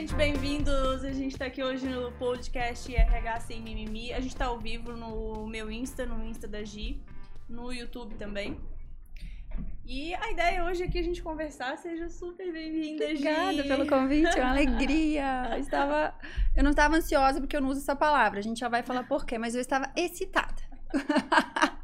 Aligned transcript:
gente, 0.00 0.14
bem-vindos. 0.14 1.04
A 1.04 1.12
gente 1.12 1.36
tá 1.36 1.44
aqui 1.44 1.62
hoje 1.62 1.86
no 1.86 2.10
podcast 2.12 2.90
RH 2.94 3.40
Sem 3.40 3.60
Mimimi. 3.60 4.14
A 4.14 4.20
gente 4.20 4.34
tá 4.34 4.46
ao 4.46 4.58
vivo 4.58 4.92
no 4.92 5.46
meu 5.46 5.70
Insta, 5.70 6.06
no 6.06 6.24
Insta 6.24 6.48
da 6.48 6.64
Gi, 6.64 6.98
no 7.46 7.70
YouTube 7.70 8.14
também. 8.14 8.58
E 9.84 10.14
a 10.14 10.30
ideia 10.30 10.64
hoje 10.64 10.84
é 10.84 10.88
que 10.88 10.98
a 10.98 11.02
gente 11.02 11.22
conversar. 11.22 11.76
Seja 11.76 12.08
super 12.08 12.50
bem-vinda, 12.50 13.08
Gi. 13.08 13.28
Obrigada 13.28 13.62
pelo 13.64 13.86
convite, 13.86 14.38
é 14.38 14.40
uma 14.40 14.52
alegria. 14.52 15.50
Eu 15.52 15.58
estava, 15.58 16.14
eu 16.56 16.64
não 16.64 16.70
estava 16.70 16.96
ansiosa 16.96 17.38
porque 17.38 17.54
eu 17.54 17.60
não 17.60 17.68
uso 17.68 17.80
essa 17.80 17.94
palavra. 17.94 18.38
A 18.38 18.42
gente 18.42 18.58
já 18.58 18.70
vai 18.70 18.82
falar 18.82 19.02
por 19.02 19.26
quê, 19.26 19.36
mas 19.36 19.54
eu 19.54 19.60
estava 19.60 19.92
excitada. 19.94 20.62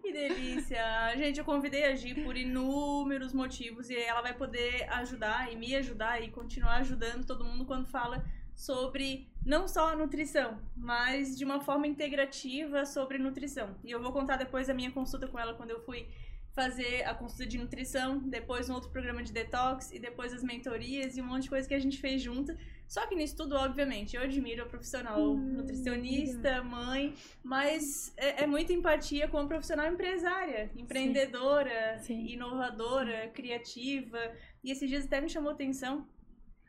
Que 0.00 0.12
delícia! 0.12 0.82
Gente, 1.16 1.38
eu 1.38 1.44
convidei 1.44 1.84
a 1.84 1.94
Gi 1.94 2.14
por 2.14 2.36
inúmeros 2.36 3.32
motivos 3.32 3.90
e 3.90 3.96
ela 3.96 4.20
vai 4.20 4.34
poder 4.34 4.88
ajudar 4.90 5.52
e 5.52 5.56
me 5.56 5.74
ajudar 5.76 6.22
e 6.22 6.30
continuar 6.30 6.76
ajudando 6.76 7.26
todo 7.26 7.44
mundo 7.44 7.64
quando 7.64 7.86
fala 7.86 8.24
sobre 8.54 9.28
não 9.44 9.66
só 9.66 9.88
a 9.88 9.96
nutrição, 9.96 10.60
mas 10.76 11.36
de 11.36 11.44
uma 11.44 11.60
forma 11.60 11.86
integrativa 11.86 12.84
sobre 12.84 13.18
nutrição. 13.18 13.76
E 13.82 13.90
eu 13.90 14.00
vou 14.00 14.12
contar 14.12 14.36
depois 14.36 14.68
a 14.68 14.74
minha 14.74 14.90
consulta 14.90 15.26
com 15.26 15.38
ela 15.38 15.54
quando 15.54 15.70
eu 15.70 15.80
fui 15.80 16.06
fazer 16.52 17.02
a 17.04 17.14
consulta 17.14 17.46
de 17.46 17.56
nutrição, 17.56 18.18
depois 18.18 18.68
um 18.68 18.74
outro 18.74 18.90
programa 18.90 19.22
de 19.22 19.32
detox 19.32 19.90
e 19.90 19.98
depois 19.98 20.32
as 20.34 20.42
mentorias 20.42 21.16
e 21.16 21.22
um 21.22 21.26
monte 21.26 21.44
de 21.44 21.48
coisa 21.48 21.66
que 21.66 21.74
a 21.74 21.78
gente 21.78 21.98
fez 21.98 22.20
junto. 22.20 22.56
Só 22.92 23.06
que 23.06 23.14
nisso 23.14 23.34
tudo, 23.34 23.56
obviamente, 23.56 24.14
eu 24.16 24.20
admiro 24.20 24.64
a 24.64 24.66
profissional 24.66 25.18
Hum, 25.18 25.54
nutricionista, 25.54 26.62
mãe, 26.62 27.14
mas 27.42 28.12
é, 28.18 28.42
é 28.42 28.46
muita 28.46 28.74
empatia 28.74 29.26
com 29.28 29.38
a 29.38 29.46
profissional 29.46 29.90
empresária, 29.90 30.70
empreendedora, 30.76 31.98
Sim. 32.00 32.26
inovadora, 32.26 33.28
criativa. 33.28 34.18
E 34.62 34.70
esses 34.70 34.90
dias 34.90 35.06
até 35.06 35.22
me 35.22 35.30
chamou 35.30 35.52
atenção. 35.52 36.06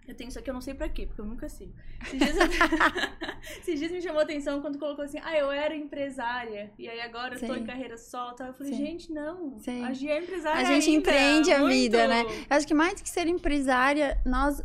Eu 0.07 0.15
tenho 0.15 0.27
isso 0.27 0.39
aqui, 0.39 0.49
eu 0.49 0.53
não 0.53 0.61
sei 0.61 0.73
pra 0.73 0.89
quê, 0.89 1.05
porque 1.05 1.21
eu 1.21 1.25
nunca 1.25 1.47
sigo. 1.47 1.73
Esses 2.01 2.19
dias, 2.19 2.35
esses 3.59 3.79
dias 3.79 3.91
me 3.91 4.01
chamou 4.01 4.21
atenção 4.21 4.61
quando 4.61 4.77
colocou 4.77 5.05
assim, 5.05 5.19
ah, 5.23 5.37
eu 5.37 5.49
era 5.49 5.75
empresária, 5.75 6.71
e 6.77 6.89
aí 6.89 6.99
agora 7.01 7.35
eu 7.35 7.47
tô 7.47 7.55
em 7.55 7.63
carreira 7.63 7.97
solta. 7.97 8.45
Eu 8.45 8.53
falei, 8.53 8.73
Sim. 8.73 8.85
gente, 8.85 9.11
não, 9.11 9.57
Sim. 9.59 9.83
a 9.83 9.93
Gi 9.93 10.09
é 10.09 10.19
empresária 10.19 10.61
A 10.61 10.63
gente 10.63 10.89
ainda, 10.89 10.99
empreende 10.99 11.51
a 11.51 11.59
muito. 11.59 11.73
vida, 11.73 12.07
né? 12.07 12.23
Eu 12.49 12.57
acho 12.57 12.67
que 12.67 12.73
mais 12.73 13.01
que 13.01 13.09
ser 13.09 13.27
empresária, 13.27 14.19
nós 14.25 14.61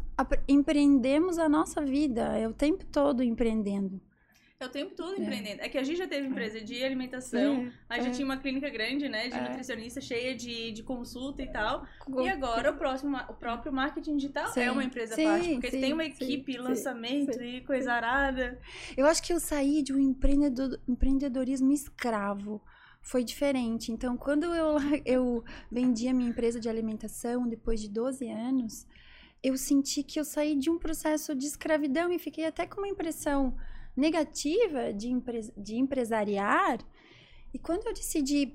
empreendemos 0.48 1.38
a 1.38 1.48
nossa 1.48 1.80
vida. 1.82 2.36
É 2.36 2.48
o 2.48 2.52
tempo 2.52 2.84
todo 2.86 3.22
empreendendo. 3.22 4.00
É 4.60 4.66
o 4.66 4.68
tempo 4.68 4.92
todo 4.96 5.16
É. 5.16 5.22
empreendendo. 5.22 5.62
É 5.62 5.68
que 5.68 5.78
a 5.78 5.84
Gi 5.84 5.94
já 5.94 6.08
teve 6.08 6.26
empresa 6.26 6.60
de 6.60 6.82
alimentação, 6.82 7.70
aí 7.88 8.02
já 8.02 8.08
é. 8.08 8.10
tinha 8.10 8.24
uma 8.24 8.36
clínica 8.38 8.68
grande, 8.68 9.08
né, 9.08 9.28
de 9.28 9.34
É. 9.36 9.48
nutricionista, 9.48 10.00
cheia 10.00 10.34
de, 10.34 10.72
de 10.72 10.82
consulta 10.82 11.40
e 11.42 11.46
tal. 11.46 11.86
E 12.20 12.28
agora 12.28 12.72
o, 12.72 12.76
próximo, 12.76 13.16
o 13.28 13.34
próprio 13.34 13.72
marketing 13.72 14.16
digital 14.16 14.48
Sim. 14.52 14.60
é 14.62 14.70
uma 14.72 14.82
empresa 14.82 15.14
Sim, 15.14 15.24
parte, 15.24 15.48
porque 15.52 15.70
sim, 15.70 15.80
tem 15.80 15.92
uma 15.92 16.04
equipe, 16.04 16.56
lançamento 16.58 17.40
e 17.40 17.60
coisa 17.60 17.92
arada. 17.92 18.58
Eu 18.96 19.06
acho 19.06 19.22
que 19.22 19.32
eu 19.32 19.38
saí 19.38 19.80
de 19.80 19.92
um 19.92 19.98
empreendedor- 19.98 20.80
empreendedorismo 20.88 21.70
escravo. 21.72 22.60
Foi 23.00 23.22
diferente. 23.22 23.92
Então, 23.92 24.16
quando 24.16 24.52
eu, 24.52 24.74
eu 25.06 25.44
vendi 25.70 26.08
a 26.08 26.12
minha 26.12 26.28
empresa 26.30 26.58
de 26.58 26.68
alimentação, 26.68 27.46
depois 27.48 27.80
de 27.80 27.88
12 27.88 28.28
anos, 28.28 28.88
eu 29.40 29.56
senti 29.56 30.02
que 30.02 30.18
eu 30.18 30.24
saí 30.24 30.56
de 30.56 30.68
um 30.68 30.78
processo 30.80 31.32
de 31.32 31.46
escravidão 31.46 32.10
e 32.12 32.18
fiquei 32.18 32.44
até 32.44 32.66
com 32.66 32.80
uma 32.80 32.88
impressão 32.88 33.56
negativa 33.98 34.92
de, 34.92 35.08
empre- 35.08 35.52
de 35.56 35.76
empresariar. 35.76 36.78
E 37.52 37.58
quando 37.58 37.86
eu 37.86 37.92
decidi 37.94 38.54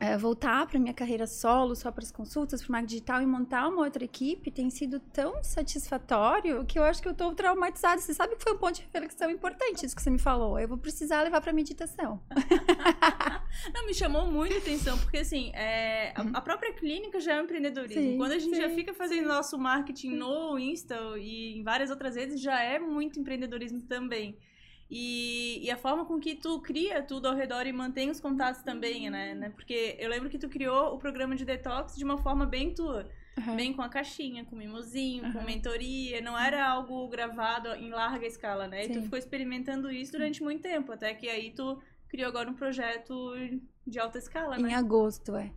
eh, 0.00 0.18
voltar 0.18 0.66
para 0.66 0.78
minha 0.80 0.92
carreira 0.92 1.26
solo, 1.26 1.74
só 1.76 1.90
para 1.92 2.02
as 2.04 2.10
consultas, 2.10 2.60
para 2.60 2.68
o 2.68 2.72
marketing 2.72 2.94
digital 2.94 3.22
e 3.22 3.26
montar 3.26 3.68
uma 3.68 3.82
outra 3.84 4.04
equipe, 4.04 4.50
tem 4.50 4.68
sido 4.68 4.98
tão 5.00 5.42
satisfatório 5.42 6.64
que 6.66 6.78
eu 6.78 6.82
acho 6.84 7.00
que 7.00 7.08
eu 7.08 7.12
estou 7.12 7.32
traumatizada. 7.34 8.00
Você 8.00 8.12
sabe 8.12 8.36
que 8.36 8.42
foi 8.42 8.52
um 8.52 8.58
ponto 8.58 8.74
de 8.74 8.82
reflexão 8.82 9.30
importante 9.30 9.86
isso 9.86 9.94
que 9.96 10.02
você 10.02 10.10
me 10.10 10.18
falou. 10.18 10.58
Eu 10.58 10.68
vou 10.68 10.76
precisar 10.76 11.22
levar 11.22 11.40
para 11.40 11.52
meditação. 11.52 12.20
Não, 13.72 13.86
me 13.86 13.94
chamou 13.94 14.26
muito 14.26 14.56
atenção, 14.58 14.98
porque 14.98 15.18
assim, 15.18 15.50
é, 15.54 16.12
a, 16.14 16.38
a 16.38 16.40
própria 16.40 16.72
clínica 16.74 17.20
já 17.20 17.34
é 17.36 17.40
um 17.40 17.44
empreendedorismo. 17.44 18.02
Sim, 18.02 18.16
Quando 18.18 18.32
a 18.32 18.38
gente 18.38 18.56
já 18.56 18.68
sim, 18.68 18.74
fica 18.74 18.92
fazendo 18.92 19.28
nosso 19.28 19.56
marketing 19.58 20.10
no 20.16 20.58
Insta 20.58 20.96
e 21.18 21.58
em 21.58 21.62
várias 21.62 21.90
outras 21.90 22.16
redes, 22.16 22.40
já 22.40 22.60
é 22.62 22.78
muito 22.78 23.18
empreendedorismo 23.18 23.80
também. 23.82 24.36
E, 24.90 25.64
e 25.64 25.70
a 25.70 25.76
forma 25.76 26.04
com 26.04 26.18
que 26.20 26.36
tu 26.36 26.60
cria 26.60 27.02
tudo 27.02 27.26
ao 27.26 27.34
redor 27.34 27.66
e 27.66 27.72
mantém 27.72 28.08
os 28.08 28.20
contatos 28.20 28.62
também, 28.62 29.10
né? 29.10 29.34
né? 29.34 29.50
Porque 29.50 29.96
eu 29.98 30.08
lembro 30.08 30.30
que 30.30 30.38
tu 30.38 30.48
criou 30.48 30.94
o 30.94 30.98
programa 30.98 31.34
de 31.34 31.44
detox 31.44 31.96
de 31.96 32.04
uma 32.04 32.18
forma 32.18 32.46
bem 32.46 32.72
tua. 32.72 33.08
Bem 33.54 33.74
com 33.74 33.82
a 33.82 33.88
caixinha, 33.90 34.46
com 34.46 34.56
mimosinho, 34.56 35.30
com 35.30 35.38
Aham. 35.38 35.44
mentoria. 35.46 36.22
Não 36.22 36.38
era 36.38 36.66
algo 36.66 37.06
gravado 37.08 37.68
em 37.74 37.90
larga 37.90 38.26
escala, 38.26 38.66
né? 38.66 38.86
E 38.86 38.88
tu 38.88 38.94
Sim. 38.94 39.02
ficou 39.02 39.18
experimentando 39.18 39.90
isso 39.90 40.12
durante 40.12 40.42
muito 40.42 40.62
tempo. 40.62 40.90
Até 40.90 41.12
que 41.12 41.28
aí 41.28 41.50
tu 41.50 41.78
criou 42.08 42.28
agora 42.28 42.48
um 42.48 42.54
projeto 42.54 43.34
de 43.86 43.98
alta 43.98 44.16
escala, 44.16 44.58
Em 44.58 44.62
né? 44.62 44.74
agosto, 44.74 45.36
é. 45.36 45.52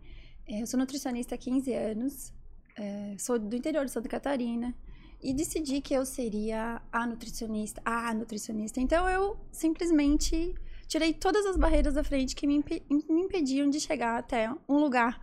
É, 0.46 0.60
Eu 0.60 0.66
sou 0.66 0.78
nutricionista 0.78 1.36
há 1.36 1.38
15 1.38 1.72
anos, 1.72 2.34
é, 2.76 3.16
sou 3.18 3.38
do 3.38 3.56
interior 3.56 3.86
de 3.86 3.92
Santa 3.92 4.10
Catarina 4.10 4.74
e 5.22 5.32
decidi 5.34 5.80
que 5.80 5.92
eu 5.94 6.04
seria 6.06 6.80
a 6.92 7.06
nutricionista, 7.06 7.80
a 7.84 8.12
nutricionista. 8.14 8.80
Então 8.80 9.08
eu 9.08 9.36
simplesmente 9.52 10.54
tirei 10.86 11.12
todas 11.12 11.44
as 11.46 11.56
barreiras 11.56 11.94
da 11.94 12.02
frente 12.04 12.34
que 12.34 12.46
me, 12.46 12.54
impe- 12.56 12.82
me 12.88 13.22
impediam 13.22 13.68
de 13.70 13.78
chegar 13.80 14.18
até 14.18 14.50
um 14.68 14.78
lugar 14.78 15.20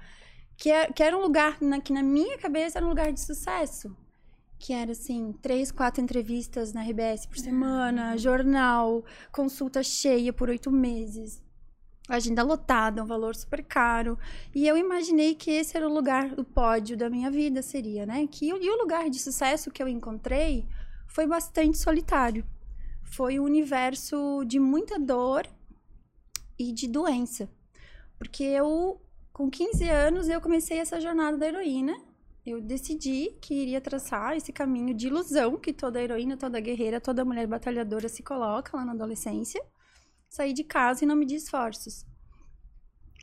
que, 0.56 0.69
é- 0.72 0.91
que 0.91 1.03
era 1.03 1.18
um 1.18 1.22
lugar 1.22 1.57
na- 1.62 1.81
que 1.81 1.91
na 1.94 2.02
minha 2.03 2.38
cabeça 2.38 2.80
era 2.80 2.86
um 2.86 2.90
lugar 2.90 3.12
de 3.12 3.19
sucesso. 3.19 3.96
Que 4.59 4.74
era 4.74 4.91
assim, 4.91 5.34
três, 5.41 5.72
quatro 5.72 6.02
entrevistas 6.02 6.74
na 6.74 6.81
RBS 6.81 7.28
por 7.28 7.38
semana, 7.38 8.18
jornal, 8.18 9.03
consulta 9.31 9.84
cheia 9.84 10.34
por 10.34 10.50
oito 10.50 10.72
meses 10.72 11.44
agenda 12.07 12.41
lotada, 12.41 13.03
um 13.03 13.06
valor 13.06 13.35
super 13.35 13.63
caro. 13.63 14.18
E 14.56 14.68
eu 14.68 14.78
imaginei 14.78 15.35
que 15.35 15.51
esse 15.51 15.75
era 15.75 15.88
o 15.88 15.94
lugar, 15.94 16.34
o 16.40 16.44
pódio 16.44 16.95
da 16.95 17.09
minha 17.09 17.29
vida 17.29 17.62
seria, 17.62 18.06
né? 18.06 18.25
Que, 18.28 18.47
e 18.47 18.69
o 18.69 18.78
lugar 18.78 19.09
de 19.09 19.19
sucesso 19.19 19.72
que 19.72 19.84
eu 19.84 19.88
encontrei 19.88 20.66
foi 21.07 21.28
bastante 21.28 21.78
solitário. 21.78 22.45
Foi 23.03 23.40
um 23.40 23.44
universo 23.44 24.44
de 24.45 24.59
muita 24.59 25.00
dor 25.00 25.47
e 26.57 26.72
de 26.72 26.88
doença. 26.88 27.50
Porque 28.18 28.44
eu, 28.44 29.01
com 29.34 29.50
15 29.50 29.89
anos, 29.89 30.29
eu 30.29 30.41
comecei 30.41 30.79
essa 30.79 31.00
jornada 31.00 31.38
da 31.38 31.47
heroína. 31.47 31.95
Eu 32.45 32.62
decidi 32.62 33.34
que 33.41 33.53
iria 33.53 33.81
traçar 33.81 34.35
esse 34.38 34.53
caminho 34.53 34.94
de 34.94 35.07
ilusão 35.07 35.57
que 35.57 35.74
toda 35.74 36.01
heroína, 36.01 36.38
toda 36.38 36.59
guerreira, 36.62 37.01
toda 37.01 37.25
mulher 37.25 37.45
batalhadora 37.45 38.07
se 38.07 38.24
coloca 38.24 38.75
lá 38.78 38.85
na 38.85 38.94
adolescência 38.94 39.62
sair 40.30 40.54
de 40.54 40.64
casa 40.64 41.04
e 41.04 41.08
não 41.08 41.16
medir 41.16 41.36
esforços. 41.36 42.06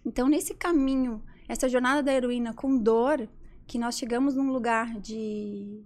Então, 0.04 0.28
nesse 0.28 0.54
caminho, 0.54 1.22
essa 1.48 1.69
jornada 1.69 2.03
da 2.03 2.12
heroína 2.12 2.53
com 2.53 2.76
dor, 2.76 3.28
que 3.66 3.78
nós 3.78 3.97
chegamos 3.97 4.34
num 4.34 4.53
lugar 4.53 5.00
de 5.00 5.82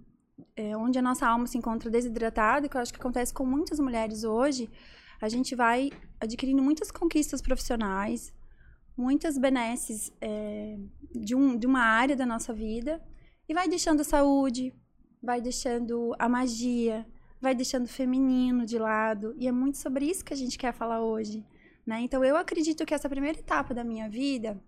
é, 0.55 0.75
onde 0.75 0.99
a 0.99 1.01
nossa 1.01 1.27
alma 1.27 1.47
se 1.47 1.57
encontra 1.57 1.89
desidratada, 1.89 2.67
que 2.67 2.75
eu 2.75 2.81
acho 2.81 2.93
que 2.93 2.99
acontece 2.99 3.33
com 3.33 3.45
muitas 3.45 3.79
mulheres 3.79 4.23
hoje, 4.23 4.69
a 5.21 5.29
gente 5.29 5.55
vai 5.55 5.91
adquirindo 6.19 6.61
muitas 6.61 6.91
conquistas 6.91 7.41
profissionais, 7.41 8.33
muitas 8.97 9.37
benesses 9.37 10.11
é, 10.21 10.77
de, 11.13 11.35
um, 11.35 11.57
de 11.57 11.65
uma 11.65 11.81
área 11.81 12.15
da 12.15 12.25
nossa 12.25 12.53
vida, 12.53 13.01
e 13.47 13.53
vai 13.53 13.67
deixando 13.67 14.01
a 14.01 14.03
saúde, 14.03 14.73
vai 15.21 15.41
deixando 15.41 16.13
a 16.19 16.29
magia, 16.29 17.05
vai 17.41 17.55
deixando 17.55 17.85
o 17.85 17.89
feminino 17.89 18.65
de 18.65 18.77
lado. 18.77 19.33
E 19.37 19.47
é 19.47 19.51
muito 19.51 19.77
sobre 19.77 20.05
isso 20.05 20.23
que 20.23 20.33
a 20.33 20.37
gente 20.37 20.57
quer 20.57 20.73
falar 20.73 21.01
hoje. 21.01 21.45
Né? 21.85 22.01
Então, 22.01 22.23
eu 22.23 22.35
acredito 22.35 22.85
que 22.85 22.93
essa 22.93 23.09
primeira 23.09 23.39
etapa 23.39 23.73
da 23.73 23.83
minha 23.83 24.09
vida 24.09 24.61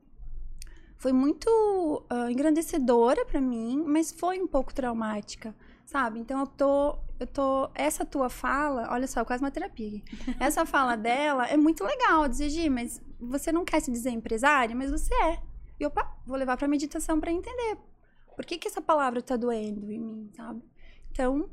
foi 0.97 1.11
muito 1.11 2.05
ah, 2.09 2.31
engrandecedora 2.31 3.25
para 3.25 3.41
mim, 3.41 3.83
mas 3.85 4.11
foi 4.11 4.39
um 4.39 4.47
pouco 4.47 4.73
traumática, 4.73 5.55
sabe? 5.85 6.19
Então, 6.19 6.39
eu 6.39 6.47
tô, 6.47 6.97
eu 7.19 7.27
tô. 7.27 7.69
Essa 7.75 8.05
tua 8.05 8.29
fala, 8.29 8.87
olha 8.91 9.07
só, 9.07 9.25
quase 9.25 9.43
uma 9.43 9.51
terapia. 9.51 10.01
Essa 10.39 10.65
fala 10.65 10.95
dela 10.95 11.47
é 11.47 11.57
muito 11.57 11.83
legal, 11.83 12.27
dizer, 12.27 12.49
Gi, 12.49 12.69
mas 12.69 13.01
você 13.19 13.51
não 13.51 13.65
quer 13.65 13.81
se 13.81 13.91
dizer 13.91 14.11
empresária, 14.11 14.75
mas 14.75 14.91
você 14.91 15.13
é. 15.13 15.39
E 15.79 15.85
opa, 15.85 16.15
vou 16.25 16.37
levar 16.37 16.57
pra 16.57 16.67
meditação 16.67 17.19
para 17.19 17.31
entender. 17.31 17.77
Por 18.35 18.45
que, 18.45 18.57
que 18.57 18.67
essa 18.67 18.81
palavra 18.81 19.21
tá 19.21 19.35
doendo 19.35 19.91
em 19.91 19.99
mim, 19.99 20.29
sabe? 20.35 20.63
Então, 21.11 21.49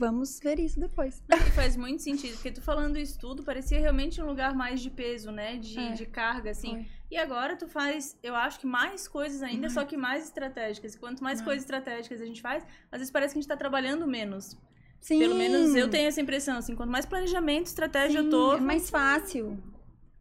vamos 0.00 0.40
ver 0.40 0.58
isso 0.58 0.80
depois. 0.80 1.22
Não, 1.28 1.38
e 1.38 1.50
faz 1.52 1.76
muito 1.76 2.02
sentido, 2.02 2.32
porque 2.34 2.50
tu 2.50 2.60
falando 2.62 2.96
isso 2.98 3.18
tudo, 3.18 3.42
parecia 3.44 3.78
realmente 3.78 4.20
um 4.20 4.26
lugar 4.26 4.54
mais 4.54 4.80
de 4.80 4.90
peso, 4.90 5.30
né? 5.30 5.56
De, 5.58 5.78
É. 5.78 5.92
de 5.92 6.06
carga, 6.06 6.50
assim. 6.50 6.70
Foi. 6.70 6.86
E 7.10 7.16
agora 7.16 7.54
tu 7.56 7.68
faz, 7.68 8.16
eu 8.22 8.34
acho 8.34 8.58
que 8.60 8.66
mais 8.66 9.06
coisas 9.06 9.42
ainda, 9.42 9.68
só 9.68 9.84
que 9.84 9.96
mais 9.96 10.24
estratégicas. 10.24 10.96
Quanto 10.96 11.22
mais 11.22 11.40
É. 11.40 11.44
coisas 11.44 11.62
estratégicas 11.64 12.20
a 12.20 12.24
gente 12.24 12.40
faz, 12.40 12.64
às 12.90 12.98
vezes 12.98 13.10
parece 13.12 13.34
que 13.34 13.38
a 13.38 13.42
gente 13.42 13.48
tá 13.48 13.56
trabalhando 13.56 14.06
menos. 14.06 14.56
Sim. 15.00 15.18
Pelo 15.18 15.34
menos 15.34 15.74
eu 15.74 15.88
tenho 15.88 16.08
essa 16.08 16.20
impressão, 16.20 16.56
assim. 16.58 16.74
Quanto 16.74 16.90
mais 16.90 17.06
planejamento, 17.06 17.66
estratégia 17.66 18.18
eu 18.20 18.28
tô... 18.30 18.54
É 18.54 18.60
mais 18.60 18.90
fácil. 18.90 19.58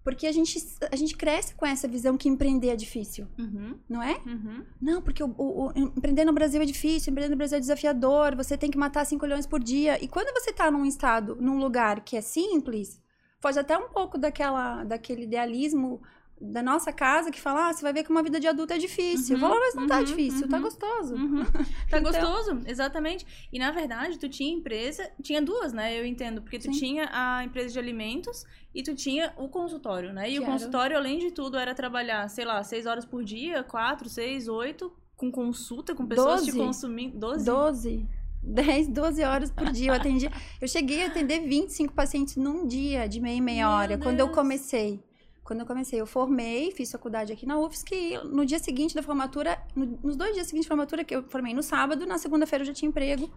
Porque 0.04 0.26
a 0.26 0.32
gente, 0.32 0.58
a 0.92 0.96
gente 0.96 1.16
cresce 1.16 1.54
com 1.56 1.66
essa 1.66 1.88
visão 1.88 2.18
que 2.18 2.30
empreender 2.30 2.70
é 2.70 2.76
difícil, 2.76 3.28
Uhum, 3.38 3.78
não 3.88 4.02
é? 4.02 4.20
uhum. 4.26 4.64
Não, 4.82 5.02
porque 5.02 5.22
o, 5.24 5.34
o- 5.38 5.68
o- 5.68 5.72
empreender 5.78 6.24
no 6.26 6.34
Brasil 6.34 6.62
é 6.62 6.66
difícil, 6.66 7.12
empreender 7.12 7.32
no 7.32 7.38
Brasil 7.38 7.58
é 7.58 7.62
desafiador, 7.62 8.36
você 8.36 8.58
tem 8.58 8.72
que 8.72 8.78
matar 8.78 9.06
5 9.06 9.26
leões 9.26 9.46
por 9.46 9.62
dia. 9.62 10.02
E 10.04 10.08
quando 10.08 10.34
você 10.34 10.54
tá 10.54 10.72
num 10.72 10.86
estado, 10.86 11.38
num 11.40 11.60
lugar 11.60 12.02
que 12.02 12.16
é 12.16 12.22
simples, 12.22 13.00
foge 13.42 13.60
até 13.60 13.78
um 13.78 13.90
pouco 13.90 14.18
daquela, 14.18 14.84
daquele 14.86 15.24
idealismo 15.24 16.02
da 16.42 16.64
nossa 16.64 16.94
casa 16.94 17.30
que 17.32 17.40
fala, 17.42 17.68
ah, 17.70 17.74
você 17.74 17.82
vai 17.82 17.92
ver 17.92 18.04
que 18.04 18.10
uma 18.10 18.24
vida 18.24 18.40
de 18.40 18.48
adulto 18.48 18.72
é 18.74 18.78
difícil. 18.78 19.36
Uhum, 19.36 19.42
eu 19.44 19.50
falo, 19.50 19.60
mas 19.60 19.76
não 19.76 19.88
tá 19.88 19.98
uhum, 19.98 20.04
difícil, 20.06 20.48
tá 20.48 20.58
uhum. 20.58 20.64
gostoso. 20.64 21.16
Uhum. 21.16 21.44
Tá 21.90 22.00
Então- 22.00 22.04
gostoso, 22.04 22.62
exatamente. 22.66 23.26
E 23.52 23.60
na 23.60 23.72
verdade, 23.72 24.18
tu 24.18 24.30
tinha 24.30 24.54
empresa, 24.54 25.10
tinha 25.22 25.42
duas, 25.42 25.74
né? 25.74 26.00
Eu 26.00 26.06
entendo, 26.06 26.42
porque 26.42 26.58
tu 26.58 26.66
Sim. 26.66 26.80
tinha 26.80 27.10
a 27.12 27.44
empresa 27.44 27.74
de 27.74 27.80
alimentos 27.80 28.46
e 28.74 28.82
tu 28.84 28.96
tinha 28.96 29.34
o 29.38 29.50
consultório, 29.50 30.14
né? 30.14 30.30
E 30.30 30.34
Que 30.34 30.40
o 30.40 30.46
consultório, 30.46 30.96
além 30.96 31.20
de 31.20 31.32
tudo, 31.32 31.58
era 31.58 31.76
trabalhar, 31.76 32.28
sei 32.30 32.46
lá, 32.46 32.64
seis 32.64 32.86
horas 32.86 33.04
por 33.06 33.24
dia, 33.24 33.64
quatro, 33.64 34.08
seis, 34.08 34.48
oito, 34.48 34.92
com 35.18 35.30
consulta, 35.32 35.94
com 35.94 36.06
pessoas 36.06 36.42
te 36.46 36.52
Doze. 36.52 36.58
consumindo. 36.58 37.18
Doze? 37.20 37.44
12, 37.46 38.08
10, 38.42 38.88
12 38.88 39.24
horas 39.24 39.52
por 39.52 39.70
dia 39.72 39.90
eu 39.92 39.94
atendia. 39.96 40.32
Eu 40.62 40.68
cheguei 40.70 41.04
a 41.04 41.08
atender 41.08 41.42
25 41.42 41.94
pacientes 41.94 42.38
num 42.38 42.66
dia, 42.66 43.08
de 43.10 43.20
meia 43.20 43.36
em 43.38 43.42
meia 43.42 43.68
Meu 43.68 43.76
hora, 43.76 43.98
quando 43.98 44.20
eu 44.22 44.28
Deus. 44.28 44.38
comecei. 44.38 45.04
Quando 45.50 45.62
eu 45.62 45.66
comecei, 45.66 46.00
eu 46.00 46.06
formei, 46.06 46.70
fiz 46.70 46.92
faculdade 46.92 47.34
aqui 47.34 47.44
na 47.44 47.58
UFSC 47.58 47.96
e 47.96 48.18
no 48.20 48.46
dia 48.46 48.60
seguinte 48.60 48.94
da 48.94 49.02
formatura, 49.02 49.60
no- 49.76 49.98
nos 50.04 50.16
dois 50.16 50.36
dias 50.36 50.46
seguintes 50.46 50.68
da 50.70 50.76
formatura, 50.76 51.04
que 51.04 51.16
eu 51.16 51.24
formei 51.24 51.56
no 51.56 51.64
sábado, 51.64 52.06
na 52.06 52.20
segunda-feira 52.20 52.62
eu 52.62 52.68
já 52.68 52.74
tinha 52.74 52.88
emprego. 52.88 53.28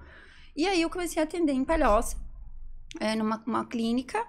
E 0.54 0.66
aí 0.66 0.82
eu 0.82 0.90
comecei 0.90 1.22
a 1.22 1.24
atender 1.24 1.52
em 1.54 1.64
Palhoça, 1.64 2.18
é, 3.00 3.16
numa 3.16 3.42
uma 3.46 3.64
clínica. 3.64 4.22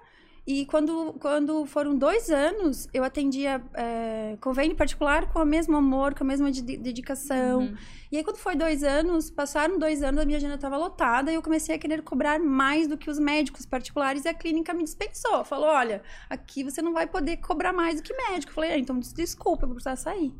E 0.46 0.66
quando, 0.66 1.14
quando 1.14 1.64
foram 1.64 1.96
dois 1.96 2.28
anos, 2.28 2.86
eu 2.92 3.02
atendia 3.02 3.62
é, 3.72 4.36
convênio 4.42 4.76
particular 4.76 5.32
com 5.32 5.38
o 5.40 5.44
mesmo 5.44 5.74
amor, 5.74 6.14
com 6.14 6.22
a 6.22 6.26
mesma 6.26 6.52
de- 6.52 6.76
dedicação. 6.76 7.60
Uhum. 7.60 7.76
E 8.12 8.18
aí, 8.18 8.22
quando 8.22 8.36
foi 8.36 8.54
dois 8.54 8.82
anos, 8.82 9.30
passaram 9.30 9.78
dois 9.78 10.02
anos, 10.02 10.20
a 10.20 10.26
minha 10.26 10.36
agenda 10.36 10.56
estava 10.56 10.76
lotada 10.76 11.32
e 11.32 11.34
eu 11.34 11.40
comecei 11.40 11.74
a 11.74 11.78
querer 11.78 12.02
cobrar 12.02 12.38
mais 12.38 12.86
do 12.86 12.98
que 12.98 13.08
os 13.08 13.18
médicos 13.18 13.64
particulares 13.64 14.26
e 14.26 14.28
a 14.28 14.34
clínica 14.34 14.74
me 14.74 14.84
dispensou. 14.84 15.42
Falou: 15.46 15.66
olha, 15.66 16.02
aqui 16.28 16.62
você 16.62 16.82
não 16.82 16.92
vai 16.92 17.06
poder 17.06 17.38
cobrar 17.38 17.72
mais 17.72 17.96
do 17.96 18.02
que 18.02 18.12
médico. 18.14 18.50
Eu 18.50 18.54
falei: 18.54 18.72
ah, 18.72 18.78
então 18.78 18.98
des- 18.98 19.14
desculpa, 19.14 19.64
eu 19.64 19.68
vou 19.68 19.76
precisar 19.76 19.96
sair. 19.96 20.30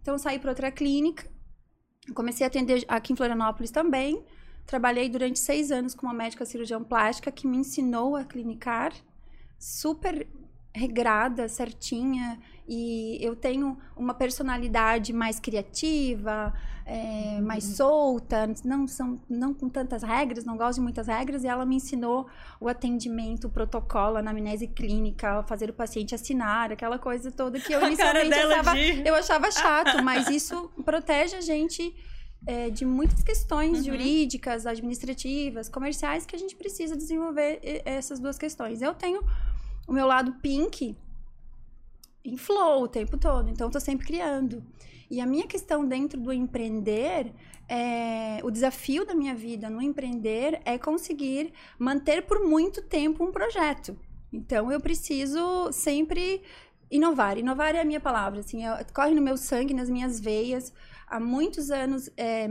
Então, 0.00 0.14
eu 0.14 0.18
saí 0.18 0.38
para 0.38 0.50
outra 0.52 0.70
clínica, 0.70 1.30
comecei 2.14 2.46
a 2.46 2.48
atender 2.48 2.82
aqui 2.88 3.12
em 3.12 3.16
Florianópolis 3.16 3.70
também. 3.70 4.24
Trabalhei 4.66 5.08
durante 5.10 5.38
seis 5.38 5.70
anos 5.70 5.94
com 5.94 6.06
uma 6.06 6.14
médica 6.14 6.46
cirurgião 6.46 6.82
plástica 6.82 7.30
que 7.30 7.46
me 7.46 7.58
ensinou 7.58 8.16
a 8.16 8.24
clinicar, 8.24 8.92
super 9.60 10.26
regrada, 10.74 11.48
certinha, 11.48 12.40
e 12.66 13.18
eu 13.20 13.34
tenho 13.34 13.76
uma 13.96 14.14
personalidade 14.14 15.12
mais 15.12 15.40
criativa, 15.40 16.54
é, 16.86 17.40
mais 17.40 17.64
solta, 17.64 18.48
não 18.64 18.86
são 18.86 19.20
não 19.28 19.52
com 19.52 19.68
tantas 19.68 20.02
regras, 20.02 20.44
não 20.44 20.56
gosto 20.56 20.76
de 20.76 20.80
muitas 20.82 21.08
regras, 21.08 21.42
e 21.42 21.48
ela 21.48 21.66
me 21.66 21.76
ensinou 21.76 22.28
o 22.60 22.68
atendimento, 22.68 23.48
o 23.48 23.50
protocolo, 23.50 24.16
a 24.16 24.20
anamnese 24.20 24.68
clínica, 24.68 25.42
fazer 25.42 25.70
o 25.70 25.72
paciente 25.72 26.14
assinar, 26.14 26.72
aquela 26.72 26.98
coisa 26.98 27.30
toda 27.32 27.58
que 27.58 27.72
eu 27.72 27.82
inicialmente 27.86 28.32
achava, 28.32 28.74
de... 28.74 29.08
eu 29.08 29.14
achava 29.14 29.50
chato, 29.50 30.02
mas 30.04 30.28
isso 30.28 30.70
protege 30.84 31.36
a 31.36 31.40
gente 31.40 31.94
é, 32.46 32.70
de 32.70 32.84
muitas 32.86 33.22
questões 33.22 33.78
Uhum. 33.78 33.84
jurídicas, 33.84 34.66
administrativas, 34.66 35.68
comerciais 35.68 36.24
que 36.24 36.34
a 36.34 36.38
gente 36.38 36.56
precisa 36.56 36.96
desenvolver 36.96 37.60
essas 37.84 38.18
duas 38.18 38.38
questões. 38.38 38.80
Eu 38.80 38.94
tenho 38.94 39.22
o 39.86 39.92
meu 39.92 40.06
lado 40.06 40.32
pink 40.40 40.96
em 42.24 42.36
flow 42.36 42.82
o 42.82 42.88
tempo 42.88 43.16
todo, 43.16 43.48
então 43.48 43.68
eu 43.68 43.72
tô 43.72 43.80
sempre 43.80 44.06
criando. 44.06 44.62
E 45.10 45.20
a 45.20 45.26
minha 45.26 45.46
questão 45.46 45.86
dentro 45.86 46.20
do 46.20 46.32
empreender, 46.32 47.32
é, 47.68 48.38
o 48.44 48.50
desafio 48.50 49.04
da 49.04 49.14
minha 49.14 49.34
vida 49.34 49.68
no 49.68 49.82
empreender 49.82 50.60
é 50.64 50.78
conseguir 50.78 51.52
manter 51.78 52.22
por 52.22 52.40
muito 52.46 52.82
tempo 52.82 53.24
um 53.24 53.32
projeto. 53.32 53.98
Então 54.32 54.70
eu 54.70 54.80
preciso 54.80 55.72
sempre 55.72 56.42
inovar. 56.90 57.38
Inovar 57.38 57.74
é 57.74 57.80
a 57.80 57.84
minha 57.84 58.00
palavra, 58.00 58.40
assim, 58.40 58.64
eu- 58.64 58.74
corre 58.94 59.14
no 59.14 59.22
meu 59.22 59.36
sangue, 59.36 59.74
nas 59.74 59.90
minhas 59.90 60.20
veias. 60.20 60.72
Há 61.08 61.18
muitos 61.18 61.72
anos, 61.72 62.08
é, 62.16 62.48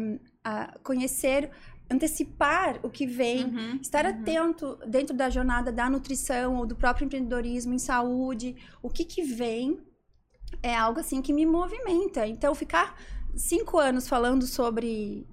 conhecer, 0.83 1.51
antecipar 1.89 2.80
o 2.83 2.89
que 2.89 3.06
vem, 3.06 3.45
Uhum, 3.45 3.80
Estar 3.81 4.06
uhum. 4.06 4.12
atento 4.12 4.77
dentro 4.88 5.15
da 5.15 5.30
jornada 5.30 5.71
da 5.71 5.89
nutrição 5.89 6.57
ou 6.57 6.65
do 6.65 6.75
próprio 6.75 7.06
empreendedorismo 7.06 7.74
em 7.74 7.80
saúde, 7.80 8.56
o 8.81 8.89
que 8.89 9.03
que 9.03 9.24
vem 9.24 9.80
é 10.62 10.75
algo 10.75 11.00
assim 11.00 11.21
que 11.21 11.33
me 11.33 11.45
movimenta. 11.45 12.27
Então, 12.27 12.53
ficar 12.53 12.95
cinco 13.36 13.77
anos 13.77 14.07
falando 14.07 14.45
sobre 14.45 15.25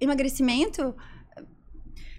emagrecimento, 0.00 0.94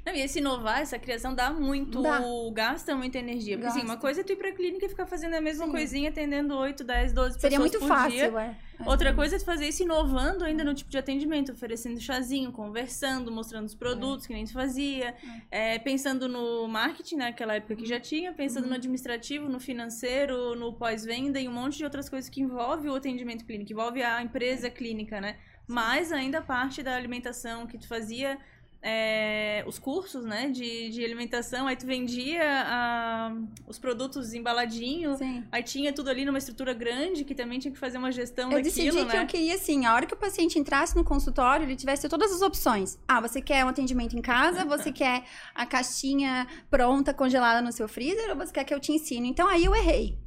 Não, 0.05 0.13
e 0.13 0.19
esse 0.21 0.39
inovar, 0.39 0.81
essa 0.81 0.99
criação 0.99 1.33
dá 1.33 1.49
muito, 1.51 2.01
Dá. 2.01 2.19
gasta 2.53 2.93
muita 2.93 3.17
energia. 3.19 3.55
Porque 3.55 3.67
assim, 3.67 3.79
Gasta. 3.79 3.93
uma 3.93 3.97
coisa 3.97 4.19
é 4.19 4.23
tu 4.23 4.33
ir 4.33 4.35
pra 4.35 4.51
clínica 4.51 4.85
e 4.85 4.89
ficar 4.89 5.05
fazendo 5.05 5.33
a 5.33 5.39
mesma 5.39 5.65
Sim. 5.65 5.71
coisinha, 5.71 6.09
atendendo 6.09 6.55
8, 6.57 6.83
10, 6.83 7.13
12 7.13 7.39
seria 7.39 7.57
pessoas 7.57 7.71
muito 7.71 7.79
por 7.79 7.87
fácil, 7.87 8.11
dia. 8.11 8.25
é. 8.41 8.55
É. 8.83 8.89
Outra 8.89 9.13
coisa 9.13 9.35
é 9.35 9.39
tu 9.39 9.45
fazer 9.45 9.67
isso 9.69 9.83
inovando 9.83 10.43
ainda 10.43 10.61
no 10.63 10.73
tipo 10.73 10.89
de 10.89 10.97
atendimento, 10.97 11.51
oferecendo 11.53 12.01
chazinho, 12.01 12.51
conversando, 12.51 13.31
mostrando 13.31 13.65
os 13.67 13.75
produtos 13.75 14.25
que 14.27 14.33
nem 14.33 14.43
tu 14.45 14.51
fazia, 14.51 15.15
é, 15.49 15.79
pensando 15.79 16.27
no 16.27 16.67
marketing, 16.67 17.17
naquela 17.17 17.53
época 17.55 17.75
que 17.77 17.85
já 17.85 17.99
tinha, 17.99 18.33
pensando 18.33 18.63
Uhum. 18.63 18.71
no 18.71 18.75
administrativo, 18.75 19.47
no 19.47 19.59
financeiro, 19.59 20.55
no 20.55 20.73
pós-venda 20.73 21.39
e 21.39 21.47
um 21.47 21.53
monte 21.53 21.77
de 21.77 21.83
outras 21.85 22.09
coisas 22.09 22.29
que 22.29 22.41
envolve 22.41 22.89
o 22.89 22.95
atendimento 22.95 23.45
clínico, 23.45 23.71
envolve 23.71 24.01
a 24.03 24.21
empresa 24.21 24.69
clínica, 24.69 25.21
né? 25.21 25.37
Mas 25.67 26.11
ainda 26.11 26.39
a 26.39 26.41
parte 26.41 26.83
da 26.83 26.95
alimentação 26.95 27.65
que 27.67 27.77
tu 27.77 27.87
fazia 27.87 28.37
é, 28.85 29.63
os 29.65 29.79
cursos, 29.79 30.25
né, 30.25 30.49
de, 30.49 30.89
de 30.89 31.05
alimentação, 31.05 31.67
aí 31.67 31.75
tu 31.77 31.85
vendia 31.85 32.41
ah, 32.43 33.33
os 33.65 33.79
produtos 33.79 34.33
embaladinhos, 34.33 35.19
aí 35.49 35.63
tinha 35.63 35.93
tudo 35.93 36.09
ali 36.09 36.25
numa 36.25 36.37
estrutura 36.37 36.73
grande 36.73 37.23
que 37.23 37.33
também 37.33 37.59
tinha 37.59 37.71
que 37.71 37.79
fazer 37.79 37.97
uma 37.97 38.11
gestão 38.11 38.51
Eu 38.51 38.61
daquilo, 38.61 38.63
decidi 38.75 39.05
que 39.05 39.15
né? 39.15 39.23
eu 39.23 39.27
queria, 39.27 39.55
assim, 39.55 39.85
a 39.85 39.93
hora 39.95 40.05
que 40.05 40.13
o 40.13 40.17
paciente 40.17 40.59
entrasse 40.59 40.97
no 40.97 41.03
consultório, 41.03 41.65
ele 41.65 41.77
tivesse 41.77 42.09
todas 42.09 42.33
as 42.33 42.41
opções. 42.41 42.99
Ah, 43.07 43.21
você 43.21 43.41
quer 43.41 43.63
um 43.63 43.69
atendimento 43.69 44.17
em 44.17 44.21
casa, 44.21 44.65
você 44.65 44.91
quer 44.93 45.23
a 45.55 45.65
caixinha 45.65 46.45
pronta, 46.69 47.13
congelada 47.13 47.61
no 47.61 47.71
seu 47.71 47.87
freezer, 47.87 48.31
ou 48.31 48.35
você 48.35 48.51
quer 48.51 48.65
que 48.65 48.73
eu 48.73 48.81
te 48.81 48.91
ensine? 48.91 49.29
Então, 49.29 49.47
aí 49.47 49.63
eu 49.63 49.73
errei. 49.73 50.17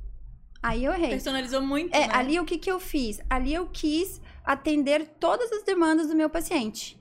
Aí 0.62 0.82
eu 0.82 0.94
errei. 0.94 1.10
Personalizou 1.10 1.60
muito, 1.60 1.94
É, 1.94 2.06
né? 2.06 2.08
ali 2.10 2.40
o 2.40 2.44
que, 2.46 2.56
que 2.56 2.70
eu 2.70 2.80
fiz? 2.80 3.20
Ali 3.28 3.52
eu 3.52 3.66
quis 3.66 4.18
atender 4.42 5.06
todas 5.20 5.52
as 5.52 5.62
demandas 5.62 6.08
do 6.08 6.16
meu 6.16 6.30
paciente. 6.30 6.98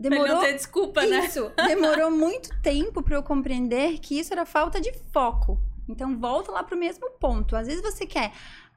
Pra 0.00 0.10
Demorou 0.10 0.36
não 0.36 0.40
ter 0.40 0.54
desculpa, 0.54 1.04
né? 1.06 1.26
isso. 1.26 1.52
Demorou 1.66 2.10
muito 2.12 2.50
tempo 2.60 3.02
para 3.02 3.16
eu 3.16 3.22
compreender 3.22 3.98
que 3.98 4.18
isso 4.18 4.32
era 4.32 4.44
falta 4.44 4.80
de 4.80 4.92
foco. 5.12 5.60
Então 5.88 6.18
volta 6.18 6.50
lá 6.50 6.62
pro 6.62 6.76
mesmo 6.76 7.10
ponto. 7.20 7.54
Às 7.54 7.66
vezes 7.66 7.82
você 7.82 8.06
quer 8.06 8.32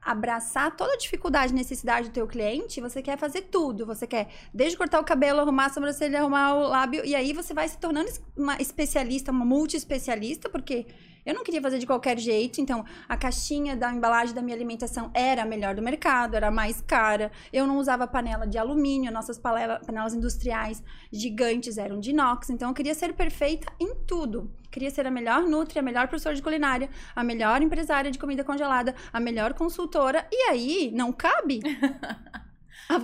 abraçar 0.06 0.76
toda 0.76 0.92
a 0.92 0.96
dificuldade 0.96 1.52
e 1.52 1.56
necessidade 1.56 2.08
do 2.08 2.12
teu 2.12 2.28
cliente, 2.28 2.80
você 2.80 3.02
quer 3.02 3.18
fazer 3.18 3.42
tudo. 3.42 3.84
Você 3.84 4.06
quer 4.06 4.28
desde 4.54 4.76
cortar 4.76 5.00
o 5.00 5.04
cabelo, 5.04 5.40
arrumar 5.40 5.66
a 5.66 5.70
sobrancelha, 5.70 6.20
arrumar 6.20 6.54
o 6.54 6.68
lábio, 6.68 7.04
e 7.04 7.14
aí 7.14 7.32
você 7.32 7.52
vai 7.52 7.68
se 7.68 7.76
tornando 7.78 8.08
uma 8.36 8.56
especialista, 8.62 9.32
uma 9.32 9.44
multi-especialista, 9.44 10.48
porque 10.48 10.86
eu 11.26 11.34
não 11.34 11.44
queria 11.44 11.60
fazer 11.60 11.78
de 11.78 11.86
qualquer 11.86 12.16
jeito, 12.18 12.60
então 12.60 12.84
a 13.08 13.16
caixinha 13.16 13.76
da 13.76 13.92
embalagem 13.92 14.34
da 14.34 14.40
minha 14.40 14.56
alimentação 14.56 15.10
era 15.12 15.42
a 15.42 15.44
melhor 15.44 15.74
do 15.74 15.82
mercado, 15.82 16.34
era 16.36 16.48
a 16.48 16.50
mais 16.50 16.80
cara. 16.80 17.30
Eu 17.52 17.66
não 17.66 17.76
usava 17.78 18.06
panela 18.06 18.46
de 18.46 18.56
alumínio, 18.56 19.12
nossas 19.12 19.38
panela- 19.38 19.80
panelas 19.84 20.14
industriais 20.14 20.82
gigantes 21.12 21.76
eram 21.76 21.98
de 22.00 22.10
inox, 22.10 22.48
então 22.50 22.68
eu 22.70 22.74
queria 22.74 22.94
ser 22.94 23.12
perfeita 23.14 23.70
em 23.80 23.94
tudo. 24.06 24.50
Queria 24.70 24.90
ser 24.90 25.06
a 25.06 25.10
melhor 25.10 25.42
nutri, 25.42 25.78
a 25.78 25.82
melhor 25.82 26.06
professora 26.06 26.34
de 26.34 26.42
culinária, 26.42 26.88
a 27.14 27.24
melhor 27.24 27.60
empresária 27.62 28.10
de 28.10 28.18
comida 28.18 28.44
congelada, 28.44 28.94
a 29.12 29.18
melhor 29.18 29.54
consultora. 29.54 30.26
E 30.30 30.50
aí, 30.50 30.90
não 30.94 31.12
cabe? 31.12 31.60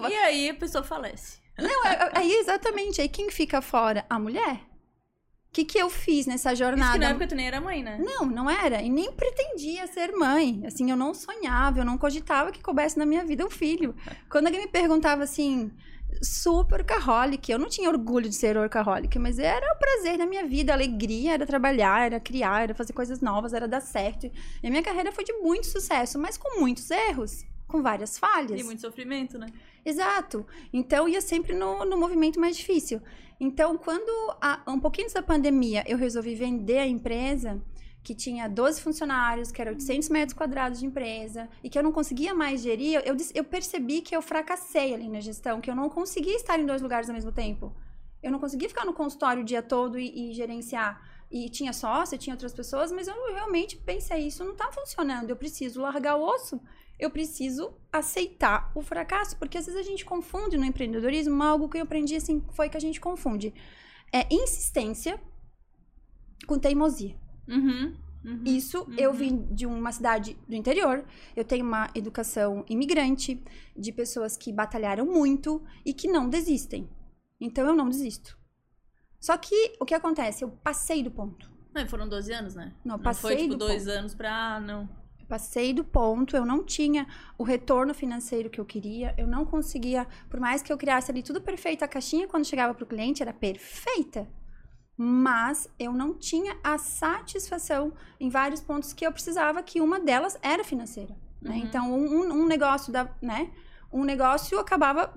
E 0.09 0.15
aí 0.15 0.49
a 0.51 0.55
pessoa 0.55 0.85
falece. 0.85 1.41
Não, 1.59 1.85
é- 1.87 1.95
é- 1.95 2.11
aí 2.19 2.33
exatamente. 2.35 3.01
Aí 3.01 3.09
quem 3.09 3.31
fica 3.31 3.61
fora? 3.61 4.05
A 4.09 4.17
mulher. 4.19 4.61
O 5.53 5.55
que, 5.55 5.67
que 5.67 5.77
eu 5.79 5.91
fiz 5.91 6.25
nessa 6.25 6.51
Isso 6.51 6.63
que 6.63 6.67
jornada? 6.67 6.97
na 6.97 7.11
época 7.11 7.27
tu 7.27 7.35
nem 7.35 7.47
era 7.47 7.61
mãe, 7.61 7.83
né? 7.83 7.99
Não, 8.01 8.25
não 8.25 8.49
era. 8.49 8.81
E 8.81 8.89
nem 8.89 9.13
pretendia 9.13 9.87
ser 9.87 10.11
mãe. 10.13 10.63
Assim, 10.67 10.91
eu 10.91 10.97
não 10.97 11.13
sonhava, 11.13 11.81
eu 11.81 11.85
não 11.85 11.99
cogitava 11.99 12.51
que 12.51 12.63
coubesse 12.63 12.99
na 12.99 13.05
minha 13.05 13.23
vida 13.23 13.45
um 13.45 13.51
filho. 13.51 13.95
Quando 14.31 14.47
alguém 14.47 14.63
me 14.63 14.67
perguntava 14.67 15.23
assim, 15.25 15.71
super 16.23 16.79
workaholic, 16.79 17.53
eu 17.53 17.59
não 17.59 17.69
tinha 17.69 17.87
orgulho 17.91 18.31
de 18.31 18.35
ser 18.35 18.57
workaholic, 18.57 19.19
mas 19.19 19.39
era 19.39 19.75
o 19.75 19.79
prazer 19.79 20.17
da 20.17 20.25
minha 20.25 20.47
vida, 20.47 20.73
a 20.73 20.75
alegria 20.75 21.35
era 21.35 21.45
trabalhar, 21.45 22.07
era 22.07 22.19
criar, 22.19 22.63
era 22.63 22.75
fazer 22.75 22.95
coisas 22.95 23.21
novas, 23.21 23.53
era 23.53 23.69
dar 23.69 23.83
certo. 23.83 24.31
E 24.63 24.67
a 24.67 24.71
minha 24.71 24.83
carreira 24.83 25.13
foi 25.13 25.23
de 25.23 25.35
muito 25.35 25.67
sucesso, 25.67 26.19
mas 26.19 26.39
com 26.39 26.61
muitos 26.61 26.91
erros, 26.91 27.45
com 27.69 27.83
várias 27.83 28.17
falhas. 28.19 28.59
E 28.59 28.65
muito 28.65 28.81
sofrimento, 28.81 29.39
né? 29.39 29.49
Exato. 29.85 30.47
Então 30.73 31.07
ia 31.07 31.21
sempre 31.21 31.55
no, 31.55 31.85
no 31.85 31.99
movimento 31.99 32.41
mais 32.41 32.57
difícil. 32.57 33.03
Então, 33.41 33.77
quando 33.77 34.11
a- 34.41 34.63
um 34.69 34.79
pouquinho 34.81 35.05
antes 35.07 35.15
da 35.15 35.23
pandemia 35.23 35.85
eu 35.87 35.99
resolvi 35.99 36.35
vender 36.35 36.79
a 36.79 36.87
empresa, 36.87 37.61
que 38.03 38.15
tinha 38.15 38.49
12 38.49 38.81
funcionários, 38.81 39.53
que 39.53 39.61
era 39.61 39.71
800 39.71 40.09
metros 40.09 40.37
quadrados 40.37 40.81
de 40.81 40.87
empresa, 40.87 41.49
e 41.63 41.71
que 41.71 41.79
eu 41.79 41.83
não 41.83 41.93
conseguia 41.93 42.35
mais 42.35 42.61
gerir, 42.61 43.01
eu, 43.05 43.17
eu 43.35 43.45
percebi 43.45 44.01
que 44.01 44.15
eu 44.15 44.21
fracassei 44.21 44.93
ali 44.95 45.09
na 45.09 45.21
gestão, 45.21 45.61
que 45.61 45.71
eu 45.71 45.77
não 45.77 45.89
conseguia 45.89 46.35
estar 46.35 46.59
em 46.59 46.67
dois 46.67 46.83
lugares 46.83 47.09
ao 47.09 47.15
mesmo 47.15 47.31
tempo. 47.31 47.73
Eu 48.23 48.31
não 48.33 48.39
conseguia 48.39 48.69
ficar 48.69 48.85
no 48.85 48.93
consultório 48.93 49.43
o 49.43 49.45
dia 49.45 49.63
todo 49.63 49.99
e, 49.99 50.31
e 50.31 50.33
gerenciar. 50.33 51.01
E 51.31 51.49
tinha 51.49 51.73
sócio, 51.73 52.19
tinha 52.19 52.35
outras 52.35 52.53
pessoas, 52.53 52.93
mas 52.93 53.09
eu 53.09 53.15
realmente 53.33 53.77
pensei, 53.77 54.27
isso 54.27 54.45
não 54.45 54.55
tá 54.55 54.71
funcionando, 54.71 55.31
eu 55.31 55.37
preciso 55.37 55.81
largar 55.81 56.17
o 56.17 56.23
osso 56.23 56.61
eu 57.03 57.11
preciso 57.11 57.75
aceitar 57.93 58.71
o 58.75 58.81
fracasso, 58.81 59.37
porque 59.37 59.59
às 59.59 59.67
vezes 59.67 59.81
a 59.81 59.83
gente 59.83 60.05
confunde 60.05 60.57
no 60.57 60.65
empreendedorismo 60.65 61.43
algo 61.43 61.69
que 61.69 61.79
eu 61.79 61.83
aprendi 61.83 62.15
assim, 62.15 62.43
foi 62.53 62.69
que 62.69 62.77
a 62.77 62.81
gente 62.81 63.01
confunde. 63.01 63.53
É 64.13 64.27
insistência 64.33 65.21
com 66.47 66.59
teimosia. 66.59 67.17
Uhum, 67.49 67.97
uhum, 68.25 68.45
Isso 68.45 68.83
uhum. 68.85 68.95
eu 68.97 69.13
vim 69.13 69.47
de 69.51 69.67
uma 69.67 69.91
cidade 69.91 70.39
do 70.49 70.55
interior, 70.55 71.05
eu 71.35 71.45
tenho 71.45 71.65
uma 71.65 71.91
educação 71.95 72.65
imigrante, 72.69 73.43
de 73.77 73.93
pessoas 73.93 74.37
que 74.37 74.53
batalharam 74.53 75.05
muito 75.05 75.61
e 75.85 75.93
que 75.93 76.07
não 76.07 76.29
desistem. 76.29 76.89
Então 77.41 77.67
eu 77.67 77.75
não 77.75 77.89
desisto. 77.89 78.39
Só 79.21 79.37
que 79.37 79.75
o 79.81 79.85
que 79.85 79.95
acontece? 79.95 80.45
Eu 80.45 80.51
passei 80.51 81.03
do 81.03 81.11
ponto. 81.11 81.51
Não, 81.75 81.89
foram 81.89 82.09
12 82.09 82.33
anos, 82.33 82.55
né? 82.55 82.75
Não, 82.85 82.97
Não 82.97 83.03
passei 83.03 83.21
foi 83.31 83.37
tipo 83.37 83.55
do 83.55 83.67
dois 83.67 83.85
ponto. 83.85 83.93
anos 83.99 84.15
pra. 84.15 84.57
ah, 84.57 84.89
Passei 85.29 85.73
do 85.73 85.85
ponto, 85.85 86.37
eu 86.37 86.45
não 86.45 86.63
tinha 86.63 87.07
o 87.39 87.43
retorno 87.43 87.95
financeiro 87.95 88.51
que 88.51 88.61
eu 88.61 88.65
queria, 88.65 89.15
eu 89.17 89.27
não 89.27 89.45
conseguia, 89.45 90.07
por 90.29 90.39
mais 90.39 90.63
que 90.63 90.73
eu 90.73 90.77
criasse 90.77 91.11
ali 91.11 91.23
tudo 91.23 91.41
perfeito, 91.41 91.85
a 91.85 91.89
caixinha 91.89 92.29
quando 92.29 92.45
chegava 92.45 92.75
para 92.75 92.85
o 92.85 92.87
cliente 92.87 93.23
era 93.23 93.33
perfeita, 93.33 94.29
mas 94.97 95.69
eu 95.79 95.93
não 95.93 96.15
tinha 96.15 96.57
a 96.63 96.79
satisfação 96.79 97.93
em 98.21 98.29
vários 98.29 98.61
pontos 98.61 98.93
que 98.93 99.07
eu 99.07 99.13
precisava, 99.13 99.63
que 99.63 99.81
uma 99.81 99.99
delas 99.99 100.39
era 100.43 100.63
financeira. 100.63 101.17
Né? 101.41 101.57
Uhum. 101.57 101.63
Então, 101.65 101.93
um, 101.93 102.43
um 102.43 102.47
negócio 102.47 102.93
da, 102.93 103.09
né? 103.21 103.51
Um 103.93 104.05
negócio 104.05 104.59
acabava 104.59 105.13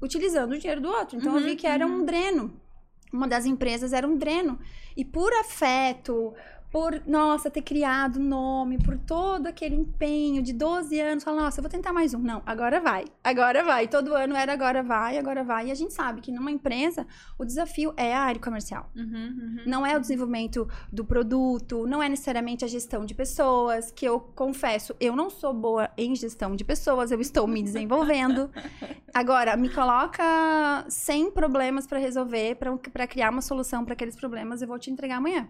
utilizando 0.00 0.52
o 0.52 0.58
dinheiro 0.58 0.80
do 0.80 0.88
outro. 0.88 1.16
Então, 1.16 1.34
eu 1.34 1.40
Uhum, 1.40 1.46
vi 1.46 1.56
que 1.56 1.66
era 1.66 1.86
um 1.86 1.98
uhum. 1.98 2.04
dreno. 2.04 2.60
Uma 3.12 3.28
das 3.28 3.46
empresas 3.46 3.92
era 3.92 4.06
um 4.08 4.16
dreno. 4.16 4.58
E 4.96 5.04
por 5.04 5.32
afeto, 5.34 6.34
por, 6.72 7.02
nossa, 7.06 7.50
ter 7.50 7.60
criado 7.60 8.16
o 8.16 8.22
nome, 8.22 8.78
por 8.78 8.96
todo 8.96 9.46
aquele 9.46 9.76
empenho 9.76 10.42
de 10.42 10.54
12 10.54 10.98
anos, 10.98 11.22
falar, 11.22 11.42
nossa, 11.42 11.60
eu 11.60 11.62
vou 11.62 11.70
tentar 11.70 11.92
mais 11.92 12.14
um. 12.14 12.18
Não, 12.18 12.42
agora 12.46 12.80
vai, 12.80 13.04
agora 13.22 13.62
vai. 13.62 13.86
Todo 13.86 14.14
ano 14.14 14.34
era 14.34 14.54
agora 14.54 14.82
vai, 14.82 15.18
agora 15.18 15.44
vai. 15.44 15.68
E 15.68 15.70
a 15.70 15.74
gente 15.74 15.92
sabe 15.92 16.22
que 16.22 16.32
numa 16.32 16.50
empresa, 16.50 17.06
o 17.38 17.44
desafio 17.44 17.92
é 17.94 18.14
a 18.14 18.20
área 18.20 18.40
comercial. 18.40 18.90
Uhum, 18.96 19.04
uhum. 19.04 19.62
Não 19.66 19.86
é 19.86 19.94
o 19.94 20.00
desenvolvimento 20.00 20.66
do 20.90 21.04
produto, 21.04 21.86
não 21.86 22.02
é 22.02 22.08
necessariamente 22.08 22.64
a 22.64 22.68
gestão 22.68 23.04
de 23.04 23.14
pessoas, 23.14 23.90
que 23.90 24.06
eu 24.06 24.18
confesso, 24.18 24.96
eu 24.98 25.14
não 25.14 25.28
sou 25.28 25.52
boa 25.52 25.90
em 25.98 26.16
gestão 26.16 26.56
de 26.56 26.64
pessoas, 26.64 27.10
eu 27.10 27.20
estou 27.20 27.46
me 27.46 27.62
desenvolvendo. 27.62 28.50
Agora, 29.12 29.58
me 29.58 29.68
coloca 29.68 30.86
100 30.88 31.32
problemas 31.32 31.86
para 31.86 31.98
resolver, 31.98 32.56
para 32.90 33.06
criar 33.06 33.30
uma 33.30 33.42
solução 33.42 33.84
para 33.84 33.92
aqueles 33.92 34.16
problemas, 34.16 34.62
eu 34.62 34.68
vou 34.68 34.78
te 34.78 34.90
entregar 34.90 35.18
amanhã. 35.18 35.46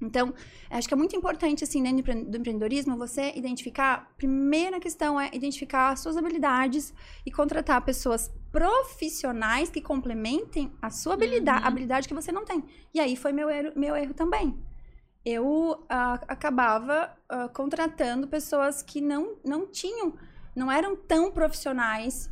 Então, 0.00 0.32
acho 0.70 0.86
que 0.86 0.94
é 0.94 0.96
muito 0.96 1.16
importante, 1.16 1.64
assim, 1.64 1.82
dentro 1.82 1.96
do 1.96 2.00
empre- 2.10 2.24
do 2.30 2.36
empreendedorismo, 2.38 2.96
você 2.96 3.32
identificar. 3.34 4.12
Primeira 4.16 4.78
questão 4.78 5.20
é 5.20 5.28
identificar 5.32 5.90
as 5.90 6.00
suas 6.00 6.16
habilidades 6.16 6.94
e 7.26 7.30
contratar 7.32 7.80
pessoas 7.84 8.30
profissionais 8.52 9.70
que 9.70 9.80
complementem 9.80 10.72
a 10.80 10.90
sua 10.90 11.14
habilidade, 11.14 11.62
Uhum. 11.62 11.68
habilidade 11.68 12.08
que 12.08 12.14
você 12.14 12.30
não 12.30 12.44
tem. 12.44 12.64
E 12.94 13.00
aí 13.00 13.16
foi 13.16 13.32
meu 13.32 13.50
erro, 13.50 13.72
meu 13.76 13.96
erro 13.96 14.14
também. 14.14 14.56
Eu 15.24 15.84
ah, 15.88 16.20
acabava 16.28 17.12
ah, 17.28 17.48
contratando 17.48 18.28
pessoas 18.28 18.82
que 18.82 19.00
não, 19.00 19.36
não 19.44 19.66
tinham, 19.66 20.14
não 20.54 20.70
eram 20.70 20.96
tão 20.96 21.30
profissionais 21.30 22.30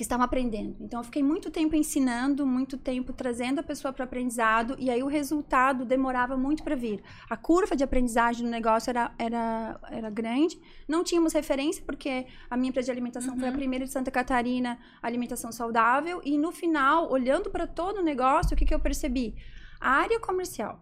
que 0.00 0.04
estavam 0.04 0.24
aprendendo. 0.24 0.76
Então, 0.80 1.00
eu 1.00 1.04
fiquei 1.04 1.22
muito 1.22 1.50
tempo 1.50 1.76
ensinando, 1.76 2.46
muito 2.46 2.78
tempo 2.78 3.12
trazendo 3.12 3.58
a 3.58 3.62
pessoa 3.62 3.92
para 3.92 4.02
o 4.02 4.06
aprendizado, 4.06 4.74
e 4.78 4.88
aí 4.88 5.02
o 5.02 5.06
resultado 5.06 5.84
demorava 5.84 6.38
muito 6.38 6.62
para 6.64 6.74
vir. 6.74 7.02
A 7.28 7.36
curva 7.36 7.76
de 7.76 7.84
aprendizagem 7.84 8.46
do 8.46 8.50
negócio 8.50 8.88
era, 8.88 9.12
era, 9.18 9.78
era 9.90 10.08
grande, 10.08 10.58
não 10.88 11.04
tínhamos 11.04 11.34
referência, 11.34 11.82
porque 11.84 12.26
a 12.48 12.56
minha 12.56 12.70
empresa 12.70 12.86
de 12.86 12.92
alimentação 12.92 13.36
foi 13.36 13.46
a 13.46 13.50
Uhum. 13.50 13.58
primeira 13.58 13.84
de 13.84 13.92
Santa 13.92 14.10
Catarina, 14.10 14.78
alimentação 15.02 15.52
saudável, 15.52 16.22
e 16.24 16.38
no 16.38 16.50
final, 16.50 17.12
olhando 17.12 17.50
para 17.50 17.66
todo 17.66 17.98
o 17.98 18.02
negócio, 18.02 18.54
o 18.54 18.56
que, 18.56 18.64
que 18.64 18.74
eu 18.74 18.80
percebi? 18.80 19.34
A 19.78 19.90
área 19.90 20.18
comercial. 20.18 20.80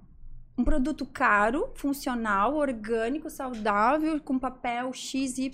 Um 0.56 0.62
produto 0.62 1.04
caro, 1.04 1.72
funcional, 1.74 2.54
orgânico, 2.54 3.28
saudável, 3.28 4.20
com 4.20 4.38
papel 4.38 4.92
XY, 4.92 5.50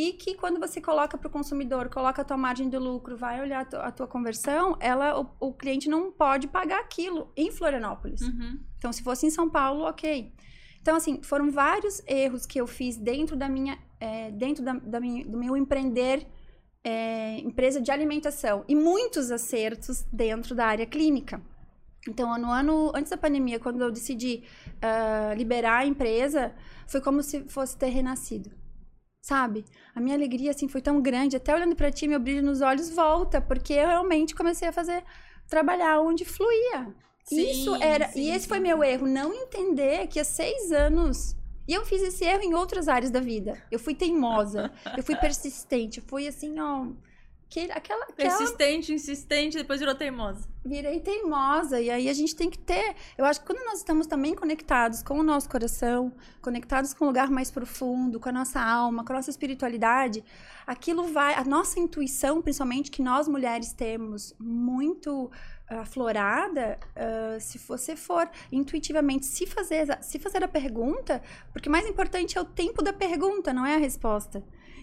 e 0.00 0.14
que 0.14 0.34
quando 0.34 0.58
você 0.58 0.80
coloca 0.80 1.18
para 1.18 1.28
o 1.28 1.30
consumidor, 1.30 1.90
coloca 1.90 2.22
a 2.22 2.24
tua 2.24 2.38
margem 2.38 2.70
de 2.70 2.78
lucro, 2.78 3.18
vai 3.18 3.38
olhar 3.42 3.66
a 3.74 3.90
tua, 3.90 4.06
conversão, 4.06 4.74
ela, 4.80 5.20
o, 5.20 5.48
o 5.48 5.52
cliente 5.52 5.90
não 5.90 6.10
pode 6.10 6.48
pagar 6.48 6.80
aquilo 6.80 7.30
em 7.36 7.50
Florianópolis. 7.50 8.22
Uhum. 8.22 8.58
Então, 8.78 8.90
se 8.94 9.02
fosse 9.02 9.26
em 9.26 9.30
São 9.30 9.50
Paulo, 9.50 9.84
ok. 9.84 10.32
Então, 10.80 10.96
assim, 10.96 11.22
foram 11.22 11.50
vários 11.50 12.00
erros 12.06 12.46
que 12.46 12.58
eu 12.58 12.66
fiz 12.66 12.96
dentro 12.96 13.36
da 13.36 13.46
minha, 13.46 13.78
é, 14.00 14.30
dentro 14.30 14.64
da, 14.64 14.72
da 14.72 14.98
minha- 14.98 15.26
do 15.26 15.36
meu 15.36 15.54
empreender 15.54 16.26
é, 16.82 17.38
empresa 17.40 17.78
de 17.78 17.90
alimentação 17.90 18.64
e 18.66 18.74
muitos 18.74 19.30
acertos 19.30 20.02
dentro 20.10 20.54
da 20.54 20.64
área 20.64 20.86
clínica. 20.86 21.42
Então, 22.08 22.38
no 22.38 22.50
ano 22.50 22.90
antes 22.94 23.10
da 23.10 23.18
pandemia, 23.18 23.60
quando 23.60 23.82
eu 23.82 23.90
decidi 23.90 24.44
ah, 24.80 25.34
liberar 25.36 25.80
a 25.80 25.86
empresa, 25.86 26.54
foi 26.86 27.02
como 27.02 27.22
se 27.22 27.42
fosse 27.48 27.76
ter 27.76 27.90
renascido. 27.90 28.50
Sabe? 29.20 29.64
A 29.94 30.00
minha 30.00 30.16
alegria 30.16 30.50
assim 30.50 30.66
foi 30.68 30.80
tão 30.80 31.00
grande, 31.00 31.36
até 31.36 31.54
olhando 31.54 31.76
pra 31.76 31.90
ti, 31.90 32.08
meu 32.08 32.18
brilho 32.18 32.42
nos 32.42 32.60
olhos 32.60 32.90
volta, 32.90 33.40
porque 33.40 33.74
eu 33.74 33.86
realmente 33.86 34.34
comecei 34.34 34.68
a 34.68 34.72
fazer 34.72 35.04
trabalhar 35.48 36.00
onde 36.00 36.24
fluía. 36.24 36.94
Sim, 37.24 37.50
Isso 37.50 37.74
era. 37.76 38.08
sim, 38.08 38.22
e 38.22 38.30
esse 38.30 38.44
sim, 38.44 38.48
foi 38.48 38.60
meu 38.60 38.82
erro, 38.82 39.06
não 39.06 39.32
entender 39.32 40.06
que 40.08 40.18
há 40.18 40.24
seis 40.24 40.72
anos. 40.72 41.36
E 41.68 41.74
eu 41.74 41.84
fiz 41.84 42.02
esse 42.02 42.24
erro 42.24 42.42
em 42.42 42.54
outras 42.54 42.88
áreas 42.88 43.10
da 43.10 43.20
vida. 43.20 43.62
Eu 43.70 43.78
fui 43.78 43.94
teimosa, 43.94 44.72
eu 44.96 45.02
fui 45.04 45.14
persistente, 45.14 45.98
eu 45.98 46.04
fui 46.04 46.26
assim, 46.26 46.58
ó. 46.58 46.86
Que, 47.50 47.68
aquela, 47.72 48.04
aquela 48.04 48.06
Persistente, 48.14 48.92
insistente, 48.92 49.56
depois 49.56 49.80
virou 49.80 49.96
teimosa. 49.96 50.48
virei 50.64 51.00
teimosa. 51.00 51.80
E 51.80 51.90
aí 51.90 52.08
a 52.08 52.12
gente 52.12 52.36
tem 52.36 52.48
que 52.48 52.58
ter. 52.58 52.94
Eu 53.18 53.24
acho 53.24 53.40
que 53.40 53.46
quando 53.46 53.66
nós 53.66 53.78
estamos 53.78 54.06
também 54.06 54.36
conectados 54.36 55.02
com 55.02 55.18
o 55.18 55.22
nosso 55.24 55.48
coração, 55.48 56.12
conectados 56.40 56.94
com 56.94 57.06
um 57.06 57.08
lugar 57.08 57.28
mais 57.28 57.50
profundo, 57.50 58.20
com 58.20 58.28
a 58.28 58.32
nossa 58.32 58.60
alma, 58.60 59.04
com 59.04 59.12
a 59.12 59.16
nossa 59.16 59.30
espiritualidade, 59.30 60.22
aquilo 60.64 61.08
vai. 61.08 61.34
A 61.34 61.42
nossa 61.42 61.80
intuição, 61.80 62.40
principalmente, 62.40 62.88
que 62.88 63.02
nós 63.02 63.26
mulheres 63.26 63.72
temos 63.72 64.32
muito 64.38 65.28
ah, 65.68 65.80
aflorada, 65.80 66.78
ah, 66.94 67.40
se 67.40 67.58
você 67.58 67.96
for 67.96 68.30
intuitivamente 68.52 69.26
se 69.26 69.44
fazer, 69.44 69.98
se 70.02 70.20
fazer 70.20 70.44
a 70.44 70.48
pergunta, 70.48 71.20
porque 71.52 71.68
o 71.68 71.72
mais 71.72 71.84
importante 71.84 72.38
é 72.38 72.40
o 72.40 72.44
tempo 72.44 72.80
da 72.80 72.92
pergunta, 72.92 73.52
não 73.52 73.66
é 73.66 73.74
a 73.74 73.78
resposta. 73.78 74.40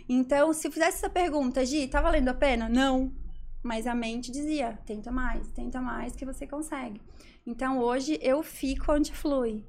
Então, 0.10 0.54
se 0.54 0.68
eu 0.68 0.72
fizesse 0.72 0.98
essa 0.98 1.10
pergunta, 1.10 1.66
Gi, 1.66 1.88
tá 1.88 2.02
valendo 2.02 2.30
a 2.30 2.34
pena? 2.34 2.70
Não. 2.70 3.12
Mas 3.64 3.86
a 3.86 3.94
mente 3.94 4.32
dizia: 4.32 4.80
tenta 4.86 5.12
mais, 5.12 5.52
tenta 5.52 5.82
mais 5.82 6.16
que 6.16 6.26
você 6.26 6.48
consegue. 6.48 7.02
Então 7.46 7.80
hoje 7.80 8.20
eu 8.22 8.44
fico 8.44 8.92
onde 8.92 9.12
flui. 9.12 9.66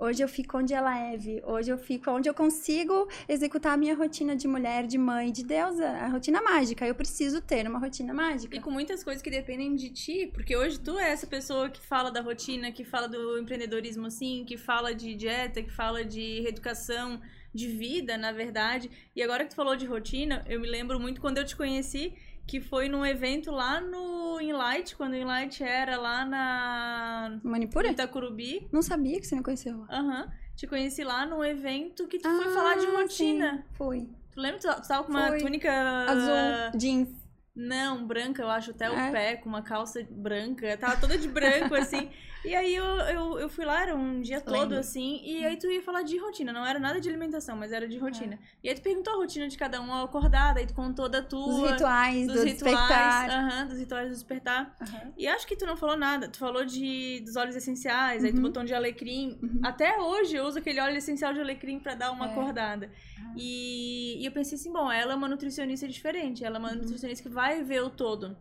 Hoje 0.00 0.22
eu 0.22 0.28
fico 0.28 0.56
onde 0.56 0.72
é 0.72 0.80
leve. 0.80 1.42
Hoje 1.44 1.72
eu 1.72 1.76
fico 1.78 2.08
onde 2.12 2.28
eu 2.28 2.34
consigo 2.34 3.08
executar 3.28 3.74
a 3.74 3.76
minha 3.76 3.96
rotina 3.96 4.36
de 4.36 4.46
mulher, 4.46 4.86
de 4.86 4.96
mãe, 4.96 5.32
de 5.32 5.44
deusa, 5.44 5.88
a 5.88 6.06
rotina 6.06 6.40
mágica. 6.40 6.86
Eu 6.86 6.94
preciso 6.94 7.40
ter 7.40 7.66
uma 7.66 7.80
rotina 7.80 8.14
mágica. 8.14 8.56
E 8.56 8.60
com 8.60 8.70
muitas 8.70 9.02
coisas 9.02 9.20
que 9.20 9.30
dependem 9.30 9.74
de 9.74 9.90
ti, 9.90 10.30
porque 10.32 10.56
hoje 10.56 10.78
tu 10.78 10.96
é 10.96 11.10
essa 11.10 11.26
pessoa 11.26 11.68
que 11.68 11.80
fala 11.80 12.12
da 12.12 12.20
rotina, 12.20 12.70
que 12.70 12.84
fala 12.84 13.08
do 13.08 13.38
empreendedorismo 13.38 14.06
assim, 14.06 14.44
que 14.44 14.56
fala 14.56 14.94
de 14.94 15.16
dieta, 15.16 15.60
que 15.60 15.72
fala 15.72 16.04
de 16.04 16.42
reeducação, 16.42 17.20
de 17.54 17.66
vida, 17.68 18.16
na 18.16 18.32
verdade. 18.32 18.90
E 19.14 19.22
agora 19.22 19.44
que 19.44 19.50
tu 19.50 19.56
falou 19.56 19.76
de 19.76 19.86
rotina, 19.86 20.44
eu 20.48 20.60
me 20.60 20.68
lembro 20.68 20.98
muito 21.00 21.20
quando 21.20 21.38
eu 21.38 21.44
te 21.44 21.56
conheci, 21.56 22.14
que 22.46 22.60
foi 22.60 22.88
num 22.88 23.04
evento 23.04 23.50
lá 23.50 23.80
no 23.80 24.40
Inlight, 24.40 24.96
quando 24.96 25.12
o 25.12 25.16
Inlight 25.16 25.62
era 25.62 25.96
lá 25.98 26.24
na 26.24 27.40
Manipura? 27.42 27.88
Itacurubi. 27.90 28.68
Não 28.72 28.82
sabia 28.82 29.18
que 29.20 29.26
você 29.26 29.36
me 29.36 29.42
conheceu. 29.42 29.84
Aham. 29.90 30.30
Te 30.56 30.66
conheci 30.66 31.04
lá 31.04 31.24
num 31.24 31.44
evento 31.44 32.08
que 32.08 32.18
tu 32.18 32.28
foi 32.28 32.46
Ah, 32.46 32.50
falar 32.50 32.74
de 32.76 32.86
sim, 32.86 32.92
rotina. 32.96 33.64
Fui. 33.74 34.08
Tu 34.32 34.40
lembra? 34.40 34.58
Tu 34.58 34.68
tu 34.82 34.88
tava 34.88 35.04
com 35.04 35.12
uma 35.12 35.28
Foi. 35.28 35.38
túnica 35.40 35.70
Azul, 36.08 36.78
jeans. 36.78 37.08
Não, 37.54 38.06
branca, 38.06 38.40
eu 38.42 38.48
acho, 38.48 38.70
até 38.70 38.88
o 38.90 38.94
É? 38.94 39.10
pé, 39.10 39.36
com 39.36 39.48
uma 39.48 39.62
calça 39.62 40.00
branca. 40.10 40.76
Tava 40.76 40.96
toda 41.00 41.18
de 41.18 41.28
branco, 41.28 41.74
assim. 41.76 42.08
E 42.44 42.54
aí 42.54 42.74
eu, 42.74 42.84
eu, 42.84 43.38
eu 43.40 43.48
fui 43.48 43.64
lá, 43.64 43.82
era 43.82 43.96
um 43.96 44.20
dia 44.20 44.40
todo, 44.40 44.52
Lembro. 44.60 44.78
assim. 44.78 45.20
E 45.24 45.44
aí 45.44 45.56
tu 45.58 45.66
ia 45.66 45.82
falar 45.82 46.02
de 46.02 46.16
rotina. 46.18 46.52
Não 46.52 46.64
era 46.64 46.78
nada 46.78 47.00
de 47.00 47.08
alimentação, 47.08 47.56
mas 47.56 47.72
era 47.72 47.88
de 47.88 47.98
rotina. 47.98 48.38
E 48.62 48.68
aí 48.68 48.74
tu 48.74 48.80
perguntou 48.82 49.12
a 49.14 49.16
rotina 49.16 49.48
de 49.48 49.56
cada 49.58 49.80
um 49.80 49.92
ao 49.92 50.04
acordar, 50.04 50.56
aí 50.56 50.66
tu 50.66 50.72
contou 50.74 51.08
da 51.08 51.20
tua. 51.22 51.46
Os 51.46 51.70
rituais 51.72 52.26
dos 52.26 52.36
do 52.36 52.42
rituais. 52.44 52.54
despertar. 52.72 53.30
aham, 53.30 53.66
dos 53.66 53.78
rituais 53.78 54.08
do 54.08 54.14
despertar. 54.14 54.76
Aham. 54.80 55.12
E 55.16 55.26
acho 55.26 55.46
que 55.46 55.56
tu 55.56 55.66
não 55.66 55.76
falou 55.76 55.96
nada. 55.96 56.28
Tu 56.28 56.38
falou 56.38 56.64
de, 56.64 57.20
dos 57.24 57.36
óleos 57.36 57.56
essenciais, 57.56 58.24
aí 58.24 58.32
tu 58.32 58.36
Uhum. 58.36 58.42
botou 58.42 58.62
um 58.62 58.66
de 58.66 58.74
alecrim. 58.74 59.38
Uhum. 59.42 59.60
Até 59.62 59.98
hoje 60.00 60.36
eu 60.36 60.44
uso 60.44 60.58
aquele 60.58 60.80
óleo 60.80 60.96
essencial 60.96 61.34
de 61.34 61.40
alecrim 61.40 61.78
pra 61.80 61.94
dar 61.94 62.10
uma 62.12 62.26
É. 62.26 62.30
acordada. 62.30 62.90
E, 63.36 64.20
e 64.22 64.26
eu 64.26 64.32
pensei 64.32 64.56
assim, 64.56 64.72
bom, 64.72 64.90
ela 64.90 65.12
é 65.12 65.16
uma 65.16 65.28
nutricionista 65.28 65.86
diferente. 65.88 66.44
Ela 66.44 66.56
é 66.56 66.58
uma 66.58 66.70
Uhum. 66.70 66.76
nutricionista 66.78 67.22
que 67.28 67.34
vai 67.34 67.62
ver 67.62 67.82
o 67.82 67.90
todo. 67.90 68.36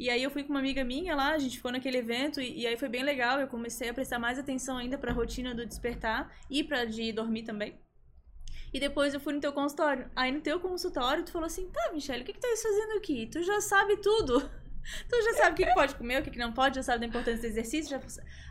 E 0.00 0.08
aí 0.08 0.22
eu 0.22 0.30
fui 0.30 0.42
com 0.42 0.48
uma 0.54 0.60
amiga 0.60 0.82
minha 0.82 1.14
lá, 1.14 1.32
a 1.32 1.38
gente 1.38 1.58
ficou 1.58 1.70
naquele 1.70 1.98
evento 1.98 2.40
e, 2.40 2.60
e 2.60 2.66
aí 2.66 2.74
foi 2.74 2.88
bem 2.88 3.02
legal. 3.02 3.38
Eu 3.38 3.46
comecei 3.46 3.90
a 3.90 3.92
prestar 3.92 4.18
mais 4.18 4.38
atenção 4.38 4.78
ainda 4.78 4.96
pra 4.96 5.12
rotina 5.12 5.54
do 5.54 5.66
despertar 5.66 6.34
e 6.48 6.64
pra 6.64 6.86
de 6.86 7.12
dormir 7.12 7.42
também. 7.42 7.78
E 8.72 8.80
depois 8.80 9.12
eu 9.12 9.20
fui 9.20 9.34
no 9.34 9.40
teu 9.40 9.52
consultório. 9.52 10.10
Aí 10.16 10.32
no 10.32 10.40
teu 10.40 10.58
consultório 10.58 11.22
tu 11.22 11.30
falou 11.32 11.44
assim, 11.46 11.68
tá, 11.70 11.90
Michelle, 11.92 12.22
o 12.22 12.24
que 12.24 12.32
que 12.32 12.38
tu 12.40 12.48
tá 12.48 12.62
fazendo 12.62 12.96
aqui? 12.96 13.26
Tu 13.30 13.42
já 13.42 13.60
sabe 13.60 13.98
tudo. 13.98 14.40
Tu 15.10 15.22
já 15.22 15.34
sabe 15.34 15.52
o 15.52 15.54
que, 15.56 15.66
que 15.66 15.74
pode 15.74 15.94
comer, 15.94 16.20
o 16.20 16.24
que, 16.24 16.30
que 16.30 16.38
não 16.38 16.54
pode, 16.54 16.76
já 16.76 16.82
sabe 16.82 17.00
da 17.00 17.06
importância 17.06 17.42
do 17.42 17.46
exercício. 17.46 17.90
Já... 17.90 18.00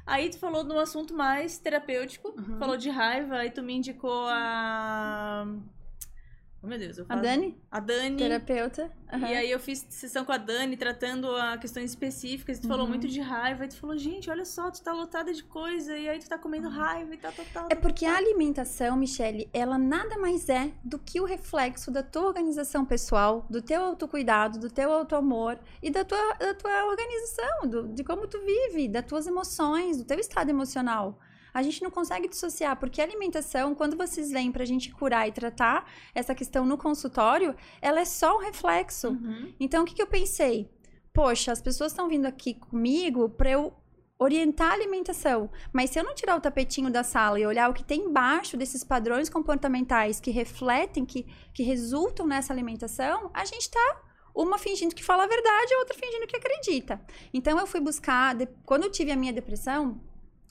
Aí 0.06 0.30
tu 0.30 0.38
falou 0.38 0.64
de 0.64 0.72
um 0.72 0.78
assunto 0.78 1.12
mais 1.16 1.58
terapêutico, 1.58 2.30
Uhum. 2.38 2.60
falou 2.60 2.78
de 2.78 2.88
raiva, 2.92 3.38
aí 3.38 3.50
tu 3.50 3.64
me 3.64 3.74
indicou 3.74 4.28
a. 4.28 5.48
Oh 6.62 6.68
meu 6.68 6.78
Deus, 6.78 6.98
eu 6.98 7.06
A 7.06 7.08
falo. 7.08 7.22
Dani, 7.22 7.58
A 7.72 7.80
Dani. 7.80 8.18
terapeuta. 8.18 8.92
aham. 9.14 9.30
E 9.30 9.34
aí 9.34 9.50
eu 9.50 9.60
fiz 9.62 9.86
sessão 9.90 10.26
com 10.26 10.34
a 10.34 10.38
Dani, 10.38 10.76
tratando 10.76 11.34
a 11.34 11.58
questões 11.58 11.90
específicas. 11.92 12.58
E 12.58 12.62
tu 12.62 12.68
falou 12.68 12.84
Uhum. 12.84 12.90
muito 12.90 13.08
de 13.08 13.22
raiva. 13.22 13.64
E 13.64 13.70
tu 13.70 13.78
falou, 13.78 13.98
gente, 13.98 14.30
olha 14.30 14.44
só, 14.44 14.70
tu 14.70 14.82
tá 14.82 14.92
lotada 14.92 15.34
de 15.34 15.42
coisa. 15.42 15.98
E 15.98 16.10
aí 16.10 16.20
tu 16.20 16.28
tá 16.28 16.38
comendo 16.38 16.68
raiva 16.68 17.14
e 17.14 17.18
tá 17.18 17.32
total. 17.32 17.68
É 17.72 17.76
porque 17.76 18.06
a 18.06 18.18
alimentação, 18.18 18.98
Michele, 18.98 19.50
ela 19.54 19.78
nada 19.78 20.18
mais 20.18 20.50
é 20.50 20.74
do 20.84 21.00
que 21.00 21.22
o 21.22 21.24
reflexo 21.26 21.90
da 21.92 22.04
tua 22.04 22.24
organização 22.28 22.84
pessoal, 22.86 23.46
do 23.50 23.62
teu 23.62 23.82
autocuidado, 23.82 24.60
do 24.60 24.70
teu 24.70 24.92
autoamor 24.92 25.58
e 25.82 25.90
da 25.90 26.04
tua, 26.04 26.34
da 26.34 26.54
tua 26.54 26.86
organização, 26.88 27.70
do- 27.70 27.88
de 27.88 28.04
como 28.04 28.28
tu 28.28 28.38
vive, 28.46 28.90
das 28.90 29.06
tuas 29.06 29.26
emoções, 29.28 29.96
do 29.98 30.04
teu 30.04 30.20
estado 30.20 30.50
emocional. 30.50 31.18
A 31.54 31.62
gente 31.62 31.82
não 31.82 31.92
consegue 31.92 32.28
dissociar, 32.28 32.78
porque 32.78 33.02
a 33.02 33.04
alimentação, 33.04 33.74
quando 33.76 33.98
vocês 33.98 34.32
vêm 34.32 34.52
pra 34.52 34.66
gente 34.66 34.92
curar 34.92 35.28
e 35.28 35.32
tratar 35.32 35.90
essa 36.14 36.36
questão 36.36 36.66
no 36.66 36.78
consultório, 36.78 37.56
ela 37.82 38.02
é 38.02 38.06
só 38.06 38.38
um 38.38 38.40
reflexo. 38.40 39.10
Uhum. 39.10 39.54
Então, 39.60 39.84
o 39.84 39.86
que, 39.86 39.94
que 39.94 40.02
eu 40.02 40.08
pensei? 40.08 40.70
Poxa, 41.14 41.52
as 41.52 41.62
pessoas 41.62 41.92
estão 41.92 42.08
vindo 42.08 42.26
aqui 42.26 42.54
comigo 42.54 43.30
para 43.30 43.50
eu 43.52 43.74
orientar 44.20 44.72
a 44.72 44.74
alimentação. 44.74 45.50
Mas 45.72 45.90
se 45.90 46.00
eu 46.00 46.04
não 46.04 46.14
tirar 46.14 46.36
o 46.36 46.42
tapetinho 46.42 46.92
da 46.92 47.04
sala 47.04 47.40
e 47.40 47.46
olhar 47.46 47.70
o 47.70 47.74
que 47.74 47.84
tem 47.84 48.02
embaixo 48.02 48.58
desses 48.58 48.84
padrões 48.84 49.30
comportamentais 49.30 50.20
que 50.20 50.30
refletem, 50.30 51.06
que, 51.06 51.26
que 51.54 51.64
resultam 51.64 52.28
nessa 52.28 52.52
alimentação, 52.52 53.32
a 53.34 53.46
gente 53.46 53.72
tá 53.72 54.02
uma 54.36 54.58
fingindo 54.58 54.94
que 54.94 55.04
fala 55.04 55.24
a 55.24 55.28
verdade, 55.28 55.74
a 55.74 55.80
outra 55.80 55.98
fingindo 55.98 56.28
que 56.28 56.36
acredita. 56.36 57.02
Então, 57.34 57.58
eu 57.58 57.66
fui 57.66 57.80
buscar, 57.80 58.36
quando 58.66 58.84
eu 58.84 58.92
tive 58.92 59.12
a 59.12 59.16
minha 59.16 59.34
depressão, 59.34 60.00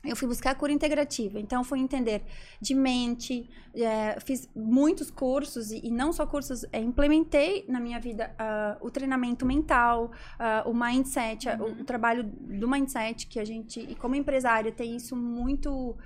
eu 0.05 0.15
fui 0.15 0.29
buscar 0.29 0.53
a 0.53 0.55
cura 0.55 0.73
integrativa. 0.73 1.41
Então, 1.41 1.65
fui 1.65 1.81
entender 1.81 2.23
de 2.61 2.75
mente, 2.75 3.49
é, 3.75 4.19
fiz 4.21 4.49
muitos 4.55 5.11
cursos, 5.11 5.73
e, 5.73 5.87
e 5.87 5.91
não 5.91 6.13
só 6.13 6.25
cursos, 6.27 6.65
é, 6.73 6.81
implementei 6.81 7.65
na 7.69 7.81
minha 7.81 7.99
vida 7.99 8.35
ah, 8.39 8.77
o 8.81 8.91
treinamento 8.91 9.45
mental, 9.45 10.13
ah, 10.39 10.63
o 10.67 10.73
mindset, 10.73 11.49
ah, 11.49 11.57
o, 11.61 11.65
Uhum. 11.65 11.81
o 11.81 11.85
trabalho 11.85 12.25
do 12.25 12.69
mindset, 12.69 13.27
que 13.27 13.41
a 13.41 13.45
gente, 13.45 13.81
e 13.81 13.95
como 13.95 14.15
empresária, 14.15 14.71
tem 14.73 14.97
isso 14.97 15.17
muito. 15.17 15.97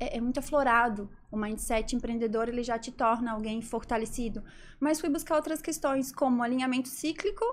É, 0.00 0.16
é 0.16 0.20
muito 0.20 0.38
aflorado. 0.38 1.08
O 1.30 1.36
mindset 1.36 1.94
empreendedor 1.94 2.48
ele 2.48 2.62
já 2.62 2.78
te 2.78 2.90
torna 2.90 3.32
alguém 3.32 3.60
fortalecido. 3.62 4.42
Mas 4.80 5.00
fui 5.00 5.08
buscar 5.10 5.36
outras 5.36 5.60
questões, 5.62 6.10
como 6.10 6.42
alinhamento 6.42 6.88
cíclico, 6.88 7.44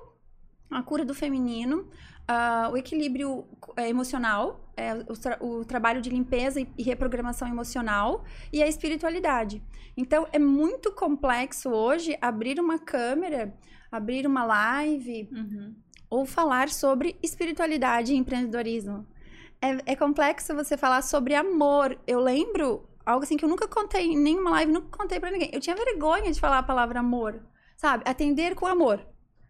a 0.72 0.82
cura 0.82 1.04
do 1.04 1.14
feminino, 1.14 1.88
ah, 2.28 2.70
o 2.72 2.78
equilíbrio 2.78 3.46
eh, 3.76 3.90
emocional, 3.90 4.69
eh, 4.80 5.06
o, 5.08 5.14
tra- 5.24 5.38
o 5.42 5.66
trabalho 5.66 6.02
de 6.02 6.10
limpeza 6.10 6.60
e, 6.62 6.68
e 6.78 6.84
reprogramação 6.84 7.48
emocional 7.48 8.24
e 8.52 8.64
a 8.64 8.68
espiritualidade. 8.68 9.62
Então, 9.96 10.28
é 10.32 10.40
muito 10.40 10.92
complexo 10.94 11.70
hoje 11.70 12.18
abrir 12.22 12.60
uma 12.60 12.80
câmera, 12.80 13.54
abrir 13.92 14.26
uma 14.26 14.44
live 14.46 15.28
Uhum. 15.32 15.76
ou 16.10 16.26
falar 16.26 16.70
sobre 16.70 17.18
espiritualidade 17.22 18.14
e 18.14 18.18
empreendedorismo. 18.18 19.06
É, 19.62 19.92
é 19.92 19.96
complexo 19.96 20.56
você 20.56 20.78
falar 20.78 21.02
sobre 21.02 21.36
amor. 21.36 21.98
Eu 22.08 22.20
lembro 22.22 22.88
algo 23.06 23.24
assim 23.24 23.36
que 23.38 23.44
eu 23.44 23.50
nunca 23.50 23.68
contei 23.68 24.06
em 24.14 24.18
nenhuma 24.18 24.52
live, 24.52 24.72
nunca 24.72 24.98
contei 24.98 25.20
pra 25.20 25.32
ninguém. 25.32 25.50
Eu 25.52 25.60
tinha 25.60 25.76
vergonha 25.76 26.32
de 26.32 26.40
falar 26.40 26.60
a 26.60 26.64
palavra 26.64 27.00
amor, 27.02 27.42
sabe? 27.76 28.04
Atender 28.08 28.56
com 28.56 28.66
amor, 28.68 29.06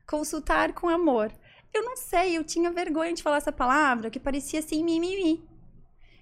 consultar 0.08 0.74
com 0.74 0.90
amor. 0.90 1.32
Eu 1.74 1.84
não 1.84 1.96
sei, 1.96 2.38
eu 2.38 2.44
tinha 2.44 2.72
vergonha 2.72 3.14
de 3.14 3.22
falar 3.22 3.38
essa 3.38 3.52
palavra 3.52 4.10
que 4.10 4.20
parecia 4.20 4.60
assim 4.60 4.84
mimimi. 4.84 5.44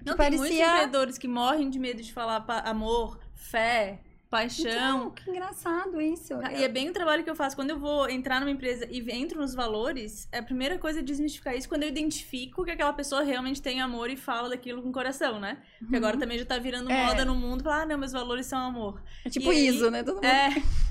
Não, 0.05 0.13
que 0.13 0.19
tem 0.19 0.37
muitos 0.37 0.57
parecia 0.57 0.67
empreendedores 0.67 1.17
que 1.17 1.27
morrem 1.27 1.69
de 1.69 1.79
medo 1.79 2.01
de 2.01 2.13
falar 2.13 2.45
amor, 2.65 3.19
fé, 3.33 4.01
paixão. 4.29 4.69
Então, 4.71 5.11
que 5.11 5.29
engraçado 5.29 6.01
isso. 6.01 6.33
E 6.55 6.63
é 6.63 6.67
bem 6.67 6.89
o 6.89 6.93
trabalho 6.93 7.23
que 7.23 7.29
eu 7.29 7.35
faço. 7.35 7.55
Quando 7.55 7.69
eu 7.69 7.79
vou 7.79 8.09
entrar 8.09 8.39
numa 8.39 8.51
empresa 8.51 8.87
e 8.89 8.99
entro 9.11 9.39
nos 9.39 9.53
valores, 9.53 10.27
a 10.33 10.41
primeira 10.41 10.77
coisa 10.77 10.99
é 10.99 11.01
desmistificar 11.03 11.55
isso 11.55 11.67
quando 11.69 11.83
eu 11.83 11.89
identifico 11.89 12.63
que 12.63 12.71
aquela 12.71 12.93
pessoa 12.93 13.21
realmente 13.23 13.61
tem 13.61 13.81
amor 13.81 14.09
e 14.09 14.17
fala 14.17 14.49
daquilo 14.49 14.81
com 14.81 14.91
coração, 14.91 15.39
né? 15.39 15.57
Porque 15.79 15.95
agora 15.95 16.17
também 16.17 16.37
já 16.37 16.45
tá 16.45 16.57
virando 16.57 16.89
Uhum. 16.89 16.95
É. 16.95 17.05
moda 17.05 17.25
no 17.25 17.35
mundo. 17.35 17.63
Falar, 17.63 17.83
ah, 17.83 17.85
não, 17.85 17.97
meus 17.97 18.11
valores 18.11 18.45
são 18.45 18.59
amor. 18.59 19.01
É 19.25 19.29
tipo 19.29 19.51
e 19.51 19.55
aí- 19.57 19.67
ISO, 19.67 19.89
né? 19.91 20.03
Todo 20.03 20.15
mundo... 20.15 20.25
É. 20.25 20.49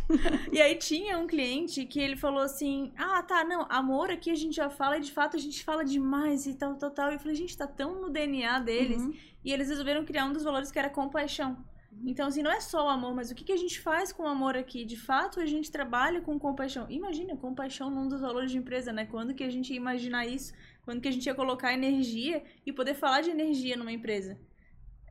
e 0.52 0.60
aí 0.62 0.74
tinha 0.76 1.18
um 1.18 1.26
cliente 1.26 1.84
que 1.84 1.98
ele 2.00 2.16
falou 2.16 2.40
assim: 2.40 2.92
Ah, 2.96 3.22
tá, 3.22 3.44
não, 3.44 3.66
amor 3.68 4.10
aqui 4.10 4.30
a 4.30 4.34
gente 4.34 4.54
já 4.54 4.70
fala 4.70 4.98
e 4.98 5.00
de 5.00 5.10
fato 5.12 5.36
a 5.36 5.40
gente 5.40 5.64
fala 5.64 5.84
demais 5.84 6.46
e 6.46 6.54
tal, 6.54 6.74
tal, 6.76 6.90
tal. 6.90 7.10
E 7.10 7.14
eu 7.14 7.18
falei, 7.18 7.34
gente, 7.34 7.56
tá 7.56 7.66
tão 7.66 8.00
no 8.00 8.08
DNA 8.10 8.58
deles. 8.60 9.02
Uhum. 9.02 9.14
E 9.44 9.52
eles 9.52 9.68
resolveram 9.68 10.04
criar 10.04 10.24
um 10.26 10.32
dos 10.32 10.42
valores 10.44 10.70
que 10.70 10.78
era 10.78 10.88
compaixão. 10.90 11.56
Então, 12.04 12.28
assim, 12.28 12.42
não 12.42 12.50
é 12.50 12.60
só 12.60 12.86
o 12.86 12.88
amor, 12.88 13.14
mas 13.14 13.30
o 13.30 13.34
que, 13.34 13.44
que 13.44 13.52
a 13.52 13.56
gente 13.56 13.80
faz 13.80 14.12
com 14.12 14.24
o 14.24 14.28
amor 14.28 14.56
aqui? 14.56 14.84
De 14.84 14.96
fato, 14.96 15.40
a 15.40 15.46
gente 15.46 15.70
trabalha 15.70 16.20
com 16.20 16.38
compaixão. 16.38 16.86
Imagina, 16.90 17.36
compaixão 17.36 17.90
num 17.90 18.08
dos 18.08 18.20
valores 18.20 18.50
de 18.50 18.58
empresa, 18.58 18.92
né? 18.92 19.06
Quando 19.06 19.34
que 19.34 19.44
a 19.44 19.50
gente 19.50 19.70
ia 19.70 19.76
imaginar 19.76 20.26
isso? 20.26 20.52
Quando 20.84 21.00
que 21.00 21.08
a 21.08 21.10
gente 21.10 21.26
ia 21.26 21.34
colocar 21.34 21.72
energia 21.72 22.44
e 22.64 22.72
poder 22.72 22.94
falar 22.94 23.22
de 23.22 23.30
energia 23.30 23.76
numa 23.76 23.92
empresa? 23.92 24.38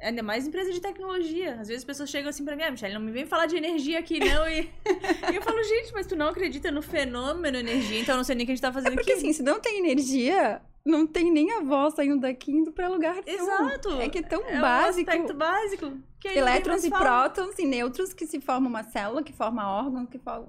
Ainda 0.02 0.21
mais 0.21 0.45
empresa 0.45 0.71
de 0.71 0.82
tecnologia. 0.82 1.54
Às 1.54 1.67
vezes 1.67 1.78
as 1.78 1.86
pessoas 1.86 2.10
chegam 2.10 2.30
assim 2.30 2.43
pra 2.43 2.56
mim, 2.56 2.63
ah, 2.63 2.71
Michelle, 2.71 2.93
não 2.93 3.02
me 3.02 3.12
vem 3.12 3.26
falar 3.26 3.45
de 3.45 3.56
energia 3.56 4.00
aqui, 4.00 4.19
não. 4.19 4.48
E, 4.48 4.69
e 5.32 5.36
eu 5.36 5.41
falo, 5.41 5.63
gente, 5.63 5.93
mas 5.93 6.06
tu 6.06 6.15
não 6.15 6.28
acredita 6.28 6.69
no 6.69 6.82
fenômeno 6.82 7.58
energia, 7.58 8.00
então 8.00 8.13
eu 8.13 8.17
não 8.17 8.24
sei 8.24 8.36
nem 8.36 8.43
o 8.43 8.45
que 8.45 8.52
a 8.52 8.56
gente 8.56 8.62
tá 8.62 8.71
fazendo 8.71 8.93
Porque 8.93 9.12
aqui. 9.12 9.19
assim, 9.19 9.34
se 9.34 9.41
não 9.41 9.60
tem 9.60 9.80
energia, 9.80 10.62
não 10.86 11.08
tem 11.08 11.32
nem 11.32 11.52
a 11.52 11.62
voz 11.62 11.95
saindo 11.95 12.19
daqui 12.19 12.52
indo 12.52 12.71
pra 12.71 12.88
lugar 12.88 13.15
nenhum. 13.26 13.43
Exato. 13.43 13.89
É 14.02 14.08
que 14.10 14.19
é 14.19 14.21
tão 14.21 14.41
É 14.45 14.60
básico. 14.62 15.10
um 15.10 15.13
aspecto 15.13 15.34
básico. 15.34 15.98
Que 16.19 16.28
Elétrons 16.30 16.84
e 16.84 16.89
prótons 16.89 17.58
e 17.60 17.65
nêutrons 17.65 18.13
que 18.13 18.26
se 18.26 18.39
formam 18.39 18.69
uma 18.69 18.84
célula, 18.84 19.21
que 19.24 19.34
forma 19.34 19.67
órgão, 19.69 20.06
que 20.06 20.17
forma... 20.19 20.48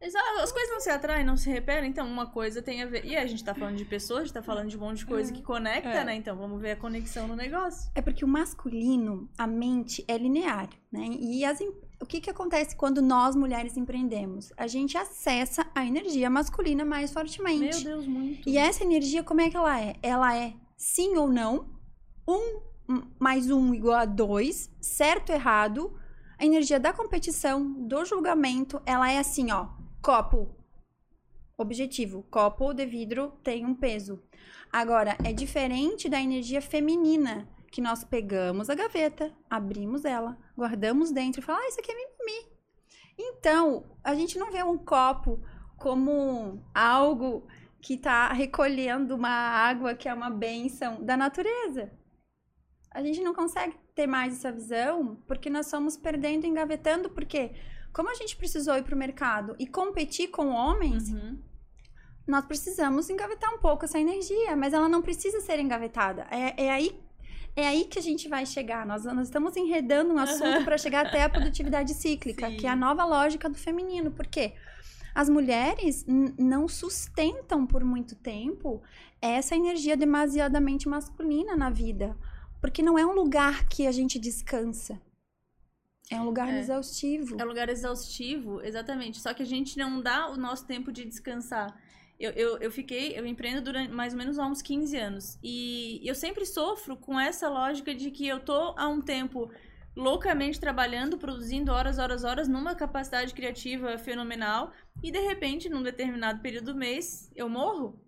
Exato, 0.00 0.40
as 0.40 0.50
coisas 0.50 0.70
não 0.72 0.80
se 0.80 0.90
atraem, 0.90 1.24
não 1.24 1.36
se 1.36 1.48
repetem, 1.48 1.88
então 1.88 2.04
uma 2.04 2.26
coisa 2.26 2.60
tem 2.60 2.82
a 2.82 2.86
ver. 2.86 3.04
E 3.04 3.16
a 3.16 3.24
gente 3.24 3.44
tá 3.44 3.54
falando 3.54 3.76
de 3.76 3.84
pessoas, 3.84 4.18
a 4.22 4.24
gente 4.24 4.34
tá 4.34 4.42
falando 4.42 4.68
de 4.68 4.76
um 4.76 4.80
monte 4.80 4.98
de 4.98 5.06
coisa 5.06 5.32
que 5.32 5.40
conecta, 5.42 5.88
É. 5.90 6.04
né? 6.04 6.16
Então 6.16 6.36
vamos 6.36 6.60
ver 6.60 6.72
a 6.72 6.76
conexão 6.76 7.28
no 7.28 7.36
negócio. 7.36 7.88
É 7.94 8.02
porque 8.02 8.24
o 8.24 8.28
masculino, 8.28 9.30
a 9.38 9.46
mente 9.46 10.04
é 10.08 10.18
linear, 10.18 10.68
né? 10.90 11.06
E 11.20 11.44
as 11.44 11.60
o 12.02 12.06
que 12.06 12.20
que 12.20 12.28
acontece 12.28 12.74
quando 12.74 13.00
nós 13.00 13.36
mulheres 13.36 13.76
empreendemos? 13.76 14.52
A 14.56 14.66
gente 14.66 14.98
acessa 14.98 15.64
a 15.72 15.86
energia 15.86 16.28
masculina 16.28 16.84
mais 16.84 17.12
fortemente. 17.12 17.84
Meu 17.84 17.94
Deus, 17.94 18.06
muito. 18.08 18.48
E 18.48 18.58
essa 18.58 18.82
energia, 18.82 19.22
como 19.22 19.40
é 19.40 19.48
que 19.48 19.56
ela 19.56 19.80
é? 19.80 19.94
Ela 20.02 20.36
é 20.36 20.52
sim 20.76 21.16
ou 21.16 21.28
não, 21.28 21.70
um 22.26 22.60
mais 23.20 23.48
um 23.52 23.72
igual 23.72 24.00
a 24.00 24.04
dois, 24.04 24.68
certo 24.80 25.30
ou 25.30 25.36
errado. 25.36 25.96
A 26.36 26.44
energia 26.44 26.80
da 26.80 26.92
competição, 26.92 27.72
do 27.86 28.04
julgamento, 28.04 28.82
ela 28.84 29.08
é 29.08 29.18
assim, 29.18 29.52
ó, 29.52 29.68
copo. 30.02 30.56
Objetivo, 31.56 32.24
copo 32.28 32.74
de 32.74 32.84
vidro 32.84 33.34
tem 33.44 33.64
um 33.64 33.76
peso. 33.76 34.20
Agora, 34.72 35.16
é 35.22 35.32
diferente 35.32 36.08
da 36.08 36.20
energia 36.20 36.60
feminina, 36.60 37.48
que 37.72 37.80
nós 37.80 38.04
pegamos 38.04 38.68
a 38.68 38.74
gaveta, 38.74 39.34
abrimos 39.48 40.04
ela, 40.04 40.38
guardamos 40.54 41.10
dentro 41.10 41.40
e 41.40 41.42
falamos, 41.42 41.64
ah, 41.64 41.68
isso 41.70 41.80
aqui 41.80 41.90
é 41.90 41.94
mimimi. 41.94 42.52
Então, 43.18 43.96
a 44.04 44.14
gente 44.14 44.38
não 44.38 44.52
vê 44.52 44.62
um 44.62 44.76
copo 44.76 45.42
como 45.78 46.62
algo 46.74 47.48
que 47.80 47.94
está 47.94 48.30
recolhendo 48.32 49.16
uma 49.16 49.30
água 49.30 49.94
que 49.94 50.06
é 50.06 50.12
uma 50.12 50.28
bênção 50.30 51.02
da 51.02 51.16
natureza. 51.16 51.90
A 52.90 53.02
gente 53.02 53.22
não 53.22 53.34
consegue 53.34 53.74
ter 53.94 54.06
mais 54.06 54.34
essa 54.36 54.52
visão 54.52 55.16
porque 55.26 55.48
nós 55.48 55.66
somos 55.66 55.96
perdendo, 55.96 56.46
engavetando, 56.46 57.08
porque 57.08 57.52
como 57.90 58.10
a 58.10 58.14
gente 58.14 58.36
precisou 58.36 58.76
ir 58.76 58.84
para 58.84 58.94
o 58.94 58.98
mercado 58.98 59.56
e 59.58 59.66
competir 59.66 60.28
com 60.28 60.48
homens, 60.48 61.10
Uhum. 61.10 61.42
nós 62.28 62.44
precisamos 62.44 63.08
engavetar 63.08 63.52
um 63.54 63.58
pouco 63.58 63.86
essa 63.86 63.98
energia, 63.98 64.54
mas 64.56 64.74
ela 64.74 64.90
não 64.90 65.00
precisa 65.00 65.40
ser 65.40 65.58
engavetada. 65.58 66.26
É, 66.30 66.66
é 66.66 66.70
aí 66.70 67.02
é 67.54 67.66
aí 67.66 67.84
que 67.84 67.98
a 67.98 68.02
gente 68.02 68.28
vai 68.28 68.46
chegar. 68.46 68.86
Nós, 68.86 69.04
nós 69.04 69.26
estamos 69.28 69.56
enredando 69.56 70.14
um 70.14 70.18
assunto 70.18 70.64
para 70.64 70.78
chegar 70.78 71.06
até 71.06 71.22
a 71.22 71.28
produtividade 71.28 71.92
cíclica, 71.94 72.48
Sim. 72.48 72.56
que 72.56 72.66
é 72.66 72.70
a 72.70 72.76
nova 72.76 73.04
lógica 73.04 73.48
do 73.48 73.58
feminino. 73.58 74.10
Por 74.10 74.26
quê? 74.26 74.54
As 75.14 75.28
mulheres 75.28 76.06
não 76.38 76.66
sustentam 76.66 77.66
por 77.66 77.84
muito 77.84 78.14
tempo 78.16 78.82
essa 79.20 79.54
energia 79.54 79.96
demasiadamente 79.96 80.88
masculina 80.88 81.54
na 81.54 81.68
vida. 81.68 82.16
Porque 82.60 82.82
não 82.82 82.98
é 82.98 83.04
um 83.04 83.12
lugar 83.12 83.68
que 83.68 83.86
a 83.86 83.92
gente 83.92 84.18
descansa. 84.18 85.00
É 86.10 86.18
um 86.20 86.24
lugar 86.24 86.48
É. 86.48 86.60
exaustivo. 86.60 87.36
É 87.40 87.44
um 87.44 87.48
lugar 87.48 87.68
exaustivo, 87.68 88.60
exatamente. 88.62 89.20
Só 89.20 89.34
que 89.34 89.42
a 89.42 89.46
gente 89.46 89.76
não 89.76 90.00
dá 90.00 90.30
o 90.30 90.36
nosso 90.36 90.66
tempo 90.66 90.90
de 90.92 91.04
descansar. 91.04 91.76
Eu, 92.18 92.30
eu, 92.32 92.58
eu 92.58 92.70
fiquei, 92.70 93.18
eu 93.18 93.26
empreendo 93.26 93.62
durante 93.62 93.92
mais 93.92 94.12
ou 94.12 94.18
menos 94.18 94.38
há 94.38 94.46
uns 94.46 94.62
15 94.62 94.96
anos. 94.96 95.38
E 95.42 96.00
eu 96.04 96.14
sempre 96.14 96.46
sofro 96.46 96.96
com 96.96 97.18
essa 97.18 97.48
lógica 97.48 97.94
de 97.94 98.10
que 98.10 98.26
eu 98.26 98.40
tô 98.40 98.74
há 98.76 98.88
um 98.88 99.00
tempo 99.00 99.50
loucamente 99.94 100.58
trabalhando, 100.58 101.18
produzindo 101.18 101.72
horas, 101.72 101.98
horas, 101.98 102.24
horas, 102.24 102.48
numa 102.48 102.74
capacidade 102.74 103.34
criativa 103.34 103.98
fenomenal. 103.98 104.72
E 105.02 105.10
de 105.10 105.20
repente, 105.20 105.68
num 105.68 105.82
determinado 105.82 106.40
período 106.40 106.72
do 106.72 106.78
mês, 106.78 107.30
eu 107.34 107.48
morro. 107.48 108.00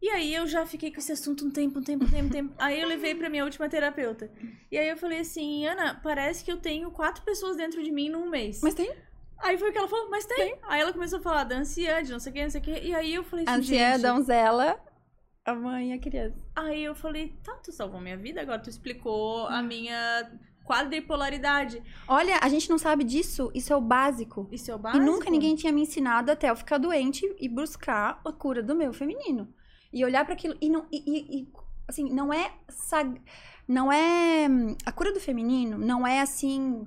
E 0.00 0.08
aí 0.10 0.32
eu 0.32 0.46
já 0.46 0.64
fiquei 0.64 0.92
com 0.92 0.98
esse 0.98 1.10
assunto 1.10 1.44
um 1.44 1.50
tempo, 1.50 1.80
um 1.80 1.82
tempo, 1.82 2.04
um 2.04 2.08
tempo, 2.08 2.26
um 2.26 2.30
tempo. 2.30 2.54
Aí 2.58 2.80
eu 2.80 2.86
levei 2.86 3.14
pra 3.14 3.28
minha 3.28 3.44
última 3.44 3.68
terapeuta. 3.68 4.30
E 4.70 4.78
aí 4.78 4.88
eu 4.88 4.96
falei 4.96 5.20
assim, 5.20 5.66
Ana, 5.66 5.98
parece 6.00 6.44
que 6.44 6.52
eu 6.52 6.58
tenho 6.58 6.90
quatro 6.92 7.24
pessoas 7.24 7.56
dentro 7.56 7.82
de 7.82 7.90
mim 7.90 8.08
num 8.08 8.30
mês. 8.30 8.60
Mas 8.62 8.74
tem 8.74 8.92
Aí 9.40 9.56
foi 9.58 9.70
o 9.70 9.72
que 9.72 9.78
ela 9.78 9.88
falou, 9.88 10.10
mas 10.10 10.24
tem. 10.26 10.56
Aí 10.68 10.80
ela 10.80 10.92
começou 10.92 11.18
a 11.18 11.22
falar 11.22 11.44
da 11.44 11.56
ansiedade, 11.56 12.10
não 12.12 12.18
sei 12.20 12.30
o 12.30 12.34
que, 12.34 12.42
não 12.42 12.50
sei 12.50 12.60
o 12.60 12.64
que. 12.64 12.78
E 12.80 12.94
aí 12.94 13.14
eu 13.14 13.22
falei 13.24 13.44
assim, 13.46 13.58
ansiedade, 13.60 13.92
a 13.92 13.96
gente... 13.96 14.06
donzela, 14.18 14.80
a 15.44 15.54
mãe 15.54 15.90
e 15.90 15.92
a 15.94 15.98
criança. 15.98 16.44
Aí 16.56 16.84
eu 16.84 16.94
falei, 16.94 17.34
tá, 17.44 17.54
tu 17.62 17.70
salvou 17.72 18.00
minha 18.00 18.16
vida, 18.16 18.40
agora 18.40 18.58
tu 18.60 18.68
explicou 18.68 19.44
Hum. 19.44 19.48
a 19.48 19.62
minha 19.62 20.30
quadripolaridade. 20.64 21.82
Olha, 22.06 22.38
a 22.42 22.48
gente 22.48 22.68
não 22.68 22.78
sabe 22.78 23.04
disso, 23.04 23.50
isso 23.54 23.72
é 23.72 23.76
o 23.76 23.80
básico. 23.80 24.48
Isso 24.52 24.70
é 24.70 24.74
o 24.74 24.78
básico? 24.78 25.02
E 25.02 25.06
nunca 25.06 25.30
ninguém 25.30 25.54
tinha 25.56 25.72
me 25.72 25.82
ensinado 25.82 26.30
até 26.30 26.50
eu 26.50 26.56
ficar 26.56 26.78
doente 26.78 27.24
e 27.38 27.48
buscar 27.48 28.20
a 28.24 28.32
cura 28.32 28.62
do 28.62 28.74
meu 28.74 28.92
feminino. 28.92 29.52
E 29.92 30.04
olhar 30.04 30.24
para 30.24 30.34
aquilo. 30.34 30.54
E 30.60 30.68
não. 30.68 30.86
E, 30.92 30.98
e- 30.98 31.40
e, 31.42 31.48
assim, 31.88 32.10
não 32.12 32.32
é. 32.32 32.52
sag- 32.68 33.20
Não 33.66 33.90
é. 33.90 34.46
A 34.84 34.92
cura 34.92 35.12
do 35.12 35.20
feminino 35.20 35.78
não 35.78 36.06
é 36.06 36.20
assim. 36.20 36.86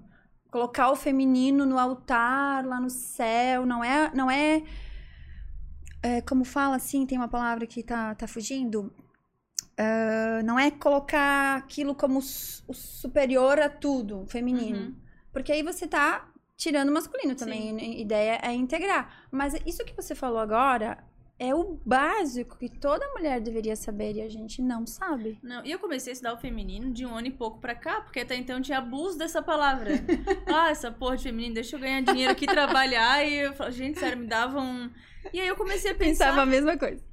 Colocar 0.51 0.91
o 0.91 0.95
feminino 0.95 1.65
no 1.65 1.79
altar, 1.79 2.65
lá 2.65 2.79
no 2.79 2.89
céu. 2.89 3.65
Não 3.65 3.83
é. 3.83 4.11
Não 4.13 4.29
é. 4.29 4.61
é, 6.03 6.21
como 6.21 6.43
fala 6.43 6.75
assim, 6.75 7.05
tem 7.05 7.17
uma 7.17 7.29
palavra 7.29 7.65
que 7.65 7.81
tá, 7.81 8.13
tá 8.13 8.27
fugindo. 8.27 8.93
Ah, 9.81 10.43
não 10.43 10.59
é 10.59 10.69
colocar 10.69 11.57
aquilo 11.57 11.95
como 11.95 12.19
o 12.19 12.73
superior 12.73 13.59
a 13.59 13.67
tudo, 13.67 14.25
feminino. 14.27 14.79
Uhum. 14.79 14.95
Porque 15.33 15.51
aí 15.51 15.63
você 15.63 15.87
tá 15.87 16.29
tirando 16.55 16.89
o 16.89 16.93
masculino 16.93 17.33
também. 17.35 17.79
A 17.79 17.83
ideia 17.83 18.39
é 18.43 18.53
integrar. 18.53 19.25
Mas 19.31 19.55
isso 19.65 19.83
que 19.83 19.95
você 19.95 20.13
falou 20.13 20.39
agora 20.39 21.03
é 21.41 21.55
o 21.55 21.79
básico 21.83 22.55
que 22.55 22.69
toda 22.69 23.11
mulher 23.13 23.41
deveria 23.41 23.75
saber 23.75 24.13
e 24.13 24.21
a 24.21 24.29
gente 24.29 24.61
não 24.61 24.85
sabe. 24.85 25.39
Não, 25.41 25.65
e 25.65 25.71
eu 25.71 25.79
comecei 25.79 26.11
a 26.11 26.13
estudar 26.13 26.35
o 26.35 26.37
feminino 26.37 26.91
de 26.91 27.03
um 27.03 27.15
ano 27.15 27.25
e 27.25 27.31
pouco 27.31 27.59
pra 27.59 27.73
cá, 27.73 27.99
porque 27.99 28.19
até 28.19 28.35
então 28.35 28.61
tinha 28.61 28.77
abuso 28.77 29.17
dessa 29.17 29.41
palavra. 29.41 29.89
ah, 30.45 30.69
essa 30.69 30.91
porra 30.91 31.17
de 31.17 31.23
feminino, 31.23 31.55
deixa 31.55 31.75
eu 31.75 31.79
ganhar 31.79 32.01
dinheiro 32.01 32.31
aqui, 32.31 32.45
trabalhar. 32.45 33.25
E 33.25 33.39
eu 33.39 33.53
falo, 33.53 33.71
gente, 33.71 33.99
sério, 33.99 34.19
me 34.19 34.27
davam. 34.27 34.63
Um... 34.63 34.91
E 35.33 35.39
aí 35.39 35.47
eu 35.47 35.55
comecei 35.55 35.89
a 35.89 35.95
pensar. 35.95 36.37
a 36.37 36.45
mesma 36.45 36.77
coisa. 36.77 37.03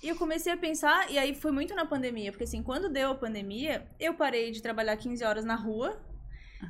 E 0.00 0.08
eu 0.08 0.14
comecei 0.14 0.52
a 0.52 0.56
pensar, 0.56 1.10
e 1.10 1.18
aí 1.18 1.34
foi 1.34 1.50
muito 1.50 1.74
na 1.74 1.84
pandemia, 1.84 2.30
porque 2.30 2.44
assim, 2.44 2.62
quando 2.62 2.88
deu 2.88 3.10
a 3.10 3.14
pandemia, 3.16 3.84
eu 3.98 4.14
parei 4.14 4.52
de 4.52 4.62
trabalhar 4.62 4.96
15 4.96 5.24
horas 5.24 5.44
na 5.44 5.56
rua 5.56 6.00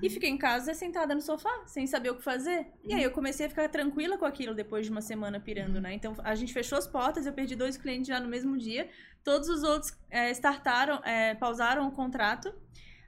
e 0.00 0.08
fiquei 0.08 0.30
em 0.30 0.38
casa 0.38 0.72
sentada 0.74 1.14
no 1.14 1.20
sofá, 1.20 1.50
sem 1.66 1.86
saber 1.86 2.10
o 2.10 2.16
que 2.16 2.22
fazer. 2.22 2.66
E 2.84 2.94
aí 2.94 3.02
eu 3.02 3.10
comecei 3.10 3.46
a 3.46 3.48
ficar 3.48 3.68
tranquila 3.68 4.16
com 4.16 4.24
aquilo 4.24 4.54
depois 4.54 4.86
de 4.86 4.92
uma 4.92 5.00
semana 5.00 5.38
pirando, 5.38 5.80
né? 5.80 5.92
Então 5.94 6.14
a 6.24 6.34
gente 6.34 6.52
fechou 6.52 6.78
as 6.78 6.86
portas, 6.86 7.26
eu 7.26 7.32
perdi 7.32 7.54
dois 7.54 7.76
clientes 7.76 8.08
já 8.08 8.18
no 8.18 8.28
mesmo 8.28 8.56
dia, 8.56 8.88
todos 9.22 9.48
os 9.48 9.62
outros 9.62 9.96
é, 10.10 10.30
startaram, 10.30 11.02
é, 11.04 11.34
pausaram 11.34 11.86
o 11.86 11.92
contrato. 11.92 12.52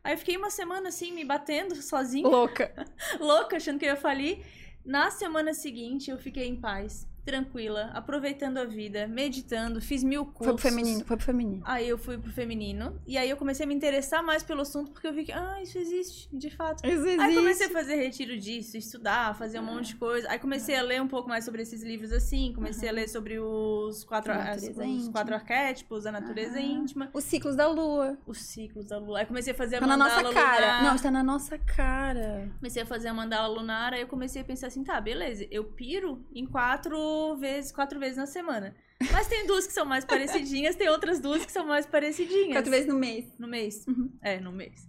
Aí 0.02 0.12
eu 0.12 0.18
fiquei 0.18 0.36
uma 0.36 0.50
semana 0.50 0.88
assim, 0.88 1.12
me 1.12 1.24
batendo 1.24 1.74
sozinha 1.76 2.28
Louca. 2.28 2.72
louca, 3.18 3.56
achando 3.56 3.78
que 3.78 3.86
eu 3.86 3.90
ia 3.90 3.96
falir. 3.96 4.44
Na 4.84 5.10
semana 5.10 5.54
seguinte, 5.54 6.10
eu 6.10 6.18
fiquei 6.18 6.46
em 6.46 6.60
paz, 6.60 7.08
tranquila, 7.24 7.90
aproveitando 7.94 8.58
a 8.58 8.64
vida, 8.64 9.06
meditando, 9.06 9.80
fiz 9.80 10.04
mil 10.04 10.24
cursos. 10.26 10.46
Foi 10.46 10.54
pro 10.54 10.62
feminino, 10.62 11.04
foi 11.04 11.16
pro 11.16 11.24
feminino. 11.26 11.62
Aí 11.64 11.88
eu 11.88 11.96
fui 11.98 12.18
pro 12.18 12.30
feminino. 12.30 13.00
E 13.06 13.16
aí 13.16 13.30
eu 13.30 13.36
comecei 13.36 13.64
a 13.64 13.66
me 13.66 13.74
interessar 13.74 14.22
mais 14.22 14.42
pelo 14.42 14.60
assunto, 14.62 14.90
porque 14.90 15.06
eu 15.06 15.12
vi 15.12 15.24
que, 15.24 15.32
ah, 15.32 15.60
isso 15.62 15.78
existe, 15.78 16.28
de 16.32 16.50
fato. 16.50 16.84
Aí 16.84 17.34
comecei 17.34 17.66
a 17.66 17.70
fazer 17.70 17.96
retiro 17.96 18.36
disso, 18.38 18.76
estudar, 18.76 19.34
fazer 19.36 19.58
um 19.58 19.64
monte 19.64 19.88
de 19.88 19.96
coisa. 19.96 20.28
Aí 20.30 20.38
comecei 20.38 20.76
a 20.76 20.82
ler 20.82 21.00
um 21.00 21.08
pouco 21.08 21.28
mais 21.28 21.44
sobre 21.44 21.62
esses 21.62 21.82
livros 21.82 22.12
assim. 22.12 22.52
Comecei 22.54 22.88
a 22.88 22.92
ler 22.92 23.08
sobre 23.08 23.38
os 23.38 24.04
quatro, 24.04 24.32
A 24.32 24.54
os 24.56 25.08
quatro 25.08 25.34
arquétipos, 25.34 26.06
a 26.06 26.12
natureza 26.12 26.60
íntima, 26.60 27.08
Os 27.12 27.24
ciclos 27.24 27.56
da 27.56 27.66
lua. 27.68 28.18
os 28.26 28.38
ciclos 28.38 28.86
da 28.88 28.98
lua. 28.98 29.20
Aí 29.20 29.26
comecei 29.26 29.52
a 29.52 29.56
fazer 29.56 29.76
a 29.76 29.80
Tá 29.80 29.86
na 29.86 29.96
mandala 29.96 30.22
nossa 30.22 30.34
cara. 30.34 30.66
lunar. 30.66 30.82
Não, 30.84 30.94
está 30.94 31.10
na 31.10 31.22
nossa 31.22 31.58
cara. 31.58 32.50
Comecei 32.58 32.82
a 32.82 32.86
fazer 32.86 33.08
a 33.08 33.14
mandala 33.14 33.48
lunar, 33.48 33.92
aí 33.94 34.00
eu 34.02 34.06
comecei 34.06 34.42
a 34.42 34.44
pensar 34.44 34.66
assim, 34.68 34.84
tá, 34.84 35.00
beleza, 35.00 35.46
eu 35.50 35.64
piro 35.64 36.24
em 36.34 36.44
quatro 36.46 36.96
vezes, 37.36 37.72
quatro 37.72 37.98
vezes 37.98 38.16
na 38.16 38.26
semana. 38.26 38.74
Mas 39.12 39.26
tem 39.26 39.46
duas 39.46 39.66
que 39.66 39.72
são 39.72 39.84
mais 39.84 40.04
parecidinhas, 40.04 40.76
tem 40.76 40.88
outras 40.88 41.20
duas 41.20 41.44
que 41.44 41.52
são 41.52 41.66
mais 41.66 41.86
parecidinhas. 41.86 42.52
Quatro 42.52 42.70
vezes 42.70 42.86
no 42.86 42.98
mês. 42.98 43.26
No 43.38 43.48
mês. 43.48 43.86
Uhum. 43.86 44.10
É, 44.22 44.40
no 44.40 44.52
mês. 44.52 44.86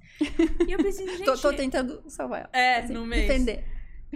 E 0.68 0.72
eu 0.72 0.78
pensei, 0.78 1.08
gente... 1.08 1.24
Tô, 1.26 1.38
tô 1.38 1.54
tentando 1.54 2.04
salvar 2.08 2.42
ela. 2.42 2.50
É, 2.54 2.78
assim, 2.78 2.94
no 2.94 3.06
mês. 3.06 3.28
Defender. 3.28 3.64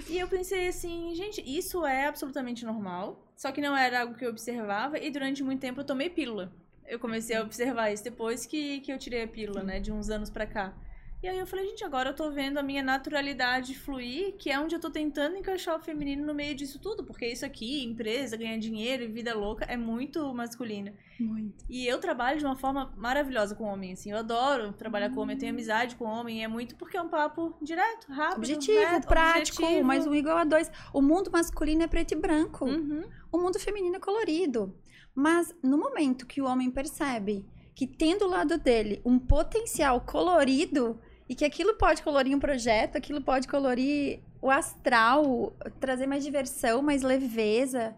E 0.08 0.17
eu 0.17 0.28
pensei 0.28 0.67
assim, 0.67 1.13
gente, 1.15 1.41
isso 1.45 1.86
é 1.86 2.08
absolutamente 2.08 2.65
normal. 2.65 3.34
Só 3.36 3.52
que 3.52 3.62
não 3.62 3.76
era 3.76 4.02
algo 4.02 4.15
que 4.15 4.26
eu 4.26 4.30
observava. 4.30 4.98
E 5.00 5.10
durante 5.10 5.43
muito 5.43 5.60
tempo 5.60 5.82
eu 5.82 5.86
tomei 5.86 6.10
pílula. 6.10 6.52
Eu 6.88 7.00
comecei 7.00 7.36
a 7.36 7.41
observar 7.41 7.91
isso 7.91 8.04
depois 8.04 8.45
que, 8.45 8.80
que 8.82 8.91
eu 8.91 8.98
tirei 8.98 9.24
a 9.24 9.28
pílula, 9.28 9.63
né? 9.63 9.80
De 9.80 9.91
uns 9.91 10.10
anos 10.10 10.30
pra 10.30 10.45
cá. 10.45 10.74
E 11.21 11.27
aí 11.27 11.38
eu 11.38 11.45
falei, 11.45 11.65
gente, 11.67 11.84
agora 11.84 12.12
eu 12.12 12.15
tô 12.15 12.32
vendo 12.32 12.58
a 12.58 12.63
minha 12.63 12.82
naturalidade 12.82 13.77
fluir, 13.77 14.36
que 14.38 14.49
é 14.49 14.58
onde 14.58 14.73
eu 14.73 14.79
tô 14.79 14.89
tentando 14.89 15.36
encaixar 15.36 15.75
o 15.75 15.79
feminino 15.82 16.25
no 16.25 16.34
meio 16.34 16.55
disso 16.55 16.79
tudo. 16.79 17.03
Porque 17.03 17.27
isso 17.27 17.45
aqui, 17.45 17.84
empresa, 17.84 18.38
ganhar 18.38 18.58
dinheiro 18.58 19.03
e 19.03 19.08
vida 19.08 19.36
louca, 19.36 19.65
é 19.65 19.75
muito 19.75 20.34
masculino. 20.34 20.93
Muito. 21.19 21.65
E 21.69 21.86
eu 21.86 21.99
trabalho 21.99 22.39
de 22.39 22.45
uma 22.45 22.55
forma 22.55 22.93
maravilhosa 22.95 23.53
com 23.53 23.65
homem, 23.65 23.91
assim. 23.91 24.12
Eu 24.12 24.17
adoro 24.17 24.71
trabalhar 24.71 25.10
com 25.10 25.19
homem, 25.19 25.36
eu 25.36 25.39
tenho 25.41 25.51
amizade 25.51 25.97
com 25.97 26.05
homem. 26.05 26.41
É 26.41 26.47
muito 26.47 26.77
porque 26.77 26.95
é 26.95 27.01
um 27.01 27.10
papo 27.10 27.53
direto, 27.62 28.10
rápido. 28.10 28.38
Objetivo, 28.38 28.79
reto, 28.79 29.08
prático, 29.08 29.62
objetivo. 29.62 29.86
mas 29.86 30.08
um 30.08 30.15
igual 30.15 30.38
a 30.38 30.45
dois. 30.45 30.71
O 30.93 31.01
mundo 31.01 31.29
masculino 31.29 31.84
é 31.84 31.88
preto 31.88 32.13
e 32.13 32.15
branco. 32.15 32.63
Uhum. 32.63 33.03
O 33.29 33.38
mundo 33.38 33.60
feminino 33.60 33.97
é 33.97 33.99
colorido. 33.99 34.73
Mas 35.13 35.53
no 35.62 35.77
momento 35.77 36.25
que 36.25 36.41
o 36.41 36.45
homem 36.45 36.71
percebe 36.71 37.45
que 37.75 37.86
tem 37.86 38.17
do 38.17 38.27
lado 38.27 38.58
dele 38.58 39.01
um 39.03 39.19
potencial 39.19 39.99
colorido 40.01 40.99
e 41.29 41.35
que 41.35 41.45
aquilo 41.45 41.75
pode 41.75 42.01
colorir 42.01 42.35
um 42.35 42.39
projeto, 42.39 42.97
aquilo 42.97 43.21
pode 43.21 43.47
colorir 43.47 44.19
o 44.41 44.49
astral, 44.49 45.53
trazer 45.79 46.07
mais 46.07 46.23
diversão, 46.23 46.81
mais 46.81 47.03
leveza 47.03 47.95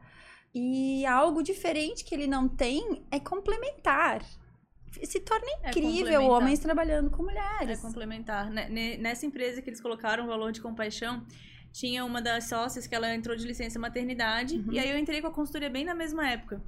e 0.53 1.05
algo 1.05 1.41
diferente 1.41 2.03
que 2.03 2.13
ele 2.13 2.27
não 2.27 2.49
tem 2.49 3.01
é 3.09 3.19
complementar. 3.19 4.21
Se 5.03 5.21
torna 5.21 5.45
É 5.63 5.69
incrível 5.69 5.93
complementar. 6.03 6.29
homens 6.29 6.59
trabalhando 6.59 7.09
com 7.09 7.23
É 7.23 7.25
mulheres. 7.25 7.79
complementar. 7.79 8.51
Ne- 8.51 8.67
ne- 8.67 8.97
Nessa 8.97 9.25
empresa 9.25 9.61
que 9.61 9.69
eles 9.69 9.79
colocaram 9.79 10.25
o 10.25 10.27
valor 10.27 10.51
de 10.51 10.59
compaixão, 10.59 11.25
tinha 11.71 12.03
uma 12.03 12.21
das 12.21 12.43
sócias 12.49 12.85
que 12.85 12.93
ela 12.93 13.15
entrou 13.15 13.33
de 13.37 13.47
licença 13.47 13.79
maternidade. 13.79 14.57
Uhum. 14.57 14.73
E 14.73 14.79
aí 14.79 14.89
eu 14.91 14.97
entrei 14.97 15.21
com 15.21 15.27
a 15.27 15.31
consultoria 15.31 15.69
bem 15.69 15.85
na 15.85 15.95
mesma 15.95 16.29
época. 16.29 16.61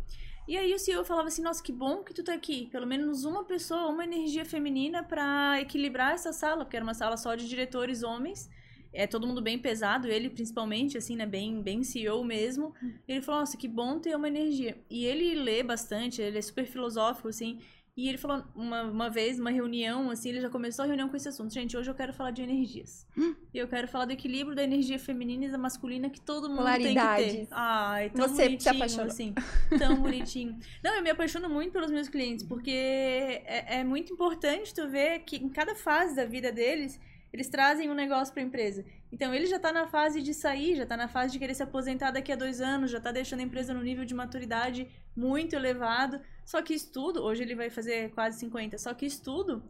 E 0.45 0.57
aí 0.57 0.73
o 0.73 0.79
CEO 0.79 1.05
falava 1.05 1.29
assim, 1.29 1.41
nossa, 1.41 1.63
que 1.63 1.71
bom 1.71 2.03
que 2.03 2.13
tu 2.13 2.23
tá 2.23 2.33
aqui. 2.33 2.67
Pelo 2.71 2.85
menos 2.85 3.23
uma 3.23 3.45
pessoa, 3.45 3.87
uma 3.87 4.03
energia 4.03 4.43
feminina 4.43 5.01
pra 5.03 5.61
equilibrar 5.61 6.13
essa 6.13 6.33
sala, 6.33 6.65
porque 6.65 6.75
era 6.75 6.83
uma 6.83 6.93
sala 6.93 7.15
só 7.15 7.33
de 7.35 7.47
diretores 7.47 8.03
homens. 8.03 8.49
É 8.91 9.07
todo 9.07 9.25
mundo 9.25 9.41
bem 9.41 9.57
pesado, 9.57 10.07
ele 10.07 10.29
principalmente, 10.29 10.97
assim, 10.97 11.15
né? 11.15 11.25
Bem, 11.25 11.61
bem 11.61 11.83
CEO 11.83 12.23
mesmo. 12.23 12.75
Ele 13.07 13.21
falou, 13.21 13.39
nossa, 13.41 13.57
que 13.57 13.67
bom 13.67 13.99
ter 13.99 14.15
uma 14.15 14.27
energia. 14.27 14.77
E 14.89 15.05
ele 15.05 15.33
lê 15.33 15.63
bastante, 15.63 16.21
ele 16.21 16.37
é 16.37 16.41
super 16.41 16.65
filosófico, 16.65 17.29
assim. 17.29 17.59
E 17.95 18.09
ele 18.09 18.17
falou 18.17 18.43
uma, 18.55 18.81
uma 18.83 19.09
vez, 19.09 19.39
uma 19.39 19.51
reunião, 19.51 20.09
assim, 20.09 20.29
ele 20.29 20.41
já 20.41 20.49
começou 20.49 20.81
a 20.83 20.87
reunião 20.87 21.07
com 21.07 21.15
esse 21.15 21.29
assunto. 21.29 21.53
Gente, 21.53 21.77
hoje 21.77 21.91
eu 21.91 21.93
quero 21.93 22.11
falar 22.11 22.31
de 22.31 22.41
energias. 22.41 23.05
Hum. 23.15 23.35
E 23.53 23.57
eu 23.59 23.67
quero 23.67 23.87
falar 23.87 24.05
do 24.05 24.11
equilíbrio 24.13 24.55
da 24.55 24.63
energia 24.63 24.97
feminina 24.97 25.45
e 25.45 25.51
da 25.51 25.59
masculina 25.59 26.09
que 26.09 26.19
todo 26.19 26.49
mundo 26.49 26.65
tem 26.77 26.95
que 26.95 27.15
ter. 27.15 27.47
Ai, 27.51 28.09
tão 28.09 28.27
Você 28.27 28.35
se 28.35 28.43
bonitinho, 28.45 28.75
apaixonou. 28.75 29.05
assim. 29.05 29.35
Tão 29.77 29.95
bonitinho. 29.97 30.57
Não, 30.83 30.95
eu 30.95 31.03
me 31.03 31.11
apaixono 31.11 31.47
muito 31.47 31.71
pelos 31.71 31.91
meus 31.91 32.09
clientes, 32.09 32.43
porque 32.43 32.71
é, 32.71 33.79
é 33.79 33.83
muito 33.83 34.11
importante 34.11 34.73
tu 34.73 34.87
ver 34.89 35.19
que 35.19 35.35
em 35.35 35.49
cada 35.49 35.75
fase 35.75 36.15
da 36.15 36.25
vida 36.25 36.51
deles, 36.51 36.99
eles 37.33 37.49
trazem 37.49 37.89
um 37.89 37.95
negócio 37.95 38.31
pra 38.31 38.43
empresa. 38.43 38.85
Então 39.11 39.33
ele 39.33 39.47
já 39.47 39.59
tá 39.59 39.73
na 39.73 39.87
fase 39.87 40.21
de 40.21 40.33
sair, 40.33 40.75
já 40.75 40.85
tá 40.85 40.95
na 40.95 41.07
fase 41.07 41.33
de 41.33 41.39
querer 41.39 41.55
se 41.55 41.63
aposentar 41.63 42.11
daqui 42.11 42.31
a 42.31 42.35
dois 42.35 42.61
anos, 42.61 42.91
já 42.91 43.01
tá 43.01 43.11
deixando 43.11 43.39
a 43.39 43.43
empresa 43.43 43.73
no 43.73 43.81
nível 43.81 44.05
de 44.05 44.13
maturidade 44.13 44.87
muito 45.15 45.55
elevado. 45.55 46.21
Só 46.45 46.61
que 46.61 46.75
estudo, 46.75 47.23
hoje 47.23 47.41
ele 47.41 47.55
vai 47.55 47.71
fazer 47.71 48.11
quase 48.11 48.39
50, 48.39 48.77
só 48.77 48.93
que 48.93 49.07
estudo 49.07 49.63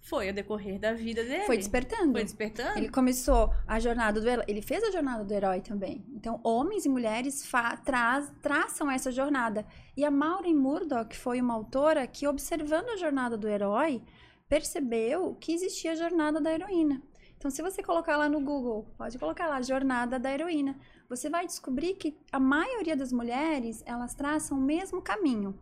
foi 0.00 0.28
ao 0.28 0.34
decorrer 0.34 0.78
da 0.78 0.94
vida 0.94 1.22
dele. 1.22 1.44
Foi 1.44 1.58
despertando. 1.58 2.12
Foi 2.12 2.24
despertando. 2.24 2.78
Ele 2.78 2.88
começou 2.88 3.52
a 3.66 3.78
jornada 3.78 4.18
do 4.18 4.26
herói. 4.26 4.44
Ele 4.48 4.62
fez 4.62 4.82
a 4.82 4.90
jornada 4.90 5.22
do 5.22 5.34
herói 5.34 5.60
também. 5.60 6.02
Então, 6.14 6.40
homens 6.42 6.86
e 6.86 6.88
mulheres 6.88 7.46
tra 7.84 8.22
traçam 8.40 8.90
essa 8.90 9.12
jornada. 9.12 9.66
E 9.94 10.04
a 10.04 10.10
Maureen 10.10 10.56
Murdoch 10.56 11.14
foi 11.14 11.38
uma 11.40 11.52
autora 11.52 12.06
que, 12.06 12.26
observando 12.26 12.88
a 12.88 12.96
jornada 12.96 13.36
do 13.36 13.46
herói, 13.46 14.02
percebeu 14.48 15.36
que 15.38 15.52
existia 15.52 15.92
a 15.92 15.96
jornada 15.96 16.40
da 16.40 16.52
heroína. 16.52 17.02
Então, 17.40 17.50
se 17.50 17.62
você 17.62 17.82
colocar 17.82 18.18
lá 18.18 18.28
no 18.28 18.38
Google, 18.38 18.86
pode 18.98 19.18
colocar 19.18 19.46
lá 19.48 19.62
jornada 19.62 20.18
da 20.18 20.30
heroína, 20.30 20.78
você 21.08 21.30
vai 21.30 21.46
descobrir 21.46 21.94
que 21.94 22.14
a 22.30 22.38
maioria 22.38 22.94
das 22.94 23.10
mulheres 23.10 23.82
elas 23.86 24.14
traçam 24.14 24.58
o 24.58 24.60
mesmo 24.60 25.00
caminho 25.00 25.58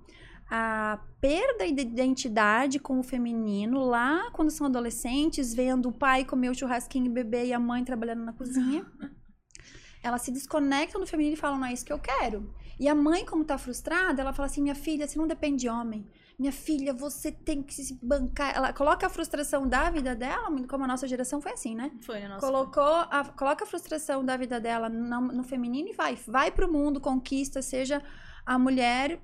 a 0.50 0.98
perda 1.20 1.70
de 1.70 1.82
identidade 1.82 2.78
com 2.78 2.98
o 2.98 3.02
feminino 3.02 3.84
lá 3.84 4.30
quando 4.32 4.50
são 4.50 4.66
adolescentes, 4.66 5.52
vendo 5.52 5.90
o 5.90 5.92
pai 5.92 6.24
comer 6.24 6.48
o 6.50 6.54
churrasquinho 6.54 7.06
e 7.06 7.10
bebê 7.10 7.46
e 7.46 7.52
a 7.52 7.58
mãe 7.60 7.84
trabalhando 7.84 8.24
na 8.24 8.32
cozinha. 8.32 8.86
Elas 10.02 10.22
se 10.22 10.30
desconectam 10.30 11.00
do 11.00 11.06
feminino 11.06 11.34
e 11.34 11.38
falam, 11.38 11.58
não 11.58 11.66
é 11.66 11.72
isso 11.72 11.84
que 11.84 11.92
eu 11.92 11.98
quero. 11.98 12.54
E 12.80 12.88
a 12.88 12.94
mãe, 12.94 13.26
como 13.26 13.44
tá 13.44 13.58
frustrada, 13.58 14.22
ela 14.22 14.32
fala 14.32 14.46
assim: 14.46 14.62
minha 14.62 14.74
filha, 14.74 15.06
você 15.06 15.18
não 15.18 15.26
depende 15.26 15.62
de 15.62 15.68
homem. 15.68 16.08
Minha 16.38 16.52
filha, 16.52 16.94
você 16.94 17.32
tem 17.32 17.62
que 17.62 17.74
se 17.74 17.98
bancar. 18.00 18.54
Ela 18.54 18.72
coloca 18.72 19.06
a 19.06 19.10
frustração 19.10 19.66
da 19.66 19.90
vida 19.90 20.14
dela, 20.14 20.48
como 20.68 20.84
a 20.84 20.86
nossa 20.86 21.08
geração 21.08 21.40
foi 21.40 21.52
assim, 21.52 21.74
né? 21.74 21.90
Foi 22.00 22.22
a 22.22 22.28
nossa. 22.28 22.46
Colocou 22.46 22.82
a, 22.84 23.24
coloca 23.36 23.64
a 23.64 23.66
frustração 23.66 24.24
da 24.24 24.36
vida 24.36 24.60
dela 24.60 24.88
no, 24.88 25.20
no 25.20 25.42
feminino 25.42 25.88
e 25.88 25.92
vai. 25.94 26.14
Vai 26.26 26.52
pro 26.52 26.70
mundo, 26.72 27.00
conquista, 27.00 27.60
seja 27.60 28.00
a 28.46 28.56
mulher 28.56 29.20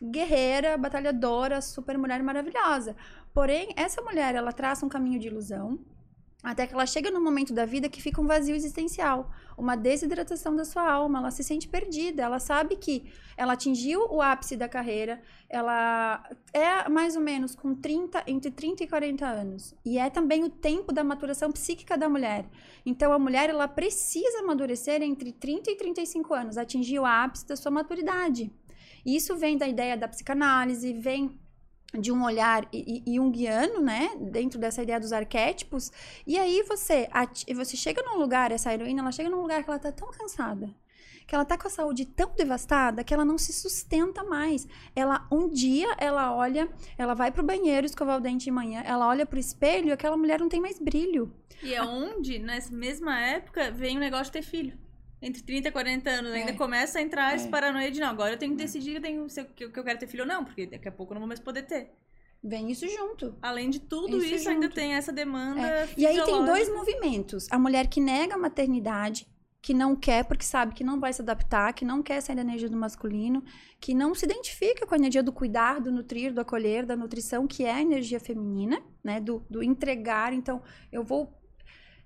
guerreira, 0.00 0.76
batalhadora, 0.78 1.60
super 1.60 1.98
mulher 1.98 2.22
maravilhosa. 2.22 2.96
Porém, 3.34 3.72
essa 3.76 4.02
mulher, 4.02 4.34
ela 4.34 4.52
traça 4.52 4.84
um 4.84 4.88
caminho 4.88 5.18
de 5.18 5.28
ilusão, 5.28 5.78
até 6.42 6.66
que 6.66 6.74
ela 6.74 6.86
chega 6.86 7.10
num 7.10 7.22
momento 7.22 7.54
da 7.54 7.64
vida 7.64 7.88
que 7.88 8.02
fica 8.02 8.20
um 8.20 8.26
vazio 8.26 8.54
existencial, 8.54 9.30
uma 9.56 9.76
desidratação 9.76 10.56
da 10.56 10.64
sua 10.64 10.90
alma, 10.90 11.20
ela 11.20 11.30
se 11.30 11.44
sente 11.44 11.68
perdida, 11.68 12.22
ela 12.22 12.40
sabe 12.40 12.76
que 12.76 13.12
ela 13.36 13.52
atingiu 13.52 14.08
o 14.10 14.20
ápice 14.20 14.56
da 14.56 14.68
carreira, 14.68 15.22
ela 15.48 16.28
é 16.52 16.88
mais 16.88 17.14
ou 17.14 17.22
menos 17.22 17.54
com 17.54 17.74
30, 17.74 18.24
entre 18.26 18.50
30 18.50 18.82
e 18.82 18.88
40 18.88 19.24
anos, 19.24 19.74
e 19.84 19.98
é 19.98 20.10
também 20.10 20.42
o 20.42 20.50
tempo 20.50 20.92
da 20.92 21.04
maturação 21.04 21.52
psíquica 21.52 21.96
da 21.96 22.08
mulher. 22.08 22.44
Então 22.84 23.12
a 23.12 23.18
mulher 23.18 23.48
ela 23.48 23.68
precisa 23.68 24.40
amadurecer 24.40 25.00
entre 25.00 25.32
30 25.32 25.70
e 25.70 25.76
35 25.76 26.34
anos, 26.34 26.58
atingir 26.58 26.98
o 26.98 27.06
ápice 27.06 27.46
da 27.46 27.54
sua 27.54 27.70
maturidade. 27.70 28.52
Isso 29.04 29.36
vem 29.36 29.56
da 29.56 29.66
ideia 29.66 29.96
da 29.96 30.08
psicanálise, 30.08 30.92
vem 30.92 31.40
de 31.98 32.10
um 32.10 32.24
olhar 32.24 32.68
junguiano, 33.06 33.80
né, 33.80 34.10
dentro 34.18 34.58
dessa 34.58 34.82
ideia 34.82 34.98
dos 34.98 35.12
arquétipos, 35.12 35.92
e 36.26 36.38
aí 36.38 36.62
você, 36.62 37.08
você 37.54 37.76
chega 37.76 38.02
num 38.02 38.18
lugar, 38.18 38.50
essa 38.50 38.72
heroína, 38.72 39.02
ela 39.02 39.12
chega 39.12 39.28
num 39.28 39.42
lugar 39.42 39.62
que 39.62 39.70
ela 39.70 39.78
tá 39.78 39.92
tão 39.92 40.10
cansada, 40.10 40.70
que 41.26 41.34
ela 41.34 41.44
tá 41.44 41.56
com 41.56 41.68
a 41.68 41.70
saúde 41.70 42.04
tão 42.04 42.34
devastada 42.34 43.04
que 43.04 43.14
ela 43.14 43.24
não 43.24 43.38
se 43.38 43.52
sustenta 43.52 44.24
mais. 44.24 44.66
Ela 44.94 45.26
um 45.30 45.48
dia 45.48 45.94
ela 45.96 46.34
olha, 46.34 46.68
ela 46.98 47.14
vai 47.14 47.30
pro 47.30 47.44
banheiro 47.44 47.86
escovar 47.86 48.18
o 48.18 48.20
dente 48.20 48.44
de 48.44 48.50
manhã, 48.50 48.82
ela 48.84 49.06
olha 49.06 49.24
pro 49.24 49.38
espelho 49.38 49.88
e 49.88 49.92
aquela 49.92 50.16
mulher 50.16 50.40
não 50.40 50.48
tem 50.48 50.60
mais 50.60 50.78
brilho. 50.78 51.32
E 51.62 51.74
é 51.74 51.82
onde, 51.82 52.38
nessa 52.40 52.74
mesma 52.74 53.20
época, 53.20 53.70
vem 53.70 53.96
o 53.96 54.00
negócio 54.00 54.26
de 54.26 54.32
ter 54.32 54.42
filho 54.42 54.76
entre 55.22 55.42
30 55.42 55.68
e 55.68 55.72
40 55.72 56.10
anos, 56.10 56.32
ainda 56.32 56.50
é. 56.50 56.54
começa 56.54 56.98
a 56.98 57.02
entrar 57.02 57.32
é. 57.32 57.36
esse 57.36 57.48
paranoia 57.48 57.90
de 57.90 58.00
não, 58.00 58.08
agora 58.08 58.34
eu 58.34 58.38
tenho 58.38 58.56
que 58.56 58.62
é. 58.62 58.66
decidir 58.66 58.90
que 58.90 58.96
eu, 58.98 59.02
tenho, 59.02 59.26
que 59.54 59.78
eu 59.78 59.84
quero 59.84 59.98
ter 59.98 60.06
filho 60.08 60.24
ou 60.24 60.28
não, 60.28 60.44
porque 60.44 60.66
daqui 60.66 60.88
a 60.88 60.92
pouco 60.92 61.12
eu 61.12 61.14
não 61.14 61.20
vou 61.20 61.28
mais 61.28 61.40
poder 61.40 61.62
ter. 61.62 61.90
Vem 62.44 62.72
isso 62.72 62.88
junto. 62.88 63.36
Além 63.40 63.70
de 63.70 63.78
tudo 63.78 64.18
isso, 64.18 64.34
isso 64.34 64.48
ainda 64.48 64.68
tem 64.68 64.94
essa 64.94 65.12
demanda. 65.12 65.60
É. 65.60 65.88
E 65.96 66.04
aí 66.04 66.20
tem 66.24 66.44
dois 66.44 66.68
movimentos. 66.68 67.46
A 67.52 67.58
mulher 67.58 67.86
que 67.86 68.00
nega 68.00 68.34
a 68.34 68.38
maternidade, 68.38 69.28
que 69.60 69.72
não 69.72 69.94
quer 69.94 70.24
porque 70.24 70.44
sabe 70.44 70.74
que 70.74 70.82
não 70.82 70.98
vai 70.98 71.12
se 71.12 71.22
adaptar, 71.22 71.72
que 71.72 71.84
não 71.84 72.02
quer 72.02 72.20
sair 72.20 72.34
da 72.34 72.42
energia 72.42 72.68
do 72.68 72.76
masculino, 72.76 73.44
que 73.80 73.94
não 73.94 74.12
se 74.12 74.24
identifica 74.24 74.84
com 74.84 74.92
a 74.92 74.98
energia 74.98 75.22
do 75.22 75.32
cuidar, 75.32 75.80
do 75.80 75.92
nutrir, 75.92 76.34
do 76.34 76.40
acolher, 76.40 76.84
da 76.84 76.96
nutrição, 76.96 77.46
que 77.46 77.64
é 77.64 77.74
a 77.74 77.80
energia 77.80 78.18
feminina, 78.18 78.82
né? 79.04 79.20
Do, 79.20 79.46
do 79.48 79.62
entregar. 79.62 80.32
Então, 80.32 80.60
eu 80.90 81.04
vou. 81.04 81.32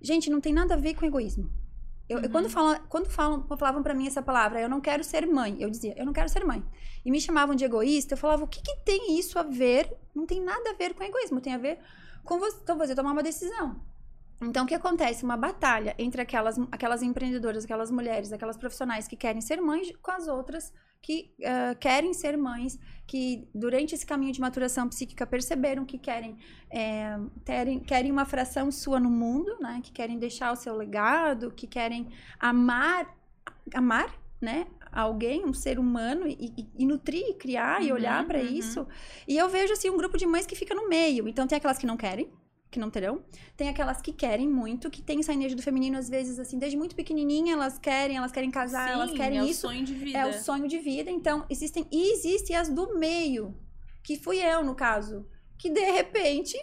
Gente, 0.02 0.28
não 0.28 0.38
tem 0.38 0.52
nada 0.52 0.74
a 0.74 0.76
ver 0.76 0.94
com 0.94 1.06
egoísmo. 1.06 1.50
Eu, 2.08 2.18
uhum. 2.18 2.28
quando, 2.30 2.48
falam, 2.48 2.80
quando 2.88 3.10
falam, 3.10 3.46
falavam 3.56 3.82
para 3.82 3.94
mim 3.94 4.06
essa 4.06 4.22
palavra, 4.22 4.60
eu 4.60 4.68
não 4.68 4.80
quero 4.80 5.02
ser 5.02 5.26
mãe, 5.26 5.56
eu 5.58 5.68
dizia, 5.68 5.94
eu 5.96 6.06
não 6.06 6.12
quero 6.12 6.28
ser 6.28 6.44
mãe. 6.44 6.62
E 7.04 7.10
me 7.10 7.20
chamavam 7.20 7.54
de 7.54 7.64
egoísta, 7.64 8.14
eu 8.14 8.18
falava, 8.18 8.44
o 8.44 8.48
que, 8.48 8.62
que 8.62 8.76
tem 8.84 9.18
isso 9.18 9.38
a 9.38 9.42
ver? 9.42 9.92
Não 10.14 10.26
tem 10.26 10.40
nada 10.40 10.70
a 10.70 10.74
ver 10.74 10.94
com 10.94 11.02
egoísmo, 11.02 11.40
tem 11.40 11.54
a 11.54 11.58
ver 11.58 11.78
com 12.24 12.38
você, 12.38 12.58
então 12.62 12.78
você 12.78 12.94
tomar 12.94 13.12
uma 13.12 13.22
decisão. 13.22 13.80
Então, 14.40 14.64
o 14.64 14.68
que 14.68 14.74
acontece? 14.74 15.24
Uma 15.24 15.36
batalha 15.36 15.94
entre 15.98 16.20
aquelas, 16.20 16.58
aquelas 16.70 17.02
empreendedoras, 17.02 17.64
aquelas 17.64 17.90
mulheres, 17.90 18.32
aquelas 18.32 18.56
profissionais 18.56 19.08
que 19.08 19.16
querem 19.16 19.40
ser 19.40 19.60
mães 19.60 19.90
com 20.02 20.10
as 20.10 20.28
outras 20.28 20.72
que 21.06 21.32
uh, 21.40 21.78
querem 21.78 22.12
ser 22.12 22.36
mães, 22.36 22.78
que 23.06 23.48
durante 23.54 23.94
esse 23.94 24.04
caminho 24.04 24.32
de 24.32 24.40
maturação 24.40 24.88
psíquica 24.88 25.24
perceberam 25.24 25.84
que 25.84 25.98
querem, 25.98 26.36
é, 26.68 27.16
terem, 27.44 27.78
querem 27.78 28.10
uma 28.10 28.24
fração 28.24 28.72
sua 28.72 28.98
no 28.98 29.08
mundo, 29.08 29.56
né? 29.60 29.80
Que 29.84 29.92
querem 29.92 30.18
deixar 30.18 30.52
o 30.52 30.56
seu 30.56 30.74
legado, 30.74 31.52
que 31.52 31.66
querem 31.66 32.08
amar, 32.40 33.16
amar, 33.72 34.12
né? 34.40 34.66
Alguém, 34.90 35.44
um 35.44 35.52
ser 35.52 35.78
humano, 35.78 36.26
e, 36.26 36.52
e, 36.56 36.68
e 36.78 36.86
nutrir, 36.86 37.36
criar 37.36 37.80
uhum, 37.80 37.86
e 37.86 37.92
olhar 37.92 38.26
para 38.26 38.40
uhum. 38.40 38.46
isso. 38.46 38.86
E 39.28 39.36
eu 39.36 39.48
vejo 39.48 39.72
assim 39.74 39.88
um 39.88 39.96
grupo 39.96 40.18
de 40.18 40.26
mães 40.26 40.44
que 40.44 40.56
fica 40.56 40.74
no 40.74 40.88
meio. 40.88 41.28
Então 41.28 41.46
tem 41.46 41.56
aquelas 41.56 41.78
que 41.78 41.86
não 41.86 41.96
querem, 41.96 42.28
que 42.76 42.80
não 42.80 42.90
terão. 42.90 43.24
Tem 43.56 43.70
aquelas 43.70 44.02
que 44.02 44.12
querem 44.12 44.46
muito, 44.46 44.90
que 44.90 45.00
tem 45.00 45.18
essa 45.20 45.32
energia 45.32 45.56
do 45.56 45.62
feminino, 45.62 45.96
às 45.96 46.10
vezes, 46.10 46.38
assim, 46.38 46.58
desde 46.58 46.76
muito 46.76 46.94
pequenininha, 46.94 47.54
elas 47.54 47.78
querem, 47.78 48.18
elas 48.18 48.30
querem 48.30 48.50
casar, 48.50 48.88
Sim, 48.88 48.94
elas 48.94 49.12
querem 49.12 49.38
é 49.38 49.44
isso. 49.44 49.66
É 49.66 49.70
o 49.70 49.72
sonho 49.72 49.84
de 49.84 49.94
vida. 49.94 50.18
É 50.18 50.26
o 50.26 50.32
sonho 50.34 50.68
de 50.68 50.78
vida. 50.78 51.10
Então, 51.10 51.46
existem. 51.48 51.86
E 51.90 52.12
existem 52.12 52.54
as 52.54 52.68
do 52.68 52.98
meio, 52.98 53.56
que 54.04 54.18
fui 54.18 54.38
eu, 54.38 54.62
no 54.62 54.74
caso, 54.74 55.26
que 55.58 55.70
de 55.70 55.80
repente. 55.80 56.56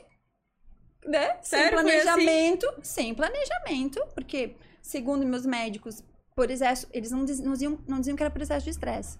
Né? 1.03 1.37
Sério? 1.41 1.65
Sem 1.65 1.71
planejamento. 1.71 2.69
Assim? 2.69 2.83
Sem 2.83 3.15
planejamento, 3.15 3.99
porque, 4.13 4.55
segundo 4.81 5.25
meus 5.25 5.45
médicos, 5.45 6.03
por 6.35 6.49
excesso, 6.49 6.87
eles 6.93 7.11
não, 7.11 7.25
diziam, 7.25 7.79
não 7.87 7.99
diziam 7.99 8.15
que 8.15 8.23
era 8.23 8.31
por 8.31 8.41
excesso 8.41 8.65
de 8.65 8.69
estresse. 8.69 9.17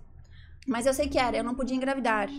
Mas 0.68 0.86
eu 0.86 0.94
sei 0.94 1.10
que 1.10 1.18
era, 1.18 1.36
eu 1.36 1.44
não 1.44 1.56
podia 1.56 1.76
engravidar. 1.76 2.30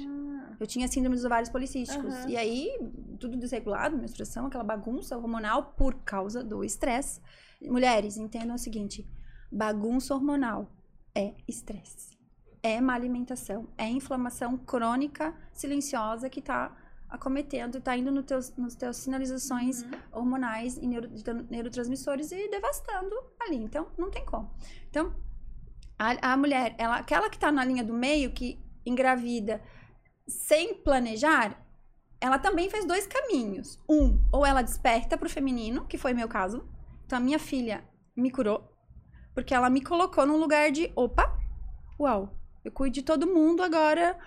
Eu 0.58 0.66
tinha 0.66 0.88
síndrome 0.88 1.16
dos 1.16 1.24
ovários 1.24 1.50
policísticos. 1.50 2.14
Uhum. 2.14 2.28
E 2.28 2.36
aí, 2.36 2.78
tudo 3.18 3.36
desregulado, 3.36 3.96
menstruação, 3.96 4.46
aquela 4.46 4.64
bagunça 4.64 5.16
hormonal 5.16 5.74
por 5.76 5.94
causa 6.04 6.42
do 6.42 6.64
estresse. 6.64 7.20
Mulheres, 7.62 8.16
entendam 8.16 8.56
o 8.56 8.58
seguinte: 8.58 9.06
bagunça 9.50 10.14
hormonal 10.14 10.70
é 11.14 11.34
estresse. 11.46 12.18
É 12.62 12.80
má 12.80 12.94
alimentação. 12.94 13.68
É 13.76 13.88
inflamação 13.88 14.56
crônica, 14.56 15.34
silenciosa 15.52 16.30
que 16.30 16.40
está 16.40 16.74
acometendo, 17.08 17.78
está 17.78 17.96
indo 17.96 18.10
no 18.10 18.22
teus, 18.22 18.54
nos 18.56 18.74
teus 18.74 18.96
sinalizações 18.96 19.82
uhum. 19.82 19.90
hormonais 20.12 20.76
e 20.76 20.86
neuro, 20.86 21.08
neurotransmissores 21.48 22.32
e 22.32 22.48
devastando 22.48 23.14
ali. 23.40 23.56
Então, 23.56 23.88
não 23.96 24.10
tem 24.10 24.24
como. 24.24 24.50
Então, 24.90 25.14
a, 25.98 26.32
a 26.32 26.36
mulher, 26.36 26.74
ela, 26.76 26.96
aquela 26.96 27.30
que 27.30 27.36
está 27.36 27.52
na 27.52 27.64
linha 27.64 27.84
do 27.84 27.94
meio, 27.94 28.32
que 28.32 28.58
engravida 28.84 29.62
sem 30.26 30.74
planejar, 30.74 31.64
ela 32.20 32.38
também 32.38 32.70
fez 32.70 32.86
dois 32.86 33.06
caminhos. 33.06 33.78
Um, 33.88 34.18
ou 34.32 34.46
ela 34.46 34.62
desperta 34.62 35.16
pro 35.16 35.28
feminino, 35.28 35.86
que 35.86 35.98
foi 35.98 36.14
meu 36.14 36.28
caso. 36.28 36.66
Então 37.04 37.18
a 37.18 37.20
minha 37.20 37.38
filha 37.38 37.84
me 38.16 38.30
curou, 38.30 38.66
porque 39.34 39.54
ela 39.54 39.68
me 39.68 39.82
colocou 39.82 40.24
num 40.26 40.38
lugar 40.38 40.70
de, 40.70 40.90
opa, 40.96 41.36
uau, 42.00 42.34
eu 42.64 42.72
cuido 42.72 42.94
de 42.94 43.02
todo 43.02 43.26
mundo 43.26 43.62
agora. 43.62 44.18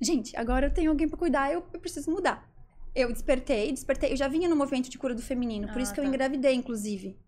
Gente, 0.00 0.36
agora 0.36 0.66
eu 0.66 0.74
tenho 0.74 0.90
alguém 0.90 1.08
para 1.08 1.18
cuidar, 1.18 1.52
eu, 1.52 1.64
eu, 1.72 1.80
preciso 1.80 2.10
mudar. 2.10 2.48
Eu 2.94 3.12
despertei, 3.12 3.70
despertei, 3.70 4.12
eu 4.12 4.16
já 4.16 4.28
vinha 4.28 4.48
no 4.48 4.56
movimento 4.56 4.90
de 4.90 4.98
cura 4.98 5.14
do 5.14 5.22
feminino, 5.22 5.68
por 5.68 5.78
ah, 5.78 5.82
isso 5.82 5.94
que 5.94 6.00
tá. 6.00 6.06
eu 6.06 6.08
engravidei, 6.08 6.54
inclusive. 6.54 7.18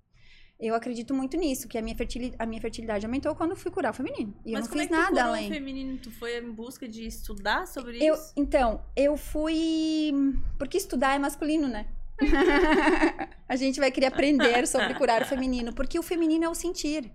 Eu 0.62 0.77
acredito 0.77 1.12
muito 1.12 1.37
nisso, 1.37 1.66
que 1.66 1.77
a 1.77 1.83
minha, 1.83 1.96
fertilidade, 1.96 2.37
a 2.38 2.46
minha 2.46 2.61
fertilidade 2.61 3.05
aumentou 3.05 3.35
quando 3.35 3.51
eu 3.51 3.57
fui 3.57 3.68
curar 3.68 3.90
o 3.90 3.94
feminino. 3.94 4.33
E 4.46 4.53
Mas 4.53 4.64
eu 4.64 4.70
não 4.70 4.81
fiz 4.81 4.88
é 4.88 4.94
nada 4.94 5.16
tu 5.16 5.18
além. 5.18 5.51
O 5.51 5.55
feminino, 5.55 5.98
tu 5.98 6.11
foi 6.12 6.38
em 6.38 6.53
busca 6.53 6.87
de 6.87 7.05
estudar 7.05 7.66
sobre 7.66 7.98
eu, 7.98 8.14
isso? 8.14 8.33
Então, 8.37 8.81
eu 8.94 9.16
fui. 9.16 10.12
Porque 10.57 10.79
estudar 10.79 11.16
é 11.16 11.18
masculino, 11.18 11.66
né? 11.66 11.88
a 13.48 13.57
gente 13.57 13.81
vai 13.81 13.90
querer 13.90 14.07
aprender 14.07 14.64
sobre 14.68 14.94
curar 14.94 15.22
o 15.22 15.25
feminino, 15.25 15.72
porque 15.75 15.98
o 15.98 16.03
feminino 16.03 16.44
é 16.44 16.48
o 16.48 16.55
sentir. 16.55 17.11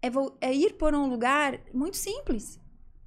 É, 0.00 0.08
é 0.40 0.54
ir 0.54 0.72
por 0.74 0.94
um 0.94 1.06
lugar 1.06 1.60
muito 1.74 1.98
simples. 1.98 2.58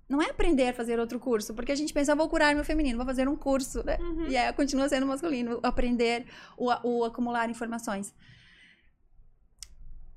Não 0.08 0.22
é 0.22 0.30
aprender 0.30 0.70
a 0.70 0.74
fazer 0.74 1.00
outro 1.00 1.20
curso, 1.20 1.54
porque 1.56 1.72
a 1.72 1.76
gente 1.76 1.94
pensa, 1.94 2.16
vou 2.16 2.30
curar 2.30 2.54
meu 2.54 2.64
feminino, 2.64 2.98
vou 2.98 3.06
fazer 3.08 3.28
um 3.28 3.36
curso, 3.36 3.84
né? 3.84 3.98
Uhum. 4.00 4.28
E 4.28 4.38
aí 4.38 4.54
continua 4.54 4.88
sendo 4.88 5.08
masculino, 5.08 5.60
aprender 5.64 6.26
o, 6.56 6.70
o 6.84 7.06
acumular 7.06 7.50
informações. 7.50 8.14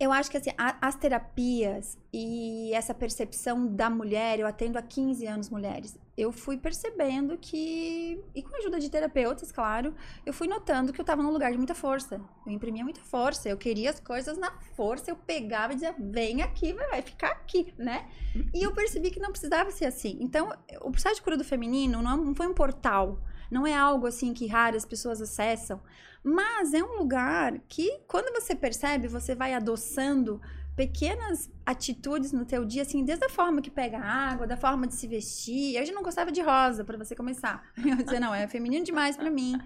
Eu 0.03 0.11
acho 0.13 0.29
que 0.29 0.37
assim, 0.37 0.51
a- 0.59 0.77
as 0.81 0.97
terapias 0.97 1.97
e 2.13 2.73
essa 2.75 2.93
percepção 2.93 3.65
da 3.69 3.89
mulher, 3.89 4.41
eu 4.41 4.49
atendo 4.49 4.77
há 4.77 4.83
15 4.83 5.25
anos 5.29 5.49
mulheres, 5.49 5.97
eu 6.19 6.33
fui 6.33 6.57
percebendo 6.59 7.39
que, 7.39 8.21
e 8.35 8.43
com 8.43 8.53
a 8.53 8.59
ajuda 8.59 8.81
de 8.81 8.91
terapeutas, 8.91 9.53
claro, 9.53 9.95
eu 10.27 10.33
fui 10.33 10.49
notando 10.49 10.93
que 10.93 11.01
eu 11.01 11.05
estava 11.05 11.23
num 11.23 11.31
lugar 11.31 11.53
de 11.53 11.57
muita 11.57 11.73
força. 11.75 12.21
Eu 12.45 12.51
imprimia 12.53 12.83
muita 12.83 13.01
força, 13.01 13.49
eu 13.49 13.57
queria 13.57 13.91
as 13.91 14.01
coisas 14.01 14.37
na 14.37 14.51
força, 14.75 15.09
eu 15.09 15.15
pegava 15.17 15.73
e 15.73 15.77
dizia, 15.77 15.95
vem 15.97 16.43
aqui, 16.43 16.73
vai, 16.73 17.01
ficar 17.01 17.31
aqui, 17.31 17.73
né? 17.79 18.09
E 18.53 18.61
eu 18.67 18.73
percebi 18.75 19.09
que 19.09 19.21
não 19.21 19.31
precisava 19.31 19.71
ser 19.71 19.85
assim. 19.85 20.19
Então, 20.21 20.53
o 20.81 20.91
processo 20.91 21.15
de 21.17 21.23
cura 21.23 21.37
do 21.37 21.45
feminino 21.45 22.03
não, 22.03 22.13
é- 22.15 22.25
não 22.25 22.35
foi 22.35 22.49
um 22.49 22.55
portal, 22.55 23.21
não 23.53 23.67
é 23.67 23.75
algo 23.75 24.07
assim 24.07 24.33
que 24.33 24.47
raras 24.47 24.87
pessoas 24.87 25.21
acessam, 25.21 25.79
mas 26.25 26.73
é 26.73 26.83
um 26.83 26.97
lugar 26.99 27.59
que, 27.69 28.01
quando 28.09 28.33
você 28.33 28.55
percebe, 28.55 29.09
você 29.09 29.35
vai 29.35 29.53
adoçando 29.53 30.41
pequenas 30.75 31.51
atitudes 31.67 32.33
no 32.33 32.47
teu 32.47 32.65
dia, 32.65 32.81
assim, 32.81 33.05
desde 33.05 33.27
a 33.27 33.29
forma 33.29 33.61
que 33.61 33.71
pega 33.71 33.99
água, 33.99 34.47
da 34.47 34.57
forma 34.57 34.87
de 34.87 34.95
se 34.95 35.07
vestir. 35.07 35.77
Eu 35.77 35.85
já 35.85 35.93
não 35.93 36.03
gostava 36.03 36.33
de 36.33 36.41
rosa, 36.41 36.83
para 36.83 36.97
você 36.97 37.15
começar. 37.15 37.63
Eu 37.77 37.97
dizer, 37.97 38.21
não, 38.21 38.35
é 38.35 38.49
feminino 38.49 38.85
demais 38.85 39.19
para 39.19 39.31
mim. 39.31 39.61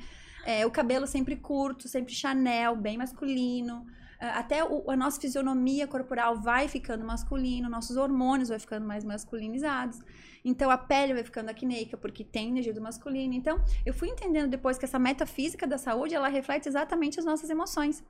É, 0.45 0.67
o 0.67 0.71
cabelo 0.71 1.07
sempre 1.07 1.37
curto, 1.37 1.87
sempre 1.87 2.13
Chanel, 2.13 2.75
bem 2.75 2.99
masculino. 2.99 3.87
Ah, 4.21 4.39
Até 4.39 4.65
o- 4.65 4.91
a 4.91 4.97
nossa 4.97 5.21
fisionomia 5.21 5.87
corporal 5.87 6.37
vai 6.41 6.69
ficando 6.69 7.05
masculino, 7.05 7.69
nossos 7.69 7.97
hormônios 7.97 8.49
vai 8.49 8.59
ficando 8.59 8.87
mais 8.87 9.05
masculinizados. 9.05 9.99
Então 10.45 10.71
a 10.71 10.79
pele 10.79 11.13
vai 11.13 11.25
ficando 11.25 11.51
acneica 11.51 11.97
porque 11.97 12.23
tem 12.25 12.49
energia 12.49 12.73
do 12.73 12.81
masculino. 12.81 13.35
Então 13.35 13.63
eu 13.85 13.93
fui 13.93 14.09
entendendo 14.09 14.49
depois 14.51 14.79
que 14.79 14.85
essa 14.85 14.99
metafísica 14.99 15.67
da 15.67 15.77
saúde 15.79 16.15
ela 16.15 16.29
reflete 16.29 16.69
exatamente 16.69 17.19
as 17.19 17.25
nossas 17.27 17.51
emoções. 17.51 18.03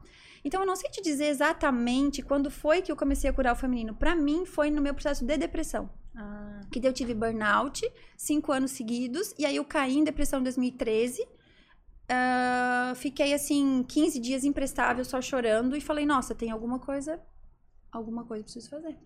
Então 0.44 0.60
eu 0.60 0.66
não 0.66 0.76
sei 0.76 0.90
te 0.90 1.00
dizer 1.02 1.26
exatamente 1.26 2.22
quando 2.22 2.50
foi 2.50 2.82
que 2.82 2.92
eu 2.92 2.96
comecei 2.96 3.28
a 3.28 3.32
curar 3.32 3.52
o 3.54 3.56
feminino. 3.56 3.94
Para 3.94 4.14
mim 4.14 4.44
foi 4.44 4.70
no 4.70 4.82
meu 4.82 4.94
processo 4.94 5.24
de 5.24 5.36
depressão 5.36 5.88
Ah, 6.14 6.60
que 6.70 6.86
eu 6.86 6.92
tive 6.92 7.14
burnout 7.14 7.82
cinco 8.16 8.52
anos 8.52 8.70
seguidos, 8.70 9.34
e 9.38 9.44
aí 9.44 9.56
eu 9.56 9.64
caí 9.64 9.96
em 9.96 10.04
depressão 10.04 10.40
em 10.40 10.42
2013. 10.44 11.26
Ah, 12.08 12.92
fiquei 12.96 13.34
assim 13.34 13.82
15 13.82 14.20
dias 14.20 14.44
imprestável, 14.44 15.04
só 15.04 15.20
chorando, 15.20 15.76
e 15.76 15.80
falei, 15.80 16.06
nossa, 16.06 16.34
tem 16.34 16.50
alguma 16.50 16.78
coisa, 16.78 17.20
alguma 17.90 18.24
coisa 18.24 18.44
preciso 18.44 18.70
fazer. 18.70 18.96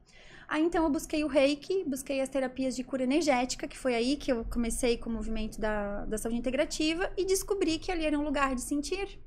Aí 0.47 0.63
então 0.63 0.83
eu 0.85 0.91
busquei 0.91 1.23
o 1.23 1.29
reiki, 1.29 1.85
busquei 1.85 2.21
as 2.21 2.29
terapias 2.29 2.75
de 2.75 2.83
cura 2.83 3.05
energética, 3.05 3.69
que 3.69 3.79
foi 3.79 3.95
aí 3.95 4.17
que 4.17 4.33
eu 4.33 4.45
comecei 4.45 4.99
com 4.99 5.09
o 5.09 5.13
movimento 5.13 5.61
da, 5.61 6.05
da 6.07 6.19
saúde 6.19 6.39
integrativa, 6.39 7.11
e 7.17 7.25
descobri 7.25 7.79
que 7.79 7.91
ali 7.91 8.05
era 8.05 8.19
um 8.19 8.25
lugar 8.25 8.55
de 8.55 8.61
sentir, 8.61 9.19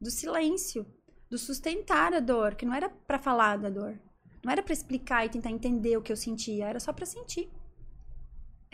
do 0.00 0.10
silêncio, 0.10 0.86
do 1.28 1.36
sustentar 1.36 2.14
a 2.14 2.20
dor, 2.20 2.54
que 2.54 2.64
não 2.64 2.74
era 2.74 2.88
para 2.88 3.18
falar 3.18 3.58
da 3.58 3.68
dor. 3.68 3.98
Não 4.44 4.50
era 4.50 4.62
pra 4.62 4.72
explicar 4.72 5.24
e 5.24 5.28
tentar 5.28 5.50
entender 5.50 5.96
o 5.96 6.02
que 6.02 6.12
eu 6.12 6.16
sentia, 6.16 6.66
era 6.66 6.80
só 6.80 6.92
pra 6.92 7.06
sentir. 7.06 7.50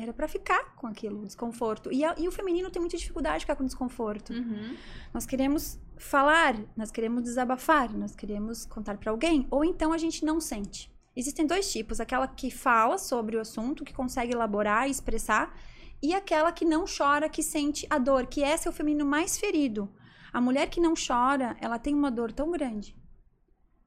Era 0.00 0.12
pra 0.12 0.28
ficar 0.28 0.76
com 0.76 0.86
aquilo, 0.86 1.22
o 1.22 1.26
desconforto. 1.26 1.92
E, 1.92 2.04
a- 2.04 2.14
e 2.16 2.28
o 2.28 2.30
feminino 2.32 2.70
tem 2.70 2.80
muita 2.80 2.96
dificuldade 2.96 3.38
de 3.38 3.40
ficar 3.40 3.56
com 3.56 3.64
desconforto. 3.64 4.32
uhum. 4.32 4.76
Nós 5.12 5.26
queremos 5.26 5.80
falar, 5.96 6.54
nós 6.76 6.90
queremos 6.92 7.22
desabafar, 7.24 7.92
nós 7.96 8.14
queremos 8.14 8.64
contar 8.64 8.96
pra 8.96 9.10
alguém, 9.10 9.46
ou 9.50 9.64
então 9.64 9.92
a 9.92 9.98
gente 9.98 10.24
não 10.24 10.40
sente. 10.40 10.88
Existem 11.16 11.44
dois 11.44 11.72
tipos: 11.72 11.98
aquela 12.00 12.28
que 12.28 12.48
fala 12.48 12.96
sobre 12.96 13.36
o 13.36 13.40
assunto, 13.40 13.84
que 13.84 13.92
consegue 13.92 14.32
elaborar 14.32 14.86
e 14.86 14.90
expressar, 14.92 15.52
e 16.00 16.14
aquela 16.14 16.52
que 16.52 16.64
não 16.64 16.84
chora, 16.86 17.28
que 17.28 17.42
sente 17.42 17.84
a 17.90 17.98
dor, 17.98 18.26
que 18.26 18.40
esse 18.42 18.68
é 18.68 18.70
o 18.70 18.74
feminino 18.74 19.04
mais 19.04 19.36
ferido. 19.36 19.92
A 20.32 20.40
mulher 20.40 20.70
que 20.70 20.80
não 20.80 20.94
chora, 20.94 21.56
ela 21.60 21.76
tem 21.76 21.92
uma 21.92 22.10
dor 22.10 22.30
tão 22.30 22.52
grande, 22.52 22.96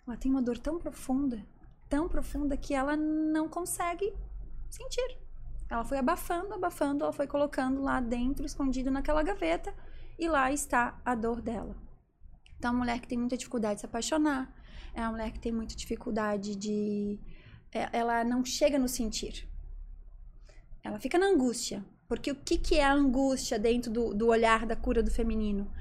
ela 0.06 0.18
tem 0.18 0.30
uma 0.30 0.42
dor 0.42 0.58
tão 0.58 0.78
profunda, 0.78 1.42
tão 1.88 2.10
profunda 2.10 2.58
que 2.58 2.74
ela 2.74 2.98
não 2.98 3.48
consegue 3.48 4.14
sentir. 4.70 5.18
Ela 5.72 5.86
foi 5.86 5.98
abafando, 5.98 6.54
abafando, 6.54 7.06
ela 7.06 7.14
foi 7.14 7.26
colocando 7.26 7.82
lá 7.82 8.02
dentro, 8.02 8.46
escondido 8.46 8.92
naquela 8.92 9.24
gaveta, 9.24 9.74
e 10.20 10.28
lá 10.28 10.52
está 10.52 11.00
a 11.06 11.16
dor 11.16 11.42
dela. 11.42 11.78
Então, 12.58 12.72
a 12.72 12.74
mulher 12.74 13.00
que 13.00 13.08
tem 13.08 13.18
muita 13.18 13.38
dificuldade 13.38 13.76
de 13.76 13.80
se 13.80 13.86
apaixonar, 13.86 14.54
é 14.94 15.00
uma 15.00 15.12
mulher 15.12 15.32
que 15.32 15.40
tem 15.40 15.54
muita 15.54 15.74
dificuldade 15.74 16.58
de. 16.58 17.18
é- 17.72 17.88
Ela 17.94 18.22
não 18.26 18.44
chega 18.44 18.78
no 18.78 18.90
sentir. 18.90 19.48
Ela 20.84 21.00
fica 21.00 21.18
na 21.18 21.28
angústia. 21.28 21.86
Porque 22.06 22.30
o 22.30 22.36
que, 22.36 22.58
que 22.58 22.76
é 22.76 22.84
a 22.84 22.92
angústia 22.92 23.58
dentro 23.58 23.90
do, 23.90 24.14
do 24.14 24.28
olhar 24.28 24.66
da 24.66 24.76
cura 24.76 25.02
do 25.02 25.10
feminino? 25.10 25.72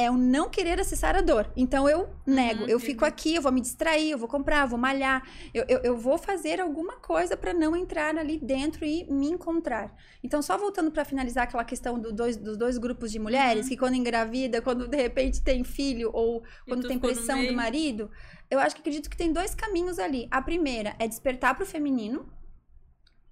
É 0.00 0.10
o 0.10 0.16
não 0.16 0.48
querer 0.48 0.80
acessar 0.80 1.14
a 1.14 1.20
dor. 1.20 1.50
Então 1.54 1.88
eu 1.88 2.08
nego. 2.26 2.62
Uhum, 2.62 2.68
eu 2.68 2.80
fico 2.80 3.02
uhum. 3.04 3.08
aqui, 3.08 3.34
eu 3.34 3.42
vou 3.42 3.52
me 3.52 3.60
distrair, 3.60 4.10
eu 4.10 4.18
vou 4.18 4.28
comprar, 4.28 4.62
eu 4.62 4.68
vou 4.68 4.78
malhar. 4.78 5.22
Eu, 5.52 5.64
eu, 5.68 5.78
eu 5.80 5.96
vou 5.96 6.16
fazer 6.16 6.60
alguma 6.60 6.96
coisa 6.96 7.36
para 7.36 7.52
não 7.52 7.76
entrar 7.76 8.16
ali 8.16 8.38
dentro 8.38 8.84
e 8.84 9.04
me 9.10 9.28
encontrar. 9.28 9.94
Então, 10.22 10.40
só 10.40 10.56
voltando 10.56 10.90
para 10.90 11.04
finalizar 11.04 11.44
aquela 11.44 11.64
questão 11.64 11.98
do 11.98 12.12
dois, 12.12 12.36
dos 12.36 12.56
dois 12.56 12.78
grupos 12.78 13.12
de 13.12 13.18
mulheres, 13.18 13.64
Uhum. 13.64 13.68
que 13.68 13.76
quando 13.76 13.94
engravida, 13.94 14.62
quando 14.62 14.88
de 14.88 14.96
repente 14.96 15.42
tem 15.42 15.64
filho 15.64 16.10
ou 16.12 16.42
quando 16.66 16.86
tem 16.88 16.98
pressão 16.98 17.44
do 17.44 17.52
marido, 17.52 18.10
eu 18.50 18.58
acho 18.58 18.74
que 18.74 18.80
acredito 18.80 19.10
que 19.10 19.16
tem 19.16 19.32
dois 19.32 19.54
caminhos 19.54 19.98
ali. 19.98 20.26
A 20.30 20.40
primeira 20.40 20.94
é 20.98 21.06
despertar 21.06 21.54
para 21.54 21.64
o 21.64 21.66
feminino 21.66 22.26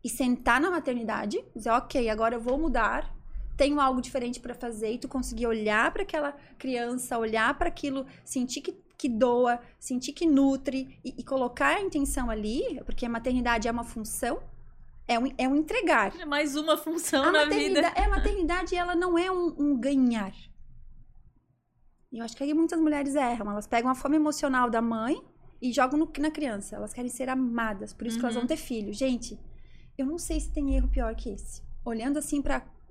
e 0.05 0.09
sentar 0.09 0.61
na 0.61 0.71
maternidade, 0.71 1.45
dizer, 1.55 1.71
ok, 1.71 2.09
agora 2.09 2.37
eu 2.37 2.41
vou 2.41 2.59
mudar, 2.59 3.18
tenho 3.59 3.79
algo 3.81 4.01
diferente 4.01 4.41
para 4.41 4.55
fazer, 4.55 4.93
e 4.93 4.99
tu 4.99 5.09
conseguir 5.09 5.47
olhar 5.47 5.93
para 5.93 6.03
aquela 6.03 6.33
criança, 6.59 7.19
olhar 7.19 7.53
para 7.59 7.69
aquilo, 7.69 8.07
sentir 8.25 8.61
que, 8.63 8.73
que 8.97 9.09
doa, 9.09 9.61
sentir 9.79 10.13
que 10.13 10.25
nutre 10.27 10.99
e, 11.05 11.15
e 11.19 11.23
colocar 11.25 11.77
a 11.77 11.83
intenção 11.83 12.31
ali, 12.31 12.81
porque 12.87 13.05
a 13.05 13.09
maternidade 13.09 13.69
é 13.69 13.71
uma 13.71 13.85
função, 13.85 14.41
é 15.07 15.19
um, 15.19 15.27
é 15.37 15.49
um 15.49 15.57
entregar. 15.57 16.15
É 16.21 16.25
mais 16.25 16.55
uma 16.57 16.77
função 16.77 17.25
A 17.25 17.33
na 17.33 17.45
vida. 17.47 17.81
é, 17.97 18.05
a 18.05 18.09
maternidade, 18.17 18.75
ela 18.77 18.95
não 18.95 19.19
é 19.19 19.31
um, 19.31 19.55
um 19.59 19.77
ganhar. 19.79 20.33
E 22.13 22.19
eu 22.19 22.25
acho 22.25 22.37
que 22.37 22.43
aí 22.43 22.55
muitas 22.55 22.81
mulheres 22.81 23.15
erram. 23.15 23.51
Elas 23.51 23.67
pegam 23.67 23.91
a 23.91 23.95
fome 23.95 24.17
emocional 24.17 24.71
da 24.71 24.81
mãe 24.81 25.21
e 25.61 25.73
jogam 25.73 25.99
no- 25.99 26.13
na 26.19 26.31
criança. 26.31 26.77
Elas 26.77 26.93
querem 26.95 27.11
ser 27.11 27.29
amadas, 27.29 27.93
por 27.93 28.07
isso 28.07 28.19
que 28.19 28.25
elas 28.25 28.35
Uhum. 28.37 28.43
vão 28.43 28.49
ter 28.49 28.57
filho. 28.57 28.93
Gente, 28.95 29.39
eu 29.97 30.07
não 30.07 30.17
sei 30.19 30.41
se 30.41 30.51
tem 30.53 30.75
erro 30.75 30.89
pior 30.89 31.15
que 31.15 31.29
esse. 31.31 31.63
Olhando 31.85 32.19
assim 32.19 32.41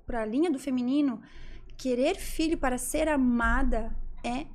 pra, 0.08 0.18
pra 0.20 0.26
linha 0.26 0.50
do 0.50 0.58
feminino, 0.58 1.20
querer 1.76 2.16
filho 2.16 2.56
para 2.58 2.78
ser 2.78 3.08
amada 3.08 3.94
é 4.24 4.46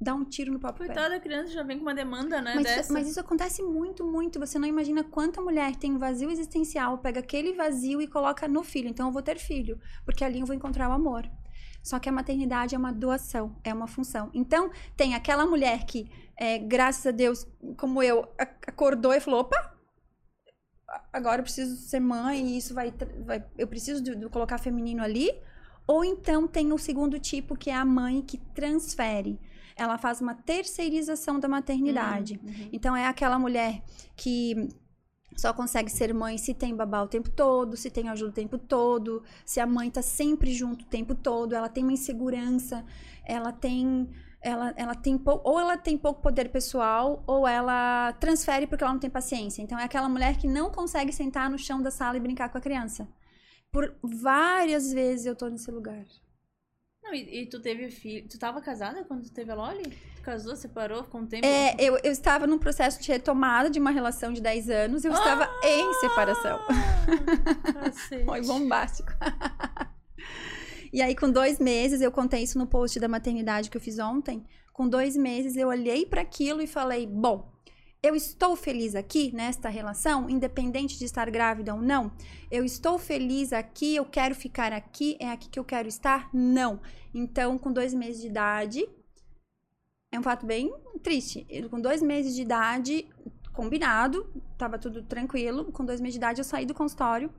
dar 0.00 0.14
um 0.14 0.24
tiro 0.24 0.52
no 0.52 0.58
próprio 0.58 0.86
pé. 0.86 0.92
Coitada 0.94 1.14
da 1.14 1.20
criança 1.20 1.50
já 1.52 1.62
vem 1.62 1.78
com 1.78 1.82
uma 1.84 1.94
demanda, 1.94 2.40
né? 2.42 2.52
Mas, 2.54 2.64
isso, 2.80 2.92
mas 2.92 3.08
isso 3.08 3.20
acontece 3.20 3.62
muito, 3.62 4.04
muito. 4.04 4.38
Você 4.38 4.58
não 4.58 4.68
imagina 4.68 5.02
quanta 5.04 5.40
mulher 5.40 5.74
tem 5.76 5.92
um 5.92 5.98
vazio 5.98 6.30
existencial, 6.30 6.98
pega 6.98 7.20
aquele 7.20 7.54
vazio 7.54 8.00
e 8.02 8.06
coloca 8.06 8.46
no 8.48 8.62
filho. 8.62 8.88
Então 8.88 9.06
eu 9.08 9.12
vou 9.12 9.22
ter 9.22 9.38
filho, 9.38 9.78
porque 10.04 10.24
ali 10.24 10.40
eu 10.40 10.46
vou 10.46 10.54
encontrar 10.56 10.88
o 10.88 10.92
amor. 10.92 11.30
Só 11.82 11.98
que 12.00 12.08
a 12.08 12.12
maternidade 12.12 12.74
é 12.74 12.78
uma 12.78 12.92
doação, 12.92 13.56
é 13.62 13.72
uma 13.72 13.86
função. 13.86 14.28
Então, 14.34 14.70
tem 14.96 15.14
aquela 15.14 15.46
mulher 15.46 15.86
que, 15.86 16.10
é, 16.36 16.58
graças 16.58 17.06
a 17.06 17.12
Deus, 17.12 17.46
como 17.78 18.02
eu, 18.02 18.24
a- 18.38 18.48
acordou 18.66 19.14
e 19.14 19.20
falou: 19.20 19.40
opa, 19.42 19.75
agora 21.12 21.40
eu 21.40 21.44
preciso 21.44 21.76
ser 21.76 22.00
mãe 22.00 22.46
e 22.46 22.58
isso 22.58 22.74
vai. 22.74 22.92
vai 23.24 23.44
eu 23.56 23.66
preciso 23.66 24.02
de, 24.02 24.14
de 24.14 24.28
colocar 24.28 24.58
feminino 24.58 25.02
ali. 25.02 25.30
Ou 25.86 26.04
então 26.04 26.48
tem 26.48 26.72
o 26.72 26.78
segundo 26.78 27.18
tipo, 27.18 27.56
que 27.56 27.70
é 27.70 27.74
a 27.74 27.84
mãe 27.84 28.20
que 28.20 28.38
transfere. 28.38 29.38
Ela 29.76 29.96
faz 29.98 30.20
uma 30.20 30.34
terceirização 30.34 31.38
da 31.38 31.48
maternidade. 31.48 32.40
Uhum. 32.42 32.68
Então 32.72 32.96
é 32.96 33.06
aquela 33.06 33.38
mulher 33.38 33.82
que 34.16 34.68
só 35.36 35.52
consegue 35.52 35.90
ser 35.90 36.14
mãe 36.14 36.38
se 36.38 36.54
tem 36.54 36.74
babá 36.74 37.02
o 37.02 37.08
tempo 37.08 37.30
todo, 37.30 37.76
se 37.76 37.90
tem 37.90 38.08
ajuda 38.08 38.30
o 38.30 38.34
tempo 38.34 38.58
todo, 38.58 39.22
se 39.44 39.60
a 39.60 39.66
mãe 39.66 39.90
tá 39.90 40.00
sempre 40.02 40.52
junto 40.52 40.84
o 40.84 40.88
tempo 40.88 41.14
todo, 41.14 41.54
ela 41.54 41.68
tem 41.68 41.84
uma 41.84 41.92
insegurança, 41.92 42.84
ela 43.24 43.52
tem 43.52 44.08
ela, 44.40 44.72
ela 44.76 44.94
tem 44.94 45.16
pou- 45.18 45.40
ou 45.44 45.58
ela 45.58 45.76
tem 45.76 45.96
pouco 45.98 46.20
poder 46.22 46.50
pessoal 46.50 47.22
ou 47.26 47.46
ela 47.46 48.12
transfere 48.14 48.66
porque 48.66 48.84
ela 48.84 48.92
não 48.92 49.00
tem 49.00 49.10
paciência. 49.10 49.62
Então 49.62 49.78
é 49.78 49.84
aquela 49.84 50.08
mulher 50.08 50.36
que 50.36 50.46
não 50.46 50.70
consegue 50.70 51.12
sentar 51.12 51.50
no 51.50 51.58
chão 51.58 51.82
da 51.82 51.90
sala 51.90 52.16
e 52.16 52.20
brincar 52.20 52.48
com 52.48 52.58
a 52.58 52.60
criança. 52.60 53.08
Por 53.72 53.94
várias 54.02 54.92
vezes 54.92 55.26
eu 55.26 55.34
tô 55.34 55.48
nesse 55.48 55.70
lugar. 55.70 56.04
Não, 57.02 57.14
e, 57.14 57.42
e 57.42 57.46
tu 57.46 57.60
teve 57.60 57.90
filho. 57.90 58.28
Tu 58.28 58.38
tava 58.38 58.60
casada 58.60 59.04
quando 59.04 59.22
tu 59.24 59.32
teve 59.32 59.50
a 59.50 59.54
Loli? 59.54 59.84
Tu 60.16 60.22
casou, 60.22 60.56
separou, 60.56 61.04
ficou 61.04 61.20
um 61.20 61.26
tempo? 61.26 61.46
É, 61.46 61.76
eu, 61.78 61.96
eu 61.98 62.10
estava 62.10 62.46
num 62.48 62.58
processo 62.58 63.00
de 63.00 63.08
retomada 63.12 63.70
de 63.70 63.78
uma 63.78 63.90
relação 63.90 64.32
de 64.32 64.40
10 64.40 64.70
anos, 64.70 65.04
eu 65.04 65.12
estava 65.12 65.48
em 65.62 65.92
separação. 65.94 66.58
Ah, 66.68 67.72
cacete. 67.72 68.24
Foi 68.24 68.40
bombástico. 68.42 69.12
e 70.92 71.02
aí, 71.02 71.14
com 71.14 71.30
dois 71.30 71.58
meses, 71.58 72.00
eu 72.00 72.10
contei 72.12 72.42
isso 72.42 72.58
no 72.58 72.66
post 72.66 72.98
da 73.00 73.08
maternidade 73.08 73.70
que 73.70 73.76
eu 73.76 73.80
fiz 73.80 73.98
ontem. 73.98 74.44
Com 74.72 74.88
dois 74.88 75.16
meses, 75.16 75.56
eu 75.56 75.68
olhei 75.68 76.04
para 76.06 76.20
aquilo 76.22 76.60
e 76.60 76.66
falei: 76.66 77.06
bom, 77.06 77.50
Eu 78.02 78.14
estou 78.14 78.54
feliz 78.54 78.94
aqui 78.94 79.34
nesta 79.34 79.68
relação, 79.68 80.30
independente 80.30 80.96
de 80.96 81.04
estar 81.04 81.28
grávida 81.30 81.74
ou 81.74 81.82
não? 81.82 82.12
Eu 82.50 82.64
estou 82.64 82.98
feliz 82.98 83.52
aqui, 83.52 83.96
eu 83.96 84.04
quero 84.04 84.34
ficar 84.34 84.72
aqui, 84.72 85.16
é 85.18 85.28
aqui 85.30 85.48
que 85.48 85.58
eu 85.58 85.64
quero 85.64 85.88
estar? 85.88 86.30
Não. 86.32 86.80
Então, 87.12 87.58
com 87.58 87.72
dois 87.72 87.92
meses 87.92 88.20
de 88.20 88.28
idade, 88.28 88.88
é 90.12 90.18
um 90.18 90.22
fato 90.22 90.46
bem 90.46 90.72
triste. 91.02 91.46
Com 91.68 91.80
dois 91.80 92.00
meses 92.00 92.34
de 92.34 92.42
idade, 92.42 93.08
combinado, 93.52 94.24
tava 94.56 94.78
tudo 94.78 95.02
tranquilo. 95.02 95.72
Com 95.72 95.84
dois 95.84 96.00
meses 96.00 96.14
de 96.14 96.18
idade, 96.18 96.40
eu 96.40 96.44
saí 96.44 96.64
do 96.64 96.74
consultório. 96.74 97.32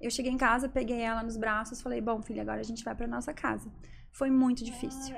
Eu 0.00 0.10
cheguei 0.10 0.32
em 0.32 0.38
casa, 0.38 0.68
peguei 0.68 1.00
ela 1.00 1.22
nos 1.22 1.36
braços, 1.36 1.82
falei: 1.82 2.00
Bom, 2.00 2.22
filha, 2.22 2.42
agora 2.42 2.60
a 2.60 2.64
gente 2.64 2.82
vai 2.84 2.94
para 2.94 3.06
nossa 3.06 3.32
casa. 3.32 3.70
Foi 4.10 4.30
muito 4.30 4.64
difícil. 4.64 5.14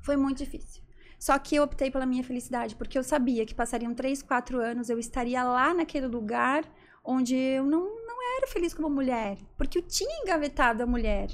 Foi 0.00 0.16
muito 0.16 0.38
difícil. 0.38 0.82
Só 1.18 1.38
que 1.38 1.54
eu 1.54 1.62
optei 1.62 1.90
pela 1.90 2.04
minha 2.04 2.24
felicidade, 2.24 2.74
porque 2.74 2.98
eu 2.98 3.04
sabia 3.04 3.46
que 3.46 3.54
passariam 3.54 3.94
três, 3.94 4.22
quatro 4.22 4.60
anos, 4.60 4.90
eu 4.90 4.98
estaria 4.98 5.42
lá 5.44 5.72
naquele 5.72 6.06
lugar 6.06 6.64
onde 7.04 7.36
eu 7.36 7.64
não, 7.64 7.80
não 8.06 8.36
era 8.36 8.46
feliz 8.48 8.74
como 8.74 8.90
mulher. 8.90 9.38
Porque 9.56 9.78
eu 9.78 9.82
tinha 9.82 10.10
engavetado 10.22 10.82
a 10.82 10.86
mulher. 10.86 11.28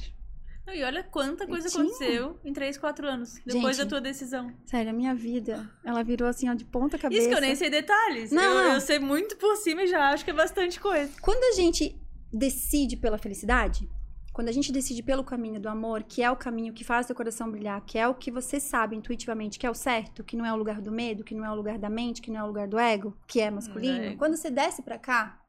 Não, 0.67 0.75
e 0.75 0.83
olha 0.83 1.03
quanta 1.03 1.47
coisa 1.47 1.69
aconteceu 1.69 2.39
em 2.45 2.53
3, 2.53 2.77
4 2.77 3.09
anos, 3.09 3.41
depois 3.47 3.75
Gente, 3.75 3.87
da 3.87 3.89
tua 3.89 4.01
decisão. 4.03 4.53
Sério, 4.67 4.91
a 4.91 4.93
minha 4.93 5.15
vida, 5.15 5.67
ela 5.83 6.03
virou 6.03 6.29
assim, 6.29 6.51
ó, 6.51 6.53
de 6.53 6.67
ponta 6.67 6.99
cabeça. 6.99 7.23
Isso 7.23 7.31
que 7.31 7.35
eu 7.35 7.41
nem 7.41 7.57
sei 7.57 7.71
detalhes. 7.71 8.31
Não, 8.31 8.43
eu, 8.43 8.55
não. 8.65 8.75
eu 8.75 8.81
sei 8.83 8.99
muito 8.99 9.39
por 9.39 9.57
cima 9.57 9.85
e 9.85 9.87
já 9.87 10.11
acho 10.11 10.23
que 10.23 10.31
é 10.31 10.35
bastante 10.35 10.79
coisa. 10.79 11.11
Quando 11.23 11.43
a 11.43 11.57
gente 11.57 11.99
decide 12.33 12.97
pela 12.97 13.19
felicidade, 13.19 13.89
quando 14.33 14.49
a 14.49 14.53
gente 14.53 14.71
decide 14.71 15.03
pelo 15.03 15.25
caminho 15.25 15.61
do 15.61 15.69
amor, 15.69 16.05
que 16.05 16.23
é 16.23 16.31
o 16.31 16.37
caminho 16.37 16.73
que 16.73 16.85
faz 16.85 17.07
teu 17.07 17.17
coração 17.17 17.51
brilhar, 17.51 17.81
que 17.85 17.99
é 17.99 18.07
o 18.07 18.15
que 18.15 18.31
você 18.31 18.61
sabe 18.61 18.95
intuitivamente 18.95 19.59
que 19.59 19.67
é 19.67 19.71
o 19.71 19.75
certo, 19.75 20.23
que 20.23 20.37
não 20.37 20.47
é 20.47 20.53
o 20.53 20.57
lugar 20.57 20.81
do 20.81 20.93
medo, 20.93 21.25
que 21.25 21.35
não 21.35 21.45
é 21.45 21.51
o 21.51 21.55
lugar 21.57 21.77
da 21.79 21.91
mente, 21.91 22.23
que 22.23 22.31
não 22.31 22.41
é 22.41 22.45
o 22.45 22.47
lugar 22.47 22.69
do 22.69 22.79
ego, 22.79 23.17
que 23.27 23.41
é 23.41 23.51
masculino, 23.51 24.05
ego. 24.05 24.19
quando 24.19 24.37
você 24.37 24.49
desce 24.51 24.81
pra 24.83 24.97
cá, 24.97 25.43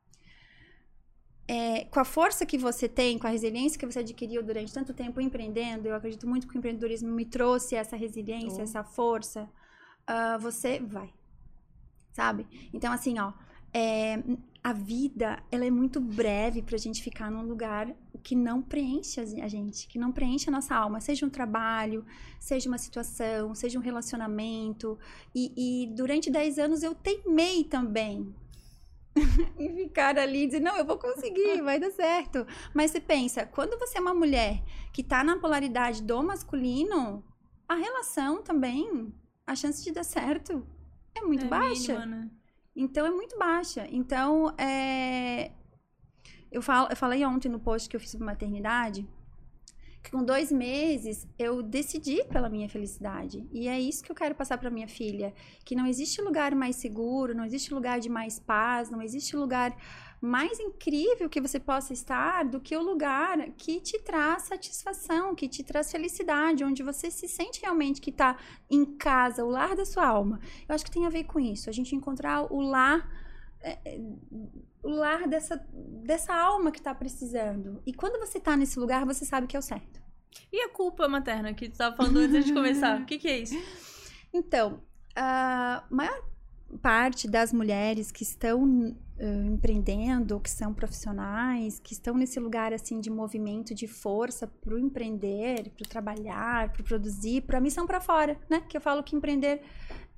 é, 1.47 1.85
com 1.85 1.99
a 1.99 2.05
força 2.05 2.45
que 2.45 2.57
você 2.57 2.87
tem, 2.87 3.17
com 3.19 3.27
a 3.27 3.29
resiliência 3.29 3.77
que 3.79 3.85
você 3.85 3.99
adquiriu 3.99 4.41
durante 4.43 4.73
tanto 4.73 4.93
tempo 4.93 5.19
empreendendo, 5.19 5.87
eu 5.87 5.95
acredito 5.95 6.27
muito 6.27 6.47
que 6.47 6.55
o 6.55 6.57
empreendedorismo 6.57 7.11
me 7.11 7.25
trouxe 7.25 7.75
essa 7.75 7.95
resiliência, 7.95 8.59
Oh. 8.59 8.63
essa 8.63 8.83
força, 8.83 9.49
ah, 10.07 10.37
você 10.37 10.79
vai, 10.79 11.11
sabe? 12.11 12.47
Então, 12.73 12.91
assim, 12.91 13.19
ó, 13.19 13.33
é, 13.73 14.21
a 14.63 14.73
vida, 14.73 15.41
ela 15.51 15.65
é 15.65 15.71
muito 15.71 16.01
breve 16.01 16.61
pra 16.61 16.77
gente 16.77 17.01
ficar 17.01 17.31
num 17.31 17.43
lugar 17.43 17.95
que 18.21 18.35
não 18.35 18.61
preenche 18.61 19.19
a 19.19 19.47
gente, 19.47 19.87
que 19.87 19.97
não 19.97 20.11
preenche 20.11 20.49
a 20.49 20.51
nossa 20.51 20.75
alma, 20.75 20.99
seja 20.99 21.25
um 21.25 21.29
trabalho, 21.29 22.05
seja 22.39 22.67
uma 22.67 22.77
situação, 22.77 23.55
seja 23.55 23.79
um 23.79 23.81
relacionamento. 23.81 24.99
E, 25.33 25.53
e 25.83 25.87
durante 25.95 26.29
10 26.29 26.59
anos 26.59 26.83
eu 26.83 26.93
teimei 26.93 27.63
também 27.63 28.35
em 29.57 29.73
ficar 29.75 30.17
ali 30.19 30.43
e 30.43 30.47
dizer, 30.47 30.59
não, 30.59 30.77
eu 30.77 30.85
vou 30.85 30.97
conseguir, 30.97 31.61
vai 31.61 31.79
dar 31.79 31.91
certo. 31.91 32.45
Mas 32.73 32.91
você 32.91 32.99
pensa, 32.99 33.45
quando 33.45 33.79
você 33.79 33.97
é 33.97 34.01
uma 34.01 34.13
mulher 34.13 34.61
que 34.91 35.03
tá 35.03 35.23
na 35.23 35.37
polaridade 35.37 36.03
do 36.03 36.21
masculino, 36.21 37.23
a 37.67 37.75
relação 37.75 38.43
também, 38.43 39.13
a 39.47 39.55
chance 39.55 39.83
de 39.83 39.91
dar 39.91 40.03
certo 40.03 40.67
é 41.15 41.21
muito 41.21 41.45
é 41.45 41.47
baixa. 41.47 41.93
mínima, 41.93 42.05
né? 42.05 42.29
Então 42.75 43.05
é 43.05 43.11
muito 43.11 43.37
baixa. 43.37 43.87
Então, 43.91 44.53
é... 44.57 45.51
eu, 46.51 46.61
falo, 46.61 46.87
eu 46.89 46.95
falei 46.95 47.25
ontem 47.25 47.49
no 47.49 47.59
post 47.59 47.89
que 47.89 47.95
eu 47.95 47.99
fiz 47.99 48.11
sobre 48.11 48.25
maternidade 48.25 49.07
que 50.01 50.11
com 50.11 50.23
dois 50.23 50.51
meses 50.51 51.27
eu 51.37 51.61
decidi 51.61 52.23
pela 52.25 52.49
minha 52.49 52.69
felicidade. 52.69 53.47
E 53.51 53.67
é 53.67 53.79
isso 53.79 54.03
que 54.03 54.11
eu 54.11 54.15
quero 54.15 54.33
passar 54.33 54.57
para 54.57 54.69
minha 54.69 54.87
filha. 54.87 55.33
Que 55.65 55.75
não 55.75 55.85
existe 55.85 56.21
lugar 56.21 56.55
mais 56.55 56.77
seguro, 56.77 57.35
não 57.35 57.43
existe 57.43 57.73
lugar 57.73 57.99
de 57.99 58.09
mais 58.09 58.39
paz, 58.39 58.89
não 58.89 59.01
existe 59.01 59.35
lugar 59.35 59.75
mais 60.21 60.59
incrível 60.59 61.29
que 61.29 61.39
você 61.39 61.59
possa 61.59 61.93
estar 61.93 62.43
do 62.43 62.59
que 62.59 62.75
o 62.75 62.81
lugar 62.81 63.37
que 63.57 63.79
te 63.79 63.97
traz 63.99 64.43
satisfação, 64.43 65.33
que 65.33 65.47
te 65.47 65.63
traz 65.63 65.91
felicidade, 65.91 66.63
onde 66.63 66.83
você 66.83 67.09
se 67.09 67.27
sente 67.27 67.61
realmente 67.61 68.01
que 68.01 68.09
está 68.09 68.37
em 68.69 68.85
casa, 68.85 69.45
o 69.45 69.49
lar 69.49 69.75
da 69.75 69.85
sua 69.85 70.05
alma. 70.05 70.39
Eu 70.67 70.75
acho 70.75 70.83
que 70.83 70.91
tem 70.91 71.05
a 71.05 71.09
ver 71.09 71.23
com 71.23 71.39
isso, 71.39 71.69
a 71.69 71.73
gente 71.73 71.95
encontrar 71.95 72.51
o 72.51 72.59
lar, 72.59 73.09
é, 73.61 73.79
é, 73.85 73.99
o 74.83 74.89
lar 74.89 75.27
dessa, 75.27 75.65
dessa 75.73 76.33
alma 76.33 76.71
que 76.71 76.79
está 76.79 76.93
precisando. 76.93 77.81
E 77.85 77.93
quando 77.93 78.19
você 78.19 78.39
está 78.39 78.57
nesse 78.57 78.77
lugar, 78.77 79.05
você 79.05 79.23
sabe 79.23 79.47
que 79.47 79.55
é 79.55 79.59
o 79.59 79.63
certo. 79.63 79.99
E 80.51 80.61
a 80.61 80.69
culpa 80.69 81.07
materna 81.07 81.53
que 81.53 81.69
tu 81.69 81.77
tava 81.77 81.95
falando 81.95 82.17
antes 82.17 82.45
de 82.45 82.53
começar? 82.53 82.99
O 83.01 83.05
que, 83.05 83.17
que 83.17 83.27
é 83.27 83.39
isso? 83.39 83.57
Então, 84.33 84.81
a 85.15 85.85
maior 85.89 86.23
parte 86.81 87.27
das 87.27 87.51
mulheres 87.51 88.11
que 88.11 88.23
estão 88.23 88.95
eh, 89.17 89.43
empreendendo, 89.45 90.39
que 90.39 90.49
são 90.49 90.73
profissionais, 90.73 91.79
que 91.79 91.93
estão 91.93 92.15
nesse 92.15 92.39
lugar 92.39 92.73
assim 92.73 92.99
de 92.99 93.09
movimento, 93.09 93.73
de 93.73 93.87
força 93.87 94.47
para 94.47 94.75
o 94.75 94.79
empreender, 94.79 95.71
para 95.71 95.87
trabalhar, 95.87 96.71
para 96.71 96.83
produzir, 96.83 97.41
para 97.41 97.59
missão 97.59 97.85
para 97.85 97.99
fora, 97.99 98.39
né? 98.49 98.61
Que 98.61 98.77
eu 98.77 98.81
falo 98.81 99.03
que 99.03 99.15
empreender 99.15 99.61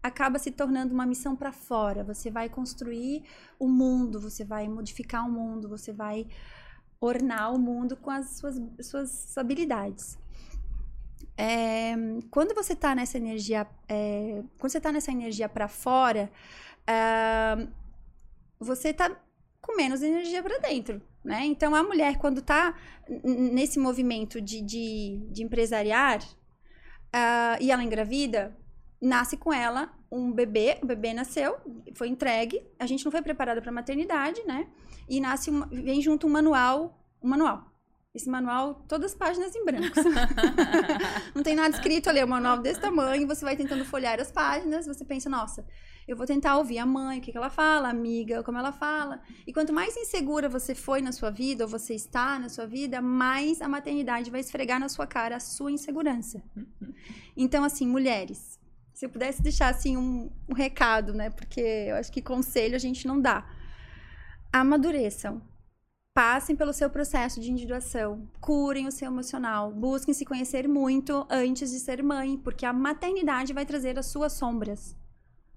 acaba 0.04 0.40
se 0.40 0.52
tornando 0.52 0.94
uma 0.94 1.06
missão 1.06 1.36
para 1.36 1.52
fora. 1.52 2.04
Você 2.04 2.30
vai 2.30 2.50
construir 2.50 3.24
o 3.60 3.68
mundo, 3.68 4.20
você 4.20 4.44
vai 4.44 4.68
modificar 4.68 5.28
o 5.28 5.32
mundo, 5.32 5.70
você 5.70 5.94
vai 5.94 6.28
ornar 7.00 7.54
o 7.54 7.60
mundo 7.60 7.96
com 7.98 8.12
as 8.12 8.38
suas, 8.38 8.62
suas 8.82 9.38
habilidades. 9.38 10.18
É, 11.38 11.96
quando 12.30 12.54
você 12.54 12.76
tá 12.76 12.96
nessa 12.96 13.18
energia, 13.18 13.68
é, 13.88 14.44
quando 14.58 14.72
você 14.72 14.82
tá 14.82 14.92
nessa 14.92 15.12
energia 15.12 15.50
para 15.50 15.68
fora, 15.68 16.32
ah, 16.88 17.68
você 18.60 18.94
tá 18.94 19.16
com 19.62 19.76
menos 19.76 20.02
energia 20.02 20.42
para 20.44 20.58
dentro, 20.60 21.02
né? 21.24 21.46
Então 21.46 21.76
a 21.76 21.84
mulher 21.84 22.18
quando 22.18 22.42
tá 22.42 22.76
n- 23.10 23.52
nesse 23.52 23.80
movimento 23.80 24.42
de, 24.42 24.62
de, 24.62 25.20
de 25.32 25.44
empresariar 25.44 26.20
ah, 27.14 27.58
e 27.60 27.72
ela 27.72 27.84
engravida, 27.84 28.56
nasce 29.02 29.38
com 29.38 29.52
ela 29.54 29.94
um 30.12 30.32
bebê, 30.32 30.78
o 30.82 30.86
bebê 30.86 31.14
nasceu, 31.14 31.56
foi 31.96 32.08
entregue, 32.10 32.62
a 32.78 32.86
gente 32.86 33.06
não 33.06 33.12
foi 33.12 33.22
preparada 33.22 33.62
para 33.62 33.72
maternidade, 33.72 34.44
né? 34.46 34.68
E 35.08 35.20
nasce 35.22 35.50
uma, 35.50 35.66
vem 35.68 36.02
junto 36.02 36.28
um 36.28 36.30
manual, 36.30 37.00
um 37.24 37.30
manual. 37.30 37.71
Esse 38.14 38.30
manual, 38.30 38.84
todas 38.90 39.14
as 39.14 39.18
páginas 39.18 39.56
em 39.56 39.64
branco. 39.64 39.96
não 41.34 41.42
tem 41.42 41.56
nada 41.56 41.74
escrito 41.74 42.10
ali, 42.10 42.20
é 42.20 42.26
um 42.26 42.28
manual 42.28 42.58
desse 42.58 42.82
tamanho, 42.82 43.26
você 43.26 43.46
vai 43.46 43.56
tentando 43.56 43.86
folhear 43.86 44.20
as 44.20 44.30
páginas, 44.30 44.86
você 44.86 45.06
pensa, 45.06 45.30
nossa, 45.30 45.66
eu 46.06 46.18
vou 46.18 46.26
tentar 46.26 46.58
ouvir 46.58 46.78
a 46.80 46.86
mãe, 46.86 47.20
o 47.20 47.22
que, 47.22 47.32
que 47.32 47.38
ela 47.38 47.50
fala, 47.50 47.88
a 47.88 47.92
amiga, 47.92 48.44
como 48.44 48.58
ela 48.58 48.74
fala. 48.74 49.22
E 49.48 49.54
quanto 49.54 49.72
mais 49.72 49.96
insegura 49.96 50.50
você 50.50 50.76
foi 50.76 51.02
na 51.02 51.14
sua 51.14 51.32
vida, 51.32 51.64
ou 51.64 51.70
você 51.70 51.94
está 51.94 52.38
na 52.38 52.50
sua 52.50 52.66
vida, 52.68 53.02
mais 53.02 53.62
a 53.62 53.70
maternidade 53.70 54.30
vai 54.30 54.42
esfregar 54.42 54.78
na 54.78 54.90
sua 54.90 55.08
cara 55.08 55.38
a 55.38 55.40
sua 55.40 55.72
insegurança. 55.72 56.44
Então, 57.38 57.64
assim, 57.64 57.88
mulheres, 57.88 58.60
se 58.94 59.06
eu 59.06 59.10
pudesse 59.10 59.42
deixar, 59.42 59.70
assim, 59.70 59.96
um, 59.96 60.30
um 60.50 60.54
recado, 60.54 61.14
né, 61.14 61.30
porque 61.30 61.62
eu 61.62 61.96
acho 61.96 62.12
que 62.12 62.22
conselho 62.22 62.76
a 62.76 62.80
gente 62.80 63.08
não 63.08 63.22
dá. 63.22 63.50
Amadureçam. 64.52 65.42
Passem 66.14 66.58
pelo 66.58 66.74
seu 66.74 66.90
processo 66.90 67.40
de 67.40 67.50
individuação, 67.50 68.28
curem 68.42 68.86
o 68.86 68.92
seu 68.92 69.08
emocional, 69.08 69.72
busquem 69.72 70.14
se 70.14 70.26
conhecer 70.26 70.68
muito 70.68 71.26
antes 71.30 71.72
de 71.72 71.80
ser 71.80 72.04
mãe, 72.04 72.38
porque 72.38 72.66
a 72.66 72.74
maternidade 72.74 73.54
vai 73.54 73.66
trazer 73.66 73.98
as 73.98 74.08
suas 74.08 74.34
sombras. 74.34 74.94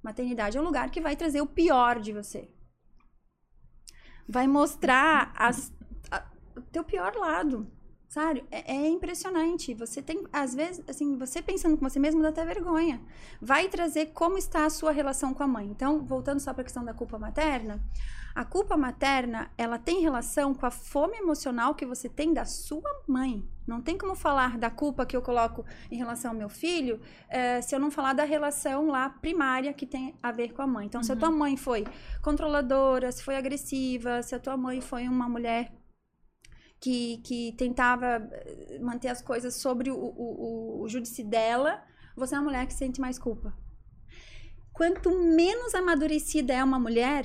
Maternidade 0.00 0.56
é 0.56 0.60
um 0.60 0.64
lugar 0.64 0.90
que 0.90 1.00
vai 1.00 1.16
trazer 1.16 1.40
o 1.40 1.46
pior 1.46 1.98
de 1.98 2.12
você. 2.12 2.48
Vai 4.28 4.46
mostrar 4.46 5.34
o 6.56 6.60
teu 6.60 6.84
pior 6.84 7.16
lado. 7.16 7.66
Sabe? 8.14 8.44
É, 8.48 8.76
é 8.76 8.88
impressionante. 8.88 9.74
Você 9.74 10.00
tem, 10.00 10.24
às 10.32 10.54
vezes, 10.54 10.84
assim, 10.88 11.18
você 11.18 11.42
pensando 11.42 11.76
com 11.76 11.88
você 11.88 11.98
mesmo 11.98 12.22
dá 12.22 12.28
até 12.28 12.44
vergonha. 12.44 13.00
Vai 13.42 13.66
trazer 13.68 14.12
como 14.14 14.38
está 14.38 14.64
a 14.64 14.70
sua 14.70 14.92
relação 14.92 15.34
com 15.34 15.42
a 15.42 15.48
mãe. 15.48 15.66
Então, 15.66 15.98
voltando 15.98 16.38
só 16.38 16.52
para 16.52 16.60
a 16.60 16.64
questão 16.64 16.84
da 16.84 16.94
culpa 16.94 17.18
materna, 17.18 17.84
a 18.32 18.44
culpa 18.44 18.76
materna, 18.76 19.50
ela 19.58 19.78
tem 19.78 20.00
relação 20.00 20.54
com 20.54 20.64
a 20.64 20.70
fome 20.70 21.16
emocional 21.16 21.74
que 21.74 21.84
você 21.84 22.08
tem 22.08 22.32
da 22.32 22.44
sua 22.44 22.88
mãe. 23.04 23.44
Não 23.66 23.82
tem 23.82 23.98
como 23.98 24.14
falar 24.14 24.58
da 24.58 24.70
culpa 24.70 25.04
que 25.04 25.16
eu 25.16 25.22
coloco 25.22 25.64
em 25.90 25.96
relação 25.96 26.30
ao 26.30 26.36
meu 26.36 26.48
filho 26.48 27.00
eh, 27.28 27.62
se 27.62 27.74
eu 27.74 27.80
não 27.80 27.90
falar 27.90 28.12
da 28.12 28.22
relação 28.22 28.86
lá 28.86 29.08
primária 29.08 29.72
que 29.72 29.86
tem 29.86 30.14
a 30.22 30.30
ver 30.30 30.52
com 30.52 30.62
a 30.62 30.68
mãe. 30.68 30.86
Então, 30.86 31.02
se 31.02 31.10
a 31.10 31.16
tua 31.16 31.32
mãe 31.32 31.56
foi 31.56 31.84
controladora, 32.22 33.10
se 33.10 33.24
foi 33.24 33.34
agressiva, 33.34 34.22
se 34.22 34.36
a 34.36 34.38
tua 34.38 34.56
mãe 34.56 34.80
foi 34.80 35.08
uma 35.08 35.28
mulher 35.28 35.72
que, 36.84 37.16
que 37.24 37.52
tentava 37.52 38.28
eh, 38.30 38.78
manter 38.78 39.08
as 39.08 39.22
coisas 39.22 39.54
sobre 39.54 39.90
o, 39.90 39.96
o, 39.96 40.84
o, 40.84 41.24
dela, 41.24 41.82
você 42.14 42.34
é 42.34 42.38
uma 42.38 42.44
mulher 42.44 42.66
que 42.66 42.74
sente 42.74 43.00
mais 43.00 43.18
culpa. 43.18 43.56
Quanto 44.70 45.10
menos 45.10 45.74
amadurecida 45.74 46.52
é 46.52 46.62
uma 46.62 46.78
mulher, 46.78 47.24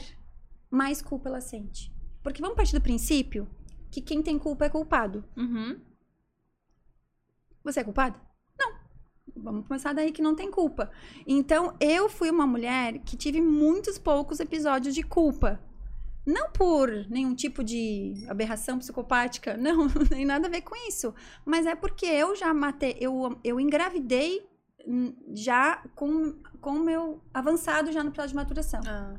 mais 0.72 1.01
culpa 1.01 1.28
ela 1.28 1.41
sente. 1.41 1.93
Porque 2.24 2.41
vamos 2.41 2.55
partir 2.55 2.74
do 2.74 2.82
princípio 2.82 3.49
que 3.91 3.99
quem 3.99 4.24
tem 4.24 4.39
culpa 4.39 4.64
é 4.64 4.70
culpado. 4.70 5.26
Uhum. 5.36 5.78
Você 7.62 7.82
é 7.82 7.84
culpada? 7.84 8.18
Não. 8.57 8.72
Vamos 9.36 9.68
começar 9.68 9.91
daí 9.91 10.14
que 10.14 10.22
não 10.22 10.36
tem 10.38 10.49
culpa. 10.49 10.89
Então, 11.28 11.76
eu 11.82 12.07
fui 12.07 12.30
uma 12.30 12.47
mulher 12.47 12.99
que 12.99 13.18
tive 13.18 13.41
muitos 13.41 13.97
poucos 13.97 14.39
episódios 14.39 14.95
de 14.95 15.03
culpa. 15.03 15.60
Não 16.32 16.51
por 16.51 16.89
nenhum 17.09 17.34
tipo 17.34 17.63
de 17.63 18.25
aberração 18.30 18.77
psicopática, 18.77 19.55
não, 19.57 19.88
nem 20.11 20.25
nada 20.25 20.47
a 20.47 20.49
ver 20.49 20.61
com 20.61 20.75
isso. 20.88 21.13
Mas 21.45 21.65
é 21.65 21.75
porque 21.75 22.05
eu 22.05 22.36
já 22.36 22.53
matei, 22.53 22.95
eu, 22.99 23.38
eu 23.43 23.59
engravidei 23.59 24.47
já 25.34 25.84
com 25.95 26.36
com 26.61 26.71
o 26.71 26.84
meu 26.84 27.21
avançado 27.34 27.91
já 27.91 28.03
no 28.03 28.11
processo 28.11 28.34
de 28.34 28.36
maturação. 28.36 28.82
Ah. 28.86 29.15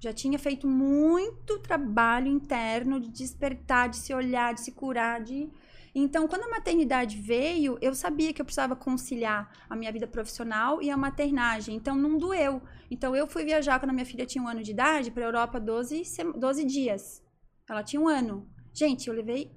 Já 0.00 0.12
tinha 0.12 0.38
feito 0.38 0.66
muito 0.66 1.58
trabalho 1.60 2.26
interno 2.26 3.00
de 3.00 3.08
despertar, 3.08 3.88
de 3.88 3.96
se 3.96 4.12
olhar, 4.12 4.52
de 4.52 4.60
se 4.60 4.72
curar, 4.72 5.22
de 5.22 5.48
então, 5.94 6.26
quando 6.26 6.44
a 6.44 6.48
maternidade 6.48 7.18
veio, 7.18 7.76
eu 7.80 7.94
sabia 7.94 8.32
que 8.32 8.40
eu 8.40 8.44
precisava 8.44 8.74
conciliar 8.74 9.50
a 9.68 9.76
minha 9.76 9.92
vida 9.92 10.06
profissional 10.06 10.80
e 10.80 10.90
a 10.90 10.96
maternagem. 10.96 11.76
Então, 11.76 11.94
não 11.94 12.16
doeu. 12.16 12.62
Então, 12.90 13.14
eu 13.14 13.26
fui 13.26 13.44
viajar 13.44 13.78
quando 13.78 13.90
a 13.90 13.92
minha 13.92 14.06
filha 14.06 14.24
tinha 14.24 14.42
um 14.42 14.48
ano 14.48 14.62
de 14.62 14.70
idade 14.70 15.10
para 15.10 15.22
a 15.22 15.26
Europa 15.26 15.60
12, 15.60 16.02
12 16.34 16.64
dias. 16.64 17.22
Ela 17.68 17.82
tinha 17.82 18.00
um 18.00 18.08
ano. 18.08 18.48
Gente, 18.72 19.08
eu 19.08 19.14
levei. 19.14 19.54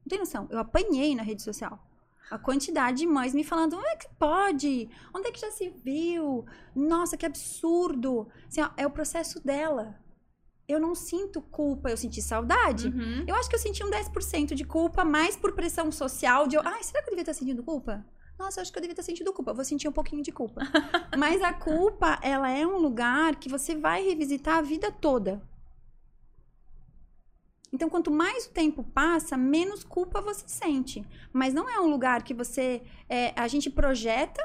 Não 0.00 0.08
tem 0.08 0.20
noção. 0.20 0.46
Eu 0.50 0.60
apanhei 0.60 1.16
na 1.16 1.22
rede 1.22 1.42
social. 1.42 1.84
A 2.30 2.38
quantidade 2.38 2.98
de 2.98 3.06
mães 3.06 3.34
me 3.34 3.42
falando, 3.42 3.76
onde 3.76 3.88
é 3.88 3.96
que 3.96 4.08
pode? 4.18 4.88
Onde 5.12 5.28
é 5.28 5.32
que 5.32 5.40
já 5.40 5.50
se 5.50 5.68
viu? 5.68 6.46
Nossa, 6.74 7.16
que 7.16 7.26
absurdo. 7.26 8.28
Assim, 8.46 8.62
ó, 8.62 8.70
é 8.76 8.86
o 8.86 8.90
processo 8.90 9.44
dela 9.44 10.01
eu 10.68 10.80
não 10.80 10.94
sinto 10.94 11.40
culpa, 11.40 11.90
eu 11.90 11.96
senti 11.96 12.22
saudade. 12.22 12.88
Uhum. 12.88 13.24
Eu 13.26 13.34
acho 13.34 13.48
que 13.48 13.54
eu 13.54 13.60
senti 13.60 13.84
um 13.84 13.90
10% 13.90 14.54
de 14.54 14.64
culpa, 14.64 15.04
mais 15.04 15.36
por 15.36 15.52
pressão 15.52 15.90
social, 15.90 16.46
de 16.46 16.56
eu, 16.56 16.62
ai, 16.64 16.82
será 16.82 17.02
que 17.02 17.08
eu 17.08 17.12
devia 17.12 17.22
estar 17.22 17.34
sentindo 17.34 17.62
culpa? 17.62 18.04
Nossa, 18.38 18.58
eu 18.58 18.62
acho 18.62 18.72
que 18.72 18.78
eu 18.78 18.82
devia 18.82 18.92
estar 18.92 19.02
sentindo 19.02 19.32
culpa. 19.32 19.52
Vou 19.52 19.64
sentir 19.64 19.88
um 19.88 19.92
pouquinho 19.92 20.22
de 20.22 20.32
culpa. 20.32 20.62
Mas 21.16 21.42
a 21.42 21.52
culpa, 21.52 22.18
ela 22.22 22.50
é 22.50 22.66
um 22.66 22.78
lugar 22.78 23.36
que 23.36 23.48
você 23.48 23.74
vai 23.74 24.02
revisitar 24.02 24.58
a 24.58 24.62
vida 24.62 24.90
toda. 24.90 25.42
Então, 27.72 27.88
quanto 27.88 28.10
mais 28.10 28.46
o 28.46 28.50
tempo 28.50 28.82
passa, 28.82 29.36
menos 29.36 29.82
culpa 29.84 30.20
você 30.20 30.46
sente. 30.46 31.06
Mas 31.32 31.54
não 31.54 31.70
é 31.70 31.80
um 31.80 31.88
lugar 31.88 32.22
que 32.22 32.34
você. 32.34 32.82
É, 33.08 33.32
a 33.34 33.48
gente 33.48 33.70
projeta 33.70 34.42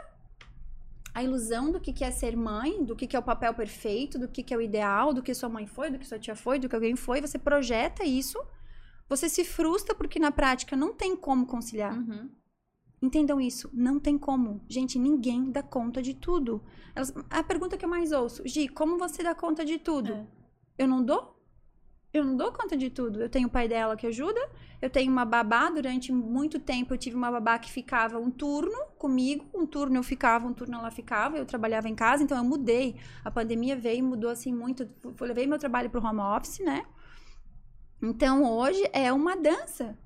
a 1.18 1.24
ilusão 1.24 1.72
do 1.72 1.80
que, 1.80 1.92
que 1.92 2.04
é 2.04 2.12
ser 2.12 2.38
mãe, 2.38 2.84
do 2.84 2.96
que, 2.96 3.08
que 3.08 3.16
é 3.16 3.20
o 3.20 3.24
papel 3.24 3.52
perfeito, 3.52 4.20
do 4.20 4.28
que, 4.28 4.44
que 4.44 4.54
é 4.54 4.58
o 4.58 4.62
ideal, 4.62 5.16
do 5.16 5.24
que 5.24 5.34
sua 5.34 5.50
mãe 5.50 5.66
foi, 5.66 5.90
do 5.90 5.98
que 5.98 6.06
sua 6.06 6.20
tia 6.20 6.36
foi, 6.36 6.60
do 6.60 6.70
que 6.70 6.76
alguém 6.76 6.96
foi. 6.96 7.22
Você 7.22 7.40
projeta 7.40 8.06
isso, 8.06 8.40
você 9.10 9.28
se 9.28 9.44
frustra 9.44 9.96
porque 9.96 10.20
na 10.20 10.32
prática 10.32 10.76
não 10.76 10.94
tem 10.94 11.16
como 11.16 11.48
conciliar. 11.48 11.98
Uhum. 11.98 12.30
Entendam 13.02 13.42
isso, 13.42 13.68
não 13.74 14.00
tem 14.00 14.16
como. 14.16 14.62
Gente, 14.70 15.00
ninguém 15.00 15.50
dá 15.50 15.64
conta 15.64 16.04
de 16.04 16.14
tudo. 16.14 16.64
Elas, 16.94 17.12
a 17.32 17.42
pergunta 17.42 17.78
que 17.78 17.86
eu 17.86 17.90
mais 17.90 18.12
ouço, 18.12 18.48
Gi, 18.48 18.68
como 18.68 19.00
você 19.00 19.24
dá 19.24 19.34
conta 19.34 19.66
de 19.66 19.80
tudo? 19.80 20.14
É. 20.14 20.28
Eu 20.78 20.88
não 20.88 21.04
dou? 21.04 21.36
Eu 22.14 22.24
não 22.24 22.36
dou 22.36 22.52
conta 22.52 22.76
de 22.76 22.90
tudo. 22.90 23.22
Eu 23.22 23.30
tenho 23.30 23.48
o 23.48 23.52
pai 23.52 23.68
dela 23.68 23.96
que 23.96 24.08
ajuda, 24.08 24.40
eu 24.82 24.90
tenho 24.90 25.12
uma 25.12 25.26
babá. 25.26 25.70
Durante 25.70 26.12
muito 26.12 26.60
tempo 26.60 26.94
eu 26.94 26.98
tive 26.98 27.16
uma 27.16 27.32
babá 27.32 27.60
que 27.60 27.72
ficava 27.72 28.18
um 28.18 28.32
turno 28.32 28.78
comigo, 28.98 29.46
um 29.54 29.66
turno 29.66 29.98
eu 29.98 30.04
ficava, 30.04 30.48
um 30.48 30.54
turno 30.54 30.78
ela 30.78 30.90
ficava. 30.90 31.38
Eu 31.38 31.46
trabalhava 31.46 31.90
em 31.90 31.96
casa, 31.96 32.24
então 32.24 32.38
eu 32.38 32.44
mudei. 32.44 32.96
A 33.24 33.30
pandemia 33.30 33.76
veio 33.76 34.00
e 34.00 34.02
mudou 34.02 34.30
assim 34.30 34.54
muito. 34.54 34.90
Eu 35.04 35.28
levei 35.28 35.46
meu 35.46 35.60
trabalho 35.60 35.90
para 35.90 36.00
o 36.00 36.06
home 36.06 36.22
office, 36.22 36.60
né? 36.60 36.86
Então 38.02 38.44
hoje 38.44 38.84
é 38.94 39.12
uma 39.12 39.36
dança 39.36 39.98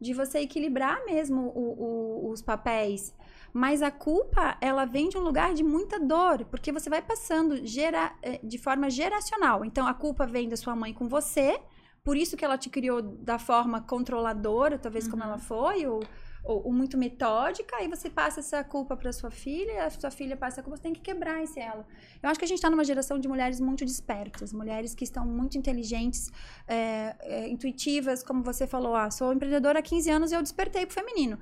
de 0.00 0.12
você 0.12 0.40
equilibrar 0.40 1.04
mesmo 1.04 1.52
o, 1.54 2.26
o, 2.28 2.30
os 2.30 2.42
papéis. 2.42 3.14
Mas 3.56 3.82
a 3.82 3.90
culpa, 3.92 4.58
ela 4.60 4.84
vem 4.84 5.08
de 5.08 5.16
um 5.16 5.20
lugar 5.22 5.54
de 5.54 5.62
muita 5.62 6.00
dor, 6.00 6.44
porque 6.46 6.72
você 6.72 6.90
vai 6.90 7.00
passando 7.00 7.64
gera, 7.64 8.12
eh, 8.20 8.40
de 8.42 8.58
forma 8.58 8.90
geracional. 8.90 9.64
Então, 9.64 9.86
a 9.86 9.94
culpa 9.94 10.26
vem 10.26 10.48
da 10.48 10.56
sua 10.56 10.74
mãe 10.74 10.92
com 10.92 11.08
você, 11.08 11.60
por 12.02 12.16
isso 12.16 12.36
que 12.36 12.44
ela 12.44 12.58
te 12.58 12.68
criou 12.68 13.00
da 13.00 13.38
forma 13.38 13.80
controladora, 13.80 14.76
talvez 14.76 15.06
como 15.06 15.22
Uhum. 15.22 15.28
ela 15.28 15.38
foi, 15.38 15.86
ou, 15.86 16.08
ou, 16.44 16.66
ou 16.66 16.72
muito 16.72 16.98
metódica, 16.98 17.76
aí 17.76 17.88
você 17.88 18.10
passa 18.10 18.40
essa 18.40 18.62
culpa 18.62 18.96
para 18.96 19.12
sua 19.12 19.30
filha, 19.30 19.86
a 19.86 19.90
sua 19.90 20.10
filha 20.10 20.36
passa 20.36 20.60
a 20.60 20.62
culpa, 20.62 20.76
você 20.76 20.82
tem 20.82 20.92
que 20.92 21.00
quebrar 21.00 21.42
esse 21.42 21.58
ela. 21.58 21.86
Eu 22.22 22.28
acho 22.28 22.38
que 22.38 22.44
a 22.44 22.48
gente 22.48 22.58
está 22.58 22.68
numa 22.68 22.84
geração 22.84 23.18
de 23.18 23.26
mulheres 23.26 23.58
muito 23.60 23.84
despertas, 23.84 24.52
mulheres 24.52 24.94
que 24.94 25.04
estão 25.04 25.26
muito 25.26 25.56
inteligentes, 25.56 26.30
é, 26.68 27.16
é, 27.20 27.48
intuitivas, 27.48 28.22
como 28.22 28.42
você 28.42 28.66
falou, 28.66 28.94
ah, 28.94 29.10
sou 29.10 29.32
empreendedora 29.32 29.78
há 29.78 29.82
15 29.82 30.10
anos 30.10 30.32
e 30.32 30.34
eu 30.34 30.42
despertei 30.42 30.84
pro 30.84 30.94
feminino. 30.94 31.38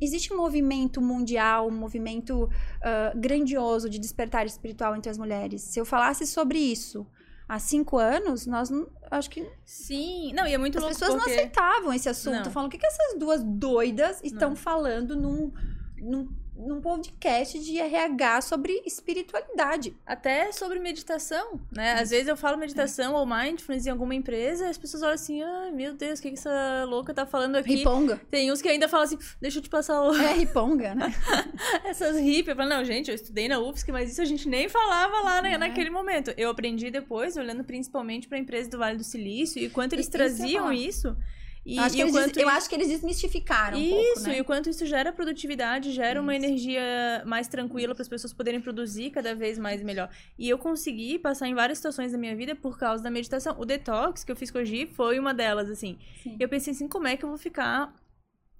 Existe 0.00 0.32
um 0.32 0.36
movimento 0.36 1.00
mundial, 1.00 1.68
um 1.68 1.76
movimento 1.76 2.48
ah, 2.82 3.12
grandioso 3.16 3.88
de 3.88 3.98
despertar 3.98 4.44
espiritual 4.44 4.94
entre 4.94 5.10
as 5.10 5.16
mulheres. 5.16 5.62
Se 5.62 5.80
eu 5.80 5.86
falasse 5.86 6.26
sobre 6.26 6.58
isso 6.58 7.06
há 7.52 7.58
cinco 7.58 7.98
anos, 7.98 8.46
nós 8.46 8.70
não, 8.70 8.88
acho 9.10 9.28
que 9.28 9.46
Sim, 9.62 10.32
não, 10.32 10.46
e 10.46 10.54
é 10.54 10.58
muito 10.58 10.78
as 10.78 10.84
pessoas 10.86 11.10
porque... 11.10 11.28
não 11.28 11.36
aceitavam 11.36 11.92
esse 11.92 12.08
assunto. 12.08 12.46
Não. 12.46 12.50
Falam, 12.50 12.66
o 12.66 12.70
que, 12.70 12.78
que 12.78 12.86
essas 12.86 13.18
duas 13.18 13.44
doidas 13.44 14.20
estão 14.24 14.50
Não. 14.50 14.56
falando 14.56 15.14
num, 15.14 15.52
num, 15.98 16.28
num 16.66 16.80
podcast 16.80 17.58
de 17.58 17.78
RH 17.78 18.42
sobre 18.42 18.82
espiritualidade? 18.84 19.96
Até 20.06 20.52
sobre 20.52 20.78
meditação, 20.78 21.60
né? 21.70 21.94
Às 21.94 22.10
vezes 22.10 22.28
eu 22.28 22.36
falo 22.36 22.56
meditação 22.56 23.14
ou 23.14 23.26
mindfulness 23.26 23.86
em 23.86 23.90
alguma 23.90 24.14
empresa 24.14 24.66
e 24.66 24.68
as 24.68 24.78
pessoas 24.78 25.02
olham 25.02 25.14
assim, 25.14 25.42
ai 25.42 25.70
meu 25.72 25.94
Deus, 25.94 26.18
o 26.18 26.22
que, 26.22 26.30
que 26.30 26.38
essa 26.38 26.84
louca 26.88 27.12
tá 27.12 27.26
falando 27.26 27.56
aqui? 27.56 27.76
Riponga. 27.76 28.20
Tem 28.30 28.50
uns 28.52 28.62
que 28.62 28.68
ainda 28.68 28.88
falam 28.88 29.04
assim, 29.04 29.18
deixa 29.40 29.58
eu 29.58 29.62
te 29.62 29.68
passar 29.68 30.00
o... 30.02 30.14
É 30.14 30.34
riponga, 30.34 30.94
né? 30.94 31.12
essas 31.84 32.18
hippies. 32.18 32.48
Eu 32.48 32.56
falo, 32.56 32.68
não, 32.68 32.84
gente, 32.84 33.08
eu 33.08 33.14
estudei 33.14 33.48
na 33.48 33.58
UFSC, 33.58 33.92
mas 33.92 34.10
isso 34.10 34.22
a 34.22 34.24
gente 34.24 34.48
nem 34.48 34.68
falava 34.68 35.20
lá 35.20 35.42
né, 35.42 35.54
É. 35.54 35.58
naquele 35.58 35.90
momento. 35.90 36.32
Eu 36.36 36.50
aprendi 36.50 36.90
depois, 36.90 37.36
olhando 37.36 37.64
principalmente 37.64 38.28
pra 38.28 38.38
empresa 38.38 38.70
do 38.70 38.78
Vale 38.78 38.96
do 38.96 39.04
Silício 39.04 39.62
e 39.62 39.68
quanto 39.68 39.94
eles 39.94 40.06
ia 40.06 40.12
traziam 40.12 40.72
isso. 40.72 41.16
E, 41.64 41.76
eu 41.76 41.82
acho, 41.84 41.94
e 41.94 41.98
que 41.98 42.02
o 42.02 42.06
eles, 42.06 42.12
quanto 42.14 42.34
des- 42.34 42.42
eu 42.42 42.48
acho 42.48 42.68
que 42.68 42.74
eles 42.74 42.88
desmistificaram 42.88 43.78
um 43.78 43.88
pouco, 43.88 44.18
Isso, 44.18 44.28
né? 44.28 44.38
e 44.38 44.40
o 44.40 44.44
quanto 44.44 44.68
isso 44.68 44.84
gera 44.84 45.12
produtividade, 45.12 45.92
gera 45.92 46.20
uma 46.20 46.34
Isso. 46.36 46.44
energia 46.44 47.22
mais 47.24 47.46
tranquila 47.46 47.94
para 47.94 48.02
as 48.02 48.08
pessoas 48.08 48.32
poderem 48.32 48.60
produzir 48.60 49.10
cada 49.10 49.32
vez 49.34 49.58
mais 49.58 49.80
e 49.80 49.84
melhor. 49.84 50.10
E 50.36 50.48
eu 50.48 50.58
consegui 50.58 51.18
passar 51.20 51.46
em 51.46 51.54
várias 51.54 51.78
situações 51.78 52.10
da 52.10 52.18
minha 52.18 52.34
vida 52.34 52.56
por 52.56 52.76
causa 52.78 53.02
da 53.02 53.10
meditação. 53.10 53.54
O 53.60 53.64
detox 53.64 54.24
que 54.24 54.32
eu 54.32 54.36
fiz 54.36 54.50
com 54.50 54.58
a 54.58 54.64
Gi 54.64 54.86
foi 54.86 55.18
uma 55.20 55.32
delas, 55.32 55.70
assim. 55.70 55.98
Sim. 56.22 56.36
Eu 56.40 56.48
pensei 56.48 56.72
assim, 56.72 56.88
como 56.88 57.06
é 57.06 57.16
que 57.16 57.24
eu 57.24 57.28
vou 57.28 57.38
ficar 57.38 57.94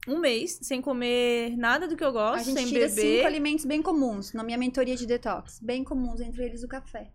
um 0.06 0.18
mês 0.18 0.58
sem 0.62 0.80
comer 0.80 1.56
nada 1.56 1.88
do 1.88 1.96
que 1.96 2.04
eu 2.04 2.08
A 2.08 2.12
gosto, 2.12 2.44
gente 2.46 2.58
sem 2.60 2.66
tira 2.68 2.88
cinco 2.88 3.00
beber, 3.02 3.26
alimentos 3.26 3.64
bem 3.64 3.82
comuns 3.82 4.32
na 4.32 4.42
minha 4.44 4.58
mentoria 4.58 4.94
de 4.96 5.06
detox. 5.06 5.58
Bem 5.60 5.82
comuns, 5.82 6.20
entre 6.20 6.44
eles 6.44 6.62
o 6.62 6.68
café. 6.68 7.10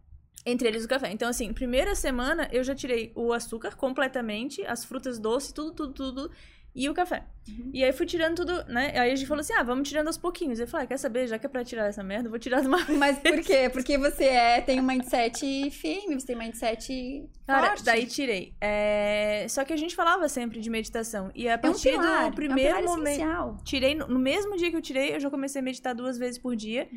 Entre 0.48 0.68
eles 0.70 0.86
o 0.86 0.88
café. 0.88 1.12
Então, 1.12 1.28
assim, 1.28 1.52
primeira 1.52 1.94
semana 1.94 2.48
eu 2.54 2.64
já 2.64 2.74
tirei 2.74 3.12
o 3.14 3.34
açúcar 3.34 3.76
completamente, 3.76 4.66
as 4.66 4.86
frutas 4.86 5.20
doces, 5.20 5.52
tudo, 5.52 5.74
tudo, 5.74 5.94
tudo, 5.94 6.32
e 6.78 6.88
o 6.88 6.94
café. 6.94 7.24
Uhum. 7.48 7.72
E 7.74 7.84
aí 7.84 7.92
fui 7.92 8.06
tirando 8.06 8.36
tudo, 8.36 8.54
né? 8.66 8.92
Aí 9.00 9.12
a 9.12 9.16
gente 9.16 9.28
falou 9.28 9.42
assim: 9.42 9.54
ah, 9.54 9.64
vamos 9.64 9.88
tirando 9.90 10.08
aos 10.08 10.18
pouquinhos. 10.18 10.60
Eu 10.60 10.68
falei, 10.68 10.86
ah, 10.86 10.88
quer 10.88 10.98
saber? 10.98 11.28
Já 11.28 11.40
que 11.40 11.46
é 11.46 11.50
pra 11.50 11.64
tirar 11.64 11.88
essa 11.88 12.04
merda, 12.04 12.30
vou 12.30 12.38
tirar 12.38 12.62
de 12.62 12.68
uma 12.68 12.86
Mas 12.98 13.18
por 13.18 13.42
quê? 13.42 13.70
Porque 13.74 13.98
você 13.98 14.26
é, 14.26 14.62
tem 14.62 14.80
um 14.80 14.84
mindset 14.84 15.72
firme, 15.72 16.20
você 16.20 16.28
tem 16.28 16.36
um 16.36 16.40
mindset 16.40 17.28
Cara, 17.48 17.70
forte. 17.70 17.84
daí 17.84 18.06
tirei. 18.06 18.54
É, 18.62 19.48
Só 19.50 19.64
que 19.66 19.74
a 19.74 19.78
gente 19.78 19.96
falava 19.96 20.30
sempre 20.30 20.60
de 20.60 20.70
meditação. 20.70 21.32
E 21.34 21.48
a 21.48 21.54
é 21.54 21.56
um 21.56 21.60
partir 21.60 21.92
pilar, 21.92 22.06
do 22.06 22.26
é 22.26 22.26
um 22.26 22.32
primeiro 22.32 22.84
momento. 22.84 23.08
essencial. 23.08 23.58
Tirei, 23.64 23.96
no 23.96 24.20
mesmo 24.20 24.56
dia 24.56 24.70
que 24.70 24.78
eu 24.78 24.82
tirei, 24.82 25.16
eu 25.16 25.20
já 25.20 25.30
comecei 25.30 25.62
a 25.62 25.64
meditar 25.64 25.96
duas 25.96 26.18
vezes 26.18 26.38
por 26.38 26.56
dia. 26.56 26.88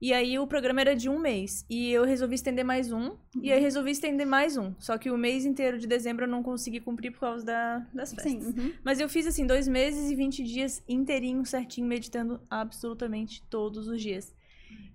E 0.00 0.12
aí 0.12 0.38
o 0.38 0.46
programa 0.46 0.80
era 0.80 0.96
de 0.96 1.08
um 1.08 1.18
mês. 1.18 1.64
E 1.68 1.92
eu 1.92 2.04
resolvi 2.04 2.34
estender 2.34 2.64
mais 2.64 2.90
um. 2.90 3.16
E 3.40 3.52
aí 3.52 3.60
resolvi 3.60 3.90
estender 3.90 4.26
mais 4.26 4.56
um. 4.56 4.74
Só 4.78 4.96
que 4.98 5.10
o 5.10 5.18
mês 5.18 5.44
inteiro 5.44 5.78
de 5.78 5.86
dezembro 5.86 6.24
eu 6.24 6.28
não 6.28 6.42
consegui 6.42 6.80
cumprir 6.80 7.12
por 7.12 7.20
causa 7.20 7.44
da, 7.44 7.86
das 7.92 8.12
festas. 8.12 8.32
Sim. 8.32 8.38
uhum. 8.40 8.72
Mas 8.82 8.98
eu 8.98 9.08
fiz 9.08 9.27
assim, 9.28 9.46
dois 9.46 9.66
meses 9.68 10.10
e 10.10 10.14
20 10.14 10.42
dias 10.44 10.82
inteirinho, 10.88 11.44
certinho, 11.46 11.86
meditando 11.86 12.40
absolutamente 12.50 13.42
todos 13.48 13.86
os 13.88 14.00
dias. 14.00 14.34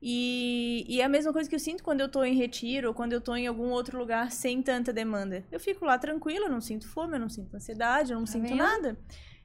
E, 0.02 0.86
e 0.88 1.00
é 1.02 1.06
a 1.06 1.10
mesma 1.10 1.32
coisa 1.32 1.48
que 1.50 1.56
eu 1.56 1.60
sinto 1.60 1.84
quando 1.84 2.02
eu 2.02 2.10
tô 2.10 2.24
em 2.24 2.36
retiro 2.36 2.90
ou 2.90 2.94
quando 2.94 3.14
eu 3.14 3.22
tô 3.22 3.36
em 3.36 3.48
algum 3.48 3.70
outro 3.70 3.98
lugar 3.98 4.32
sem 4.32 4.62
tanta 4.62 4.92
demanda. 4.92 5.46
Eu 5.52 5.60
fico 5.60 5.86
lá 5.86 5.98
tranquila, 5.98 6.48
eu 6.48 6.52
não 6.52 6.60
sinto 6.62 6.88
fome, 6.88 7.16
eu 7.16 7.20
não 7.20 7.30
sinto 7.30 7.56
ansiedade, 7.56 8.12
eu 8.12 8.18
não 8.18 8.26
Tá 8.26 8.32
sinto 8.34 8.50
vendo? 8.50 8.58
nada. 8.58 8.98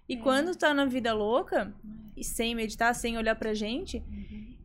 E 0.09 0.15
É. 0.15 0.17
quando 0.19 0.57
tá 0.57 0.75
na 0.75 0.85
vida 0.85 1.13
louca, 1.15 1.73
e 2.17 2.25
sem 2.25 2.55
meditar, 2.55 2.93
sem 2.95 3.17
olhar 3.17 3.37
pra 3.37 3.55
gente, 3.55 4.03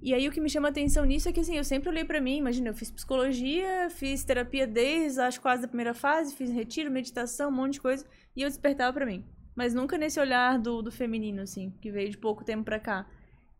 e 0.01 0.13
aí 0.13 0.27
o 0.27 0.31
que 0.31 0.41
me 0.41 0.49
chama 0.49 0.69
atenção 0.69 1.05
nisso 1.05 1.29
é 1.29 1.31
que 1.31 1.39
assim, 1.41 1.55
eu 1.57 1.63
sempre 1.63 1.89
olhei 1.89 2.03
pra 2.03 2.19
mim, 2.19 2.37
imagina, 2.37 2.69
eu 2.69 2.73
fiz 2.73 2.89
psicologia, 2.89 3.87
fiz 3.91 4.23
terapia 4.23 4.65
desde 4.65 5.19
acho 5.19 5.39
quase 5.39 5.65
a 5.65 5.67
primeira 5.67 5.93
fase, 5.93 6.33
fiz 6.35 6.49
retiro, 6.49 6.89
meditação, 6.89 7.49
um 7.49 7.53
monte 7.53 7.73
de 7.73 7.81
coisa, 7.81 8.03
e 8.35 8.41
eu 8.41 8.49
despertava 8.49 8.91
pra 8.93 9.05
mim. 9.05 9.23
Mas 9.55 9.73
nunca 9.73 9.97
nesse 9.97 10.19
olhar 10.19 10.57
do, 10.59 10.81
do 10.81 10.91
feminino, 10.91 11.41
assim, 11.41 11.71
que 11.81 11.91
veio 11.91 12.09
de 12.09 12.17
pouco 12.17 12.43
tempo 12.43 12.63
pra 12.63 12.79
cá. 12.79 13.07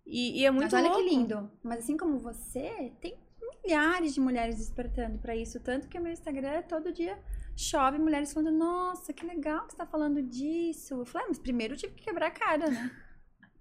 E, 0.05 0.41
e 0.41 0.45
é 0.45 0.51
muito 0.51 0.63
Mas 0.65 0.73
olha 0.73 0.89
louco. 0.89 0.97
que 1.03 1.09
lindo. 1.09 1.51
Mas 1.63 1.79
assim 1.79 1.95
como 1.95 2.17
você, 2.19 2.91
tem 2.99 3.15
milhares 3.63 4.13
de 4.13 4.19
mulheres 4.19 4.57
despertando 4.57 5.17
pra 5.19 5.35
isso. 5.35 5.59
Tanto 5.59 5.87
que 5.87 5.97
o 5.97 6.01
meu 6.01 6.11
Instagram 6.11 6.61
todo 6.63 6.91
dia 6.91 7.17
chove 7.55 7.97
mulheres 7.99 8.33
falando: 8.33 8.51
Nossa, 8.57 9.13
que 9.13 9.25
legal 9.25 9.65
que 9.65 9.71
você 9.73 9.77
tá 9.77 9.85
falando 9.85 10.21
disso. 10.21 10.95
Eu 10.95 11.05
falei: 11.05 11.25
ah, 11.25 11.29
Mas 11.29 11.39
primeiro 11.39 11.73
eu 11.73 11.77
tive 11.77 11.93
que 11.93 12.03
quebrar 12.05 12.27
a 12.27 12.31
cara, 12.31 12.69
né? 12.69 12.91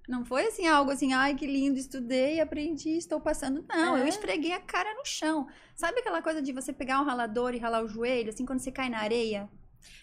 Não 0.08 0.24
foi 0.24 0.46
assim 0.48 0.66
algo 0.66 0.90
assim, 0.90 1.12
ai 1.12 1.36
que 1.36 1.46
lindo, 1.46 1.78
estudei, 1.78 2.40
aprendi, 2.40 2.96
estou 2.96 3.20
passando. 3.20 3.64
Não, 3.68 3.96
eu 3.96 4.04
É. 4.04 4.08
esfreguei 4.08 4.50
a 4.52 4.58
cara 4.60 4.92
no 4.94 5.04
chão. 5.04 5.46
Sabe 5.76 6.00
aquela 6.00 6.20
coisa 6.20 6.42
de 6.42 6.52
você 6.52 6.72
pegar 6.72 7.00
um 7.00 7.04
ralador 7.04 7.54
e 7.54 7.58
ralar 7.58 7.84
o 7.84 7.88
joelho, 7.88 8.30
assim, 8.30 8.44
quando 8.44 8.58
você 8.58 8.72
cai 8.72 8.90
na 8.90 8.98
areia? 8.98 9.48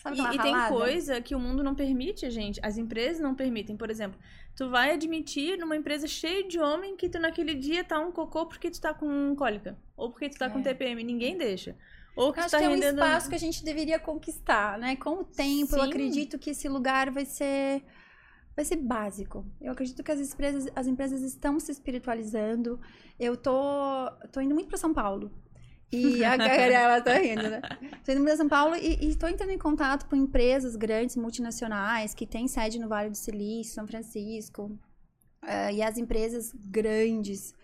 Sabe 0.02 0.18
E, 0.20 0.36
e 0.36 0.40
tem 0.40 0.56
coisa 0.68 1.22
que 1.22 1.36
o 1.36 1.40
mundo 1.40 1.64
não 1.64 1.76
permite, 1.76 2.30
gente. 2.30 2.60
As 2.64 2.78
empresas 2.78 3.22
não 3.22 3.36
permitem. 3.36 3.76
Por 3.78 3.90
exemplo, 3.90 4.20
tu 4.56 4.70
vai 4.70 4.92
admitir 4.92 5.58
numa 5.58 5.76
empresa 5.76 6.08
cheia 6.08 6.48
de 6.48 6.60
homem 6.60 6.96
que 6.96 7.10
tu 7.10 7.20
naquele 7.20 7.54
dia 7.56 7.84
tá 7.84 8.00
um 8.00 8.12
cocô 8.12 8.46
porque 8.46 8.70
tu 8.70 8.80
tá 8.80 8.94
com 8.94 9.36
cólica. 9.36 9.78
Ou 9.96 10.12
porque 10.12 10.30
tu 10.30 10.38
tá 10.38 10.50
com 10.50 10.60
É. 10.60 10.64
TPM. 10.64 11.04
Ninguém 11.04 11.38
deixa. 11.38 11.76
Ou 12.16 12.34
que 12.34 12.40
Eu 12.40 12.44
tu 12.44 12.46
acho 12.46 12.52
tá 12.52 12.58
que 12.60 12.64
é 12.66 12.70
um 12.70 12.74
rendendo... 12.74 13.00
espaço 13.02 13.30
que 13.30 13.36
a 13.36 13.40
gente 13.40 13.64
deveria 13.64 14.00
conquistar, 14.00 14.78
né? 14.78 14.96
Com 14.96 15.22
o 15.22 15.24
tempo, 15.24 15.76
eu 15.76 15.84
Sim. 15.84 15.90
acredito 15.90 16.38
que 16.38 16.50
esse 16.50 16.68
lugar 16.68 17.10
vai 17.12 17.26
ser 17.26 17.84
vai 18.56 18.66
ser 18.66 18.76
básico. 18.76 19.46
Eu 19.62 19.72
acredito 19.72 20.04
que 20.04 20.12
as 20.12 20.20
empresas, 20.34 20.68
as 20.76 20.86
empresas 20.86 21.22
estão 21.22 21.58
se 21.62 21.72
espiritualizando. 21.72 22.78
Eu 23.18 23.38
tô, 23.38 24.12
tô 24.34 24.42
indo 24.42 24.54
muito 24.54 24.68
para 24.68 24.78
São 24.78 24.94
Paulo. 24.94 25.32
E 25.92 26.24
a 26.24 26.38
Gabriela 26.38 27.02
tá 27.02 27.14
rindo, 27.16 27.50
né? 27.50 27.62
Tô 28.06 28.12
indo 28.12 28.24
para 28.24 28.38
São 28.38 28.48
Paulo 28.48 28.76
e, 28.76 29.10
e 29.10 29.16
tô 29.16 29.28
entrando 29.28 29.52
em 29.52 29.58
contato 29.58 30.08
com 30.08 30.16
empresas 30.16 30.76
grandes, 30.76 31.16
multinacionais, 31.16 32.14
que 32.14 32.28
têm 32.28 32.48
sede 32.48 32.80
no 32.80 32.88
Vale 32.88 33.10
do 33.10 33.18
Silício, 33.18 33.74
São 33.74 33.88
Francisco. 33.88 34.78
Eh, 35.42 35.74
e 35.74 35.82
as 35.82 35.98
empresas 35.98 36.54
grandes, 36.54 37.56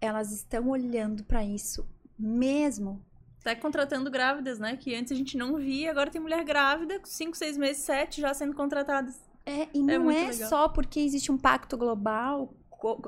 elas 0.00 0.30
estão 0.30 0.68
olhando 0.68 1.24
para 1.24 1.44
isso 1.44 1.84
mesmo 2.16 3.04
Tá 3.42 3.56
contratando 3.56 4.08
grávidas, 4.10 4.60
né? 4.60 4.76
Que 4.76 4.94
antes 4.94 5.10
a 5.10 5.16
gente 5.16 5.36
não 5.36 5.56
via. 5.56 5.90
Agora 5.90 6.10
tem 6.10 6.20
mulher 6.20 6.44
grávida, 6.44 6.98
com 7.00 7.06
5, 7.06 7.36
6 7.36 7.56
meses, 7.56 7.82
7 7.82 8.20
já 8.20 8.32
sendo 8.32 8.54
contratadas. 8.54 9.20
É, 9.44 9.66
e 9.74 9.82
não 9.82 10.04
muito 10.04 10.18
é 10.18 10.28
legal. 10.28 10.48
só 10.48 10.68
porque 10.68 11.00
existe 11.00 11.32
um 11.32 11.36
pacto 11.36 11.76
global 11.76 12.54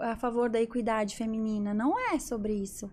a 0.01 0.17
favor 0.17 0.51
da 0.51 0.61
equidade 0.61 1.15
feminina. 1.15 1.73
Não 1.73 1.97
é 2.13 2.19
sobre 2.19 2.53
isso. 2.53 2.91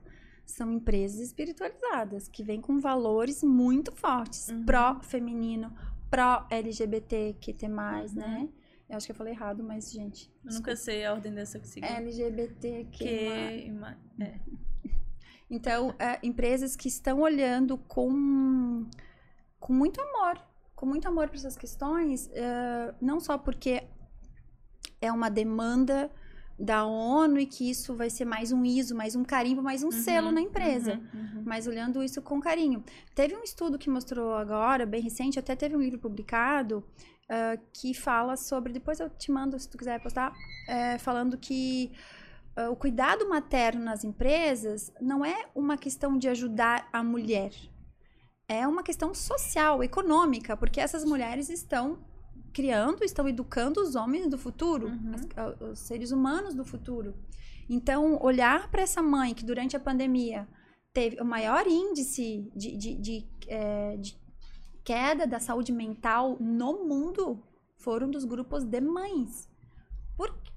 São 0.52 0.72
empresas 0.72 1.20
espiritualizadas 1.20 2.28
que 2.28 2.44
vêm 2.44 2.60
com 2.62 2.80
valores 2.80 3.44
muito 3.44 3.92
fortes. 3.92 4.50
Uhum. 4.50 4.66
Pró-feminino, 4.66 5.74
pró-LGBTQT+, 6.10 7.68
né? 7.68 8.40
Uhum. 8.40 8.50
Eu 8.90 8.98
acho 8.98 9.06
que 9.06 9.12
eu 9.12 9.16
falei 9.16 9.34
errado, 9.34 9.64
mas, 9.64 9.90
gente... 9.90 10.30
Eu 10.44 10.54
nunca 10.54 10.76
sei 10.76 11.06
a 11.06 11.14
ordem 11.14 11.34
dessa 11.34 11.58
que 11.58 11.68
seguir. 11.68 11.86
LGBTQ+. 11.86 12.88
Que... 12.92 13.14
É. 14.20 14.40
Então, 15.54 15.94
é, 16.00 16.18
empresas 16.24 16.78
que 16.78 16.88
estão 16.88 17.20
olhando 17.20 17.78
com, 17.78 18.90
com 19.60 19.74
muito 19.74 20.00
amor, 20.00 20.42
com 20.74 20.86
muito 20.86 21.06
amor 21.10 21.28
para 21.28 21.36
essas 21.36 21.58
questões, 21.58 22.30
é, 22.32 22.96
não 23.02 23.20
só 23.20 23.38
porque 23.38 23.84
é 25.02 25.12
uma 25.12 25.30
demanda 25.30 26.10
da 26.62 26.86
ONU 26.86 27.40
e 27.40 27.46
que 27.46 27.70
isso 27.70 27.96
vai 27.96 28.10
ser 28.10 28.26
mais 28.26 28.52
um 28.52 28.64
ISO, 28.64 28.96
mais 28.96 29.16
um 29.16 29.24
carimbo, 29.24 29.62
mais 29.64 29.82
um 29.84 29.88
Uhum, 29.88 29.92
selo 29.92 30.32
na 30.32 30.40
empresa. 30.42 31.02
uhum, 31.14 31.20
uhum. 31.22 31.44
Mas 31.46 31.66
olhando 31.68 32.04
isso 32.04 32.22
com 32.22 32.40
carinho. 32.40 32.84
Teve 33.16 33.36
um 33.36 33.44
estudo 33.44 33.80
que 33.80 33.90
mostrou 33.90 34.36
agora, 34.36 34.86
bem 34.86 35.02
recente, 35.02 35.40
até 35.40 35.56
teve 35.56 35.76
um 35.76 35.82
livro 35.82 36.00
publicado, 36.00 36.84
ah, 37.30 37.58
que 37.74 37.94
fala 37.94 38.36
sobre. 38.38 38.72
Depois 38.74 39.00
eu 39.00 39.10
te 39.10 39.32
mando, 39.32 39.58
se 39.58 39.68
tu 39.70 39.78
quiser 39.78 40.00
postar, 40.02 40.34
é, 40.68 40.98
falando 40.98 41.38
que 41.38 41.92
ah, 42.56 42.70
o 42.70 42.76
cuidado 42.76 43.28
materno 43.28 43.84
nas 43.84 44.04
empresas 44.04 44.92
não 45.02 45.26
é 45.26 45.48
uma 45.56 45.78
questão 45.78 46.18
de 46.18 46.28
ajudar 46.30 46.88
a 46.94 47.02
mulher. 47.04 47.52
É 48.48 48.68
uma 48.68 48.84
questão 48.84 49.14
social, 49.14 49.82
econômica, 49.82 50.58
porque 50.58 50.80
essas 50.82 51.06
mulheres 51.06 51.50
estão 51.50 52.00
criando, 52.52 53.04
estão 53.04 53.28
educando 53.28 53.82
os 53.82 53.96
homens 53.96 54.28
do 54.28 54.38
futuro, 54.38 54.88
Uhum. 54.88 55.12
as- 55.16 55.28
ah, 55.38 55.56
os 55.72 55.80
seres 55.80 56.12
humanos 56.12 56.54
do 56.54 56.64
futuro. 56.66 57.14
Então, 57.70 58.20
olhar 58.22 58.70
para 58.70 58.82
essa 58.82 59.02
mãe 59.02 59.34
que 59.34 59.46
durante 59.46 59.76
a 59.76 59.80
pandemia 59.80 60.48
teve 60.94 61.22
o 61.22 61.26
maior 61.26 61.66
índice 61.68 62.52
de, 62.56 62.76
de, 62.76 62.96
de, 62.96 63.28
eh, 63.48 63.96
de 63.98 64.18
queda 64.84 65.26
da 65.26 65.40
saúde 65.40 65.72
mental 65.72 66.38
no 66.40 66.86
mundo 66.86 67.42
foram 67.78 68.10
dos 68.10 68.26
grupos 68.26 68.64
de 68.64 68.82
mães. 68.82 69.48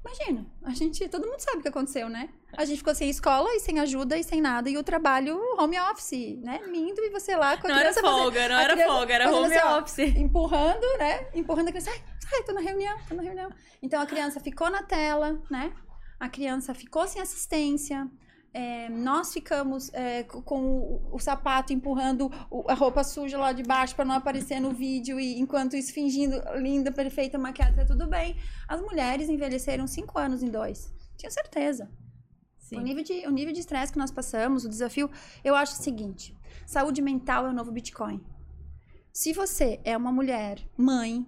Imagina, 0.05 0.46
a 0.62 0.70
gente, 0.70 1.09
todo 1.09 1.26
mundo 1.26 1.40
sabe 1.40 1.59
o 1.59 1.62
que 1.62 1.68
aconteceu, 1.68 2.09
né? 2.11 2.28
A 2.57 2.64
gente 2.66 2.78
ficou 2.78 2.94
sem 2.94 3.09
escola 3.09 3.48
e 3.55 3.61
sem 3.61 3.80
ajuda 3.80 4.18
e 4.18 4.22
sem 4.22 4.40
nada, 4.40 4.68
e 4.68 4.76
o 4.76 4.82
trabalho 4.82 5.38
home 5.59 5.78
office, 5.80 6.38
né? 6.42 6.61
Lindo, 6.66 7.00
e 7.00 7.09
você 7.11 7.34
lá 7.34 7.57
com 7.57 7.66
a 7.66 7.70
Não 7.70 7.76
era 7.76 7.90
criança 7.90 8.00
fazendo- 8.02 8.22
folga, 8.22 8.48
não 8.48 8.57
a 8.57 8.62
era 8.62 8.72
criança 8.74 8.92
folga, 8.92 9.14
era 9.14 9.24
fazendo 9.24 9.42
home 9.44 9.55
assim, 9.57 9.66
ó, 9.66 9.78
office. 9.80 9.98
empurrando, 10.16 10.98
né? 10.98 11.26
Empurrando 11.34 11.68
a 11.68 11.72
criança. 11.72 11.90
Ai, 11.90 12.02
ai, 12.34 12.42
tô 12.44 12.52
na 12.52 12.61
reunião, 12.61 12.98
tô 13.09 13.14
na 13.14 13.22
reunião. 13.22 13.50
Então 13.82 14.00
a 14.00 14.07
criança 14.07 14.40
ficou 14.40 14.68
na 14.70 14.82
tela, 14.82 15.40
né? 15.50 15.72
A 16.20 16.28
criança 16.28 16.74
ficou 16.74 17.07
sem 17.09 17.20
assistência. 17.22 18.07
É, 18.57 18.88
nós 18.88 19.32
ficamos 19.32 19.92
é, 19.92 20.22
co- 20.22 20.40
com 20.40 20.61
o, 20.64 21.09
o 21.16 21.18
sapato 21.18 21.72
empurrando 21.72 22.30
o- 22.48 22.70
a 22.70 22.74
roupa 22.74 23.02
suja 23.02 23.36
lá 23.36 23.52
de 23.52 23.64
baixo 23.64 23.96
para 23.96 24.05
não 24.05 24.14
aparecer 24.14 24.61
no 24.61 24.70
vídeo 24.70 25.18
e 25.18 25.40
enquanto 25.40 25.74
isso 25.74 25.92
fingindo 25.92 26.40
linda, 26.57 26.92
perfeita, 26.92 27.36
maquiada, 27.36 27.74
tá 27.74 27.84
tudo 27.84 28.07
bem. 28.07 28.36
As 28.68 28.80
mulheres 28.80 29.28
envelheceram 29.28 29.88
cinco 29.88 30.18
anos 30.20 30.40
em 30.40 30.48
dois. 30.48 30.92
Tenho 31.18 31.32
certeza. 31.32 31.90
Sim. 32.61 32.76
O 32.78 32.80
nível 32.80 33.02
de 33.02 33.26
o 33.26 33.30
nível 33.30 33.52
de 33.52 33.59
estresse 33.61 33.92
que 33.92 33.98
nós 33.98 34.12
passamos, 34.12 34.64
o 34.64 34.68
desafio, 34.68 35.11
eu 35.42 35.57
acho 35.57 35.72
o 35.72 35.82
seguinte: 35.82 36.34
saúde 36.64 37.02
mental 37.02 37.46
é 37.46 37.50
o 37.50 37.52
novo 37.52 37.72
Bitcoin. 37.72 38.24
Se 39.12 39.32
você 39.32 39.80
é 39.84 39.96
uma 39.96 40.12
mulher, 40.12 40.59
mãe, 40.76 41.26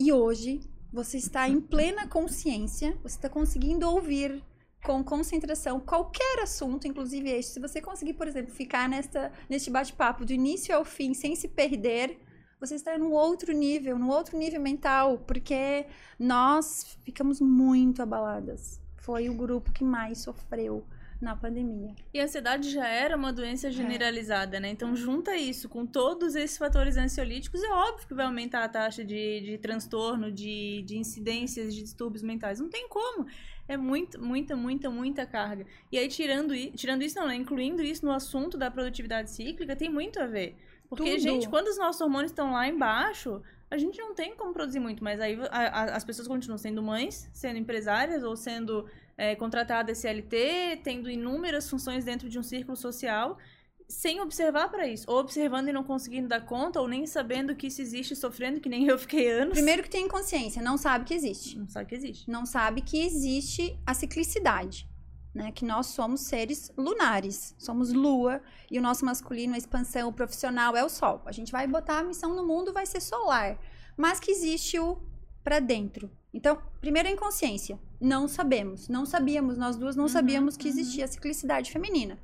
e 0.00 0.12
hoje 0.12 0.60
você 0.92 1.18
está 1.18 1.46
em 1.48 1.60
plena 1.60 2.06
consciência, 2.08 2.98
você 3.02 3.16
está 3.16 3.28
conseguindo 3.28 3.88
ouvir 3.88 4.42
com 4.84 5.02
concentração 5.02 5.80
qualquer 5.80 6.40
assunto, 6.42 6.86
inclusive 6.86 7.30
este. 7.30 7.52
Se 7.52 7.60
você 7.60 7.80
conseguir, 7.80 8.12
por 8.14 8.28
exemplo, 8.28 8.52
ficar 8.52 8.88
nesta, 8.88 9.32
neste 9.48 9.70
bate-papo 9.70 10.24
do 10.24 10.32
início 10.32 10.76
ao 10.76 10.84
fim 10.84 11.14
sem 11.14 11.34
se 11.34 11.48
perder, 11.48 12.20
você 12.60 12.74
está 12.74 12.96
num 12.98 13.12
outro 13.12 13.52
nível, 13.52 13.98
num 13.98 14.10
outro 14.10 14.36
nível 14.38 14.60
mental, 14.60 15.18
porque 15.26 15.86
nós 16.18 16.98
ficamos 17.02 17.40
muito 17.40 18.02
abaladas. 18.02 18.80
Foi 18.96 19.28
o 19.28 19.34
grupo 19.34 19.72
que 19.72 19.84
mais 19.84 20.18
sofreu 20.18 20.84
na 21.20 21.34
pandemia. 21.34 21.94
E 22.12 22.20
a 22.20 22.24
ansiedade 22.24 22.70
já 22.70 22.86
era 22.86 23.16
uma 23.16 23.30
É. 23.30 23.32
doença 23.32 23.70
generalizada, 23.70 24.60
né? 24.60 24.68
Então, 24.68 24.94
junta 24.94 25.34
isso 25.36 25.68
com 25.68 25.86
todos 25.86 26.34
esses 26.34 26.58
fatores 26.58 26.96
ansiolíticos, 26.98 27.62
é 27.62 27.70
óbvio 27.70 28.06
que 28.06 28.14
vai 28.14 28.26
aumentar 28.26 28.62
a 28.64 28.68
taxa 28.68 29.02
de, 29.04 29.40
de 29.40 29.58
transtorno, 29.58 30.30
de, 30.30 30.82
de 30.82 30.98
incidências 30.98 31.74
de 31.74 31.82
distúrbios 31.82 32.22
mentais. 32.22 32.60
Não 32.60 32.68
tem 32.68 32.86
como. 32.88 33.26
É 33.66 33.76
muito, 33.76 34.20
muita, 34.20 34.54
muita, 34.54 34.90
muita 34.90 35.26
carga. 35.26 35.64
E 35.90 35.98
aí, 35.98 36.06
tirando, 36.08 36.54
tirando 36.72 37.02
isso, 37.02 37.18
não, 37.18 37.26
né? 37.26 37.34
Incluindo 37.34 37.82
isso 37.82 38.04
no 38.04 38.12
assunto 38.12 38.58
da 38.58 38.70
produtividade 38.70 39.30
cíclica, 39.30 39.74
tem 39.74 39.88
muito 39.88 40.20
a 40.20 40.26
ver. 40.26 40.56
Porque, 40.88 41.10
Tudo. 41.12 41.18
gente, 41.22 41.48
quando 41.48 41.68
os 41.68 41.78
nossos 41.78 42.00
hormônios 42.00 42.30
estão 42.30 42.52
lá 42.52 42.68
embaixo, 42.68 43.40
a 43.70 43.78
gente 43.78 43.98
não 43.98 44.14
tem 44.14 44.36
como 44.36 44.52
produzir 44.52 44.80
muito, 44.80 45.02
mas 45.02 45.18
aí 45.20 45.38
a- 45.50 45.80
a- 45.82 45.96
as 45.96 46.04
pessoas 46.04 46.28
continuam 46.28 46.58
sendo 46.58 46.82
mães, 46.82 47.28
sendo 47.32 47.58
empresárias 47.58 48.22
ou 48.22 48.36
sendo 48.36 48.86
é, 49.16 49.36
contratada 49.36 49.94
CLT, 49.94 50.80
tendo 50.82 51.08
inúmeras 51.08 51.70
funções 51.70 52.04
dentro 52.04 52.28
de 52.28 52.36
um 52.36 52.42
círculo 52.42 52.76
social, 52.76 53.38
sem 53.88 54.20
observar 54.20 54.68
para 54.70 54.86
isso. 54.86 55.04
Ou 55.08 55.18
observando 55.18 55.68
e 55.68 55.72
não 55.72 55.84
conseguindo 55.84 56.28
dar 56.28 56.44
conta, 56.44 56.80
ou 56.80 56.88
nem 56.88 57.06
sabendo 57.06 57.54
que 57.54 57.66
isso 57.66 57.80
existe, 57.80 58.16
sofrendo, 58.16 58.60
que 58.60 58.68
nem 58.68 58.86
eu 58.86 58.98
fiquei 58.98 59.30
anos. 59.30 59.54
Primeiro 59.54 59.82
que 59.82 59.90
tem 59.90 60.06
inconsciência, 60.06 60.62
não 60.62 60.76
sabe 60.76 61.04
que 61.04 61.14
existe. 61.14 61.58
Não 61.58 61.68
sabe 61.68 61.88
que 61.88 61.94
existe. 61.94 62.30
Não 62.30 62.46
sabe 62.46 62.80
que 62.80 63.04
existe 63.04 63.78
a 63.86 63.94
ciclicidade. 63.94 64.88
Né, 65.34 65.50
que 65.50 65.64
nós 65.64 65.86
somos 65.88 66.20
seres 66.20 66.70
lunares, 66.78 67.56
somos 67.58 67.92
lua, 67.92 68.40
e 68.70 68.78
o 68.78 68.82
nosso 68.82 69.04
masculino, 69.04 69.54
a 69.54 69.58
expansão 69.58 70.12
profissional 70.12 70.76
é 70.76 70.84
o 70.84 70.88
sol. 70.88 71.22
A 71.26 71.32
gente 71.32 71.50
vai 71.50 71.66
botar 71.66 71.98
a 71.98 72.04
missão 72.04 72.36
no 72.36 72.46
mundo, 72.46 72.72
vai 72.72 72.86
ser 72.86 73.00
solar. 73.00 73.58
Mas 73.96 74.20
que 74.20 74.30
existe 74.30 74.78
o 74.78 74.96
para 75.42 75.58
dentro. 75.58 76.08
Então, 76.32 76.56
primeiro 76.80 77.08
a 77.08 77.12
inconsciência. 77.12 77.80
Não 78.00 78.28
sabemos. 78.28 78.88
Não 78.88 79.04
sabíamos, 79.04 79.58
nós 79.58 79.76
duas 79.76 79.96
não 79.96 80.04
Uhum, 80.04 80.08
sabíamos 80.08 80.56
que 80.56 80.68
uhum. 80.68 80.74
existia 80.74 81.04
a 81.04 81.08
ciclicidade 81.08 81.72
feminina. 81.72 82.16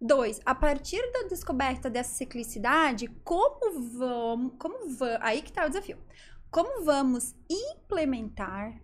Dois, 0.00 0.40
a 0.44 0.54
partir 0.54 1.00
da 1.12 1.28
descoberta 1.28 1.88
dessa 1.88 2.14
ciclicidade, 2.14 3.08
como 3.24 3.80
vamos. 3.90 4.54
Como 4.58 4.88
va 4.96 5.18
aí 5.20 5.42
que 5.42 5.52
tá 5.52 5.64
o 5.64 5.68
desafio. 5.68 5.98
Como 6.50 6.84
vamos 6.84 7.34
implementar 7.48 8.80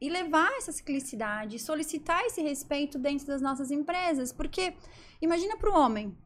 e 0.00 0.08
levar 0.08 0.50
essa 0.56 0.72
ciclicidade, 0.72 1.58
solicitar 1.58 2.24
esse 2.24 2.40
respeito 2.40 2.98
dentro 2.98 3.26
das 3.26 3.42
nossas 3.42 3.70
empresas? 3.70 4.32
Porque 4.32 4.74
imagina 5.20 5.56
para 5.56 5.70
o 5.70 5.78
homem, 5.78 6.16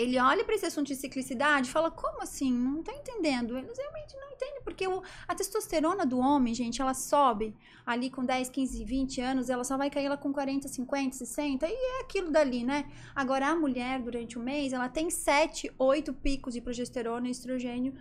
ele 0.00 0.18
olha 0.18 0.44
para 0.44 0.54
esse 0.54 0.66
assunto 0.66 0.86
de 0.88 0.96
ciclicidade 0.96 1.68
e 1.68 1.72
fala: 1.72 1.90
como 1.90 2.22
assim? 2.22 2.52
Não 2.52 2.82
tá 2.82 2.92
entendendo. 2.92 3.56
Eles 3.56 3.76
realmente 3.76 4.16
não 4.16 4.30
entendem, 4.32 4.62
porque 4.62 4.86
o- 4.88 5.02
a 5.28 5.34
testosterona 5.34 6.06
do 6.06 6.18
homem, 6.18 6.54
gente, 6.54 6.80
ela 6.80 6.94
sobe 6.94 7.54
ali 7.84 8.08
com 8.10 8.24
10, 8.24 8.48
15, 8.48 8.84
20 8.84 9.20
anos, 9.20 9.50
ela 9.50 9.64
só 9.64 9.76
vai 9.76 9.90
cair 9.90 10.08
lá 10.08 10.16
com 10.16 10.32
40, 10.32 10.68
50, 10.68 11.16
60, 11.16 11.66
e 11.68 11.72
é 11.72 12.00
aquilo 12.02 12.30
dali, 12.30 12.64
né? 12.64 12.84
Agora, 13.14 13.48
a 13.48 13.56
mulher, 13.56 14.00
durante 14.00 14.38
o 14.38 14.42
mês, 14.42 14.72
ela 14.72 14.88
tem 14.88 15.10
7, 15.10 15.70
8 15.78 16.12
picos 16.14 16.54
de 16.54 16.60
progesterona 16.60 17.28
e 17.28 17.30
estrogênio 17.30 17.92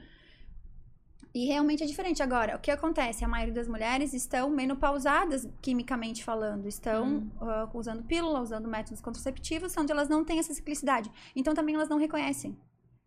E 1.34 1.46
realmente 1.46 1.84
é 1.84 1.86
diferente. 1.86 2.24
Agora, 2.24 2.56
o 2.56 2.60
que 2.60 2.72
acontece? 2.72 3.24
A 3.24 3.28
maioria 3.28 3.54
das 3.54 3.68
mulheres 3.68 4.14
estão 4.14 4.50
menopausadas, 4.50 5.48
quimicamente 5.62 6.24
falando. 6.24 6.68
Estão 6.68 7.06
Hum. 7.06 7.30
ah, 7.42 7.70
usando 7.74 8.04
pílula, 8.04 8.42
usando 8.42 8.68
métodos 8.68 9.00
contraceptivos, 9.02 9.76
onde 9.78 9.92
elas 9.92 10.10
não 10.10 10.24
têm 10.26 10.40
essa 10.40 10.54
ciclicidade. 10.54 11.12
Então 11.36 11.54
também 11.54 11.76
elas 11.76 11.88
não 11.90 11.98
reconhecem. 11.98 12.58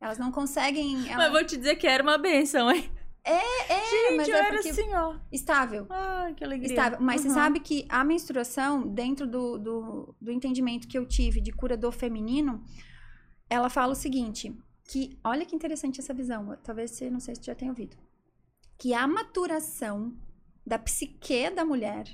Elas 0.00 0.18
não 0.18 0.30
conseguem. 0.30 0.96
Mas 0.98 1.08
Ela... 1.10 1.30
vou 1.30 1.44
te 1.44 1.56
dizer 1.56 1.76
que 1.76 1.86
era 1.86 2.02
uma 2.02 2.16
benção, 2.18 2.70
hein? 2.70 2.88
É, 3.24 3.38
Gente, 3.90 4.16
mas 4.16 4.28
eu 4.28 4.34
é 4.34 4.38
era 4.46 4.58
assim, 4.58 4.94
ó. 4.94 5.14
estável. 5.30 5.86
Ai, 5.90 6.34
que 6.34 6.42
alegria. 6.44 6.68
Estável. 6.68 6.98
Mas 7.00 7.20
você 7.20 7.28
Uhum. 7.28 7.34
sabe 7.34 7.60
que 7.60 7.86
a 7.88 8.02
menstruação, 8.04 8.82
dentro 8.86 9.26
do, 9.28 9.58
do, 9.58 10.14
do 10.20 10.30
entendimento 10.32 10.88
que 10.88 10.98
eu 10.98 11.06
tive 11.06 11.40
de 11.40 11.52
curador 11.52 11.92
feminino, 11.92 12.64
ela 13.48 13.68
fala 13.70 13.92
o 13.92 13.96
seguinte: 13.96 14.52
que 14.84 15.18
olha 15.24 15.44
que 15.46 15.54
interessante 15.54 16.00
essa 16.00 16.12
visão. 16.12 16.56
Talvez 16.64 16.90
você 16.92 17.08
não 17.10 17.20
sei 17.20 17.34
se 17.36 17.42
você 17.42 17.46
já 17.50 17.54
tenha 17.54 17.70
ouvido. 17.70 17.96
Que 18.82 18.94
a 18.94 19.06
maturação 19.06 20.12
da 20.66 20.76
psique 20.76 21.48
da 21.50 21.64
mulher 21.64 22.04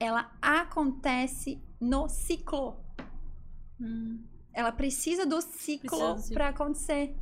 ela 0.00 0.36
acontece 0.42 1.62
no 1.80 2.08
ciclo. 2.08 2.84
Hum. 3.80 4.20
Ela 4.52 4.72
precisa 4.72 5.24
do 5.24 5.40
ciclo 5.40 6.16
para 6.34 6.48
acontecer. 6.48 7.14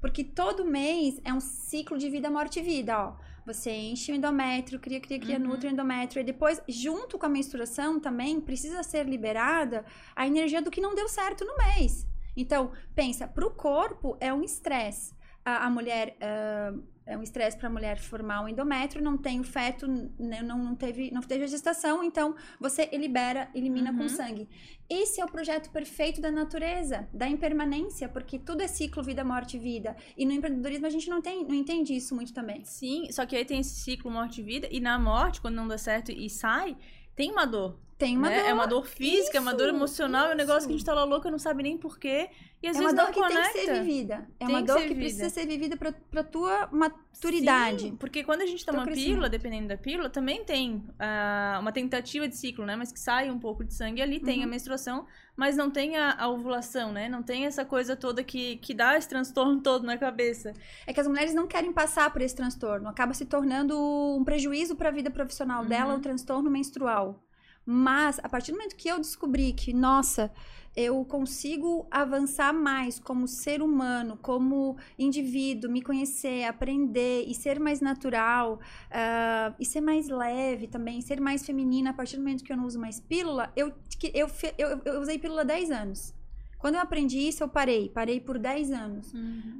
Porque 0.00 0.24
todo 0.24 0.64
mês 0.64 1.20
é 1.22 1.32
um 1.32 1.38
ciclo 1.38 1.96
de 1.96 2.10
vida, 2.10 2.28
morte 2.28 2.58
e 2.58 2.62
vida, 2.64 2.98
ó. 2.98 3.16
Você 3.46 3.70
enche 3.70 4.10
o 4.10 4.16
endométrio, 4.16 4.80
cria, 4.80 5.00
cria, 5.00 5.20
cria, 5.20 5.38
Uhum. 5.38 5.46
nutre 5.46 5.68
o 5.68 5.70
endométrio. 5.70 6.20
E 6.20 6.24
depois, 6.24 6.60
junto 6.66 7.16
com 7.16 7.26
a 7.26 7.28
menstruação 7.28 8.00
também, 8.00 8.40
precisa 8.40 8.82
ser 8.82 9.06
liberada 9.06 9.84
a 10.16 10.26
energia 10.26 10.60
do 10.60 10.72
que 10.72 10.80
não 10.80 10.96
deu 10.96 11.08
certo 11.08 11.44
no 11.44 11.56
mês. 11.56 12.04
Então, 12.36 12.72
pensa, 12.96 13.28
pro 13.28 13.52
corpo 13.52 14.16
é 14.18 14.34
um 14.34 14.42
estresse. 14.42 15.14
A, 15.44 15.66
a 15.66 15.70
mulher... 15.70 16.16
ah, 16.20 16.74
é 17.06 17.16
um 17.16 17.22
estresse 17.22 17.56
para 17.56 17.68
a 17.68 17.72
mulher 17.72 17.98
formar 17.98 18.42
um 18.42 18.48
endométrio, 18.48 19.02
não 19.02 19.16
tem 19.16 19.40
o 19.40 19.44
feto, 19.44 19.86
né, 20.18 20.42
não, 20.42 20.58
não, 20.58 20.74
teve, 20.74 21.10
não 21.10 21.20
teve 21.20 21.44
a 21.44 21.46
gestação, 21.46 22.02
então 22.02 22.34
você 22.58 22.86
libera, 22.92 23.48
elimina 23.54 23.92
com 23.92 24.02
Uhum. 24.02 24.08
sangue. 24.08 24.48
Esse 24.88 25.20
é 25.20 25.24
o 25.24 25.28
projeto 25.28 25.70
perfeito 25.70 26.20
da 26.20 26.30
natureza, 26.30 27.08
da 27.12 27.28
impermanência, 27.28 28.08
porque 28.08 28.38
tudo 28.38 28.62
é 28.62 28.66
ciclo, 28.68 29.02
vida, 29.02 29.24
morte, 29.24 29.58
vida. 29.58 29.96
E 30.16 30.26
no 30.26 30.32
empreendedorismo 30.32 30.86
a 30.86 30.90
gente 30.90 31.08
não, 31.08 31.22
tem, 31.22 31.44
não 31.44 31.54
entende 31.54 31.94
isso 31.94 32.14
muito 32.14 32.32
também. 32.32 32.64
Sim, 32.64 33.10
só 33.10 33.24
que 33.24 33.34
aí 33.36 33.44
tem 33.44 33.60
esse 33.60 33.76
ciclo 33.76 34.10
morte 34.10 34.40
e 34.40 34.44
vida, 34.44 34.68
e 34.70 34.80
na 34.80 34.98
morte, 34.98 35.40
quando 35.40 35.54
não 35.54 35.68
dá 35.68 35.78
certo 35.78 36.12
e 36.12 36.28
sai, 36.28 36.76
tem 37.16 37.30
uma 37.30 37.46
dor. 37.46 37.78
Tem 38.04 38.16
uma 38.16 38.28
né? 38.28 38.36
dor. 38.40 38.48
É 38.48 38.52
uma 38.52 38.66
dor 38.66 38.86
física, 38.86 39.38
é 39.38 39.40
uma 39.40 39.54
dor 39.54 39.68
Isso, 39.68 39.76
emocional, 39.76 40.26
é 40.28 40.32
um 40.34 40.36
negócio 40.36 40.60
isso. 40.60 40.68
que 40.68 40.74
a 40.74 40.76
gente 40.76 40.86
tá 40.86 40.94
lá 40.94 41.04
louca, 41.04 41.30
não 41.30 41.38
sabe 41.38 41.62
nem 41.62 41.78
porquê. 41.78 42.30
E 42.62 42.68
às 42.68 42.76
É 42.76 42.80
uma 42.80 42.92
vezes 42.92 42.94
dor 42.94 43.04
não 43.06 43.12
que 43.12 43.20
conecta. 43.20 43.52
tem 43.52 43.52
que 43.52 43.66
ser 43.66 43.82
vivida. 43.82 44.28
É 44.40 44.46
Tem 44.46 44.54
uma 44.54 44.60
que 44.60 44.66
dor 44.66 44.76
que 44.84 44.94
precisa 44.94 45.28
ser 45.30 45.46
vivida 45.46 45.76
pra, 45.76 45.92
pra 45.92 46.22
tua 46.24 46.68
maturidade. 46.72 47.82
Sim, 47.82 47.96
porque 47.96 48.24
quando 48.24 48.42
a 48.42 48.46
gente 48.46 48.64
toma 48.64 48.86
pílula, 48.86 49.28
dependendo 49.28 49.68
da 49.68 49.76
pílula, 49.76 50.10
também 50.10 50.44
tem 50.44 50.84
ah, 50.98 51.58
uma 51.60 51.72
tentativa 51.72 52.26
de 52.28 52.36
ciclo, 52.36 52.64
né? 52.66 52.76
Mas 52.76 52.90
que 52.92 52.98
sai 52.98 53.30
um 53.30 53.38
pouco 53.38 53.64
de 53.64 53.74
sangue 53.74 54.02
ali, 54.02 54.20
tem 54.20 54.42
a 54.42 54.44
Uhum. 54.44 54.50
menstruação, 54.50 55.06
mas 55.36 55.56
não 55.56 55.70
tem 55.70 55.96
a, 55.96 56.12
a 56.18 56.28
ovulação, 56.28 56.92
né? 56.92 57.08
Não 57.08 57.22
tem 57.22 57.46
essa 57.46 57.64
coisa 57.64 57.96
toda 57.96 58.22
que, 58.24 58.56
que 58.56 58.74
dá 58.74 58.96
esse 58.96 59.08
transtorno 59.08 59.60
todo 59.62 59.84
na 59.84 59.96
cabeça. 59.98 60.52
É 60.86 60.92
que 60.92 61.00
as 61.00 61.06
mulheres 61.06 61.34
não 61.34 61.46
querem 61.46 61.72
passar 61.72 62.12
por 62.12 62.22
esse 62.22 62.34
transtorno. 62.34 62.88
Acaba 62.88 63.14
se 63.14 63.24
tornando 63.26 63.78
um 64.18 64.24
prejuízo 64.24 64.74
para 64.76 64.88
a 64.88 64.92
vida 64.92 65.10
profissional 65.10 65.62
Uhum. 65.62 65.68
dela, 65.68 65.94
o 65.94 66.00
transtorno 66.00 66.50
menstrual. 66.50 67.23
Mas, 67.66 68.18
a 68.22 68.28
partir 68.28 68.52
do 68.52 68.58
momento 68.58 68.76
que 68.76 68.88
eu 68.88 68.98
descobri 68.98 69.52
que, 69.52 69.72
nossa, 69.72 70.30
eu 70.76 71.04
consigo 71.04 71.86
avançar 71.90 72.52
mais 72.52 72.98
como 72.98 73.26
ser 73.28 73.62
humano, 73.62 74.18
como 74.20 74.76
indivíduo, 74.98 75.70
me 75.70 75.80
conhecer, 75.80 76.44
aprender 76.44 77.24
e 77.26 77.34
ser 77.34 77.60
mais 77.60 77.80
natural, 77.80 78.58
ah, 78.90 79.54
e 79.58 79.64
ser 79.64 79.80
mais 79.80 80.08
leve 80.08 80.66
também, 80.66 81.00
ser 81.00 81.20
mais 81.20 81.46
feminina, 81.46 81.90
a 81.90 81.94
partir 81.94 82.16
do 82.16 82.22
momento 82.22 82.42
que 82.44 82.52
eu 82.52 82.56
não 82.56 82.66
uso 82.66 82.78
mais 82.78 82.98
pílula, 83.00 83.52
eu, 83.56 83.72
eu, 84.12 84.28
eu, 84.58 84.82
eu 84.84 85.00
usei 85.00 85.18
pílula 85.18 85.42
há 85.42 85.44
10 85.44 85.70
anos. 85.70 86.14
Quando 86.58 86.76
eu 86.76 86.80
aprendi 86.80 87.18
isso, 87.18 87.42
eu 87.42 87.48
parei. 87.48 87.90
Parei 87.90 88.20
por 88.20 88.38
10 88.38 88.70
anos 88.72 89.12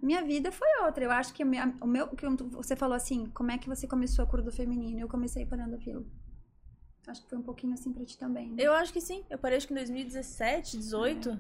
minha 0.03 0.23
vida 0.23 0.51
foi 0.51 0.69
outra. 0.85 1.05
Eu 1.05 1.11
acho 1.11 1.33
que 1.35 1.43
a 1.43 1.47
minha- 1.47 1.75
o 1.81 1.87
meu, 1.87 2.09
que 2.09 2.27
você 2.53 2.75
falou 2.75 2.95
assim, 2.97 3.27
como 3.27 3.51
é 3.51 3.59
que 3.59 3.69
você 3.69 3.87
começou 3.87 4.23
a 4.25 4.27
cura 4.27 4.43
do 4.43 4.51
feminino? 4.51 5.01
Eu 5.01 5.09
comecei 5.09 5.45
parando 5.47 5.75
aquilo. 5.77 6.07
Acho 7.07 7.23
que 7.23 7.29
foi 7.29 7.39
um 7.39 7.43
pouquinho 7.43 7.75
assim 7.75 7.93
pra 7.93 8.05
ti 8.05 8.17
também. 8.19 8.49
né? 8.49 8.55
Eu 8.59 8.73
acho 8.73 8.93
que 8.93 9.01
sim. 9.01 9.23
Eu 9.29 9.39
parei 9.39 9.59
acho 9.59 9.67
que 9.67 9.73
em 9.73 9.77
2017, 9.77 10.77
18. 10.79 11.39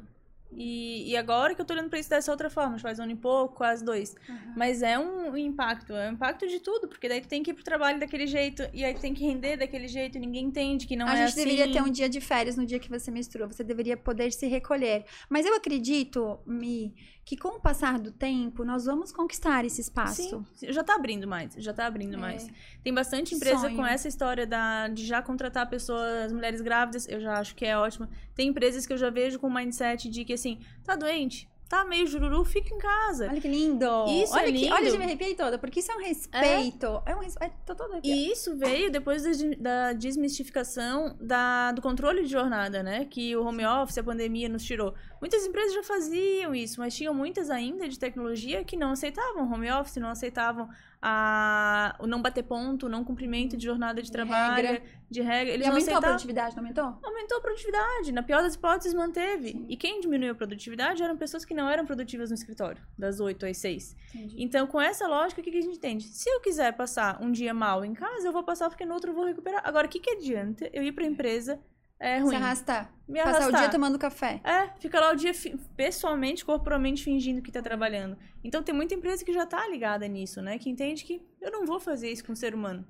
E, 0.56 1.10
e 1.10 1.16
agora 1.16 1.52
que 1.52 1.60
eu 1.60 1.64
tô 1.64 1.74
olhando 1.74 1.90
pra 1.90 1.98
isso 1.98 2.08
dessa 2.08 2.30
outra 2.30 2.48
forma, 2.48 2.78
faz 2.78 3.00
um 3.00 3.02
ano 3.02 3.12
e 3.12 3.16
pouco, 3.16 3.56
quase 3.56 3.84
dois. 3.84 4.14
Aham. 4.28 4.52
Mas 4.56 4.82
é 4.82 4.96
um 4.96 5.36
impacto, 5.36 5.92
é 5.92 6.08
um 6.08 6.12
impacto 6.12 6.46
de 6.46 6.60
tudo, 6.60 6.86
porque 6.86 7.08
daí 7.08 7.20
tu 7.20 7.26
tem 7.26 7.42
que 7.42 7.50
ir 7.50 7.54
pro 7.54 7.64
trabalho 7.64 7.98
daquele 7.98 8.24
jeito, 8.24 8.62
e 8.72 8.84
aí 8.84 8.94
tu 8.94 9.00
tem 9.00 9.12
que 9.12 9.24
render 9.24 9.56
daquele 9.56 9.88
jeito, 9.88 10.16
ninguém 10.16 10.44
entende 10.44 10.86
que 10.86 10.94
não 10.94 11.08
a 11.08 11.14
é 11.14 11.16
gente 11.16 11.30
assim. 11.30 11.44
deveria 11.44 11.72
ter 11.72 11.82
um 11.82 11.90
dia 11.90 12.08
de 12.08 12.20
férias 12.20 12.56
no 12.56 12.64
dia 12.64 12.78
que 12.78 12.88
você 12.88 13.10
menstrua. 13.10 13.48
Você 13.48 13.64
deveria 13.64 13.96
poder 13.96 14.30
se 14.32 14.46
recolher. 14.46 15.04
Mas 15.28 15.44
eu 15.44 15.56
acredito, 15.56 16.38
Mi, 16.46 16.94
que 17.24 17.36
com 17.36 17.56
o 17.56 17.60
passar 17.60 17.98
do 17.98 18.12
tempo, 18.12 18.64
nós 18.64 18.84
vamos 18.84 19.10
conquistar 19.10 19.64
esse 19.64 19.80
espaço. 19.80 20.44
Sim, 20.54 20.72
já 20.72 20.84
tá 20.84 20.94
abrindo 20.94 21.26
mais, 21.26 21.54
já 21.56 21.72
tá 21.72 21.86
abrindo 21.86 22.14
É. 22.16 22.20
mais. 22.20 22.46
Tem 22.82 22.92
bastante 22.92 23.34
empresa 23.34 23.60
Sonho. 23.60 23.76
com 23.76 23.86
essa 23.86 24.06
história 24.08 24.46
da, 24.46 24.88
de 24.88 25.06
já 25.06 25.22
contratar 25.22 25.68
pessoas, 25.70 26.32
mulheres 26.32 26.60
grávidas, 26.60 27.08
eu 27.08 27.20
já 27.20 27.38
acho 27.38 27.54
que 27.54 27.64
é 27.64 27.76
ótimo. 27.78 28.08
Tem 28.34 28.48
empresas 28.48 28.86
que 28.86 28.92
eu 28.92 28.98
já 28.98 29.08
vejo 29.08 29.38
com 29.38 29.48
mindset 29.48 30.10
de 30.10 30.24
que 30.24 30.34
assim, 30.34 30.60
tá 30.84 30.94
doente, 30.96 31.48
tá 31.68 31.84
meio 31.84 32.06
jururu, 32.06 32.44
fica 32.44 32.74
em 32.74 32.78
casa. 32.78 33.28
Olha 33.28 33.40
que 33.40 33.48
lindo! 33.48 33.86
Isso 34.08 34.36
é 34.36 34.42
olha 34.42 34.52
Que, 34.52 34.70
olha, 34.70 34.80
lindo. 34.80 34.94
eu 34.94 34.98
me 34.98 35.04
arrepiei 35.04 35.34
toda, 35.34 35.58
porque 35.58 35.80
isso 35.80 35.90
é 35.90 35.96
um 35.96 36.00
respeito. 36.00 37.02
É, 37.06 37.16
um 37.16 37.20
respeito. 37.20 37.54
Tô 37.64 37.74
toda 37.74 37.94
arrepiada. 37.94 38.20
E 38.20 38.30
isso 38.30 38.56
veio 38.56 38.90
depois 38.90 39.22
da, 39.22 39.30
da 39.58 39.92
desmistificação 39.92 41.16
da, 41.20 41.72
do 41.72 41.80
controle 41.82 42.22
de 42.22 42.28
jornada, 42.28 42.82
né? 42.82 43.04
Que 43.06 43.36
o 43.36 43.44
home 43.44 43.64
office, 43.64 43.98
a 43.98 44.02
pandemia 44.02 44.48
nos 44.48 44.64
tirou. 44.64 44.94
Muitas 45.20 45.44
empresas 45.46 45.74
já 45.74 45.82
faziam 45.82 46.54
isso, 46.54 46.78
mas 46.80 46.94
tinham 46.94 47.14
muitas 47.14 47.50
ainda 47.50 47.88
de 47.88 47.98
tecnologia 47.98 48.62
que 48.62 48.76
não 48.76 48.90
aceitavam 48.90 49.50
home 49.50 49.70
office, 49.70 49.96
não 49.96 50.10
aceitavam 50.10 50.68
a, 51.06 51.94
o 51.98 52.06
não 52.06 52.22
bater 52.22 52.42
ponto, 52.42 52.86
o 52.86 52.88
não 52.88 53.04
cumprimento 53.04 53.58
de 53.58 53.64
jornada 53.66 54.00
de 54.00 54.10
trabalho, 54.10 54.66
regra. 54.66 54.82
de 55.10 55.20
regra. 55.20 55.52
Eles 55.52 55.66
e 55.66 55.68
aumentou 55.68 55.96
a 55.96 56.00
produtividade, 56.00 56.56
não 56.56 56.62
aumentou? 56.62 56.98
Aumentou 57.02 57.36
a 57.36 57.40
produtividade. 57.42 58.10
Na 58.10 58.22
pior 58.22 58.42
das 58.42 58.54
hipóteses, 58.54 58.94
manteve. 58.94 59.50
Sim. 59.50 59.66
E 59.68 59.76
quem 59.76 60.00
diminuiu 60.00 60.32
a 60.32 60.34
produtividade 60.34 61.02
eram 61.02 61.14
pessoas 61.14 61.44
que 61.44 61.52
não 61.52 61.68
eram 61.68 61.84
produtivas 61.84 62.30
no 62.30 62.34
escritório, 62.34 62.82
das 62.96 63.20
8 63.20 63.44
às 63.44 63.58
6. 63.58 63.96
Entendi. 64.14 64.42
Então, 64.42 64.66
com 64.66 64.80
essa 64.80 65.06
lógica, 65.06 65.42
o 65.42 65.44
que, 65.44 65.50
a 65.50 65.60
gente 65.60 65.76
entende? 65.76 66.04
Se 66.04 66.30
eu 66.30 66.40
quiser 66.40 66.72
passar 66.72 67.22
um 67.22 67.30
dia 67.30 67.52
mal 67.52 67.84
em 67.84 67.92
casa, 67.92 68.26
eu 68.26 68.32
vou 68.32 68.42
passar 68.42 68.70
porque 68.70 68.86
no 68.86 68.94
outro 68.94 69.10
eu 69.10 69.14
vou 69.14 69.26
recuperar. 69.26 69.60
Agora, 69.62 69.86
o 69.86 69.90
que, 69.90 70.00
que 70.00 70.08
adianta 70.08 70.70
eu 70.72 70.82
ir 70.82 70.92
pra 70.92 71.04
empresa 71.04 71.60
é, 72.00 72.18
ruim? 72.18 72.30
Se 72.30 72.36
arrastar. 72.36 72.92
Me 73.06 73.18
Passar 73.22 73.30
arrastar. 73.36 73.54
o 73.54 73.62
dia 73.62 73.70
tomando 73.70 73.98
café. 73.98 74.40
É, 74.44 74.68
fica 74.80 74.98
lá 75.00 75.12
o 75.12 75.16
dia 75.16 75.32
pessoalmente, 75.76 76.44
corporalmente 76.44 77.02
fingindo 77.04 77.42
que 77.42 77.52
tá 77.52 77.60
trabalhando. 77.62 78.16
Então 78.42 78.62
tem 78.62 78.74
muita 78.74 78.94
empresa 78.94 79.24
que 79.24 79.32
já 79.32 79.46
tá 79.46 79.66
ligada 79.68 80.06
nisso, 80.08 80.40
né? 80.42 80.58
Que 80.58 80.70
entende 80.70 81.04
que 81.04 81.22
eu 81.40 81.50
não 81.50 81.66
vou 81.66 81.78
fazer 81.80 82.10
isso 82.10 82.24
com 82.24 82.32
o 82.32 82.36
ser 82.36 82.54
humano. 82.54 82.86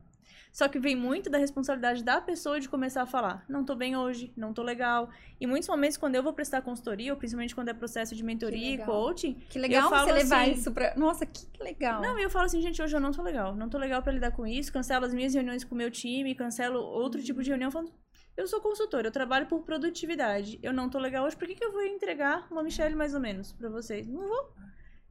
Só 0.52 0.68
que 0.68 0.78
vem 0.78 0.94
muito 0.94 1.28
da 1.28 1.36
responsabilidade 1.36 2.05
da 2.05 2.20
pessoa 2.20 2.61
de 2.61 2.68
começar 2.68 3.02
a 3.02 3.07
falar: 3.07 3.44
não 3.48 3.64
tô 3.64 3.74
bem 3.74 3.96
hoje, 3.96 4.32
não 4.36 4.52
tô 4.55 4.62
legal. 4.62 5.11
E 5.40 5.48
muitos 5.48 5.68
momentos, 5.68 5.96
quando 5.96 6.14
eu 6.14 6.22
vou 6.22 6.32
prestar 6.32 6.62
consultoria, 6.62 7.12
ou 7.12 7.18
principalmente 7.18 7.52
quando 7.57 7.70
é 7.70 7.74
processo 7.74 8.14
de 8.14 8.22
mentoria 8.22 8.74
e 8.74 8.78
coaching, 8.78 9.34
Que 9.50 9.59
legal 9.59 9.90
falo 9.90 10.07
você 10.07 10.12
levar 10.12 10.42
assim- 10.42 10.52
isso 10.52 10.70
pra. 10.70 10.94
Nossa, 10.96 11.26
que 11.26 11.44
legal. 11.61 12.00
Não, 12.00 12.16
e 12.16 12.22
eu 12.22 12.30
falo 12.30 12.44
assim, 12.46 12.62
gente, 12.62 12.80
hoje 12.80 12.94
eu 12.94 13.00
não 13.00 13.11
tô 13.11 13.20
legal. 13.20 13.57
Não 13.57 13.68
tô 13.68 13.78
legal 13.78 14.00
pra 14.00 14.12
lidar 14.12 14.30
com 14.30 14.46
isso. 14.46 14.72
Cancelo 14.72 15.05
as 15.05 15.12
minhas 15.12 15.34
reuniões 15.34 15.64
com 15.64 15.74
o 15.74 15.78
meu 15.78 15.90
time, 15.90 16.32
cancelo 16.36 16.78
outro 16.78 17.20
tipo 17.20 17.42
de 17.42 17.50
reunião 17.50 17.72
falando. 17.72 17.92
Eu 18.37 18.47
sou 18.49 18.61
consultora, 18.61 19.09
eu 19.09 19.12
trabalho 19.12 19.47
por 19.47 19.61
produtividade. 19.62 20.59
Eu 20.62 20.72
não 20.72 20.89
tô 20.89 20.99
legal 20.99 21.24
hoje, 21.24 21.37
por 21.37 21.47
que, 21.47 21.55
que 21.55 21.64
eu 21.64 21.72
vou 21.72 21.82
entregar 21.85 22.47
uma 22.51 22.62
Michelle 22.62 22.95
mais 22.95 23.14
ou 23.14 23.20
menos 23.20 23.53
pra 23.53 23.68
vocês? 23.68 24.07
Não 24.09 24.26
vou. 24.26 24.53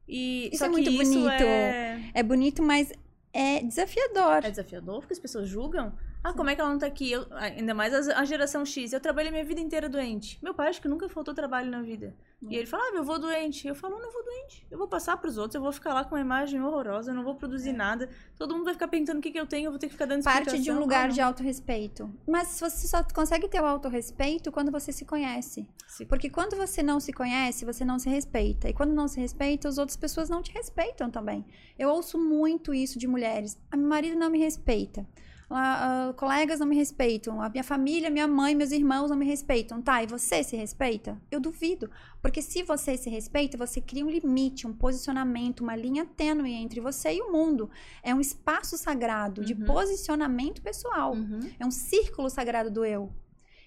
E 0.06 0.50
Isso 0.52 0.64
é 0.64 0.68
muito 0.68 0.90
isso 0.90 1.14
bonito. 1.14 1.42
É... 1.42 2.10
É 2.12 2.22
bonito, 2.22 2.62
mas 2.62 2.92
é 3.32 3.62
desafiador. 3.62 4.44
é 4.44 4.50
desafiador, 4.50 5.00
porque 5.00 5.14
as 5.14 5.18
pessoas 5.18 5.48
julgam. 5.48 5.96
Ah, 6.24 6.32
como 6.32 6.48
é 6.48 6.54
que 6.54 6.60
ela 6.62 6.70
não 6.70 6.78
tá 6.78 6.86
aqui? 6.86 7.12
Eu- 7.12 7.26
ainda 7.32 7.74
mais 7.74 7.92
a, 8.08 8.24
geração 8.24 8.64
X. 8.64 8.94
Eu 8.94 8.98
trabalhei 9.00 9.30
minha 9.30 9.44
vida 9.44 9.60
inteira 9.60 9.90
doente. 9.90 10.38
Meu 10.42 10.54
pai 10.54 10.68
acho 10.70 10.80
que 10.80 10.88
nunca 10.88 11.06
faltou 11.06 11.34
trabalho 11.34 11.70
na 11.70 11.82
vida. 11.82 12.16
E 12.50 12.56
ele 12.56 12.66
fala, 12.66 12.82
ah, 12.82 12.96
eu 12.96 13.04
vou 13.04 13.18
doente. 13.18 13.66
Eu 13.68 13.74
falo, 13.74 13.96
eu 13.96 14.02
não 14.02 14.10
vou 14.12 14.22
doente. 14.24 14.66
Eu 14.70 14.76
vou 14.78 14.86
passar 14.88 15.16
pros 15.18 15.36
outros, 15.38 15.54
eu 15.54 15.62
vou 15.62 15.72
ficar 15.72 15.94
lá 15.94 16.04
com 16.04 16.14
uma 16.14 16.20
imagem 16.20 16.60
horrorosa, 16.62 17.10
eu 17.10 17.14
não 17.14 17.22
vou 17.24 17.34
produzir 17.36 17.72
nada. 17.72 18.08
Todo 18.36 18.52
mundo 18.54 18.64
vai 18.64 18.74
ficar 18.74 18.88
perguntando 18.88 19.18
o 19.18 19.22
que, 19.22 19.30
que 19.30 19.38
eu 19.40 19.46
tenho, 19.46 19.66
eu 19.66 19.70
vou 19.70 19.78
ter 19.78 19.86
que 19.86 19.92
ficar 19.92 20.04
dando 20.06 20.22
Parte 20.24 20.58
de 20.58 20.70
um 20.70 20.78
lugar 20.78 21.06
Ah, 21.06 21.12
de 21.12 21.20
autorrespeito. 21.22 22.10
Mas 22.26 22.58
você 22.60 22.86
só 22.86 23.02
consegue 23.14 23.48
ter 23.48 23.60
o 23.62 23.64
autorrespeito 23.66 24.50
quando 24.52 24.70
você 24.70 24.92
se 24.92 25.04
conhece. 25.06 25.66
Se- 25.86 26.04
Porque 26.06 26.28
quando 26.28 26.54
você 26.56 26.82
não 26.82 27.00
se 27.00 27.12
conhece, 27.12 27.64
você 27.64 27.84
não 27.84 27.98
se 27.98 28.08
respeita. 28.10 28.68
E 28.68 28.74
quando 28.74 28.92
não 28.92 29.08
se 29.08 29.18
respeita, 29.20 29.68
as 29.68 29.78
outras 29.78 29.96
pessoas 29.96 30.28
não 30.28 30.42
te 30.42 30.52
respeitam 30.52 31.10
também. 31.10 31.44
Eu 31.78 31.88
ouço 31.90 32.18
muito 32.18 32.74
isso 32.74 32.98
de 32.98 33.06
mulheres. 33.06 33.58
A 33.70 33.76
meu 33.76 33.88
marido 33.88 34.18
não 34.18 34.28
me 34.30 34.38
respeita. 34.38 35.06
Ah, 35.54 36.08
ah, 36.10 36.12
colegas 36.14 36.60
não 36.60 36.66
me 36.66 36.76
respeitam, 36.76 37.40
a 37.40 37.48
minha 37.48 37.64
família, 37.64 38.10
minha 38.10 38.26
mãe, 38.28 38.54
meus 38.54 38.72
irmãos 38.72 39.10
não 39.10 39.16
me 39.16 39.24
respeitam. 39.26 39.80
Tá, 39.80 40.02
e 40.02 40.06
você 40.06 40.42
se 40.42 40.56
respeita? 40.56 41.20
Eu 41.30 41.40
duvido. 41.40 41.90
Porque 42.20 42.40
se 42.42 42.62
você 42.62 42.96
se 42.96 43.08
respeita, 43.10 43.56
você 43.56 43.80
cria 43.80 44.04
um 44.04 44.10
limite, 44.10 44.66
um 44.66 44.72
posicionamento, 44.72 45.60
uma 45.60 45.76
linha 45.76 46.04
tênue 46.04 46.52
entre 46.52 46.80
você 46.80 47.14
e 47.14 47.20
o 47.22 47.30
mundo. 47.32 47.70
É 48.02 48.14
um 48.14 48.20
espaço 48.20 48.76
sagrado 48.78 49.44
de 49.44 49.54
Uhum. 49.54 49.64
posicionamento 49.64 50.62
pessoal. 50.62 51.12
Uhum. 51.14 51.40
É 51.58 51.64
um 51.66 51.70
círculo 51.70 52.28
sagrado 52.30 52.70
do 52.70 52.84
eu. 52.84 53.12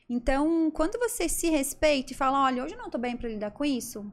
Então, 0.10 0.72
quando 0.72 0.98
você 0.98 1.28
se 1.28 1.50
respeita 1.50 2.14
e 2.14 2.16
fala, 2.16 2.44
olha, 2.46 2.64
hoje 2.64 2.74
eu 2.76 2.80
não 2.80 2.90
tô 2.90 2.98
bem 2.98 3.18
para 3.18 3.28
lidar 3.28 3.52
com 3.52 3.66
isso, 3.66 4.10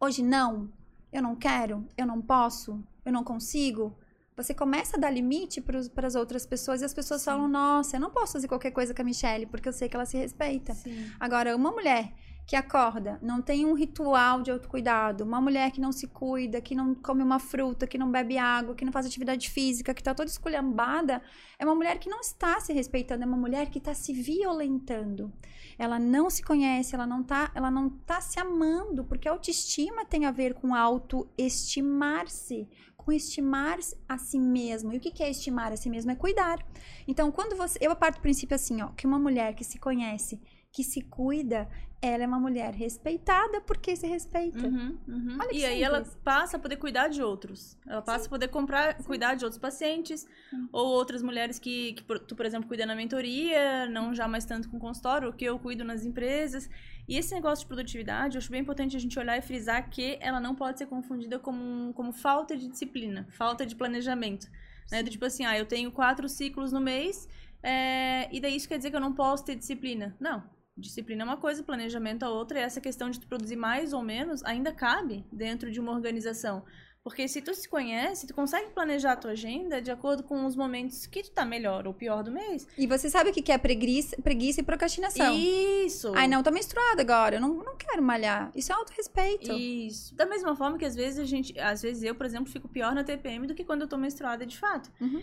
hoje 0.00 0.22
não, 0.22 0.72
eu 1.12 1.20
não 1.20 1.34
quero, 1.34 1.84
eu 1.96 2.06
não 2.06 2.22
posso, 2.22 2.80
eu 3.04 3.12
não 3.12 3.24
consigo, 3.24 3.96
você 4.36 4.54
começa 4.54 4.96
a 4.96 5.00
dar 5.00 5.10
limite 5.10 5.60
para 5.60 6.06
as 6.06 6.14
outras 6.14 6.46
pessoas 6.46 6.80
e 6.80 6.84
as 6.84 6.94
pessoas 6.94 7.20
Sim. 7.20 7.26
falam, 7.26 7.48
nossa, 7.48 7.96
eu 7.96 8.00
não 8.00 8.10
posso 8.10 8.32
fazer 8.32 8.48
qualquer 8.48 8.70
coisa 8.70 8.94
com 8.94 9.02
a 9.02 9.04
Michelle, 9.04 9.46
porque 9.46 9.68
eu 9.68 9.72
sei 9.72 9.88
que 9.88 9.96
ela 9.96 10.06
se 10.06 10.16
respeita. 10.16 10.74
Sim. 10.74 11.10
Agora, 11.20 11.54
uma 11.54 11.70
mulher 11.70 12.12
que 12.46 12.56
acorda, 12.56 13.18
não 13.22 13.40
tem 13.40 13.64
um 13.64 13.72
ritual 13.72 14.42
de 14.42 14.50
autocuidado, 14.50 15.24
uma 15.24 15.40
mulher 15.40 15.70
que 15.70 15.80
não 15.80 15.92
se 15.92 16.08
cuida, 16.08 16.60
que 16.60 16.74
não 16.74 16.94
come 16.94 17.22
uma 17.22 17.38
fruta, 17.38 17.86
que 17.86 17.96
não 17.96 18.10
bebe 18.10 18.36
água, 18.36 18.74
que 18.74 18.84
não 18.84 18.92
faz 18.92 19.06
atividade 19.06 19.48
física, 19.48 19.94
que 19.94 20.02
tá 20.02 20.12
toda 20.14 20.28
esculhambada, 20.28 21.22
é 21.58 21.64
uma 21.64 21.74
mulher 21.74 21.98
que 21.98 22.10
não 22.10 22.20
está 22.20 22.58
se 22.60 22.72
respeitando, 22.72 23.22
é 23.22 23.26
uma 23.26 23.36
mulher 23.36 23.70
que 23.70 23.78
está 23.78 23.94
se 23.94 24.12
violentando. 24.12 25.32
Ela 25.78 25.98
não 25.98 26.28
se 26.28 26.42
conhece, 26.42 26.94
ela 26.94 27.06
não 27.06 27.22
tá, 27.22 27.50
ela 27.54 27.70
não 27.70 27.88
tá 27.88 28.20
se 28.20 28.38
amando, 28.38 29.04
porque 29.04 29.28
a 29.28 29.32
autoestima 29.32 30.04
tem 30.04 30.26
a 30.26 30.30
ver 30.30 30.54
com 30.54 30.74
autoestimar-se, 30.74 32.68
com 33.04 33.12
estimar 33.12 33.78
a 34.08 34.18
si 34.18 34.38
mesmo. 34.38 34.92
E 34.92 34.96
o 34.96 35.00
que 35.00 35.22
é 35.22 35.30
estimar 35.30 35.72
a 35.72 35.76
si 35.76 35.90
mesmo? 35.90 36.10
É 36.10 36.14
cuidar. 36.14 36.58
Então, 37.06 37.30
quando 37.32 37.56
você. 37.56 37.78
Eu 37.80 37.94
parto 37.96 38.16
do 38.18 38.22
princípio 38.22 38.54
assim, 38.54 38.80
ó, 38.82 38.88
que 38.88 39.06
uma 39.06 39.18
mulher 39.18 39.54
que 39.54 39.64
se 39.64 39.78
conhece, 39.78 40.40
que 40.72 40.82
se 40.82 41.02
cuida, 41.02 41.68
ela 42.00 42.24
é 42.24 42.26
uma 42.26 42.40
mulher 42.40 42.74
respeitada 42.74 43.60
porque 43.60 43.94
se 43.94 44.06
respeita. 44.08 44.66
Uhum, 44.66 44.98
uhum. 45.06 45.38
E 45.52 45.64
aí 45.64 45.82
ela 45.82 45.98
simples. 45.98 46.18
passa 46.24 46.56
a 46.56 46.60
poder 46.60 46.76
cuidar 46.76 47.06
de 47.08 47.22
outros. 47.22 47.78
Ela 47.86 48.02
passa 48.02 48.26
a 48.26 48.28
poder 48.28 48.48
comprar, 48.48 48.96
cuidar 49.04 49.34
de 49.36 49.44
outros 49.44 49.60
pacientes. 49.60 50.26
Ou 50.72 50.86
outras 50.88 51.22
mulheres 51.22 51.58
que, 51.60 51.92
que 51.92 52.02
por- 52.02 52.18
tu, 52.18 52.34
por 52.34 52.44
exemplo, 52.44 52.66
cuida 52.66 52.84
na 52.84 52.96
mentoria, 52.96 53.86
não 53.88 54.12
já 54.14 54.26
mais 54.26 54.44
tanto 54.44 54.68
com 54.68 54.80
consultório, 54.80 55.32
que 55.32 55.44
eu 55.44 55.58
cuido 55.60 55.84
nas 55.84 56.04
empresas. 56.04 56.68
E 57.08 57.16
esse 57.16 57.34
negócio 57.34 57.64
de 57.64 57.68
produtividade, 57.68 58.36
eu 58.36 58.38
acho 58.38 58.50
bem 58.50 58.60
importante 58.60 58.96
a 58.96 59.00
gente 59.00 59.18
olhar 59.18 59.36
e 59.36 59.42
frisar 59.42 59.90
que 59.90 60.16
ela 60.20 60.40
não 60.40 60.54
pode 60.54 60.78
ser 60.78 60.86
confundida 60.86 61.38
como, 61.38 61.92
como 61.94 62.12
falta 62.12 62.56
de 62.56 62.68
disciplina, 62.68 63.26
falta 63.30 63.66
de 63.66 63.74
planejamento. 63.74 64.48
Né? 64.90 65.02
Do 65.02 65.10
tipo 65.10 65.24
assim, 65.24 65.44
ah, 65.44 65.58
eu 65.58 65.66
tenho 65.66 65.90
quatro 65.90 66.28
ciclos 66.28 66.72
no 66.72 66.80
mês, 66.80 67.28
é, 67.62 68.28
e 68.34 68.40
daí 68.40 68.56
isso 68.56 68.68
quer 68.68 68.76
dizer 68.76 68.90
que 68.90 68.96
eu 68.96 69.00
não 69.00 69.12
posso 69.12 69.44
ter 69.44 69.56
disciplina. 69.56 70.16
Não. 70.20 70.42
Disciplina 70.76 71.22
é 71.22 71.24
uma 71.24 71.36
coisa, 71.36 71.62
planejamento 71.62 72.24
é 72.24 72.28
outra, 72.28 72.58
e 72.58 72.62
essa 72.62 72.80
questão 72.80 73.10
de 73.10 73.20
produzir 73.20 73.56
mais 73.56 73.92
ou 73.92 74.02
menos 74.02 74.42
ainda 74.44 74.72
cabe 74.72 75.24
dentro 75.30 75.70
de 75.70 75.78
uma 75.78 75.92
organização. 75.92 76.64
Porque 77.04 77.26
se 77.26 77.42
tu 77.42 77.52
se 77.52 77.68
conhece, 77.68 78.28
tu 78.28 78.34
consegue 78.34 78.70
planejar 78.70 79.12
a 79.12 79.16
tua 79.16 79.32
agenda 79.32 79.82
de 79.82 79.90
acordo 79.90 80.22
com 80.22 80.46
os 80.46 80.54
momentos 80.54 81.04
que 81.04 81.22
tu 81.24 81.32
tá 81.32 81.44
melhor 81.44 81.84
ou 81.86 81.92
pior 81.92 82.22
do 82.22 82.30
mês. 82.30 82.66
E 82.78 82.86
você 82.86 83.10
sabe 83.10 83.30
o 83.30 83.32
que 83.32 83.50
é 83.50 83.58
preguiça, 83.58 84.16
preguiça 84.22 84.60
e 84.60 84.62
procrastinação. 84.62 85.36
Isso! 85.36 86.12
Ai, 86.14 86.28
não, 86.28 86.44
tô 86.44 86.52
menstruada 86.52 87.02
agora, 87.02 87.36
eu 87.36 87.40
não, 87.40 87.54
não 87.54 87.76
quero 87.76 88.00
malhar. 88.00 88.52
Isso 88.54 88.70
é 88.70 88.76
autorrespeito. 88.76 89.52
Isso. 89.52 90.14
Da 90.14 90.26
mesma 90.26 90.54
forma 90.54 90.78
que 90.78 90.84
às 90.84 90.94
vezes 90.94 91.18
a 91.18 91.24
gente, 91.24 91.58
às 91.58 91.82
vezes 91.82 92.04
eu, 92.04 92.14
por 92.14 92.24
exemplo, 92.24 92.52
fico 92.52 92.68
pior 92.68 92.94
na 92.94 93.02
TPM 93.02 93.48
do 93.48 93.54
que 93.54 93.64
quando 93.64 93.82
eu 93.82 93.88
tô 93.88 93.96
menstruada 93.96 94.46
de 94.46 94.56
fato. 94.56 94.88
Uhum. 95.00 95.20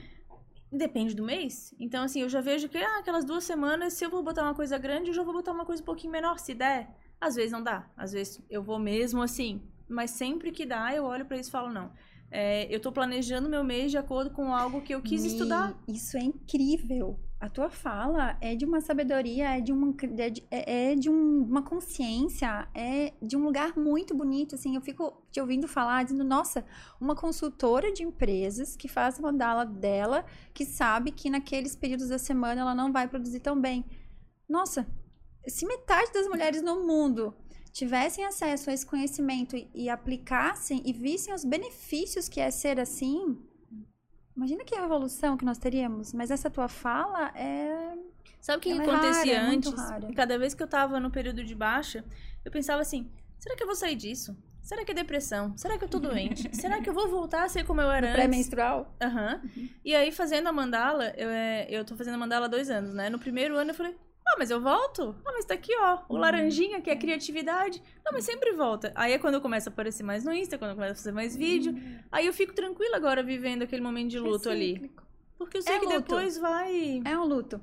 Depende 0.70 1.16
do 1.16 1.24
mês. 1.24 1.74
Então, 1.80 2.04
assim, 2.04 2.22
eu 2.22 2.30
já 2.30 2.42
vejo 2.42 2.68
que, 2.68 2.78
ah, 2.78 3.00
aquelas 3.00 3.24
duas 3.24 3.46
semanas, 3.46 3.94
se 3.94 4.06
eu 4.06 4.10
vou 4.10 4.22
botar 4.22 4.44
uma 4.44 4.54
coisa 4.54 4.78
grande, 4.78 5.12
eu 5.12 5.14
já 5.14 5.24
vou 5.24 5.34
botar 5.34 5.54
uma 5.54 5.66
coisa 5.66 5.82
um 5.82 5.86
pouquinho 5.86 6.12
menor, 6.12 6.40
se 6.40 6.54
der. 6.54 6.90
Às 7.22 7.36
vezes 7.36 7.54
não 7.54 7.64
dá. 7.64 7.90
Às 7.96 8.12
vezes 8.12 8.42
eu 8.50 8.62
vou 8.62 8.78
mesmo 8.78 9.22
assim. 9.22 9.62
Mas 9.90 10.12
sempre 10.12 10.52
que 10.52 10.66
dá, 10.66 10.94
eu 10.94 11.04
olho 11.04 11.26
pra 11.26 11.38
isso 11.38 11.50
e 11.50 11.52
falo, 11.52 11.72
não. 11.74 11.92
É, 12.32 12.68
eu 12.74 12.80
tô 12.80 12.92
planejando 12.92 13.50
meu 13.50 13.64
mês 13.64 13.90
de 13.90 13.98
acordo 13.98 14.30
com 14.30 14.54
algo 14.54 14.82
que 14.82 14.94
eu 14.94 15.02
quis 15.02 15.26
estudar. 15.26 15.74
Isso 15.88 16.16
é 16.16 16.22
incrível. 16.22 17.20
A 17.40 17.50
tua 17.50 17.70
fala 17.72 18.38
é 18.42 18.54
de 18.54 18.66
uma 18.66 18.82
sabedoria, 18.82 19.58
é 19.58 19.62
de 19.62 19.72
uma, 19.72 19.96
é 20.18 20.30
de, 20.30 20.44
é- 20.52 20.92
é 20.92 20.96
de 20.96 21.10
um- 21.10 21.42
uma 21.44 21.64
consciência, 21.64 22.68
é 22.76 23.14
de 23.22 23.36
um 23.36 23.44
lugar 23.44 23.76
muito 23.78 24.14
bonito. 24.14 24.54
Assim, 24.56 24.76
eu 24.76 24.82
fico 24.82 25.24
te 25.32 25.40
ouvindo 25.42 25.68
falar, 25.68 26.04
dizendo, 26.04 26.24
nossa, 26.24 26.64
uma 27.02 27.16
consultora 27.16 27.92
de 27.92 28.04
empresas 28.04 28.76
que 28.76 28.88
faz 28.88 29.18
a 29.18 29.22
mandala 29.24 29.66
dela, 29.66 30.24
que 30.54 30.66
sabe 30.66 31.12
que 31.12 31.30
naqueles 31.32 31.76
períodos 31.76 32.10
da 32.10 32.20
semana 32.20 32.62
ela 32.62 32.76
não 32.76 32.92
vai 32.92 33.08
produzir 33.08 33.40
tão 33.40 33.60
bem. 33.60 33.86
Nossa, 34.48 34.86
se 35.48 35.66
metade 35.66 36.12
das 36.14 36.28
mulheres 36.28 36.62
no 36.62 36.86
mundo 36.86 37.34
tivessem 37.72 38.26
acesso 38.26 38.70
a 38.70 38.74
esse 38.74 38.86
conhecimento 38.86 39.56
e, 39.56 39.70
e 39.74 39.90
aplicassem 39.90 40.82
e 40.86 40.92
vissem 40.94 41.34
os 41.34 41.44
benefícios 41.46 42.28
que 42.28 42.40
é 42.40 42.50
ser 42.52 42.80
assim, 42.80 43.38
imagina 44.36 44.64
que 44.64 44.76
revolução 44.76 45.38
que 45.38 45.46
nós 45.46 45.58
teríamos. 45.58 46.14
Mas 46.14 46.32
essa 46.32 46.50
tua 46.50 46.68
fala 46.68 47.30
é. 47.36 47.96
Sabe 48.42 48.58
o 48.60 48.62
que 48.62 48.72
Ela 48.72 48.84
é 48.84 48.88
acontecia 48.88 49.40
rara, 49.40 49.52
é 49.52 49.56
antes? 49.56 49.74
rara. 49.74 50.14
Cada 50.14 50.40
vez 50.40 50.54
que 50.54 50.64
eu 50.64 50.68
tava 50.68 51.00
no 51.00 51.12
período 51.12 51.44
de 51.44 51.54
baixa, 51.54 52.06
eu 52.44 52.52
pensava 52.52 52.82
assim: 52.82 53.12
será 53.38 53.56
que 53.56 53.64
eu 53.64 53.68
vou 53.68 53.76
sair 53.76 53.96
disso? 53.96 54.36
Será 54.62 54.86
que 54.86 54.92
é 54.92 54.94
depressão? 54.94 55.58
Será 55.58 55.78
que 55.78 55.84
eu 55.84 55.90
tô 55.90 56.00
doente? 56.00 56.48
Será 56.56 56.80
que 56.80 56.90
eu 56.90 56.94
vou 56.94 57.10
voltar 57.10 57.44
a 57.44 57.50
ser 57.50 57.66
como 57.66 57.82
eu 57.82 57.90
era 57.90 58.08
antes? 58.08 58.16
pré-menstrual. 58.16 58.96
Aham. 59.02 59.42
E 59.84 59.96
aí, 59.96 60.12
fazendo 60.12 60.48
a 60.48 60.52
mandala, 60.52 61.14
eu, 61.18 61.28
é, 61.30 61.66
eu 61.70 61.84
tô 61.84 61.96
fazendo 61.96 62.14
a 62.14 62.18
mandala 62.18 62.46
há 62.46 62.50
dois 62.50 62.70
anos, 62.70 62.94
né? 62.94 63.10
No 63.10 63.18
primeiro 63.18 63.58
ano 63.58 63.72
eu 63.72 63.76
falei, 63.76 63.96
ah, 64.32 64.36
mas 64.38 64.52
eu 64.52 64.62
volto? 64.62 65.16
Ah, 65.26 65.32
mas 65.34 65.46
tá 65.46 65.54
aqui, 65.54 65.72
ó, 65.78 66.00
o 66.10 66.18
laranjinha, 66.18 66.82
que 66.82 66.90
é 66.90 66.96
criatividade. 66.96 67.82
Não, 68.06 68.12
mas 68.14 68.24
sempre 68.26 68.52
volta. 68.54 68.92
Aí 68.96 69.14
é 69.14 69.20
quando 69.20 69.36
eu 69.36 69.42
começo 69.42 69.70
a 69.70 69.72
aparecer 69.72 70.04
mais 70.04 70.24
no 70.24 70.34
Insta, 70.34 70.58
quando 70.58 70.72
eu 70.72 70.76
começo 70.76 70.94
a 70.94 70.96
fazer 70.96 71.12
mais 71.12 71.36
vídeo. 71.36 71.76
Aí 72.12 72.26
eu 72.26 72.34
fico 72.34 72.54
tranquila 72.54 72.98
agora 72.98 73.22
vivendo 73.24 73.64
aquele 73.64 73.82
momento 73.82 74.10
de 74.10 74.20
luto 74.20 74.50
ali. 74.50 74.92
Porque 75.38 75.58
eu 75.58 75.62
sei 75.62 75.76
É 75.76 75.80
que 75.80 75.86
luto. 75.86 76.00
depois 76.02 76.38
vai. 76.38 77.02
É 77.06 77.18
um 77.18 77.24
luto. 77.26 77.62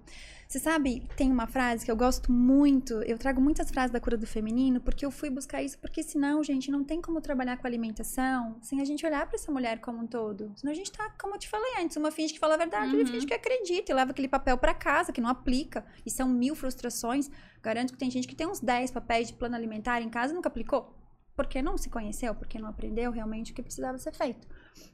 Você 0.49 0.61
sabe, 0.61 1.03
tem 1.17 1.31
uma 1.33 1.47
frase 1.49 1.85
que 1.85 1.91
eu 1.91 1.97
gosto 1.97 2.31
muito. 2.31 2.95
Eu 3.03 3.19
trago 3.19 3.41
muitas 3.41 3.69
frases 3.69 3.91
da 3.91 3.99
cura 4.01 4.17
do 4.17 4.27
feminino 4.29 4.81
porque 4.81 5.05
eu 5.05 5.11
fui 5.11 5.29
buscar 5.29 5.61
isso. 5.61 5.77
Porque 5.79 6.03
senão, 6.05 6.43
gente, 6.45 6.71
não 6.71 6.85
tem 6.85 7.01
como 7.03 7.21
trabalhar 7.21 7.57
com 7.57 7.67
alimentação 7.67 8.57
sem 8.63 8.81
a 8.81 8.85
gente 8.85 9.05
olhar 9.05 9.27
pra 9.27 9.35
essa 9.35 9.51
mulher 9.51 9.81
como 9.81 9.99
um 9.99 10.07
todo. 10.07 10.53
Senão 10.57 10.73
a 10.73 10.77
gente 10.77 10.93
tá, 10.93 11.11
como 11.21 11.35
eu 11.35 11.39
te 11.39 11.49
falei 11.49 11.73
antes, 11.83 11.97
uma 11.97 12.13
finge 12.13 12.33
que 12.33 12.39
fala 12.39 12.55
a 12.55 12.59
verdade, 12.59 12.93
Uhum. 12.93 12.99
outra 12.99 13.13
finge 13.13 13.27
que 13.27 13.35
acredita 13.35 13.91
e 13.91 13.95
leva 13.95 14.13
aquele 14.13 14.29
papel 14.29 14.57
pra 14.57 14.73
casa 14.73 15.13
que 15.13 15.21
não 15.21 15.29
aplica. 15.29 15.85
E 16.07 16.11
são 16.11 16.29
mil 16.29 16.55
frustrações. 16.55 17.29
Garanto 17.61 17.93
que 17.93 17.99
tem 17.99 18.11
gente 18.11 18.29
que 18.29 18.37
tem 18.37 18.47
uns 18.47 18.61
10 18.61 18.93
papéis 18.93 19.27
de 19.29 19.35
plano 19.35 19.57
alimentar 19.57 20.01
em 20.01 20.09
casa 20.09 20.33
e 20.33 20.37
nunca 20.37 20.49
aplicou. 20.49 20.95
Porque 21.35 21.61
não 21.61 21.77
se 21.77 21.91
conheceu, 21.91 22.35
porque 22.37 22.59
não 22.59 22.69
aprendeu 22.69 23.11
realmente 23.11 23.51
o 23.51 23.55
que 23.55 23.63
precisava 23.63 23.99
ser 23.99 24.15
feito. 24.15 24.47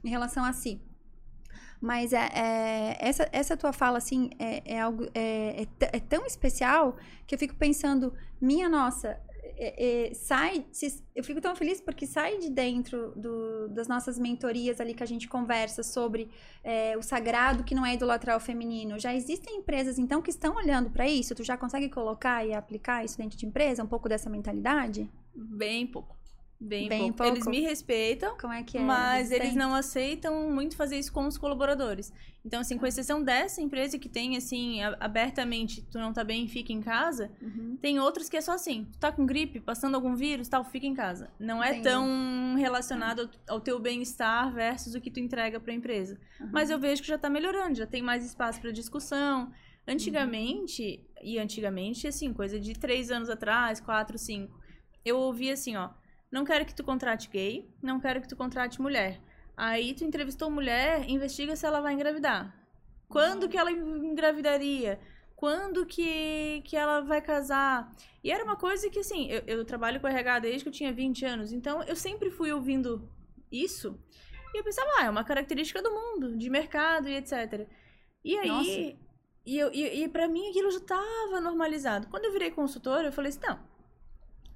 Em 0.03 0.09
relação 0.09 0.43
a 0.43 0.51
si. 0.51 0.81
Mas 1.89 2.13
é, 2.13 2.29
é- 2.33 2.97
essa, 3.09 3.27
essa 3.33 3.57
tua 3.57 3.73
fala, 3.73 3.97
assim, 3.97 4.29
é, 4.39 4.75
é 4.75 4.79
algo 4.79 5.03
é, 5.13 5.63
é 5.63 5.67
é 5.97 5.99
tão 5.99 6.25
especial 6.25 6.95
que 7.27 7.35
eu 7.35 7.39
fico 7.39 7.55
pensando, 7.55 8.13
minha 8.39 8.69
nossa, 8.69 9.19
é- 9.57 10.07
é, 10.09 10.13
sai. 10.13 10.65
se- 10.71 11.03
eu 11.13 11.23
fico 11.25 11.41
tão 11.41 11.53
feliz 11.57 11.81
porque 11.81 12.05
sai 12.07 12.37
de 12.39 12.49
dentro 12.49 13.11
do- 13.17 13.67
das 13.67 13.87
nossas 13.89 14.17
mentorias 14.17 14.79
ali 14.79 14.93
que 14.93 15.03
a 15.03 15.05
gente 15.13 15.27
conversa 15.27 15.83
sobre 15.83 16.29
o 16.97 17.01
sagrado 17.01 17.65
que 17.65 17.75
não 17.75 17.85
é 17.85 17.93
idolatrar 17.95 18.37
o 18.37 18.39
feminino. 18.39 18.97
Já 18.97 19.13
existem 19.13 19.57
empresas, 19.57 19.99
então, 19.99 20.21
que 20.21 20.29
estão 20.29 20.55
olhando 20.55 20.89
para 20.89 21.05
isso? 21.07 21.35
Tu 21.35 21.43
já 21.43 21.57
consegue 21.57 21.89
colocar 21.89 22.45
e 22.47 22.53
aplicar 22.53 23.03
isso 23.03 23.17
dentro 23.17 23.37
de 23.37 23.45
empresa? 23.45 23.83
Um 23.83 23.87
pouco 23.87 24.07
dessa 24.07 24.29
mentalidade? 24.29 25.09
Bem 25.35 25.85
pouco. 25.85 26.15
Bem, 26.65 26.87
Bem 26.87 26.99
pouco. 26.99 27.17
pouco. 27.17 27.33
Eles 27.33 27.45
me 27.47 27.59
respeitam. 27.59 28.37
Como 28.37 28.53
é 28.53 28.63
que 28.63 28.77
é? 28.77 28.81
Mas 28.81 29.29
eles 29.31 29.39
Resistente? 29.47 29.57
não 29.57 29.75
aceitam 29.75 30.49
muito 30.49 30.75
fazer 30.77 30.97
isso 30.97 31.11
com 31.11 31.27
os 31.27 31.37
colaboradores. 31.37 32.13
Então, 32.45 32.59
assim, 32.61 32.77
com 32.77 32.85
exceção 32.85 33.21
dessa 33.23 33.61
empresa 33.61 33.97
que 33.99 34.07
tem, 34.09 34.35
assim, 34.37 34.81
abertamente, 34.99 35.81
tu 35.91 35.97
não 35.97 36.11
tá 36.11 36.23
bem, 36.23 36.47
fica 36.47 36.73
em 36.73 36.81
casa, 36.81 37.31
Uhum. 37.41 37.77
tem 37.81 37.99
outras 37.99 38.27
que 38.27 38.35
é 38.35 38.41
só 38.41 38.53
assim, 38.53 38.85
tu 38.91 38.97
tá 38.99 39.11
com 39.11 39.25
gripe, 39.25 39.59
passando 39.61 39.95
algum 39.95 40.13
vírus, 40.15 40.47
tal, 40.49 40.63
fica 40.63 40.85
em 40.85 40.93
casa. 40.93 41.29
Não 41.39 41.63
é 41.63 41.69
Entendi. 41.69 41.83
tão 41.83 42.55
relacionado 42.57 43.29
ao 43.47 43.55
ao 43.55 43.61
teu 43.61 43.79
bem-estar 43.79 44.51
versus 44.53 44.95
o 44.95 44.99
que 45.01 45.11
tu 45.11 45.19
entrega 45.19 45.59
pra 45.59 45.73
empresa. 45.73 46.17
Uhum. 46.39 46.49
Mas 46.51 46.69
eu 46.69 46.79
vejo 46.79 47.01
que 47.01 47.07
já 47.07 47.17
tá 47.17 47.29
melhorando, 47.29 47.75
já 47.75 47.85
tem 47.87 48.01
mais 48.01 48.25
espaço 48.25 48.59
pra 48.61 48.71
discussão. 48.71 49.51
Antigamente, 49.87 50.99
e 51.21 51.39
antigamente, 51.39 52.07
assim, 52.07 52.33
coisa 52.33 52.59
de 52.59 52.73
três 52.73 53.09
anos 53.09 53.29
atrás, 53.29 53.79
quatro, 53.79 54.17
cinco, 54.17 54.59
eu 55.05 55.17
ouvia 55.17 55.53
assim, 55.53 55.75
ó, 55.75 55.89
não 56.33 56.43
quero 56.43 56.65
que 56.65 56.73
tu 56.73 56.83
contrate 56.83 57.29
gay, 57.29 57.69
não 57.79 57.99
quero 57.99 58.19
que 58.19 58.27
tu 58.27 58.35
contrate 58.35 58.81
mulher. 58.81 59.21
Aí 59.55 59.93
tu 59.93 60.03
entrevistou 60.03 60.49
mulher, 60.49 61.07
investiga 61.07 61.55
se 61.55 61.63
ela 61.63 61.79
vai 61.79 61.93
engravidar. 61.93 62.51
Quando 63.07 63.47
que 63.47 63.55
ela 63.55 63.71
engravidaria? 63.71 64.99
Quando 65.35 65.85
que, 65.85 66.61
que 66.65 66.75
ela 66.75 67.01
vai 67.01 67.21
casar? 67.21 67.91
E 68.23 68.31
era 68.31 68.43
uma 68.43 68.55
coisa 68.55 68.89
que, 68.89 68.97
assim, 68.97 69.29
eu, 69.29 69.43
eu 69.45 69.63
trabalho 69.63 69.99
com 69.99 70.07
RH 70.07 70.39
desde 70.39 70.63
que 70.63 70.69
eu 70.69 70.73
tinha 70.73 70.91
20 70.91 71.23
anos, 71.23 71.53
então 71.53 71.83
eu 71.83 71.95
sempre 71.95 72.31
fui 72.31 72.51
ouvindo 72.51 73.07
isso. 73.51 73.99
E 74.55 74.57
eu 74.57 74.63
pensava, 74.63 74.89
ah, 74.97 75.05
é 75.05 75.09
uma 75.11 75.23
característica 75.23 75.83
do 75.83 75.91
mundo, 75.91 76.35
de 76.35 76.49
mercado 76.49 77.07
e 77.07 77.15
etc. 77.15 77.67
E 78.23 78.39
aí, 78.39 78.47
Nossa. 78.47 78.97
e, 79.45 79.59
eu, 79.59 79.71
e, 79.71 80.03
e 80.03 80.09
pra 80.09 80.27
mim 80.27 80.49
aquilo 80.49 80.71
já 80.71 80.79
tava 80.79 81.39
normalizado. 81.39 82.07
Quando 82.07 82.25
eu 82.25 82.31
virei 82.31 82.49
consultora, 82.49 83.09
eu 83.09 83.11
falei 83.11 83.29
assim, 83.29 83.41
não, 83.41 83.59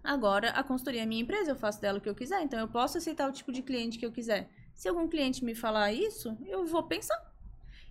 agora 0.08 0.50
a 0.52 0.64
consultoria 0.64 1.04
é 1.04 1.06
minha 1.06 1.22
empresa, 1.22 1.52
eu 1.52 1.56
faço 1.56 1.82
dela 1.82 1.98
o 1.98 2.02
que 2.02 2.10
eu 2.10 2.16
quiser, 2.16 2.42
então 2.42 2.60
eu 2.60 2.68
posso 2.68 2.98
aceitar 2.98 3.30
o 3.30 3.32
tipo 3.32 3.52
de 3.52 3.62
cliente 3.62 4.00
que 4.00 4.06
eu 4.06 4.12
quiser. 4.12 4.50
Se 4.74 4.88
algum 4.88 5.08
cliente 5.08 5.44
me 5.44 5.54
falar 5.54 5.92
isso, 5.92 6.38
eu 6.46 6.66
vou 6.66 6.84
pensar. 6.84 7.20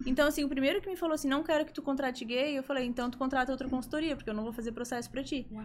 Então, 0.04 0.26
assim, 0.28 0.44
o 0.44 0.48
primeiro 0.48 0.80
que 0.80 0.88
me 0.88 0.96
falou 0.96 1.14
assim, 1.14 1.28
não 1.28 1.42
quero 1.42 1.64
que 1.64 1.72
tu 1.72 1.82
contrate 1.82 2.24
gay, 2.24 2.56
eu 2.56 2.62
falei, 2.62 2.86
então 2.86 3.10
tu 3.10 3.18
contrata 3.18 3.52
outra 3.52 3.68
consultoria, 3.68 4.16
porque 4.16 4.30
eu 4.30 4.34
não 4.34 4.44
vou 4.44 4.52
fazer 4.52 4.72
processo 4.72 5.10
pra 5.10 5.22
ti. 5.22 5.46
Uau. 5.50 5.64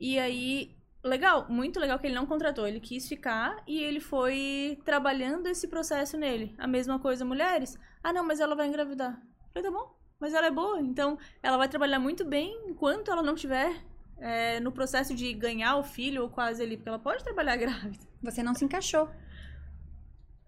E 0.00 0.18
aí, 0.18 0.76
legal, 1.02 1.46
muito 1.48 1.78
legal 1.78 1.98
que 1.98 2.06
ele 2.06 2.14
não 2.14 2.26
contratou, 2.26 2.66
ele 2.66 2.80
quis 2.80 3.08
ficar 3.08 3.62
e 3.66 3.82
ele 3.82 4.00
foi 4.00 4.78
trabalhando 4.84 5.46
esse 5.46 5.68
processo 5.68 6.16
nele. 6.16 6.54
A 6.58 6.66
mesma 6.66 6.98
coisa, 6.98 7.24
mulheres. 7.24 7.78
Ah, 8.02 8.12
não, 8.12 8.24
mas 8.24 8.40
ela 8.40 8.54
vai 8.54 8.68
engravidar. 8.68 9.12
Eu 9.12 9.62
falei, 9.62 9.70
tá 9.70 9.76
bom, 9.76 9.98
mas 10.20 10.34
ela 10.34 10.46
é 10.46 10.50
boa, 10.50 10.80
então 10.80 11.18
ela 11.42 11.56
vai 11.56 11.68
trabalhar 11.68 11.98
muito 11.98 12.24
bem 12.24 12.56
enquanto 12.68 13.10
ela 13.10 13.22
não 13.22 13.34
tiver 13.34 13.84
é, 14.20 14.60
no 14.60 14.72
processo 14.72 15.14
de 15.14 15.32
ganhar 15.32 15.76
o 15.76 15.82
filho 15.82 16.22
ou 16.22 16.28
quase 16.28 16.62
ali, 16.62 16.76
porque 16.76 16.88
ela 16.88 16.98
pode 16.98 17.22
trabalhar 17.22 17.56
grávida. 17.58 18.04
Você 18.22 18.42
não 18.42 18.54
se 18.54 18.64
encaixou. 18.64 19.08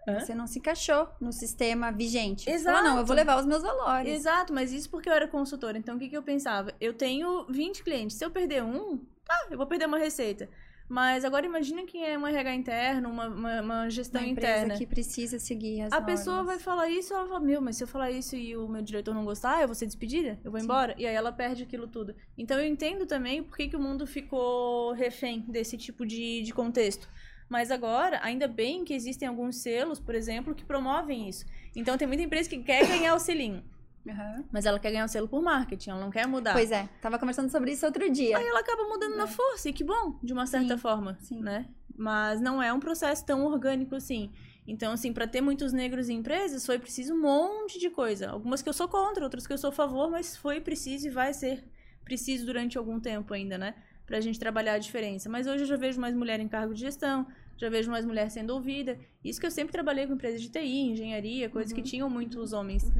Hã? 0.08 0.18
Você 0.18 0.34
não 0.34 0.46
se 0.46 0.58
encaixou 0.58 1.08
no 1.20 1.32
sistema 1.32 1.92
vigente. 1.92 2.48
Exato. 2.48 2.76
falou, 2.76 2.90
não, 2.90 2.98
eu 2.98 3.06
vou 3.06 3.14
levar 3.14 3.38
os 3.38 3.46
meus 3.46 3.62
valores. 3.62 4.12
Exato, 4.12 4.52
mas 4.52 4.72
isso 4.72 4.90
porque 4.90 5.08
eu 5.08 5.12
era 5.12 5.28
consultora. 5.28 5.76
Então, 5.76 5.96
o 5.96 5.98
que, 5.98 6.08
que 6.08 6.16
eu 6.16 6.22
pensava? 6.22 6.74
Eu 6.80 6.94
tenho 6.94 7.46
20 7.48 7.82
clientes. 7.84 8.16
Se 8.16 8.24
eu 8.24 8.30
perder 8.30 8.62
um, 8.62 8.98
tá, 9.24 9.46
eu 9.50 9.58
vou 9.58 9.66
perder 9.66 9.86
uma 9.86 9.98
receita. 9.98 10.48
Mas 10.90 11.24
agora 11.24 11.46
imagina 11.46 11.84
quem 11.84 12.04
é 12.04 12.18
um 12.18 12.26
RH 12.26 12.52
interno, 12.56 13.08
uma, 13.08 13.28
uma, 13.28 13.60
uma 13.62 13.88
gestão 13.88 14.20
Uma 14.20 14.28
empresa 14.28 14.64
interna. 14.64 14.76
que 14.76 14.84
precisa 14.84 15.38
seguir 15.38 15.82
as 15.82 15.92
A 15.92 16.00
normas. 16.00 16.18
pessoa 16.18 16.42
vai 16.42 16.58
falar 16.58 16.88
isso, 16.88 17.14
ela 17.14 17.28
fala, 17.28 17.38
meu, 17.38 17.60
mas 17.60 17.76
se 17.76 17.84
eu 17.84 17.86
falar 17.86 18.10
isso 18.10 18.34
e 18.34 18.56
o 18.56 18.66
meu 18.66 18.82
diretor 18.82 19.14
não 19.14 19.24
gostar, 19.24 19.62
eu 19.62 19.68
vou 19.68 19.74
ser 19.76 19.86
despedida? 19.86 20.40
Eu 20.42 20.50
vou 20.50 20.58
Sim. 20.58 20.64
embora? 20.64 20.92
E 20.98 21.06
aí 21.06 21.14
ela 21.14 21.30
perde 21.30 21.62
aquilo 21.62 21.86
tudo. 21.86 22.12
Então 22.36 22.58
eu 22.58 22.66
entendo 22.66 23.06
também 23.06 23.40
por 23.40 23.56
que, 23.56 23.68
que 23.68 23.76
o 23.76 23.80
mundo 23.80 24.04
ficou 24.04 24.92
refém 24.92 25.44
desse 25.46 25.76
tipo 25.78 26.04
de, 26.04 26.42
de 26.42 26.52
contexto. 26.52 27.08
Mas 27.48 27.70
agora, 27.70 28.18
ainda 28.24 28.48
bem 28.48 28.84
que 28.84 28.92
existem 28.92 29.28
alguns 29.28 29.58
selos, 29.58 30.00
por 30.00 30.16
exemplo, 30.16 30.56
que 30.56 30.64
promovem 30.64 31.28
isso. 31.28 31.44
Então 31.76 31.96
tem 31.96 32.08
muita 32.08 32.24
empresa 32.24 32.50
que 32.50 32.58
quer 32.64 32.84
ganhar 32.86 33.14
o 33.14 33.18
selinho, 33.20 33.62
Aham. 34.08 34.44
mas 34.50 34.64
ela 34.66 34.78
quer 34.78 34.90
ganhar 34.90 35.04
o 35.04 35.08
selo 35.08 35.28
por 35.28 35.42
marketing, 35.42 35.90
ela 35.90 36.00
não 36.00 36.10
quer 36.10 36.26
mudar. 36.26 36.52
Pois 36.54 36.70
é, 36.72 36.88
tava 37.02 37.18
conversando 37.18 37.50
sobre 37.50 37.72
isso 37.72 37.84
outro 37.84 38.10
dia. 38.10 38.38
Aí 38.38 38.46
ela 38.46 38.60
acaba 38.60 38.84
mudando 38.84 39.16
na 39.16 39.26
força, 39.26 39.68
e 39.68 39.72
que 39.72 39.84
bom, 39.84 40.18
de 40.22 40.32
uma 40.32 40.46
certa 40.46 40.72
É. 40.74 40.76
Sim, 40.76 40.82
forma, 40.82 41.18
sim. 41.20 41.40
né? 41.42 41.68
Mas 41.96 42.40
não 42.40 42.62
é 42.62 42.72
um 42.72 42.80
processo 42.80 43.24
tão 43.26 43.44
orgânico 43.44 43.94
assim. 43.94 44.30
Então, 44.66 44.92
assim, 44.92 45.12
para 45.12 45.26
ter 45.26 45.40
muitos 45.40 45.72
negros 45.72 46.08
em 46.08 46.18
empresas, 46.18 46.64
foi 46.64 46.78
preciso 46.78 47.12
um 47.14 47.20
monte 47.20 47.78
de 47.78 47.90
coisa. 47.90 48.30
Algumas 48.30 48.62
que 48.62 48.68
eu 48.68 48.72
sou 48.72 48.88
contra, 48.88 49.22
outras 49.24 49.46
que 49.46 49.52
eu 49.52 49.58
sou 49.58 49.68
a 49.68 49.72
favor, 49.72 50.10
mas 50.10 50.36
foi 50.36 50.60
preciso 50.60 51.08
e 51.08 51.10
vai 51.10 51.34
ser 51.34 51.64
preciso 52.04 52.46
durante 52.46 52.78
algum 52.78 52.98
tempo 53.00 53.34
ainda, 53.34 53.58
né? 53.58 53.74
Pra 54.06 54.20
gente 54.20 54.38
trabalhar 54.38 54.74
a 54.74 54.78
diferença. 54.78 55.28
Mas 55.28 55.46
hoje 55.46 55.64
eu 55.64 55.66
já 55.66 55.76
vejo 55.76 56.00
mais 56.00 56.14
mulher 56.14 56.40
em 56.40 56.48
cargo 56.48 56.72
de 56.72 56.80
gestão, 56.80 57.26
já 57.56 57.68
vejo 57.68 57.90
mais 57.90 58.04
mulher 58.06 58.30
sendo 58.30 58.50
ouvida. 58.54 58.98
Isso 59.24 59.38
que 59.40 59.46
eu 59.46 59.50
sempre 59.50 59.72
trabalhei 59.72 60.06
com 60.06 60.14
empresas 60.14 60.40
de 60.40 60.48
TI, 60.48 60.90
engenharia, 60.92 61.50
coisas 61.50 61.72
que 61.72 61.80
Uhum. 61.80 61.86
tinham 61.86 62.10
muitos 62.10 62.52
homens. 62.52 62.90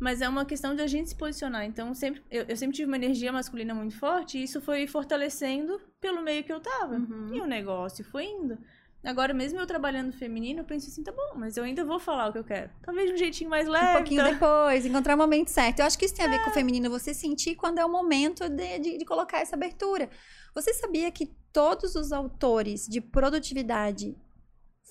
Mas 0.00 0.20
é 0.22 0.28
uma 0.28 0.44
questão 0.44 0.76
de 0.76 0.82
a 0.82 0.86
gente 0.86 1.08
se 1.08 1.14
posicionar. 1.16 1.64
Então, 1.64 1.92
sempre, 1.92 2.22
eu, 2.30 2.44
eu 2.48 2.56
sempre 2.56 2.76
tive 2.76 2.86
uma 2.86 2.96
energia 2.96 3.32
masculina 3.32 3.74
muito 3.74 3.96
forte 3.98 4.38
e 4.38 4.42
isso 4.44 4.60
foi 4.60 4.86
fortalecendo 4.86 5.80
pelo 6.00 6.22
meio 6.22 6.44
que 6.44 6.52
eu 6.52 6.60
tava. 6.60 6.94
Uhum. 6.94 7.34
E 7.34 7.40
o 7.40 7.46
negócio 7.46 8.04
foi 8.04 8.24
indo. 8.24 8.56
Agora, 9.02 9.32
mesmo 9.32 9.58
eu 9.60 9.66
trabalhando 9.66 10.12
feminino, 10.12 10.60
eu 10.60 10.64
penso 10.64 10.88
assim, 10.88 11.02
tá 11.04 11.12
bom, 11.12 11.34
mas 11.36 11.56
eu 11.56 11.64
ainda 11.64 11.84
vou 11.84 11.98
falar 12.00 12.28
o 12.28 12.32
que 12.32 12.38
eu 12.38 12.44
quero. 12.44 12.70
Talvez 12.82 13.08
de 13.08 13.14
um 13.14 13.16
jeitinho 13.16 13.48
mais 13.48 13.66
leve. 13.68 13.90
Um 13.90 13.94
pouquinho 13.94 14.22
tá? 14.24 14.30
depois, 14.30 14.84
encontrar 14.84 15.14
o 15.14 15.18
momento 15.18 15.48
certo. 15.48 15.80
Eu 15.80 15.86
acho 15.86 15.96
que 15.98 16.04
isso 16.04 16.14
tem 16.14 16.26
a 16.26 16.28
ver 16.28 16.36
É. 16.36 16.44
com 16.44 16.50
o 16.50 16.52
feminino, 16.52 16.90
você 16.90 17.14
sentir 17.14 17.54
quando 17.54 17.78
é 17.78 17.84
o 17.84 17.88
momento 17.88 18.48
de, 18.48 18.78
de, 18.78 18.98
de 18.98 19.04
colocar 19.04 19.38
essa 19.38 19.54
abertura. 19.54 20.10
Você 20.54 20.74
sabia 20.74 21.10
que 21.12 21.26
todos 21.52 21.94
os 21.94 22.12
autores 22.12 22.86
de 22.86 23.00
produtividade 23.00 24.16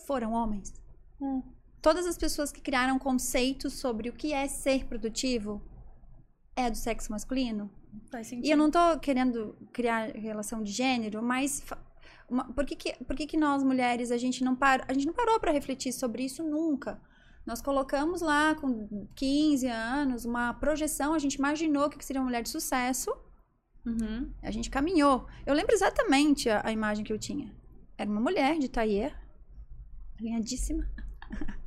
foram 0.06 0.32
homens? 0.32 0.74
Hum. 1.22 1.44
Todas 1.88 2.06
as 2.06 2.18
pessoas 2.18 2.52
que 2.52 2.60
criaram 2.60 3.00
conceitos 3.00 3.76
sobre 3.76 4.10
o 4.10 4.14
que 4.14 4.34
é 4.34 4.46
ser 4.50 4.86
produtivo 4.88 5.62
é 6.54 6.70
do 6.70 6.76
sexo 6.76 7.10
masculino? 7.14 7.72
Faz 8.12 8.28
sentido. 8.28 8.46
E 8.46 8.52
eu 8.52 8.58
não 8.58 8.70
tô 8.70 9.00
querendo 9.00 9.56
criar 9.72 10.10
relação 10.14 10.62
de 10.62 10.70
gênero, 10.70 11.24
mas 11.24 11.64
uma- 12.30 12.44
por, 12.54 12.66
que, 12.66 12.76
que, 12.76 12.92
por 13.06 13.16
que, 13.16 13.26
que 13.26 13.38
nós 13.38 13.64
mulheres 13.64 14.12
a 14.12 14.18
gente 14.18 14.44
não 14.44 14.54
par, 14.54 14.84
a 14.86 14.94
gente 14.94 15.06
não 15.08 15.14
parou 15.14 15.40
para 15.40 15.54
refletir 15.54 15.94
sobre 15.94 16.26
isso 16.26 16.44
nunca? 16.44 17.02
Nós 17.46 17.62
colocamos 17.62 18.20
lá 18.20 18.54
com 18.56 19.08
15 19.16 19.68
anos 19.68 20.26
uma 20.26 20.54
projeção, 20.56 21.14
a 21.14 21.20
gente 21.20 21.36
imaginou 21.36 21.90
que 21.90 22.04
seria 22.04 22.20
uma 22.20 22.26
mulher 22.28 22.44
de 22.44 22.50
sucesso, 22.50 23.10
Uhum. 23.86 24.30
a 24.44 24.52
gente 24.52 24.70
caminhou. 24.70 25.26
Eu 25.46 25.54
lembro 25.54 25.74
exatamente 25.74 26.50
a, 26.50 26.62
a 26.68 26.72
imagem 26.74 27.06
que 27.06 27.14
eu 27.14 27.18
tinha. 27.18 27.56
Era 27.98 28.10
uma 28.12 28.20
mulher 28.20 28.60
de 28.60 28.68
tailleur, 28.68 29.14
alinhadíssima, 30.20 30.86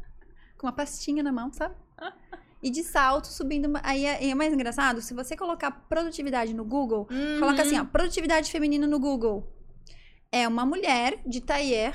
com 0.60 0.66
uma 0.66 0.72
pastinha 0.72 1.22
na 1.22 1.32
mão, 1.32 1.50
sabe? 1.52 1.74
E 2.62 2.68
de 2.68 2.84
salto 2.84 3.26
subindo. 3.28 3.64
uma- 3.66 3.80
Aí 3.82 4.04
é, 4.04 4.28
é 4.28 4.34
mais 4.34 4.52
engraçado, 4.52 5.00
se 5.00 5.14
você 5.14 5.34
colocar 5.34 5.70
produtividade 5.88 6.52
no 6.52 6.62
Google, 6.62 7.08
Coloca 7.38 7.62
assim, 7.62 7.78
ó, 7.80 7.86
produtividade 7.86 8.50
feminina 8.52 8.86
no 8.86 8.98
Google. 9.00 9.50
É 10.30 10.46
uma 10.46 10.66
mulher 10.66 11.18
de 11.26 11.40
tailleur, 11.40 11.94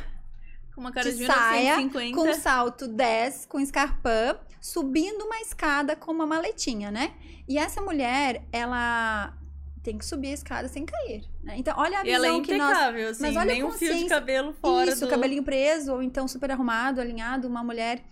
Com 0.74 0.82
uma 0.82 0.92
cara 0.92 1.12
de, 1.12 1.18
de 1.20 1.26
saia, 1.28 1.78
1950. 1.78 2.16
com 2.18 2.34
salto 2.42 2.88
10, 2.88 3.46
com 3.46 3.60
escarpã, 3.60 4.40
subindo 4.60 5.24
uma 5.26 5.40
escada 5.40 5.96
com 5.96 6.12
uma 6.12 6.26
maletinha, 6.26 6.90
né? 6.90 7.14
E 7.48 7.60
essa 7.60 7.80
mulher, 7.80 8.44
ela 8.52 9.38
tem 9.84 10.00
que 10.00 10.06
subir 10.06 10.30
a 10.30 10.34
escada 10.34 10.68
sem 10.68 10.84
cair, 10.84 11.24
né? 11.44 11.54
Então, 11.60 11.76
olha 11.78 12.00
a 12.00 12.04
E 12.06 12.10
ela 12.10 12.26
é 12.26 12.30
visão 12.32 12.42
que 12.42 12.58
nós... 12.58 12.72
impecável, 12.72 13.10
assim. 13.10 13.22
Mas 13.22 13.36
olha 13.36 13.52
a 13.52 13.54
nem 13.54 13.64
um 13.64 13.72
fio 13.72 13.88
de 13.90 13.94
consciência. 13.94 14.10
cabelo 14.10 14.52
fora 14.60 14.90
Isso, 14.92 15.06
do... 15.06 15.12
cabelinho 15.12 15.44
preso, 15.44 15.94
ou 15.94 16.02
então 16.02 16.28
super 16.28 16.50
arrumado, 16.50 17.00
alinhado, 17.00 17.48
uma 17.48 17.64
mulher 17.64 18.04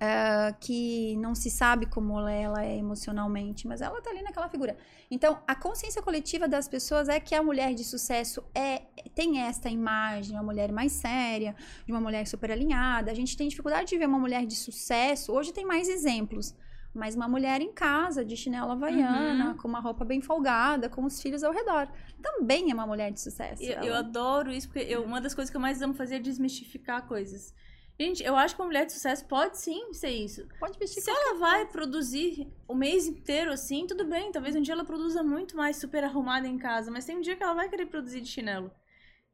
ah, 0.00 0.54
que 0.58 1.14
não 1.16 1.34
se 1.34 1.50
sabe 1.50 1.84
como 1.86 2.18
ela- 2.18 2.32
ela 2.32 2.64
é 2.64 2.76
emocionalmente, 2.78 3.66
mas 3.68 3.82
ela 3.82 4.00
tá 4.00 4.08
ali 4.10 4.22
naquela 4.22 4.48
figura. 4.48 4.76
Então, 5.10 5.38
a 5.46 5.54
consciência 5.54 6.00
coletiva 6.00 6.48
das 6.48 6.66
pessoas 6.66 7.08
é 7.08 7.20
que 7.20 7.34
a 7.34 7.42
mulher 7.42 7.74
de 7.74 7.84
sucesso 7.84 8.42
é 8.54 8.82
tem 9.14 9.40
esta 9.42 9.68
imagem, 9.68 10.34
uma 10.36 10.42
mulher 10.42 10.72
mais 10.72 10.92
séria, 10.92 11.54
de 11.84 11.92
uma 11.92 12.00
mulher 12.00 12.26
super 12.26 12.50
alinhada. 12.50 13.10
A 13.10 13.14
gente 13.14 13.36
tem 13.36 13.46
dificuldade 13.48 13.90
de 13.90 13.98
ver 13.98 14.06
uma 14.06 14.18
mulher 14.18 14.46
de 14.46 14.56
sucesso. 14.56 15.32
Hoje 15.32 15.52
tem 15.52 15.66
mais 15.66 15.88
exemplos. 15.88 16.54
Mas 16.92 17.14
uma 17.14 17.28
mulher 17.28 17.60
em 17.60 17.72
casa, 17.72 18.24
de 18.24 18.36
chinela 18.36 18.72
havaiana, 18.72 19.50
Uhum. 19.50 19.56
com 19.58 19.68
uma 19.68 19.78
roupa 19.78 20.04
bem 20.04 20.20
folgada, 20.20 20.88
com 20.88 21.04
os 21.04 21.22
filhos 21.22 21.44
ao 21.44 21.52
redor. 21.52 21.88
Também 22.20 22.68
é 22.70 22.74
uma 22.74 22.84
mulher 22.84 23.12
de 23.12 23.20
sucesso. 23.20 23.62
Eu, 23.62 23.74
Ela- 23.74 23.86
eu 23.86 23.94
adoro 23.94 24.50
isso, 24.50 24.68
porque 24.68 24.84
eu- 24.92 25.04
uma 25.04 25.20
das 25.20 25.32
coisas 25.32 25.50
que 25.50 25.56
eu 25.56 25.60
mais 25.60 25.80
amo 25.82 25.94
fazer 25.94 26.16
é 26.16 26.18
desmistificar 26.18 27.06
coisas. 27.06 27.54
Gente, 28.00 28.24
eu 28.24 28.34
acho 28.34 28.54
que 28.54 28.62
uma 28.62 28.66
mulher 28.68 28.86
de 28.86 28.94
sucesso 28.94 29.26
pode 29.26 29.58
sim 29.58 29.92
ser 29.92 30.08
isso. 30.08 30.48
Pode 30.58 30.78
vestir 30.78 31.02
Se 31.02 31.10
ela 31.10 31.34
vai 31.38 31.66
produzir 31.66 32.48
o 32.66 32.74
mês 32.74 33.06
inteiro 33.06 33.52
assim, 33.52 33.86
tudo 33.86 34.06
bem. 34.06 34.32
Talvez 34.32 34.56
um 34.56 34.62
dia 34.62 34.72
ela 34.72 34.86
produza 34.86 35.22
muito 35.22 35.54
mais 35.54 35.76
super 35.76 36.02
arrumada 36.02 36.48
em 36.48 36.56
casa, 36.56 36.90
mas 36.90 37.04
tem 37.04 37.18
um 37.18 37.20
dia 37.20 37.36
que 37.36 37.42
ela 37.42 37.52
vai 37.52 37.68
querer 37.68 37.84
produzir 37.84 38.22
de 38.22 38.28
chinelo. 38.28 38.70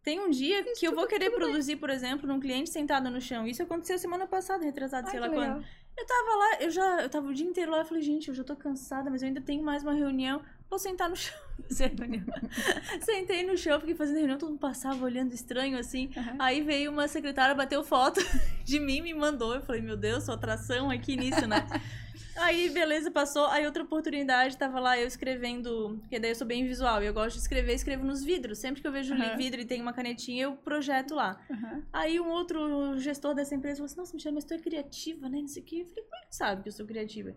Tem 0.03 0.19
um 0.19 0.31
dia 0.31 0.63
Isso 0.63 0.81
que 0.81 0.89
eu 0.89 0.97
vou 0.97 1.07
querer 1.07 1.27
tudo 1.27 1.39
bem. 1.39 1.47
produzir, 1.47 1.77
por 1.77 1.91
exemplo, 1.91 2.27
num 2.27 2.41
cliente 2.41 2.69
sentado 2.69 3.09
no 3.09 3.21
chão. 3.21 3.47
Isso 3.47 3.63
aconteceu 3.63 3.99
semana 3.99 4.27
passada, 4.27 4.65
retrasado, 4.65 5.07
Ai, 5.07 5.11
sei 5.13 5.21
lá 5.21 5.29
legal. 5.29 5.45
quando. 5.45 5.65
Eu 5.97 6.07
tava 6.07 6.37
lá, 6.37 6.63
eu 6.63 6.71
já, 6.71 7.03
eu 7.03 7.09
tava 7.09 7.29
o 7.29 7.35
dia 7.35 7.47
inteiro 7.47 7.71
lá, 7.71 7.79
eu 7.79 7.85
falei, 7.85 8.03
gente, 8.03 8.29
eu 8.29 8.35
já 8.35 8.43
tô 8.43 8.57
cansada, 8.57 9.09
mas 9.11 9.23
eu 9.23 9.29
ainda 9.29 9.41
tenho 9.41 9.63
mais 9.63 9.85
uma 9.85 9.95
reunião. 9.95 10.43
Vou 10.69 10.79
sentar 10.79 11.09
no 11.09 11.17
chão. 11.17 11.35
reunião. 11.99 12.25
Sentei 13.01 13.43
no 13.45 13.57
chão, 13.57 13.81
fiquei 13.81 13.95
fazendo 13.95 14.17
reunião, 14.19 14.39
todo 14.39 14.51
mundo 14.51 14.61
passava 14.61 15.05
olhando 15.05 15.33
estranho 15.33 15.79
assim. 15.79 16.11
Aham. 16.17 16.37
Aí 16.39 16.61
veio 16.61 16.91
uma 16.91 17.09
secretária, 17.09 17.55
bateu 17.55 17.83
foto 17.83 18.21
de 18.65 18.79
mim, 18.79 19.01
me 19.01 19.15
mandou. 19.15 19.55
Eu 19.55 19.63
falei, 19.63 19.81
meu 19.81 19.97
Deus, 19.97 20.25
sou 20.25 20.35
atração 20.35 20.91
aqui 20.91 21.17
nisso, 21.17 21.47
né? 21.47 21.67
Aí, 22.37 22.69
beleza, 22.69 23.11
passou. 23.11 23.47
Aí, 23.47 23.65
outra 23.65 23.83
oportunidade, 23.83 24.59
tava 24.59 24.79
lá 24.79 24.99
eu 24.99 25.07
escrevendo, 25.07 25.97
porque 26.01 26.19
daí 26.19 26.33
eu 26.33 26.35
sou 26.35 26.47
bem 26.47 26.67
visual 26.67 27.03
e 27.03 27.07
eu 27.07 27.15
gosto 27.15 27.37
de 27.37 27.41
escrever, 27.41 27.73
escrevo 27.73 28.05
nos 28.05 28.23
vidros. 28.23 28.59
Sempre 28.59 28.83
que 28.83 28.87
eu 28.87 28.93
vejo 28.93 29.15
Aham. 29.15 29.37
vidro 29.37 29.59
e 29.61 29.65
tem 29.65 29.81
uma 29.81 29.95
canetinha, 29.95 30.45
eu 30.45 30.53
projeto 30.53 31.15
lá. 31.15 31.41
Aham. 31.51 31.83
Aí, 31.91 32.21
um 32.21 32.29
outro 32.29 32.99
gestor 32.99 33.35
dessa 33.35 33.55
empresa 33.55 33.77
falou 33.77 33.87
assim: 33.87 33.97
Nossa, 33.97 34.15
Michelle, 34.15 34.35
mas 34.35 34.45
tu 34.45 34.53
é 34.53 34.59
criativa, 34.59 35.31
né? 35.31 35.41
Não 35.41 35.49
sei 35.49 35.63
o 35.63 35.65
quê. 35.65 35.77
Eu 35.81 35.87
falei, 35.87 36.05
como 36.05 36.17
é 36.17 36.27
que 36.27 36.37
sabe 36.37 36.63
que 36.63 36.69
eu 36.69 36.73
sou 36.73 36.85
criativa? 36.85 37.35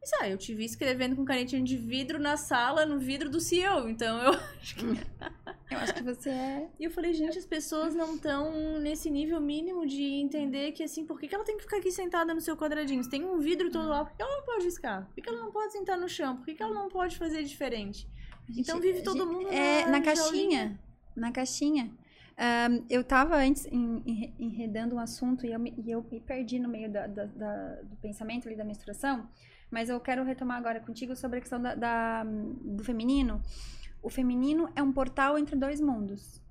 Mas, 0.00 0.10
ah, 0.20 0.28
eu 0.28 0.38
te 0.38 0.54
vi 0.54 0.64
escrevendo 0.64 1.14
com 1.14 1.24
canetinha 1.26 1.62
de 1.62 1.76
vidro 1.76 2.18
na 2.18 2.36
sala, 2.36 2.86
no 2.86 2.98
vidro 2.98 3.28
do 3.28 3.38
CEO. 3.40 3.88
Então, 3.88 4.18
eu 4.22 4.32
Eu 5.70 5.78
acho 5.78 5.94
que 5.94 6.02
você 6.02 6.30
é. 6.30 6.68
e 6.80 6.84
eu 6.84 6.90
falei, 6.90 7.12
gente, 7.14 7.38
as 7.38 7.46
pessoas 7.46 7.94
não 7.94 8.16
estão 8.16 8.80
nesse 8.80 9.08
nível 9.08 9.40
mínimo 9.40 9.86
de 9.86 10.02
entender 10.02 10.72
que, 10.72 10.82
assim, 10.82 11.06
por 11.06 11.20
que, 11.20 11.28
que 11.28 11.34
ela 11.34 11.44
tem 11.44 11.56
que 11.56 11.62
ficar 11.62 11.76
aqui 11.76 11.92
sentada 11.92 12.34
no 12.34 12.40
seu 12.40 12.56
quadradinho? 12.56 13.04
Se 13.04 13.10
tem 13.10 13.24
um 13.24 13.38
vidro 13.38 13.70
todo 13.70 13.88
lá, 13.88 14.04
por 14.04 14.16
que 14.16 14.20
ela 14.22 14.36
não 14.38 14.44
pode 14.44 14.64
riscar? 14.64 15.06
Por 15.06 15.14
que, 15.14 15.22
que 15.22 15.28
ela 15.28 15.38
não 15.38 15.52
pode 15.52 15.72
sentar 15.72 15.96
no 15.96 16.08
chão? 16.08 16.36
Por 16.38 16.44
que, 16.46 16.54
que 16.54 16.62
ela 16.62 16.74
não 16.74 16.88
pode 16.88 17.16
fazer 17.16 17.44
diferente? 17.44 18.08
Então 18.56 18.80
vive 18.80 19.02
todo 19.02 19.24
mundo 19.24 19.48
É, 19.52 19.84
na 19.84 19.92
na 19.92 20.00
caixinha. 20.02 20.80
Na 21.14 21.30
caixinha. 21.30 21.92
Ahn, 22.36 22.82
eu 22.90 23.04
tava 23.04 23.36
antes 23.36 23.66
em- 23.66 24.34
enredando 24.40 24.96
um 24.96 24.98
assunto 24.98 25.46
e 25.46 25.52
eu 25.52 25.58
me, 25.60 25.72
e 25.86 25.88
eu 25.90 26.04
me 26.10 26.18
perdi 26.20 26.58
no 26.58 26.68
meio 26.68 26.90
da- 26.90 27.06
da- 27.06 27.26
da- 27.26 27.74
do 27.82 27.94
pensamento 27.96 28.48
ali 28.48 28.56
da 28.56 28.64
menstruação. 28.64 29.28
Mas 29.70 29.88
eu 29.88 30.00
quero 30.00 30.24
retomar 30.24 30.58
agora 30.58 30.80
contigo 30.80 31.14
sobre 31.14 31.38
a 31.38 31.40
questão 31.40 31.60
da, 31.60 31.74
da- 31.74 32.24
do 32.24 32.82
feminino. 32.82 33.40
O 34.02 34.10
feminino 34.10 34.68
é 34.74 34.82
um 34.82 34.92
portal 34.92 35.38
entre 35.38 35.56
dois 35.56 35.80
mundos. 35.80 36.42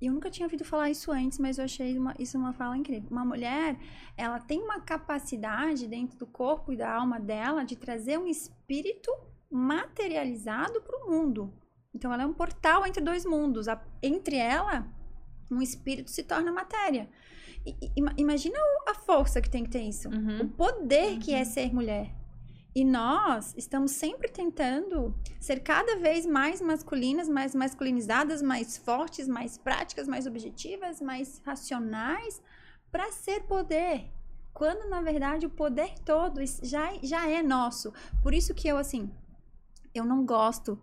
E 0.00 0.06
eu 0.06 0.12
nunca 0.12 0.30
tinha 0.30 0.46
ouvido 0.46 0.64
falar 0.64 0.90
isso 0.90 1.10
antes, 1.12 1.38
mas 1.38 1.58
eu 1.58 1.64
achei 1.64 1.98
uma- 1.98 2.14
isso 2.18 2.36
uma 2.38 2.52
fala 2.52 2.76
incrível. 2.76 3.08
Uma 3.10 3.24
mulher, 3.24 3.78
ela 4.16 4.38
tem 4.40 4.60
uma 4.62 4.80
capacidade 4.80 5.86
dentro 5.86 6.18
do 6.18 6.26
corpo 6.26 6.72
e 6.72 6.76
da 6.76 6.92
alma 6.92 7.18
dela 7.20 7.64
de 7.64 7.76
trazer 7.76 8.18
um 8.18 8.26
espírito 8.26 9.10
materializado 9.50 10.80
para 10.82 10.96
o 11.04 11.10
mundo. 11.10 11.52
Então, 11.94 12.12
ela 12.12 12.24
é 12.24 12.26
um 12.26 12.34
portal 12.34 12.86
entre 12.86 13.02
dois 13.02 13.24
mundos. 13.24 13.68
A- 13.68 13.82
entre 14.02 14.36
ela, 14.36 14.86
um 15.50 15.62
espírito 15.62 16.10
se 16.10 16.24
torna 16.24 16.50
matéria. 16.52 17.08
Ima- 17.96 18.14
imagina 18.16 18.58
a 18.86 18.94
força 18.94 19.40
que 19.40 19.48
tem 19.48 19.64
que 19.64 19.70
ter 19.70 19.82
isso. 19.82 20.08
Uhum. 20.08 20.42
O 20.42 20.48
poder 20.48 21.18
que 21.18 21.32
é 21.32 21.44
ser 21.44 21.72
mulher. 21.72 22.14
E 22.74 22.84
nós 22.84 23.54
estamos 23.56 23.92
sempre 23.92 24.28
tentando 24.28 25.14
ser 25.38 25.60
cada 25.60 25.96
vez 25.96 26.26
mais 26.26 26.60
masculinas, 26.60 27.28
mais 27.28 27.54
masculinizadas, 27.54 28.42
mais 28.42 28.76
fortes, 28.76 29.28
mais 29.28 29.56
práticas, 29.56 30.08
mais 30.08 30.26
objetivas, 30.26 31.00
mais 31.00 31.40
racionais 31.46 32.42
para 32.90 33.12
ser 33.12 33.44
poder. 33.44 34.10
Quando 34.52 34.88
na 34.88 35.00
verdade 35.00 35.46
o 35.46 35.50
poder 35.50 35.98
todo 36.04 36.40
já, 36.62 36.92
já 37.02 37.28
é 37.28 37.42
nosso. 37.42 37.92
Por 38.22 38.34
isso 38.34 38.52
que 38.54 38.66
eu 38.66 38.76
assim, 38.76 39.08
eu 39.94 40.04
não 40.04 40.26
gosto 40.26 40.76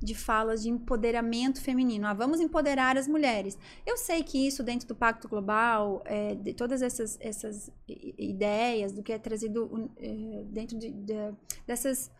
de 0.00 0.14
falas 0.14 0.62
de 0.62 0.68
empoderamento 0.68 1.60
feminino. 1.60 2.06
Ah, 2.06 2.12
vamos 2.12 2.40
empoderar 2.40 2.96
as 2.98 3.08
mulheres. 3.08 3.58
Eu 3.86 3.96
sei 3.96 4.22
que 4.22 4.46
isso 4.46 4.62
dentro 4.62 4.86
do 4.86 4.94
Pacto 4.94 5.28
Global, 5.28 6.02
é, 6.04 6.34
de 6.34 6.52
todas 6.52 6.82
essas, 6.82 7.18
essas 7.20 7.70
ideias 7.88 8.92
do 8.92 9.02
que 9.02 9.12
é 9.12 9.18
trazido 9.18 9.90
é, 9.96 10.44
dentro 10.46 10.78
de, 10.78 10.90
de- 10.90 11.34
dessas 11.66 12.10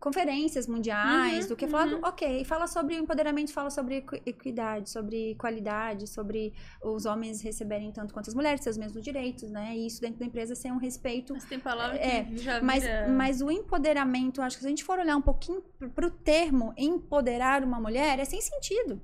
conferências 0.00 0.66
mundiais, 0.66 1.44
Uhum, 1.44 1.48
do 1.48 1.56
que 1.56 1.64
é 1.64 1.68
falado, 1.68 1.98
ok, 2.02 2.44
fala 2.44 2.66
sobre 2.66 2.94
o 2.94 2.98
empoderamento, 2.98 3.52
fala 3.52 3.70
sobre 3.70 3.96
equi- 3.96 4.22
equidade, 4.26 4.90
sobre 4.90 5.34
qualidade, 5.36 6.06
sobre 6.06 6.52
os 6.82 7.06
homens 7.06 7.40
receberem 7.42 7.90
tanto 7.92 8.12
quanto 8.14 8.28
as 8.28 8.34
mulheres, 8.34 8.60
seus 8.62 8.76
mesmos 8.76 9.02
direitos, 9.02 9.50
né? 9.50 9.74
E 9.76 9.86
isso 9.86 10.00
dentro 10.00 10.18
da 10.18 10.26
empresa 10.26 10.54
ser 10.54 10.70
um 10.72 10.78
respeito 10.78 11.32
Mas 11.34 11.44
tem 11.44 11.58
palavra 11.58 11.96
É, 11.98 12.24
que 12.24 12.38
já 12.38 12.60
mas, 12.62 12.82
vira... 12.82 13.08
mas 13.08 13.40
o 13.40 13.50
empoderamento, 13.50 14.42
acho 14.42 14.56
que 14.56 14.62
se 14.62 14.66
a 14.66 14.70
gente 14.70 14.84
for 14.84 14.98
olhar 14.98 15.16
um 15.16 15.22
pouquinho 15.22 15.62
pro- 15.78 15.90
pro 15.90 16.10
termo 16.10 16.72
empoderar 16.76 17.64
uma 17.64 17.80
mulher, 17.80 18.18
é 18.18 18.24
sem 18.24 18.40
sentido. 18.40 19.00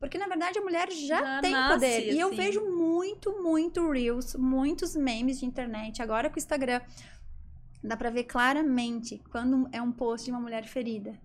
Porque, 0.00 0.18
na 0.18 0.26
verdade, 0.26 0.58
a 0.58 0.62
mulher 0.62 0.90
já, 0.90 1.22
Já 1.22 1.40
tem 1.40 1.52
nasce, 1.52 1.74
poder. 1.74 2.12
E 2.12 2.20
eu 2.20 2.26
assim. 2.28 2.36
vejo 2.36 2.60
muito, 2.60 3.42
muito 3.42 3.90
Reels, 3.90 4.34
muitos 4.34 4.94
memes 4.94 5.38
de 5.40 5.46
internet, 5.46 6.02
agora 6.02 6.28
com 6.28 6.36
o 6.36 6.38
Instagram. 6.38 6.82
Dá 7.84 7.96
pra 7.96 8.10
ver 8.10 8.24
claramente 8.24 9.22
quando 9.30 9.68
é 9.72 9.80
um 9.82 9.92
post 9.92 10.24
de 10.26 10.32
uma 10.32 10.40
mulher 10.40 10.64
ferida. 10.66 11.18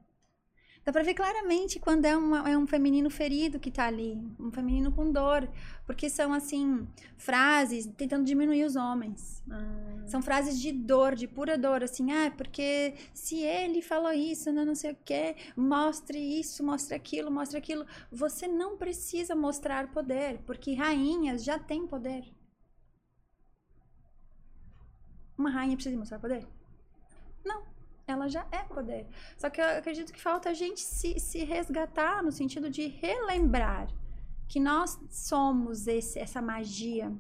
Dá 0.85 0.91
pra 0.93 1.03
ver 1.03 1.13
claramente 1.13 1.79
quando 1.79 2.05
é, 2.05 2.15
uma- 2.17 2.49
é 2.49 2.57
um 2.57 2.65
feminino 2.65 3.09
ferido 3.09 3.59
que 3.59 3.69
tá 3.69 3.85
ali. 3.85 4.17
Um 4.39 4.51
feminino 4.51 4.91
com 4.91 5.11
dor. 5.11 5.47
Porque 5.85 6.09
são, 6.09 6.33
assim, 6.33 6.87
frases 7.17 7.85
tentando 7.97 8.25
diminuir 8.25 8.63
os 8.63 8.75
homens. 8.75 9.43
Ah, 9.51 10.03
São 10.07 10.21
frases 10.23 10.59
de 10.59 10.71
dor, 10.71 11.15
de 11.15 11.27
pura 11.27 11.55
dor, 11.57 11.83
assim, 11.83 12.11
ah, 12.11 12.31
porque 12.35 12.95
se 13.13 13.37
ele 13.43 13.81
falou 13.81 14.11
isso, 14.11 14.51
não, 14.51 14.65
não 14.65 14.73
sei 14.75 14.91
o 14.93 14.97
quê, 15.05 15.35
mostre 15.55 16.17
isso, 16.17 16.63
mostre 16.63 16.95
aquilo, 16.95 17.29
mostre 17.29 17.57
aquilo. 17.59 17.85
Você 18.11 18.47
não 18.47 18.75
precisa 18.77 19.35
mostrar 19.35 19.91
poder, 19.91 20.39
porque 20.47 20.73
rainhas 20.73 21.43
já 21.43 21.59
têm 21.59 21.85
poder. 21.85 22.23
Uma 25.39 25.49
rainha 25.49 25.75
precisa 25.75 25.97
mostrar 25.97 26.19
poder? 26.19 26.45
Não, 27.43 27.63
ela 28.05 28.27
já 28.27 28.45
é 28.51 28.59
poder. 28.59 29.07
Só 29.37 29.49
que 29.49 29.59
eu 29.59 29.65
acredito 29.65 30.13
que 30.13 30.21
falta 30.21 30.49
a 30.49 30.53
gente 30.53 30.81
se, 30.81 31.19
se 31.19 31.43
resgatar 31.45 32.21
no 32.21 32.31
sentido 32.31 32.69
de 32.69 32.87
relembrar 32.87 33.87
que 34.47 34.59
nós 34.59 34.99
somos 35.09 35.87
esse, 35.87 36.19
essa 36.19 36.41
magia 36.41 37.11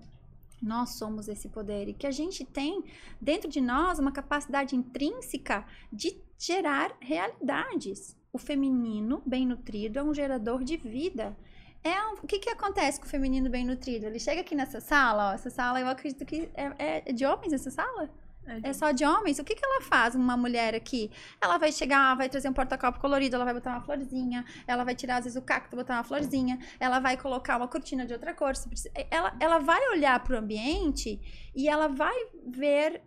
nós 0.61 0.91
somos 0.95 1.27
esse 1.27 1.47
poder 1.47 1.87
e 1.87 1.93
que 1.93 2.05
a 2.05 2.11
gente 2.11 2.43
tem 2.43 2.83
dentro 3.19 3.49
de 3.49 3.61
nós 3.61 3.99
uma 3.99 4.11
capacidade 4.11 4.75
intrínseca 4.75 5.65
de 5.91 6.17
gerar 6.37 6.95
realidades. 6.99 8.17
O 8.31 8.37
feminino 8.37 9.21
bem 9.25 9.45
nutrido 9.45 9.97
é 9.97 10.03
um 10.03 10.13
gerador 10.13 10.63
de 10.63 10.77
vida. 10.77 11.35
É 11.83 12.01
um- 12.07 12.13
o 12.23 12.27
que, 12.27 12.39
que 12.39 12.49
acontece 12.49 12.99
com 12.99 13.05
o 13.05 13.09
feminino 13.09 13.49
bem 13.49 13.65
nutrido? 13.65 14.05
Ele 14.05 14.19
chega 14.19 14.41
aqui 14.41 14.53
nessa 14.55 14.79
sala, 14.81 15.31
ó, 15.31 15.33
essa 15.33 15.49
sala 15.49 15.79
eu 15.79 15.87
acredito 15.87 16.25
que 16.25 16.49
é, 16.53 17.01
é 17.07 17.13
de 17.13 17.25
homens 17.25 17.53
essa 17.53 17.71
sala? 17.71 18.09
é 18.45 18.69
É 18.69 18.73
só 18.73 18.91
de 18.91 19.05
homens? 19.05 19.37
O 19.39 19.43
que, 19.43 19.55
que 19.55 19.63
ela 19.63 19.81
faz, 19.83 20.15
uma 20.15 20.35
mulher 20.35 20.73
aqui? 20.75 21.11
Ela 21.39 21.57
vai 21.57 21.71
chegar, 21.71 22.15
vai 22.17 22.27
trazer 22.27 22.49
um 22.49 22.53
porta-copo 22.53 22.99
colorido, 22.99 23.35
ela 23.35 23.45
vai 23.45 23.53
botar 23.53 23.71
uma 23.71 23.81
florzinha, 23.81 24.43
ela 24.67 24.83
vai 24.83 24.95
tirar, 24.95 25.17
às 25.17 25.23
vezes, 25.25 25.37
o 25.37 25.41
cacto, 25.41 25.75
botar 25.75 25.93
uma 25.95 26.03
florzinha, 26.03 26.57
ela 26.79 26.99
vai 26.99 27.15
colocar 27.15 27.57
uma 27.57 27.67
cortina 27.67 28.05
de 28.05 28.13
outra 28.13 28.33
cor. 28.33 28.53
precisa- 28.67 28.91
Ela, 29.11 29.35
ela 29.39 29.59
vai 29.59 29.79
olhar 29.89 30.19
pro 30.23 30.37
ambiente 30.37 31.21
e 31.55 31.69
ela 31.69 31.87
vai 31.87 32.15
ver 32.47 33.03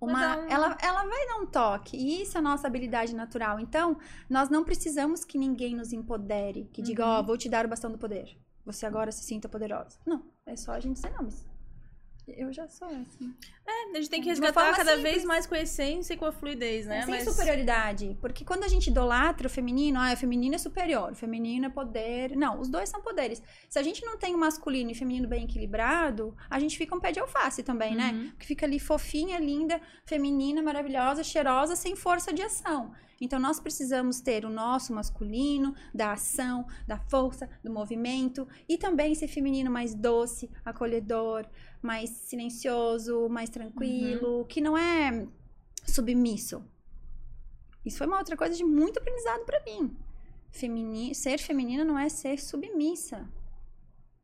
uma. 0.00 0.36
Um- 0.38 0.48
Ela, 0.48 0.76
ela 0.80 1.04
vai 1.04 1.26
dar 1.26 1.36
um 1.40 1.46
toque. 1.46 1.96
E 1.96 2.22
isso 2.22 2.36
é 2.36 2.40
a 2.40 2.42
nossa 2.42 2.66
habilidade 2.66 3.14
natural. 3.14 3.58
Então, 3.58 3.96
nós 4.28 4.48
não 4.50 4.64
precisamos 4.64 5.24
que 5.24 5.38
ninguém 5.38 5.74
nos 5.74 5.92
empodere, 5.92 6.68
que 6.72 6.82
diga, 6.82 7.04
Uhum. 7.04 7.10
ó, 7.12 7.22
vou 7.22 7.36
te 7.38 7.48
dar 7.48 7.64
o 7.64 7.68
bastão 7.68 7.90
do 7.90 7.98
poder. 7.98 8.36
Você 8.66 8.84
agora 8.84 9.10
se 9.10 9.24
sinta 9.24 9.48
poderosa. 9.48 9.98
Não, 10.04 10.22
é 10.44 10.54
só 10.54 10.72
a 10.72 10.80
gente 10.80 10.98
ser 11.00 11.10
nomes. 11.14 11.46
Eu 12.36 12.52
já 12.52 12.68
sou 12.68 12.88
assim. 12.88 13.34
É, 13.66 13.90
a 13.90 13.94
gente 13.96 14.10
tem 14.10 14.20
que 14.20 14.28
resgatar 14.28 14.74
cada 14.76 14.96
simples. 14.96 15.02
vez 15.02 15.24
mais 15.24 15.46
com 15.46 15.54
a 15.54 15.60
essência 15.60 16.14
e 16.14 16.16
com 16.16 16.24
a 16.24 16.32
fluidez, 16.32 16.86
né? 16.86 16.98
É, 16.98 17.02
sem 17.02 17.14
Mas- 17.14 17.24
superioridade. 17.24 18.16
Porque 18.20 18.44
quando 18.44 18.64
a 18.64 18.68
gente 18.68 18.88
idolatra 18.88 19.46
o 19.46 19.50
feminino, 19.50 19.98
ah, 20.00 20.12
o 20.12 20.16
feminino 20.16 20.54
é 20.54 20.58
superior, 20.58 21.12
o 21.12 21.14
feminino 21.14 21.66
é 21.66 21.68
poder. 21.68 22.36
Não, 22.36 22.60
os 22.60 22.68
dois 22.68 22.88
são 22.88 23.00
poderes. 23.02 23.42
Se 23.68 23.78
a 23.78 23.82
gente 23.82 24.04
não 24.04 24.16
tem 24.18 24.34
o 24.34 24.38
masculino 24.38 24.90
e 24.90 24.94
feminino 24.94 25.28
bem 25.28 25.44
equilibrado, 25.44 26.34
a 26.48 26.58
gente 26.58 26.76
fica 26.76 26.94
um 26.94 27.00
pé 27.00 27.12
de 27.12 27.20
alface 27.20 27.62
também, 27.62 27.94
né? 27.94 28.12
Uhum. 28.12 28.32
Que 28.38 28.46
fica 28.46 28.66
ali 28.66 28.78
fofinha, 28.78 29.38
linda, 29.38 29.80
feminina, 30.04 30.62
maravilhosa, 30.62 31.22
cheirosa, 31.22 31.76
sem 31.76 31.94
força 31.94 32.32
de 32.32 32.42
ação. 32.42 32.92
Então 33.20 33.40
nós 33.40 33.58
precisamos 33.58 34.20
ter 34.20 34.44
o 34.44 34.48
nosso 34.50 34.92
masculino, 34.94 35.74
da 35.92 36.12
ação, 36.12 36.66
da 36.86 36.98
força, 36.98 37.48
do 37.64 37.70
movimento, 37.72 38.46
e 38.68 38.78
também 38.78 39.12
esse 39.12 39.26
feminino 39.26 39.70
mais 39.70 39.92
doce, 39.94 40.48
acolhedor, 40.64 41.44
mais 41.82 42.10
silencioso, 42.10 43.28
mais 43.28 43.50
tranquilo, 43.50 44.44
que 44.46 44.60
não 44.60 44.76
é 44.76 45.26
submisso. 45.86 46.64
Isso 47.84 47.98
foi 47.98 48.06
uma 48.06 48.18
outra 48.18 48.36
coisa 48.36 48.54
de 48.54 48.64
muito 48.64 48.98
aprendizado 48.98 49.44
pra 49.44 49.62
mim. 49.64 49.96
Femini 50.50 51.14
ser 51.14 51.38
feminina 51.38 51.84
não 51.84 51.98
é 51.98 52.08
ser 52.08 52.38
submissa. 52.38 53.28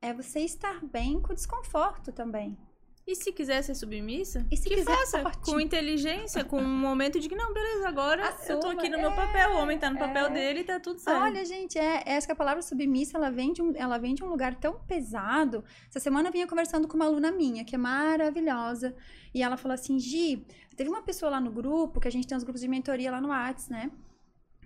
É 0.02 0.12
você 0.12 0.40
estar 0.40 0.84
bem 0.84 1.20
com 1.20 1.32
o 1.32 1.34
desconforto 1.34 2.12
também. 2.12 2.58
E 3.06 3.14
se 3.14 3.30
quiser 3.32 3.60
ser 3.62 3.74
submissa, 3.74 4.46
E 4.50 4.56
se 4.56 4.66
que 4.66 4.76
quiser, 4.76 4.96
faça. 4.96 5.20
ótimo. 5.20 5.44
Com 5.44 5.60
inteligência, 5.60 6.42
com 6.42 6.58
um 6.58 6.78
momento 6.78 7.20
de 7.20 7.28
que, 7.28 7.36
não, 7.36 7.52
beleza, 7.52 7.86
agora 7.86 8.34
eu 8.48 8.58
tô 8.58 8.68
Assuma, 8.68 8.80
aqui 8.80 8.88
no 8.88 8.96
meu 8.96 9.10
é, 9.10 9.14
papel, 9.14 9.50
o 9.52 9.58
homem 9.58 9.78
tá 9.78 9.90
no 9.90 9.98
papel 9.98 10.26
é. 10.26 10.30
dele 10.30 10.60
e 10.60 10.64
tá 10.64 10.80
tudo 10.80 10.98
certo. 10.98 11.20
Olha, 11.20 11.44
gente, 11.44 11.78
é, 11.78 12.02
essa 12.06 12.26
que 12.26 12.32
a 12.32 12.36
palavra 12.36 12.62
submissa, 12.62 13.18
ela 13.18 13.30
vem, 13.30 13.52
de 13.52 13.60
um, 13.60 13.74
ela 13.76 13.98
vem 13.98 14.14
de 14.14 14.24
um 14.24 14.28
lugar 14.28 14.54
tão 14.54 14.80
pesado. 14.86 15.62
Essa 15.90 16.00
semana 16.00 16.28
eu 16.28 16.32
vinha 16.32 16.46
conversando 16.46 16.88
com 16.88 16.96
uma 16.96 17.04
aluna 17.04 17.30
minha, 17.30 17.62
que 17.62 17.74
é 17.74 17.78
maravilhosa, 17.78 18.96
e 19.34 19.42
ela 19.42 19.58
falou 19.58 19.74
assim, 19.74 19.98
Gi, 19.98 20.46
teve 20.74 20.88
uma 20.88 21.02
pessoa 21.02 21.30
lá 21.30 21.40
no 21.40 21.52
grupo, 21.52 22.00
que 22.00 22.08
a 22.08 22.10
gente 22.10 22.26
tem 22.26 22.38
uns 22.38 22.42
grupos 22.42 22.62
de 22.62 22.68
mentoria 22.68 23.10
lá 23.10 23.20
no 23.20 23.28
Whats, 23.28 23.68
né? 23.68 23.90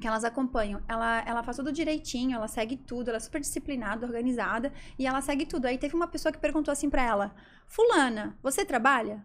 Que 0.01 0.07
elas 0.07 0.23
acompanham. 0.23 0.81
Ela, 0.87 1.25
ela 1.27 1.43
faz 1.43 1.57
tudo 1.57 1.73
direitinho, 1.73 2.37
ela 2.37 2.47
segue 2.47 2.77
tudo, 2.77 3.09
ela 3.09 3.17
é 3.17 3.21
super 3.21 3.41
disciplinada, 3.41 4.07
organizada, 4.07 4.73
e 4.97 5.09
ela 5.09 5.21
segue 5.21 5.45
tudo. 5.45 5.67
Aí 5.67 5.77
teve 5.77 5.97
uma 5.97 6.07
pessoa 6.07 6.31
que 6.31 6.39
perguntou 6.39 6.71
assim 6.71 6.89
pra 6.89 7.03
ela, 7.03 7.35
Fulana, 7.69 8.37
você 8.43 8.65
trabalha? 8.65 9.25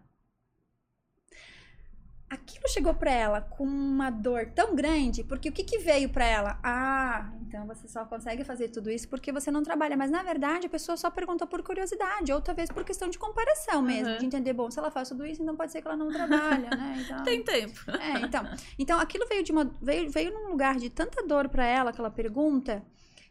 aquilo 2.28 2.68
chegou 2.68 2.92
pra 2.92 3.12
ela 3.12 3.40
com 3.40 3.62
uma 3.64 4.10
dor 4.10 4.46
tão 4.46 4.74
grande, 4.74 5.22
porque 5.22 5.48
o 5.48 5.52
que, 5.52 5.62
que 5.62 5.78
veio 5.78 6.08
pra 6.08 6.24
ela? 6.24 6.58
Ah, 6.64 7.30
então 7.42 7.64
você 7.64 7.86
só 7.86 8.04
consegue 8.06 8.42
fazer 8.42 8.70
tudo 8.70 8.90
isso 8.90 9.08
porque 9.08 9.30
você 9.30 9.52
não 9.52 9.62
trabalha. 9.62 9.96
Mas 9.96 10.10
na 10.10 10.20
verdade 10.20 10.66
a 10.66 10.70
pessoa 10.70 10.96
só 10.96 11.12
perguntou 11.12 11.46
por 11.46 11.62
curiosidade, 11.62 12.32
ou 12.32 12.40
talvez 12.40 12.68
por 12.72 12.82
questão 12.82 13.08
de 13.08 13.20
comparação 13.20 13.80
mesmo, 13.82 14.14
Uhum. 14.14 14.18
de 14.18 14.26
entender, 14.26 14.52
bom, 14.52 14.68
se 14.68 14.80
ela 14.80 14.90
faz 14.90 15.08
tudo 15.10 15.24
isso, 15.24 15.42
então 15.42 15.54
pode 15.54 15.70
ser 15.70 15.80
que 15.80 15.86
ela 15.86 15.96
não 15.96 16.10
trabalha, 16.12 16.70
né? 16.70 16.96
Então, 17.06 17.22
Tem 17.22 17.44
tempo. 17.44 17.78
é, 18.00 18.18
então, 18.22 18.44
então 18.80 18.98
aquilo 18.98 19.28
veio 19.28 19.44
de 19.44 19.52
uma 19.52 19.64
veio, 19.80 20.10
veio 20.10 20.32
num 20.32 20.48
lugar 20.48 20.74
de 20.76 20.90
tanta 20.90 21.24
dor 21.24 21.48
pra 21.48 21.64
ela, 21.64 21.90
aquela 21.90 22.10
pergunta, 22.10 22.82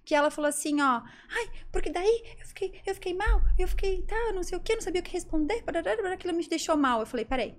que 0.05 0.13
ela 0.13 0.29
falou 0.29 0.49
assim, 0.49 0.81
ó, 0.81 1.01
ai, 1.29 1.49
porque 1.71 1.89
daí 1.89 2.23
eu 2.39 2.45
fiquei, 2.47 2.81
eu 2.85 2.93
fiquei 2.93 3.13
mal, 3.13 3.41
eu 3.57 3.67
fiquei, 3.67 4.01
tá, 4.03 4.31
não 4.33 4.43
sei 4.43 4.57
o 4.57 4.61
que, 4.61 4.75
não 4.75 4.81
sabia 4.81 5.01
o 5.01 5.03
que 5.03 5.11
responder, 5.11 5.63
parará, 5.63 5.93
aquilo 6.13 6.33
me 6.33 6.47
deixou 6.47 6.75
mal. 6.75 6.99
Eu 6.99 7.05
falei, 7.05 7.25
peraí, 7.25 7.55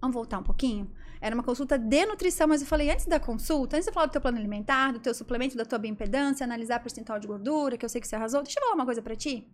vamos 0.00 0.14
voltar 0.14 0.38
um 0.38 0.42
pouquinho? 0.42 0.90
Era 1.20 1.34
uma 1.34 1.44
consulta 1.44 1.78
de 1.78 2.04
nutrição, 2.04 2.46
mas 2.46 2.60
eu 2.60 2.66
falei, 2.66 2.90
antes 2.90 3.06
da 3.06 3.18
consulta, 3.18 3.76
antes 3.76 3.86
de 3.86 3.92
falar 3.92 4.06
do 4.06 4.12
teu 4.12 4.20
plano 4.20 4.38
alimentar, 4.38 4.92
do 4.92 5.00
teu 5.00 5.14
suplemento, 5.14 5.56
da 5.56 5.64
tua 5.64 5.78
bioimpedância, 5.78 6.44
analisar 6.44 6.80
percentual 6.80 7.18
de 7.18 7.26
gordura, 7.26 7.78
que 7.78 7.84
eu 7.84 7.88
sei 7.88 8.00
que 8.00 8.08
você 8.08 8.16
arrasou, 8.16 8.42
deixa 8.42 8.58
eu 8.58 8.62
falar 8.64 8.74
uma 8.74 8.84
coisa 8.84 9.00
pra 9.00 9.16
ti. 9.16 9.48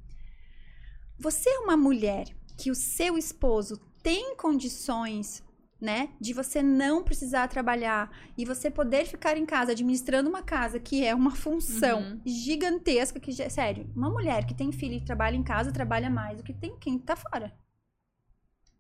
Você 1.19 1.49
é 1.49 1.59
uma 1.61 1.77
mulher 1.77 2.27
que 2.59 2.71
o 2.71 2.75
seu 2.75 3.17
esposo 3.17 3.79
tem 4.03 4.35
condições 4.37 5.43
né? 5.83 6.11
De 6.21 6.33
você 6.33 6.63
não 6.63 7.03
precisar 7.03 7.49
trabalhar 7.49 8.09
e 8.39 8.45
você 8.45 8.71
poder 8.71 9.05
ficar 9.05 9.37
em 9.37 9.45
casa 9.45 9.73
administrando 9.73 10.31
uma 10.31 10.41
casa 10.41 10.79
que 10.79 11.05
é 11.05 11.13
uma 11.13 11.33
função 11.33 12.01
Uhum. 12.01 12.21
gigantesca 12.25 13.19
que 13.19 13.33
sério, 13.51 13.91
uma 13.97 14.09
mulher 14.09 14.47
que 14.47 14.55
tem 14.55 14.71
filho 14.71 14.95
e 14.95 15.05
trabalha 15.05 15.35
em 15.35 15.43
casa 15.43 15.73
trabalha 15.73 16.09
mais 16.09 16.39
do 16.39 16.45
que 16.45 16.53
tem 16.55 16.77
quem 16.79 16.97
tá 17.01 17.17
fora. 17.17 17.53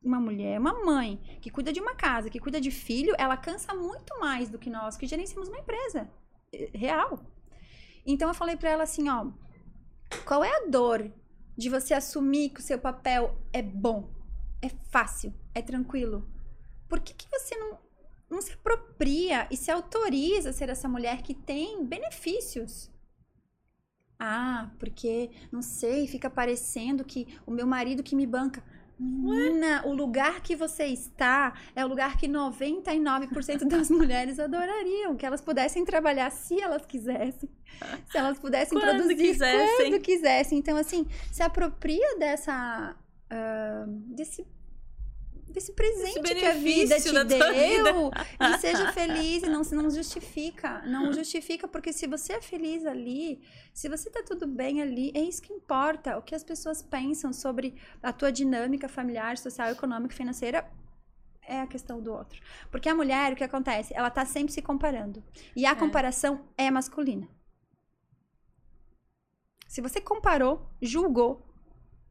Uma 0.01 0.21
mulher, 0.21 0.61
uma 0.61 0.85
mãe 0.85 1.21
que 1.41 1.51
cuida 1.51 1.73
de 1.73 1.81
uma 1.81 1.95
casa, 1.97 2.31
que 2.31 2.39
cuida 2.39 2.61
de 2.61 2.71
filho, 2.71 3.15
ela 3.19 3.37
cansa 3.37 3.75
muito 3.75 4.19
mais 4.21 4.49
do 4.49 4.59
que 4.59 4.71
nós 4.71 4.97
que 4.97 5.07
gerenciamos 5.07 5.49
uma 5.49 5.59
empresa 5.59 6.09
eh, 6.53 6.71
real. 6.73 7.19
Então 8.07 8.29
eu 8.29 8.35
falei 8.35 8.57
pra 8.57 8.71
ela 8.71 8.85
assim, 8.85 9.09
ó, 9.09 9.27
qual 10.25 10.45
é 10.45 10.51
a 10.51 10.69
dor 10.69 11.11
de 11.57 11.69
você 11.69 11.95
assumir 11.95 12.51
que 12.51 12.61
o 12.61 12.63
seu 12.63 12.79
papel 12.79 13.37
é 13.53 13.61
bom, 13.63 14.09
é 14.61 14.69
fácil, 14.91 15.35
é 15.55 15.61
tranquilo? 15.63 16.29
Por 16.93 17.01
que, 17.01 17.15
que 17.15 17.27
você 17.31 17.57
não, 17.57 17.79
não 18.29 18.43
se 18.43 18.53
apropria 18.53 19.49
e 19.51 19.57
se 19.57 19.71
autoriza 19.71 20.51
a 20.51 20.53
ser 20.53 20.69
essa 20.69 20.87
mulher 20.87 21.23
que 21.23 21.33
tem 21.33 21.83
benefícios? 21.87 22.91
Ah, 24.19 24.71
porque, 24.79 25.31
não 25.51 25.63
sei, 25.63 26.07
fica 26.07 26.29
parecendo 26.29 27.03
que 27.03 27.27
o 27.47 27.51
meu 27.51 27.67
marido 27.67 28.03
que 28.03 28.15
me 28.15 28.27
banca. 28.27 28.63
Menina, 28.99 29.87
o 29.87 29.95
lugar 29.95 30.43
que 30.43 30.55
você 30.55 30.85
está 30.85 31.55
é 31.75 31.83
o 31.83 31.89
lugar 31.89 32.19
que 32.19 32.29
99% 32.29 33.67
das 33.67 33.89
mulheres 33.91 34.39
adorariam. 34.39 35.17
Que 35.17 35.25
elas 35.25 35.41
pudessem 35.41 35.87
trabalhar 35.87 36.31
se 36.31 36.61
elas 36.61 36.85
quisessem. 36.85 37.49
Se 38.11 38.19
elas 38.19 38.39
pudessem 38.39 38.79
Quando 38.79 38.97
produzir 38.99 39.17
quisessem. 39.17 39.77
quando 39.91 39.99
quisessem. 40.03 40.59
Então, 40.59 40.77
assim, 40.77 41.07
se 41.33 41.43
apropria 41.43 42.19
dessa. 42.19 42.95
ah, 43.31 43.85
desse. 43.87 44.47
Desse 45.53 45.73
presente 45.73 46.21
que 46.23 46.45
a 46.47 46.53
vida 46.55 46.99
te 46.99 47.13
deu 47.25 48.11
e 48.41 48.59
seja 48.59 48.91
feliz 48.93 49.43
e 49.43 49.49
não 49.49 49.63
se 49.63 49.75
não 49.75 49.91
justifica, 49.91 50.81
não 50.87 51.13
justifica 51.13 51.69
porque 51.69 51.93
se 51.93 52.07
você 52.07 52.35
é 52.35 52.41
feliz 52.41 52.87
ali, 52.87 53.43
se 53.75 53.89
você 53.89 54.09
tá 54.09 54.23
tudo 54.23 54.47
bem 54.47 54.81
ali, 54.81 55.13
é 55.15 55.21
isso 55.21 55.43
que 55.43 55.53
importa. 55.53 56.17
O 56.17 56.23
que 56.23 56.35
as 56.35 56.43
pessoas 56.43 56.83
pensam 56.83 57.33
sobre 57.33 57.75
a 58.03 58.13
tua 58.13 58.33
dinâmica 58.33 58.89
familiar, 58.89 59.37
social, 59.37 59.69
econômica, 59.71 60.15
financeira 60.17 60.69
é 61.43 61.61
a 61.61 61.67
questão 61.67 62.01
do 62.01 62.13
outro. 62.13 62.41
Porque 62.71 62.89
a 62.89 62.95
mulher, 62.95 63.33
o 63.33 63.37
que 63.37 63.45
acontece? 63.45 63.93
Ela 63.95 64.11
tá 64.11 64.25
sempre 64.25 64.53
se 64.53 64.63
comparando. 64.63 65.23
E 65.57 65.67
a 65.67 65.73
É. 65.73 65.75
comparação 65.75 66.49
é 66.57 66.71
masculina. 66.71 67.29
Se 69.67 69.81
você 69.81 70.01
comparou, 70.01 70.71
julgou, 70.81 71.45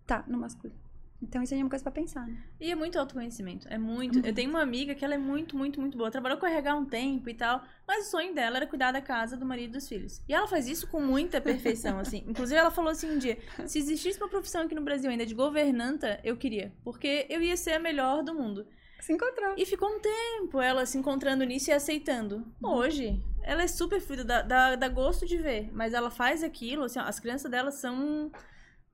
tá 0.05 0.23
no 0.27 0.37
masculino. 0.37 0.80
Então 1.21 1.43
isso 1.43 1.53
aí 1.53 1.59
é 1.59 1.63
uma 1.63 1.69
coisa 1.69 1.83
pra 1.83 1.91
pensar, 1.91 2.27
né? 2.27 2.35
E 2.59 2.71
é 2.71 2.75
muito 2.75 2.97
autoconhecimento. 2.97 3.67
É 3.69 3.77
muito. 3.77 4.25
Eu 4.25 4.33
tenho 4.33 4.49
uma 4.49 4.61
amiga 4.61 4.95
que 4.95 5.05
ela 5.05 5.13
é 5.13 5.17
muito, 5.17 5.55
muito, 5.55 5.79
muito 5.79 5.97
boa. 5.97 6.09
Trabalhou 6.09 6.37
com 6.37 6.47
RH 6.47 6.75
um 6.75 6.85
tempo 6.85 7.29
e 7.29 7.33
tal. 7.33 7.63
Mas 7.87 8.07
o 8.07 8.11
sonho 8.11 8.33
dela 8.33 8.57
era 8.57 8.67
cuidar 8.67 8.91
da 8.91 9.01
casa, 9.01 9.37
do 9.37 9.45
marido 9.45 9.69
e 9.69 9.73
dos 9.73 9.87
filhos. 9.87 10.21
E 10.27 10.33
ela 10.33 10.47
faz 10.47 10.67
isso 10.67 10.87
com 10.87 10.99
muita 10.99 11.39
perfeição, 11.39 11.99
assim. 11.99 12.23
Inclusive, 12.27 12.59
ela 12.59 12.71
falou 12.71 12.89
assim 12.89 13.11
um 13.11 13.17
dia: 13.17 13.37
se 13.65 13.77
existisse 13.77 14.17
uma 14.19 14.29
profissão 14.29 14.63
aqui 14.63 14.73
no 14.73 14.81
Brasil 14.81 15.09
ainda 15.09 15.25
de 15.25 15.35
governanta, 15.35 16.19
eu 16.23 16.35
queria. 16.35 16.73
Porque 16.83 17.27
eu 17.29 17.41
ia 17.41 17.55
ser 17.55 17.73
a 17.73 17.79
melhor 17.79 18.23
do 18.23 18.33
mundo. 18.33 18.65
Se 18.99 19.13
encontrou. 19.13 19.55
E 19.57 19.65
ficou 19.65 19.89
um 19.89 19.99
tempo 19.99 20.61
ela 20.61 20.85
se 20.85 20.97
encontrando 20.97 21.43
nisso 21.43 21.71
e 21.71 21.73
aceitando. 21.73 22.45
Hoje, 22.61 23.19
ela 23.41 23.63
é 23.63 23.67
super 23.67 23.99
fluida, 23.99 24.23
dá, 24.23 24.41
dá, 24.43 24.75
dá 24.75 24.87
gosto 24.87 25.25
de 25.25 25.37
ver. 25.37 25.69
Mas 25.73 25.93
ela 25.93 26.11
faz 26.11 26.43
aquilo, 26.43 26.83
assim, 26.83 26.99
ó, 26.99 27.03
as 27.03 27.19
crianças 27.19 27.49
dela 27.49 27.71
são 27.71 28.31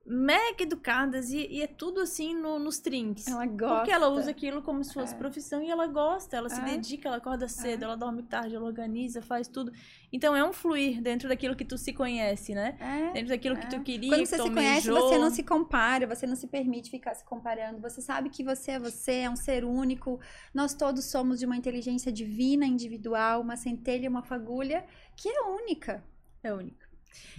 mega 0.10 0.64
educadas 0.64 1.32
e, 1.32 1.46
e 1.48 1.62
é 1.62 1.68
tudo 1.68 2.00
assim 2.00 2.34
no- 2.34 2.58
nos 2.58 2.80
trinques. 2.80 3.28
Ela 3.28 3.46
gosta. 3.46 3.76
Porque 3.76 3.92
ela 3.92 4.08
usa 4.10 4.32
aquilo 4.32 4.62
como 4.62 4.82
se 4.84 4.94
fosse 4.94 5.14
É. 5.14 5.18
profissão 5.18 5.62
e 5.62 5.70
ela 5.70 5.86
gosta, 5.86 6.38
ela 6.38 6.50
se 6.50 6.62
É. 6.62 6.64
dedica, 6.64 7.10
ela 7.10 7.18
acorda 7.18 7.48
cedo, 7.50 7.82
É. 7.82 7.86
ela 7.86 7.98
dorme 7.98 8.24
tarde, 8.24 8.56
ela 8.56 8.66
organiza, 8.66 9.22
faz 9.22 9.48
tudo. 9.50 9.72
Então 10.12 10.34
é 10.36 10.44
um 10.48 10.54
fluir 10.54 11.02
dentro 11.02 11.28
daquilo 11.28 11.56
que 11.58 11.66
tu 11.66 11.78
se 11.78 11.92
conhece, 11.92 12.56
né? 12.56 12.78
É. 12.80 13.12
Dentro 13.12 13.30
daquilo 13.30 13.58
que 13.58 13.66
É. 13.66 13.70
tu 13.70 13.82
queria, 13.82 14.10
Quando 14.12 14.26
você 14.26 14.38
se 14.42 14.50
conhece, 14.50 14.90
você 14.90 15.18
não 15.18 15.30
se 15.30 15.44
compara, 15.44 16.08
você 16.08 16.26
não 16.26 16.36
se 16.38 16.48
permite 16.48 16.90
ficar 16.90 17.14
se 17.14 17.26
comparando. 17.26 17.82
Você 17.82 18.02
sabe 18.02 18.30
que 18.30 18.44
você 18.46 18.72
é 18.72 18.80
você, 18.80 19.12
é 19.12 19.30
um 19.30 19.36
ser 19.36 19.66
único. 19.66 20.22
Nós 20.54 20.74
todos 20.74 21.04
somos 21.06 21.38
de 21.38 21.46
uma 21.46 21.58
inteligência 21.58 22.12
divina, 22.14 22.66
individual, 22.66 23.42
uma 23.42 23.58
centelha, 23.58 24.10
uma 24.10 24.24
fagulha, 24.24 24.86
que 25.18 25.28
é 25.28 25.42
única. 25.44 26.02
É 26.42 26.54
única. 26.54 26.87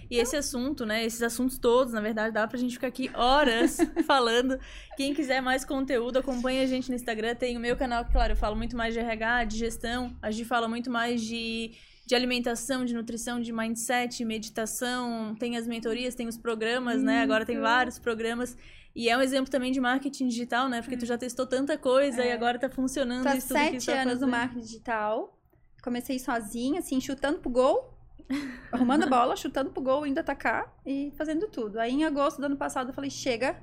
E 0.09 0.17
esse 0.17 0.35
assunto, 0.35 0.85
né? 0.87 1.05
Esses 1.05 1.21
assuntos 1.21 1.59
todos, 1.59 1.93
na 1.93 2.01
verdade, 2.01 2.33
dá 2.33 2.47
pra 2.47 2.57
gente 2.57 2.73
ficar 2.73 2.87
aqui 2.87 3.11
horas 3.13 3.77
falando. 4.07 4.59
Quem 4.97 5.13
quiser 5.13 5.39
mais 5.39 5.63
conteúdo, 5.63 6.17
acompanha 6.17 6.63
a 6.63 6.65
gente 6.65 6.89
no 6.89 6.95
Instagram. 6.95 7.35
Tem 7.35 7.55
o 7.55 7.59
meu 7.59 7.75
canal, 7.77 8.03
que, 8.03 8.11
claro, 8.11 8.33
eu 8.33 8.37
falo 8.37 8.55
muito 8.55 8.75
mais 8.75 8.93
de 8.93 8.99
RH, 8.99 9.43
de 9.45 9.57
gestão. 9.57 10.15
A 10.21 10.31
gente 10.31 10.45
fala 10.47 10.67
muito 10.67 10.89
mais 10.89 11.21
de, 11.21 11.71
de 12.07 12.15
alimentação, 12.15 12.85
de 12.85 12.93
nutrição, 12.95 13.39
de 13.39 13.53
mindset, 13.53 14.25
meditação. 14.25 15.35
Tem 15.39 15.55
as 15.57 15.67
mentorias, 15.67 16.15
tem 16.15 16.27
os 16.27 16.37
programas, 16.37 17.03
né? 17.03 17.21
Agora 17.21 17.45
tem 17.45 17.59
vários 17.59 17.99
programas. 17.99 18.57
E 18.95 19.07
é 19.07 19.15
um 19.15 19.21
exemplo 19.21 19.51
também 19.51 19.71
de 19.71 19.79
marketing 19.79 20.27
digital, 20.27 20.67
né? 20.67 20.81
Porque 20.81 20.97
tu 20.97 21.05
já 21.05 21.19
testou 21.19 21.45
tanta 21.45 21.77
coisa 21.77 22.25
e 22.25 22.29
É. 22.29 22.33
agora 22.33 22.57
tá 22.57 22.67
funcionando 22.67 23.23
Tô 23.23 23.29
isso 23.33 23.47
tudo 23.49 23.59
que 23.59 23.77
tu 23.77 23.81
sete 23.81 23.85
tá 23.85 24.01
anos 24.01 24.21
no 24.21 24.27
marketing 24.27 24.61
digital. 24.61 25.39
Comecei 25.83 26.17
sozinha, 26.17 26.79
assim, 26.79 26.99
chutando 26.99 27.37
pro 27.37 27.51
gol. 27.51 27.98
Arrumando 28.71 29.03
a 29.03 29.07
bola, 29.07 29.35
chutando 29.35 29.71
pro 29.71 29.81
gol, 29.81 30.05
indo 30.05 30.19
atacar 30.19 30.73
e 30.85 31.11
fazendo 31.17 31.47
tudo. 31.47 31.79
Aí, 31.79 31.91
em 31.91 32.05
agosto 32.05 32.39
do 32.39 32.45
ano 32.45 32.57
passado, 32.57 32.89
eu 32.89 32.93
falei, 32.93 33.09
chega. 33.09 33.61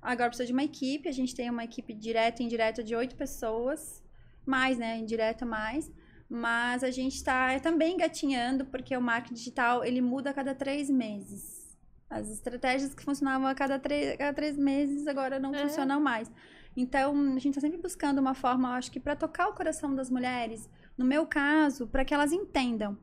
Agora 0.00 0.28
precisa 0.28 0.46
de 0.46 0.52
uma 0.52 0.64
equipe. 0.64 1.08
A 1.08 1.12
gente 1.12 1.34
tem 1.34 1.48
uma 1.48 1.64
equipe 1.64 1.94
direta 1.94 2.42
e 2.42 2.46
indireta 2.46 2.82
de 2.82 2.94
oito 2.94 3.14
pessoas. 3.16 4.02
Mais, 4.44 4.76
né? 4.78 4.98
Indireta 4.98 5.46
mais. 5.46 5.90
Mas 6.28 6.82
a 6.82 6.90
gente 6.90 7.14
está 7.16 7.58
também 7.60 7.94
engatinhando, 7.94 8.64
porque 8.66 8.96
o 8.96 9.00
marketing 9.00 9.34
digital, 9.34 9.84
ele 9.84 10.00
muda 10.00 10.30
a 10.30 10.32
cada 10.34 10.54
três 10.54 10.88
meses. 10.90 11.76
As 12.08 12.28
estratégias 12.30 12.94
que 12.94 13.02
funcionavam 13.04 13.46
a 13.46 13.54
cada, 13.54 13.78
três- 13.78 14.12
a 14.14 14.16
cada 14.16 14.32
três 14.34 14.56
meses, 14.56 15.06
agora 15.06 15.38
não 15.38 15.54
É. 15.54 15.58
funcionam 15.62 16.00
mais. 16.00 16.30
Então, 16.76 17.12
a 17.36 17.38
gente 17.38 17.50
está 17.50 17.60
sempre 17.60 17.78
buscando 17.78 18.18
uma 18.18 18.32
forma, 18.34 18.68
eu 18.70 18.72
acho 18.74 18.90
que 18.90 18.98
para 18.98 19.14
tocar 19.14 19.48
o 19.48 19.52
coração 19.54 19.94
das 19.94 20.10
mulheres, 20.10 20.70
no 20.96 21.04
meu 21.04 21.26
caso, 21.26 21.86
para 21.86 22.02
que 22.04 22.14
elas 22.14 22.32
entendam 22.32 22.96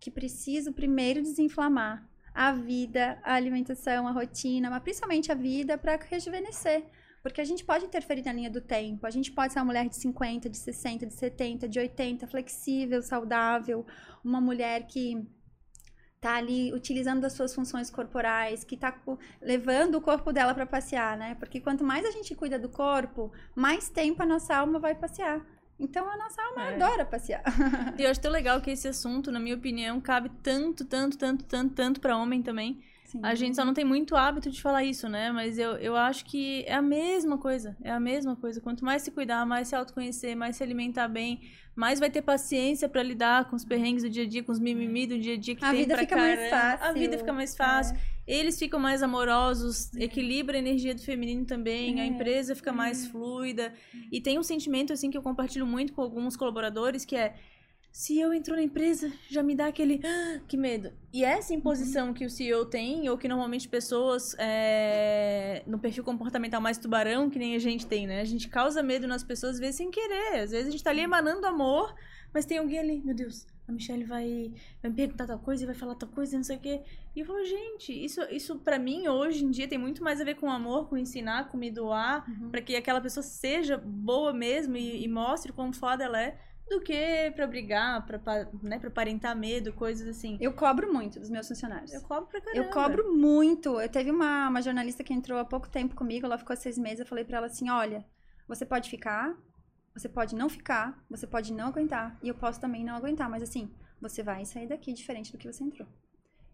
que 0.00 0.10
preciso 0.10 0.72
primeiro 0.72 1.22
desinflamar 1.22 2.06
a 2.34 2.52
vida, 2.52 3.18
a 3.22 3.34
alimentação, 3.34 4.06
a 4.06 4.10
rotina, 4.10 4.68
mas 4.68 4.82
principalmente 4.82 5.32
a 5.32 5.34
vida 5.34 5.78
para 5.78 5.96
rejuvenescer. 5.96 6.84
Porque 7.22 7.40
a 7.40 7.44
gente 7.44 7.64
pode 7.64 7.86
interferir 7.86 8.24
na 8.24 8.32
linha 8.32 8.50
do 8.50 8.60
tempo. 8.60 9.06
A 9.06 9.10
gente 9.10 9.32
pode 9.32 9.52
ser 9.52 9.58
uma 9.58 9.64
mulher 9.64 9.88
de 9.88 9.96
50, 9.96 10.48
de 10.48 10.56
60, 10.56 11.06
de 11.06 11.14
70, 11.14 11.68
de 11.68 11.78
80, 11.78 12.26
flexível, 12.26 13.02
saudável, 13.02 13.84
uma 14.22 14.40
mulher 14.40 14.86
que 14.86 15.26
tá 16.20 16.36
ali 16.36 16.72
utilizando 16.72 17.24
as 17.24 17.32
suas 17.32 17.54
funções 17.54 17.90
corporais, 17.90 18.64
que 18.64 18.76
tá 18.76 18.94
levando 19.40 19.96
o 19.96 20.00
corpo 20.00 20.32
dela 20.32 20.54
para 20.54 20.66
passear, 20.66 21.16
né? 21.16 21.34
Porque 21.36 21.60
quanto 21.60 21.82
mais 21.82 22.04
a 22.04 22.10
gente 22.10 22.34
cuida 22.34 22.58
do 22.58 22.68
corpo, 22.68 23.32
mais 23.54 23.88
tempo 23.88 24.22
a 24.22 24.26
nossa 24.26 24.56
alma 24.56 24.78
vai 24.78 24.94
passear. 24.94 25.44
Então 25.78 26.08
a 26.10 26.16
nossa 26.16 26.40
alma 26.42 26.70
É. 26.70 26.74
adora 26.74 27.04
passear. 27.04 27.42
E 27.98 28.02
eu 28.02 28.10
acho 28.10 28.20
tão 28.20 28.30
legal 28.32 28.60
que 28.60 28.70
esse 28.70 28.88
assunto, 28.88 29.30
na 29.30 29.38
minha 29.38 29.54
opinião, 29.54 30.00
cabe 30.00 30.30
tanto, 30.42 30.84
tanto, 30.84 31.18
tanto, 31.18 31.44
tanto, 31.44 31.74
tanto 31.74 32.00
pra 32.00 32.16
homem 32.16 32.42
também. 32.42 32.80
Sim. 33.06 33.20
A 33.22 33.34
gente 33.34 33.54
só 33.56 33.64
não 33.64 33.72
tem 33.72 33.84
muito 33.84 34.16
hábito 34.16 34.50
de 34.50 34.60
falar 34.60 34.84
isso, 34.84 35.08
né? 35.08 35.30
Mas 35.30 35.58
eu, 35.58 35.72
eu 35.76 35.96
acho 35.96 36.24
que 36.24 36.64
é 36.66 36.74
a 36.74 36.82
mesma 36.82 37.38
coisa. 37.38 37.76
É 37.82 37.90
a 37.90 38.00
mesma 38.00 38.34
coisa. 38.36 38.60
Quanto 38.60 38.84
mais 38.84 39.02
se 39.02 39.10
cuidar, 39.10 39.46
mais 39.46 39.68
se 39.68 39.76
autoconhecer, 39.76 40.34
mais 40.36 40.56
se 40.56 40.62
alimentar 40.62 41.06
bem, 41.08 41.40
mais 41.74 42.00
vai 42.00 42.10
ter 42.10 42.22
paciência 42.22 42.88
pra 42.88 43.02
lidar 43.02 43.48
com 43.48 43.54
os 43.56 43.64
perrengues 43.64 44.02
do 44.02 44.10
dia 44.10 44.24
a 44.24 44.26
dia, 44.28 44.42
com 44.42 44.50
os 44.52 44.58
mimimi 44.58 45.06
do 45.06 45.18
dia 45.18 45.34
a 45.34 45.38
dia 45.38 45.54
que 45.54 45.64
A 45.64 45.70
tem 45.70 45.78
vida 45.80 45.94
pra 45.94 46.02
fica 46.02 46.16
mais 46.16 46.50
caramba. 46.50 46.74
A 46.74 46.78
fácil. 46.78 46.94
vida 47.00 47.18
fica 47.18 47.32
mais 47.32 47.56
fácil. 47.56 47.96
É. 47.96 48.16
Eles 48.28 48.58
ficam 48.58 48.80
mais 48.80 49.04
amorosos, 49.04 49.94
equilibra 49.94 50.56
a 50.56 50.58
energia 50.58 50.92
do 50.92 51.00
feminino 51.00 51.44
também, 51.44 52.00
a 52.00 52.04
É. 52.04 52.06
empresa 52.08 52.56
fica 52.56 52.72
mais 52.72 53.06
fluida. 53.06 53.72
E 54.10 54.20
tem 54.20 54.36
um 54.36 54.42
sentimento, 54.42 54.92
assim, 54.92 55.10
que 55.10 55.16
eu 55.16 55.22
compartilho 55.22 55.64
muito 55.66 55.92
com 55.92 56.02
alguns 56.02 56.36
colaboradores, 56.36 57.04
que 57.04 57.14
é... 57.14 57.34
Se 57.98 58.20
eu 58.20 58.30
entro 58.34 58.54
na 58.54 58.60
empresa, 58.60 59.10
já 59.30 59.42
me 59.42 59.54
dá 59.54 59.68
aquele... 59.68 60.02
"Ah, 60.04 60.38
que 60.46 60.54
medo. 60.54 60.92
E 61.14 61.24
essa 61.24 61.54
imposição 61.54 62.12
que 62.12 62.26
o 62.26 62.30
CEO 62.30 62.66
tem, 62.66 63.08
ou 63.08 63.16
que 63.16 63.26
normalmente 63.26 63.66
pessoas 63.66 64.36
é, 64.38 65.62
no 65.66 65.78
perfil 65.78 66.04
comportamental 66.04 66.60
mais 66.60 66.76
tubarão, 66.76 67.30
que 67.30 67.38
nem 67.38 67.56
a 67.56 67.58
gente 67.58 67.86
tem, 67.86 68.06
né? 68.06 68.20
A 68.20 68.24
gente 68.26 68.48
causa 68.48 68.82
medo 68.82 69.06
nas 69.08 69.24
pessoas, 69.24 69.54
às 69.54 69.58
vezes, 69.60 69.76
sem 69.76 69.90
querer. 69.90 70.40
Às 70.42 70.50
vezes 70.50 70.68
a 70.68 70.70
gente 70.72 70.84
tá 70.84 70.90
ali 70.90 71.00
emanando 71.00 71.46
amor, 71.46 71.94
mas 72.34 72.44
tem 72.44 72.58
alguém 72.58 72.78
ali, 72.78 73.00
meu 73.02 73.14
Deus... 73.14 73.46
A 73.68 73.72
Michelle 73.72 74.04
vai, 74.04 74.52
vai 74.80 74.90
me 74.92 74.96
perguntar 74.96 75.26
tal 75.26 75.40
coisa 75.40 75.64
e 75.64 75.66
vai 75.66 75.74
falar 75.74 75.96
tal 75.96 76.08
coisa, 76.10 76.36
não 76.36 76.44
sei 76.44 76.56
o 76.56 76.60
quê. 76.60 76.82
E 77.16 77.18
eu 77.18 77.26
falo, 77.26 77.44
gente, 77.44 77.92
isso, 77.92 78.20
isso 78.30 78.54
para 78.60 78.78
mim 78.78 79.08
hoje 79.08 79.44
em 79.44 79.50
dia 79.50 79.66
tem 79.66 79.76
muito 79.76 80.04
mais 80.04 80.20
a 80.20 80.24
ver 80.24 80.36
com 80.36 80.48
amor, 80.48 80.88
com 80.88 80.96
ensinar, 80.96 81.48
com 81.48 81.56
me 81.56 81.68
doar, 81.68 82.24
Uhum. 82.30 82.48
pra 82.50 82.60
que 82.62 82.76
aquela 82.76 83.00
pessoa 83.00 83.24
seja 83.24 83.76
boa 83.76 84.32
mesmo 84.32 84.76
e, 84.76 85.02
e 85.02 85.08
mostre 85.08 85.52
quão 85.52 85.72
foda 85.72 86.04
ela 86.04 86.22
é, 86.22 86.38
do 86.68 86.80
que 86.80 87.30
pra 87.34 87.46
brigar, 87.46 88.04
pra, 88.06 88.18
pa- 88.18 88.48
né, 88.62 88.78
pra 88.78 88.88
aparentar 88.88 89.36
medo, 89.36 89.72
coisas 89.72 90.08
assim. 90.08 90.36
Eu 90.40 90.52
cobro 90.52 90.92
muito 90.92 91.20
dos 91.20 91.30
meus 91.30 91.46
funcionários. 91.46 91.92
Eu 91.92 92.02
cobro 92.02 92.26
pra 92.26 92.40
caramba. 92.40 92.64
Eu 92.66 92.70
cobro 92.72 93.12
muito. 93.16 93.80
Eu 93.80 93.88
teve 93.88 94.10
uma, 94.10 94.48
uma 94.48 94.60
jornalista 94.62 95.04
que 95.04 95.14
entrou 95.14 95.38
há 95.38 95.44
pouco 95.44 95.68
tempo 95.68 95.94
comigo, 95.94 96.26
ela 96.26 96.38
ficou 96.38 96.54
há 96.54 96.56
seis 96.56 96.76
meses, 96.76 97.00
eu 97.00 97.06
falei 97.06 97.24
pra 97.24 97.38
ela 97.38 97.46
assim, 97.46 97.70
olha, 97.70 98.04
Você 98.48 98.64
pode 98.66 98.88
ficar, 98.90 99.36
você 99.94 100.08
pode 100.08 100.34
não 100.34 100.48
ficar, 100.48 101.04
você 101.10 101.26
pode 101.26 101.52
não 101.52 101.68
aguentar, 101.68 102.16
e 102.22 102.28
eu 102.28 102.34
posso 102.34 102.60
também 102.60 102.84
não 102.84 102.94
aguentar, 102.96 103.28
mas 103.30 103.42
assim, 103.42 103.70
você 104.00 104.22
vai 104.22 104.44
sair 104.44 104.66
daqui 104.68 104.92
diferente 104.92 105.32
do 105.32 105.38
que 105.38 105.50
você 105.52 105.64
entrou. 105.64 105.88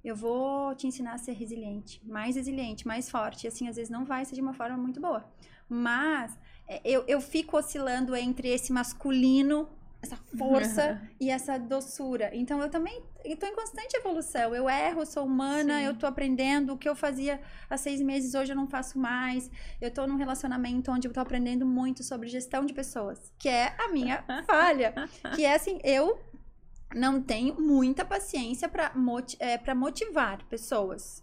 Eu 0.04 0.16
vou 0.16 0.74
te 0.74 0.86
ensinar 0.86 1.14
a 1.14 1.18
ser 1.18 1.32
resiliente, 1.32 2.00
mais 2.04 2.34
resiliente, 2.36 2.86
mais 2.86 3.08
forte. 3.10 3.44
E 3.44 3.48
assim, 3.48 3.68
às 3.68 3.76
vezes 3.76 3.90
não 3.90 4.04
vai 4.04 4.24
ser 4.24 4.34
de 4.34 4.40
uma 4.40 4.52
forma 4.52 4.76
muito 4.76 5.00
boa. 5.00 5.24
Mas 5.68 6.36
é, 6.68 6.80
eu, 6.84 7.04
eu 7.06 7.20
fico 7.20 7.56
oscilando 7.56 8.14
entre 8.16 8.48
esse 8.48 8.72
masculino 8.72 9.68
essa 10.02 10.16
força 10.36 11.00
e 11.20 11.30
essa 11.30 11.56
doçura. 11.58 12.30
Então 12.34 12.60
eu 12.60 12.68
também 12.68 13.02
estou 13.24 13.48
em 13.48 13.54
constante 13.54 13.96
evolução. 13.96 14.52
Eu 14.54 14.68
erro, 14.68 15.06
sou 15.06 15.24
humana, 15.24 15.78
Sim. 15.78 15.84
eu 15.84 15.92
estou 15.92 16.08
aprendendo. 16.08 16.72
O 16.72 16.76
que 16.76 16.88
eu 16.88 16.96
fazia 16.96 17.40
há 17.70 17.76
seis 17.76 18.02
meses, 18.02 18.34
hoje 18.34 18.52
eu 18.52 18.56
não 18.56 18.66
faço 18.66 18.98
mais. 18.98 19.48
Eu 19.80 19.88
estou 19.88 20.06
num 20.06 20.16
relacionamento 20.16 20.90
onde 20.90 21.06
eu 21.06 21.10
estou 21.10 21.22
aprendendo 21.22 21.64
muito 21.64 22.02
sobre 22.02 22.28
gestão 22.28 22.66
de 22.66 22.74
pessoas, 22.74 23.32
que 23.38 23.48
é 23.48 23.74
a 23.78 23.88
minha 23.92 24.24
falha. 24.44 24.92
Que 25.36 25.44
é 25.44 25.54
assim, 25.54 25.78
eu 25.84 26.20
não 26.94 27.22
tenho 27.22 27.60
muita 27.60 28.04
paciência 28.04 28.68
para 28.68 28.92
é, 29.38 29.74
motivar 29.74 30.44
pessoas 30.48 31.21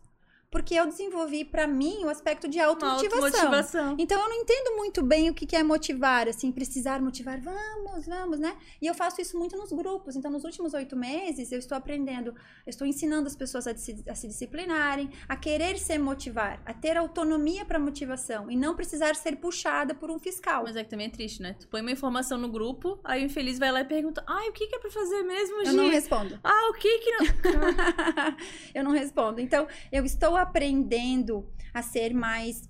porque 0.52 0.74
eu 0.74 0.88
desenvolvi 0.88 1.46
para 1.46 1.68
mim 1.68 2.04
o 2.04 2.10
aspecto 2.10 2.48
de 2.48 2.60
automotivação. 2.60 3.96
Então 3.98 4.20
eu 4.20 4.30
não 4.30 4.36
entendo 4.36 4.76
muito 4.76 5.04
bem 5.04 5.30
o 5.30 5.34
que 5.34 5.56
é 5.56 5.62
motivar, 5.62 6.28
assim, 6.28 6.52
precisar 6.52 7.02
motivar, 7.02 7.40
vamos, 7.40 8.06
vamos, 8.08 8.40
né? 8.40 8.56
E 8.82 8.88
eu 8.88 8.94
faço 8.94 9.22
isso 9.22 9.38
muito 9.38 9.56
nos 9.56 9.72
grupos. 9.72 10.16
Então, 10.16 10.32
nos 10.32 10.44
últimos 10.44 10.74
oito 10.74 10.96
meses, 10.96 11.52
eu 11.52 11.60
estou 11.60 11.78
aprendendo, 11.78 12.30
eu 12.66 12.70
estou 12.70 12.88
ensinando 12.88 13.28
as 13.28 13.36
pessoas 13.36 13.68
a, 13.68 13.76
se, 13.76 14.04
a 14.08 14.16
se 14.16 14.28
disciplinarem, 14.28 15.10
a 15.28 15.36
querer 15.36 15.78
se 15.78 15.98
motivar, 15.98 16.62
a 16.66 16.74
ter 16.74 16.98
autonomia 16.98 17.64
para 17.66 17.78
motivação 17.78 18.50
e 18.50 18.56
não 18.56 18.76
precisar 18.76 19.16
ser 19.16 19.36
puxada 19.36 19.94
por 19.94 20.10
um 20.10 20.18
fiscal. 20.18 20.64
Mas 20.64 20.76
é 20.76 20.84
que 20.84 20.90
também 20.90 21.08
é 21.08 21.10
triste, 21.10 21.42
né? 21.42 21.56
Tu 21.60 21.68
põe 21.68 21.82
uma 21.82 21.92
informação 21.92 22.38
no 22.38 22.50
grupo, 22.50 23.00
aí 23.04 23.22
o 23.24 23.26
infeliz 23.26 23.60
vai 23.60 23.72
lá 23.72 23.82
e 23.82 23.86
pergunta: 23.86 24.24
ai, 24.28 24.50
o 24.50 24.54
que, 24.54 24.68
que 24.68 24.76
é 24.76 24.80
para 24.80 24.92
fazer 24.92 25.22
mesmo, 25.24 25.66
Gi? 25.66 25.68
Eu 25.68 25.74
não 25.74 25.90
respondo. 25.90 26.40
Ah, 26.44 26.70
o 26.70 26.74
que 26.74 27.00
que 27.00 27.12
não. 27.12 27.20
eu 28.74 28.84
não 28.84 28.92
respondo. 28.92 29.40
Então, 29.40 29.68
eu 29.92 30.06
estou 30.06 30.39
aprendendo 30.40 31.52
a 31.74 31.82
ser 31.82 32.14
mais. 32.14 32.70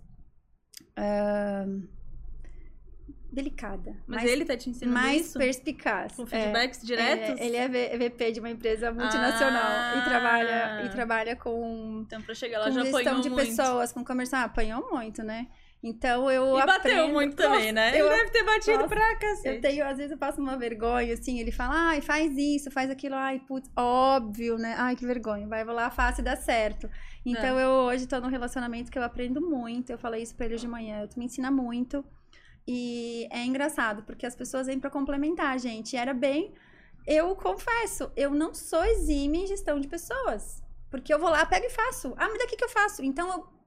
Uh, 0.97 1.87
delicada. 3.31 3.95
Mas 4.07 4.23
mais, 4.23 4.31
ele 4.31 4.45
tá 4.45 4.57
te 4.57 4.69
ensinando 4.69 4.93
mais 4.93 5.27
isso? 5.27 5.37
Perspicaz. 5.37 6.15
Com 6.15 6.25
feedbacks 6.25 6.83
é, 6.83 6.85
diretos? 6.85 7.39
É, 7.39 7.45
ele 7.45 7.55
é 7.55 7.97
VP 7.97 8.31
de 8.31 8.39
uma 8.39 8.49
empresa 8.49 8.91
multinacional 8.91 9.71
ah, 9.71 9.97
e 9.97 10.09
trabalha 10.09 10.85
e 10.85 10.89
trabalha 10.89 11.35
com 11.35 12.03
Então 12.05 12.21
para 12.21 12.33
chegar 12.33 12.59
lá 12.59 12.65
com 12.65 12.71
já 12.71 12.83
gestão 12.83 13.21
de 13.21 13.29
muito. 13.29 13.47
pessoas, 13.47 13.91
com 13.91 14.03
comercial, 14.03 14.41
ah, 14.41 14.45
apanhou 14.45 14.89
muito, 14.91 15.23
né? 15.23 15.47
Então 15.81 16.29
eu 16.29 16.57
e 16.57 16.61
aprendo... 16.61 16.77
bateu 16.77 17.07
muito 17.07 17.35
também, 17.37 17.71
né? 17.71 17.89
Ele 17.89 18.01
eu... 18.01 18.09
deve 18.09 18.31
ter 18.31 18.43
batido 18.43 18.79
Nossa, 18.79 18.89
pra 18.89 19.15
cacete. 19.15 19.55
Eu 19.55 19.61
tenho, 19.61 19.85
às 19.85 19.97
vezes 19.97 20.11
eu 20.11 20.17
passo 20.17 20.41
uma 20.41 20.57
vergonha, 20.57 21.13
assim, 21.13 21.39
ele 21.39 21.51
fala, 21.51 21.73
ai, 21.73 22.01
faz 22.01 22.35
isso, 22.37 22.69
faz 22.69 22.89
aquilo, 22.89 23.15
ai, 23.15 23.39
putz, 23.39 23.71
óbvio, 23.77 24.57
né? 24.57 24.75
Ai, 24.77 24.95
que 24.95 25.05
vergonha, 25.05 25.47
vai, 25.47 25.63
vou 25.63 25.73
lá, 25.73 25.89
faço 25.89 26.19
e 26.19 26.23
dá 26.23 26.35
certo. 26.35 26.89
Então 27.25 27.57
é. 27.57 27.63
eu 27.63 27.69
hoje 27.69 28.07
tô 28.07 28.19
num 28.19 28.27
relacionamento 28.27 28.91
que 28.91 28.99
eu 28.99 29.03
aprendo 29.03 29.41
muito, 29.41 29.89
eu 29.89 29.97
falei 29.97 30.21
isso 30.21 30.35
pra 30.35 30.47
ele 30.47 30.57
de 30.57 30.67
manhã, 30.67 31.07
tu 31.07 31.17
me 31.17 31.25
ensina 31.25 31.49
muito. 31.49 32.03
E 32.67 33.27
é 33.31 33.43
engraçado, 33.45 34.03
porque 34.03 34.25
as 34.25 34.35
pessoas 34.35 34.67
vêm 34.67 34.79
para 34.79 34.89
complementar, 34.89 35.57
gente. 35.57 35.93
E 35.93 35.97
era 35.97 36.13
bem. 36.13 36.53
Eu 37.07 37.35
confesso, 37.35 38.11
eu 38.15 38.29
não 38.29 38.53
sou 38.53 38.83
exime 38.85 39.39
em 39.43 39.47
gestão 39.47 39.79
de 39.79 39.87
pessoas. 39.87 40.61
Porque 40.91 41.11
eu 41.11 41.17
vou 41.17 41.29
lá, 41.29 41.43
pego 41.45 41.65
e 41.65 41.69
faço. 41.69 42.13
Ah, 42.17 42.27
mas 42.27 42.37
daqui 42.37 42.55
que 42.55 42.63
eu 42.63 42.69
faço. 42.69 43.03
Então 43.03 43.27
eu 43.31 43.58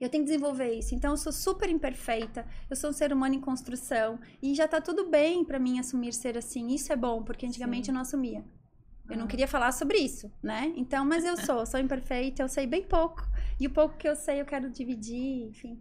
eu 0.00 0.08
tenho 0.08 0.24
que 0.24 0.30
desenvolver 0.30 0.72
isso. 0.72 0.94
Então, 0.94 1.12
eu 1.12 1.16
sou 1.16 1.32
super 1.32 1.68
imperfeita. 1.68 2.46
Eu 2.70 2.76
sou 2.76 2.90
um 2.90 2.92
ser 2.92 3.12
humano 3.12 3.34
em 3.34 3.40
construção. 3.40 4.18
E 4.40 4.54
já 4.54 4.68
tá 4.68 4.80
tudo 4.80 5.08
bem 5.08 5.44
para 5.44 5.58
mim 5.58 5.78
assumir 5.78 6.12
ser 6.12 6.38
assim. 6.38 6.68
Isso 6.68 6.92
é 6.92 6.96
bom, 6.96 7.22
porque 7.22 7.46
antigamente 7.46 7.86
Sim. 7.86 7.90
eu 7.90 7.94
não 7.94 8.02
assumia. 8.02 8.44
Eu 9.10 9.16
não 9.16 9.24
ah. 9.24 9.28
queria 9.28 9.48
falar 9.48 9.72
sobre 9.72 9.98
isso, 9.98 10.30
né? 10.42 10.72
Então, 10.76 11.04
mas 11.04 11.24
eu 11.24 11.36
sou, 11.36 11.64
sou 11.64 11.80
imperfeita, 11.80 12.42
eu 12.42 12.48
sei 12.48 12.66
bem 12.66 12.82
pouco. 12.82 13.26
E 13.58 13.66
o 13.66 13.70
pouco 13.70 13.96
que 13.96 14.08
eu 14.08 14.14
sei, 14.14 14.40
eu 14.40 14.44
quero 14.44 14.70
dividir, 14.70 15.48
enfim. 15.48 15.78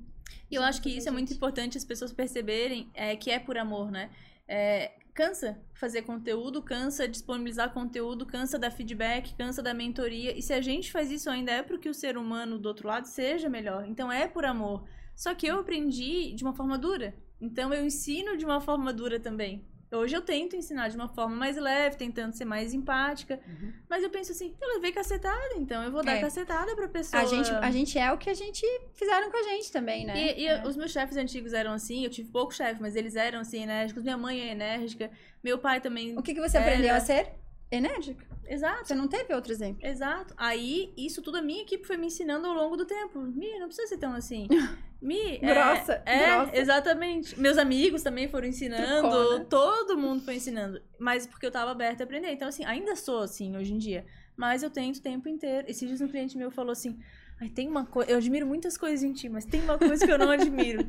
E 0.50 0.56
eu 0.56 0.64
acho 0.64 0.82
que 0.82 0.90
isso 0.90 1.08
é 1.08 1.12
muito 1.12 1.34
importante 1.34 1.78
as 1.78 1.84
pessoas 1.84 2.14
perceberem 2.14 2.90
é, 2.94 3.16
que 3.16 3.30
é 3.30 3.38
por 3.38 3.58
amor, 3.58 3.92
né? 3.92 4.10
É, 4.48 4.94
cansa 5.18 5.60
fazer 5.74 6.04
conteúdo, 6.04 6.62
cansa 6.62 7.08
disponibilizar 7.08 7.74
conteúdo, 7.74 8.24
cansa 8.24 8.60
dar 8.60 8.70
feedback, 8.70 9.34
cansa 9.34 9.64
da 9.64 9.74
mentoria. 9.74 10.38
E 10.38 10.44
se 10.44 10.54
a 10.54 10.62
gente 10.62 10.92
faz 10.92 11.10
isso 11.10 11.28
ainda 11.28 11.52
é 11.52 11.64
porque 11.64 11.90
o 11.90 11.94
ser 11.94 12.20
humano 12.20 12.60
do 12.60 12.68
outro 12.68 12.88
lado 12.88 13.06
seja 13.06 13.50
melhor. 13.50 13.88
Então 13.88 14.12
é 14.12 14.28
por 14.28 14.46
amor. 14.46 14.88
Só 15.16 15.34
que 15.34 15.48
eu 15.48 15.60
aprendi 15.60 16.34
de 16.34 16.44
uma 16.44 16.54
forma 16.54 16.78
dura. 16.78 17.16
Então 17.42 17.74
eu 17.74 17.84
ensino 17.84 18.38
de 18.38 18.46
uma 18.46 18.62
forma 18.62 18.94
dura 18.94 19.20
também. 19.20 19.66
Hoje 19.90 20.16
eu 20.16 20.22
tento 20.22 20.56
ensinar 20.56 20.90
de 20.90 20.98
uma 20.98 21.08
forma 21.08 21.36
mais 21.36 21.56
leve, 21.56 21.96
tentando 21.96 22.34
ser 22.34 22.44
mais 22.44 22.74
empática. 22.74 23.40
Uhum. 23.48 23.72
Mas 23.90 24.04
eu 24.04 24.10
penso 24.10 24.34
assim, 24.34 24.54
eu 24.60 24.68
levei 24.76 24.92
cacetada, 24.92 25.56
então 25.56 25.82
eu 25.82 25.92
vou 25.92 26.04
dar 26.04 26.16
é. 26.16 26.22
cacetada 26.22 26.76
pra 26.76 26.90
pessoa. 26.90 27.24
A 27.24 27.26
gente, 27.26 27.50
a 27.50 27.72
gente 27.72 27.98
é 27.98 28.12
o 28.12 28.18
que 28.18 28.30
a 28.30 28.34
gente 28.34 28.66
fizeram 28.94 29.32
com 29.32 29.38
a 29.38 29.44
gente 29.44 29.72
também, 29.72 30.06
né? 30.06 30.18
E, 30.18 30.42
e 30.42 30.48
é. 30.48 30.68
os 30.68 30.76
meus 30.76 30.92
chefes 30.92 31.16
antigos 31.16 31.54
eram 31.54 31.72
assim, 31.72 32.04
eu 32.04 32.10
tive 32.10 32.30
pouco 32.30 32.54
chefe, 32.54 32.82
mas 32.82 32.96
eles 32.96 33.16
eram 33.16 33.40
assim, 33.40 33.64
enérgicos. 33.64 34.04
Minha 34.04 34.18
mãe 34.18 34.42
é 34.42 34.52
enérgica, 34.52 35.10
meu 35.42 35.58
pai 35.58 35.80
também. 35.80 36.18
O 36.18 36.22
que, 36.22 36.34
que 36.34 36.42
você 36.42 36.58
era... 36.58 36.66
aprendeu 36.66 36.94
a 36.94 37.00
ser? 37.00 37.32
Enérgica. 37.72 38.26
Exato. 38.48 38.88
Você 38.88 38.96
não 38.96 39.08
teve 39.08 39.34
outro 39.34 39.52
exemplo. 39.52 39.86
Exato. 39.86 40.34
Aí, 40.38 40.94
isso 40.98 41.22
tudo 41.22 41.38
a 41.38 41.42
minha 41.42 41.64
equipe 41.64 41.86
foi 41.86 41.98
me 41.98 42.08
ensinando 42.08 42.48
ao 42.48 42.54
longo 42.54 42.78
do 42.78 42.86
tempo. 42.86 43.20
Mi, 43.20 43.60
não 43.60 43.68
precisa 43.68 43.88
ser 43.88 43.98
tão 43.98 44.14
assim. 44.14 44.48
Mi, 45.02 45.38
grossa, 45.38 46.02
é, 46.06 46.24
é 46.24 46.36
grossa. 46.36 46.58
exatamente. 46.58 47.40
Meus 47.40 47.58
amigos 47.58 48.02
também 48.02 48.28
foram 48.28 48.48
ensinando, 48.48 49.10
Tricona. 49.10 49.46
todo 49.46 49.98
mundo 49.98 50.24
foi 50.24 50.36
ensinando. 50.36 50.82
Mas 50.98 51.28
porque 51.28 51.46
eu 51.46 51.52
tava 51.52 51.72
aberta 51.72 52.04
a 52.04 52.06
aprender. 52.06 52.32
Então, 52.32 52.48
assim, 52.48 52.66
ainda 52.66 52.96
sou 52.96 53.20
assim 53.20 53.56
hoje 53.56 53.74
em 53.74 53.78
dia. 53.78 54.06
Mas 54.36 54.64
eu 54.64 54.70
tento 54.70 54.98
o 54.98 55.02
tempo 55.02 55.28
inteiro. 55.28 55.70
Esses 55.70 55.88
dias 55.88 56.02
um 56.02 56.08
cliente 56.08 56.38
meu 56.38 56.50
falou 56.50 56.72
assim: 56.72 56.98
Ai, 57.40 57.50
tem 57.50 57.68
uma 57.68 57.86
coisa. 57.86 58.10
Eu 58.10 58.18
admiro 58.18 58.48
muitas 58.48 58.78
coisas 58.78 59.04
em 59.04 59.14
ti, 59.14 59.30
mas 59.30 59.46
tem 59.46 59.62
uma 59.62 59.78
coisa 59.78 60.06
que 60.06 60.12
eu 60.12 60.18
não 60.18 60.32
admiro. 60.32 60.88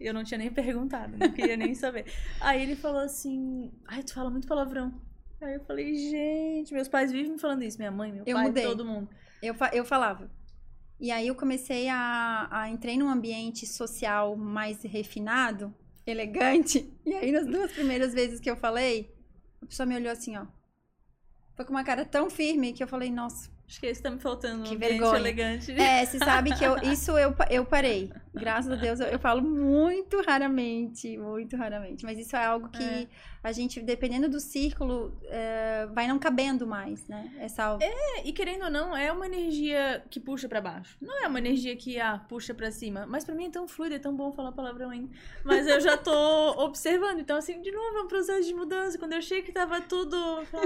eu 0.00 0.14
não 0.14 0.24
tinha 0.24 0.38
nem 0.38 0.50
perguntado, 0.50 1.16
não 1.18 1.30
queria 1.30 1.56
nem 1.56 1.74
saber. 1.74 2.06
Aí 2.40 2.62
ele 2.62 2.76
falou 2.76 3.00
assim: 3.00 3.70
Ai, 3.86 4.02
tu 4.02 4.14
fala 4.14 4.30
muito 4.30 4.46
palavrão. 4.46 4.92
Aí 5.42 5.54
eu 5.54 5.60
falei, 5.60 5.94
gente, 5.94 6.72
meus 6.72 6.88
pais 6.88 7.10
vivem 7.10 7.32
me 7.32 7.38
falando 7.38 7.62
isso, 7.62 7.78
minha 7.78 7.90
mãe, 7.90 8.12
meu 8.12 8.22
eu 8.24 8.36
pai, 8.36 8.46
mudei. 8.46 8.64
todo 8.64 8.84
mundo. 8.84 9.08
Eu, 9.42 9.54
eu 9.72 9.84
falava. 9.84 10.30
E 11.00 11.10
aí 11.10 11.26
eu 11.26 11.34
comecei 11.34 11.88
a, 11.88 12.48
a 12.50 12.68
entrei 12.70 12.96
num 12.96 13.08
ambiente 13.08 13.66
social 13.66 14.36
mais 14.36 14.82
refinado, 14.82 15.74
elegante. 16.06 16.88
E 17.04 17.14
aí 17.14 17.32
nas 17.32 17.46
duas 17.46 17.72
primeiras 17.72 18.14
vezes 18.14 18.38
que 18.38 18.48
eu 18.48 18.56
falei, 18.56 19.12
a 19.60 19.66
pessoa 19.66 19.84
me 19.84 19.96
olhou 19.96 20.12
assim, 20.12 20.36
ó. 20.36 20.46
Foi 21.56 21.64
com 21.64 21.72
uma 21.72 21.84
cara 21.84 22.04
tão 22.04 22.30
firme 22.30 22.72
que 22.72 22.82
eu 22.82 22.86
falei, 22.86 23.10
nossa, 23.10 23.50
Acho 23.72 23.80
que 23.80 23.86
isso 23.88 24.02
tá 24.02 24.10
me 24.10 24.20
faltando. 24.20 24.64
Que 24.64 24.76
vergonha. 24.76 25.18
elegante. 25.18 25.72
É, 25.72 26.04
você 26.04 26.18
sabe 26.18 26.54
que 26.54 26.62
eu, 26.62 26.76
isso 26.92 27.16
eu, 27.16 27.34
eu 27.48 27.64
parei. 27.64 28.12
Graças 28.34 28.72
a 28.72 28.76
Deus, 28.76 28.98
eu, 28.98 29.08
eu 29.08 29.18
falo 29.18 29.42
muito 29.42 30.22
raramente, 30.22 31.18
muito 31.18 31.56
raramente. 31.56 32.04
Mas 32.04 32.18
isso 32.18 32.34
é 32.34 32.44
algo 32.44 32.68
que 32.70 32.82
é. 32.82 33.06
a 33.42 33.52
gente, 33.52 33.80
dependendo 33.80 34.28
do 34.28 34.40
círculo, 34.40 35.18
é, 35.24 35.86
vai 35.92 36.06
não 36.06 36.18
cabendo 36.18 36.66
mais, 36.66 37.06
né? 37.06 37.30
Essa... 37.38 37.78
É, 37.80 38.26
e 38.26 38.32
querendo 38.32 38.64
ou 38.64 38.70
não, 38.70 38.96
é 38.96 39.12
uma 39.12 39.26
energia 39.26 40.02
que 40.08 40.18
puxa 40.18 40.48
para 40.48 40.60
baixo. 40.60 40.96
Não 41.00 41.22
é 41.22 41.28
uma 41.28 41.38
energia 41.38 41.76
que, 41.76 42.00
ah, 42.00 42.18
puxa 42.26 42.54
para 42.54 42.70
cima. 42.70 43.04
Mas 43.06 43.24
para 43.24 43.34
mim 43.34 43.46
é 43.46 43.50
tão 43.50 43.68
fluido, 43.68 43.96
é 43.96 43.98
tão 43.98 44.16
bom 44.16 44.32
falar 44.32 44.52
palavrão 44.52 44.90
ainda. 44.90 45.10
Mas 45.44 45.66
eu 45.66 45.80
já 45.80 45.96
tô 45.96 46.12
observando. 46.64 47.20
Então, 47.20 47.36
assim, 47.36 47.60
de 47.60 47.70
novo, 47.70 47.98
é 47.98 48.02
um 48.02 48.08
processo 48.08 48.48
de 48.48 48.54
mudança. 48.54 48.98
Quando 48.98 49.12
eu 49.12 49.18
achei 49.18 49.42
que 49.42 49.52
tava 49.52 49.80
tudo... 49.80 50.16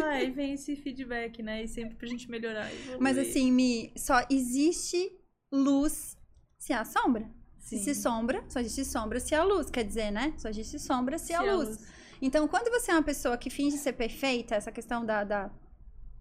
Ai, 0.04 0.30
vem 0.30 0.54
esse 0.54 0.76
feedback, 0.76 1.42
né? 1.42 1.64
E 1.64 1.68
sempre 1.68 1.96
pra 1.96 2.06
gente 2.06 2.30
melhorar. 2.30 2.70
Mas 3.00 3.18
assim, 3.18 3.50
Mi, 3.50 3.92
só 3.96 4.24
existe 4.30 5.10
luz 5.52 6.16
se 6.58 6.72
há 6.72 6.84
sombra. 6.84 7.28
Sim. 7.66 7.78
Se 7.78 7.96
sombra, 7.96 8.44
só 8.48 8.60
existe 8.60 8.84
sombra 8.84 9.18
se 9.18 9.34
há 9.34 9.42
luz, 9.42 9.68
quer 9.68 9.82
dizer, 9.82 10.12
né? 10.12 10.32
Só 10.38 10.48
existe 10.48 10.78
sombra 10.78 11.18
se, 11.18 11.26
se 11.26 11.34
há 11.34 11.42
luz. 11.42 11.68
luz. 11.70 11.78
Então, 12.22 12.46
quando 12.46 12.70
você 12.70 12.92
é 12.92 12.94
uma 12.94 13.02
pessoa 13.02 13.36
que 13.36 13.50
finge 13.50 13.76
ser 13.76 13.92
perfeita, 13.94 14.54
essa 14.54 14.70
questão 14.70 15.04
da, 15.04 15.24
da, 15.24 15.50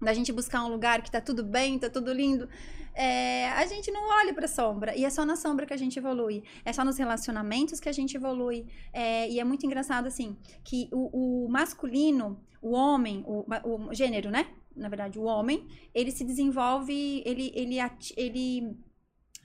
da 0.01 0.11
gente 0.11 0.33
buscar 0.33 0.65
um 0.65 0.69
lugar 0.69 1.03
que 1.03 1.11
tá 1.11 1.21
tudo 1.21 1.43
bem, 1.43 1.77
tá 1.77 1.87
tudo 1.87 2.11
lindo, 2.11 2.49
é, 2.95 3.49
a 3.49 3.65
gente 3.67 3.91
não 3.91 4.09
olha 4.09 4.33
pra 4.33 4.47
sombra. 4.47 4.95
E 4.95 5.05
é 5.05 5.09
só 5.11 5.23
na 5.23 5.35
sombra 5.35 5.67
que 5.67 5.73
a 5.73 5.77
gente 5.77 5.99
evolui. 5.99 6.43
É 6.65 6.73
só 6.73 6.83
nos 6.83 6.97
relacionamentos 6.97 7.79
que 7.79 7.89
a 7.89 7.93
gente 7.93 8.17
evolui. 8.17 8.65
É, 8.91 9.29
e 9.29 9.39
é 9.39 9.43
muito 9.43 9.67
engraçado, 9.67 10.07
assim, 10.07 10.35
que 10.63 10.89
o, 10.91 11.45
o 11.45 11.47
masculino, 11.47 12.43
o 12.59 12.71
homem, 12.71 13.23
o, 13.27 13.45
o 13.69 13.93
gênero, 13.93 14.31
né? 14.31 14.47
na 14.75 14.89
verdade, 14.89 15.17
o 15.17 15.23
homem, 15.23 15.65
ele 15.93 16.11
se 16.11 16.23
desenvolve, 16.25 17.23
ele, 17.25 17.51
ele, 17.55 17.77
ele 18.17 18.77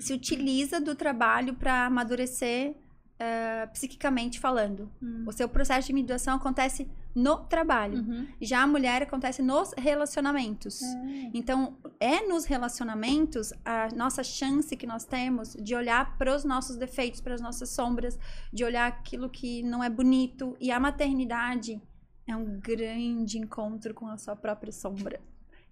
se 0.00 0.12
utiliza 0.12 0.80
do 0.80 0.94
trabalho 0.94 1.54
para 1.54 1.86
amadurecer 1.86 2.74
eh, 3.22 3.66
psiquicamente 3.66 4.40
falando. 4.40 4.90
Hum. 5.02 5.24
O 5.26 5.32
seu 5.32 5.46
processo 5.46 5.88
de 5.88 5.92
individuação 5.92 6.36
acontece 6.36 6.88
no 7.14 7.36
trabalho. 7.40 7.98
Uhum. 7.98 8.26
Já 8.40 8.62
a 8.62 8.66
mulher 8.66 9.02
acontece 9.02 9.42
nos 9.42 9.74
relacionamentos. 9.76 10.80
Então, 11.34 11.76
é 12.00 12.26
nos 12.26 12.46
relacionamentos 12.46 13.52
a 13.62 13.88
nossa 13.94 14.24
chance 14.24 14.74
que 14.74 14.86
nós 14.86 15.04
temos 15.04 15.52
de 15.54 15.74
olhar 15.74 16.16
para 16.16 16.34
os 16.34 16.44
nossos 16.44 16.76
defeitos, 16.76 17.20
para 17.20 17.34
as 17.34 17.42
nossas 17.42 17.68
sombras, 17.68 18.18
de 18.50 18.64
olhar 18.64 18.86
aquilo 18.86 19.28
que 19.28 19.62
não 19.64 19.84
é 19.84 19.90
bonito. 19.90 20.56
E 20.58 20.70
a 20.70 20.80
maternidade 20.80 21.78
é 22.26 22.34
um 22.34 22.58
grande 22.58 23.36
encontro 23.36 23.92
com 23.92 24.06
a 24.06 24.16
sua 24.16 24.34
própria 24.34 24.72
sombra. 24.72 25.20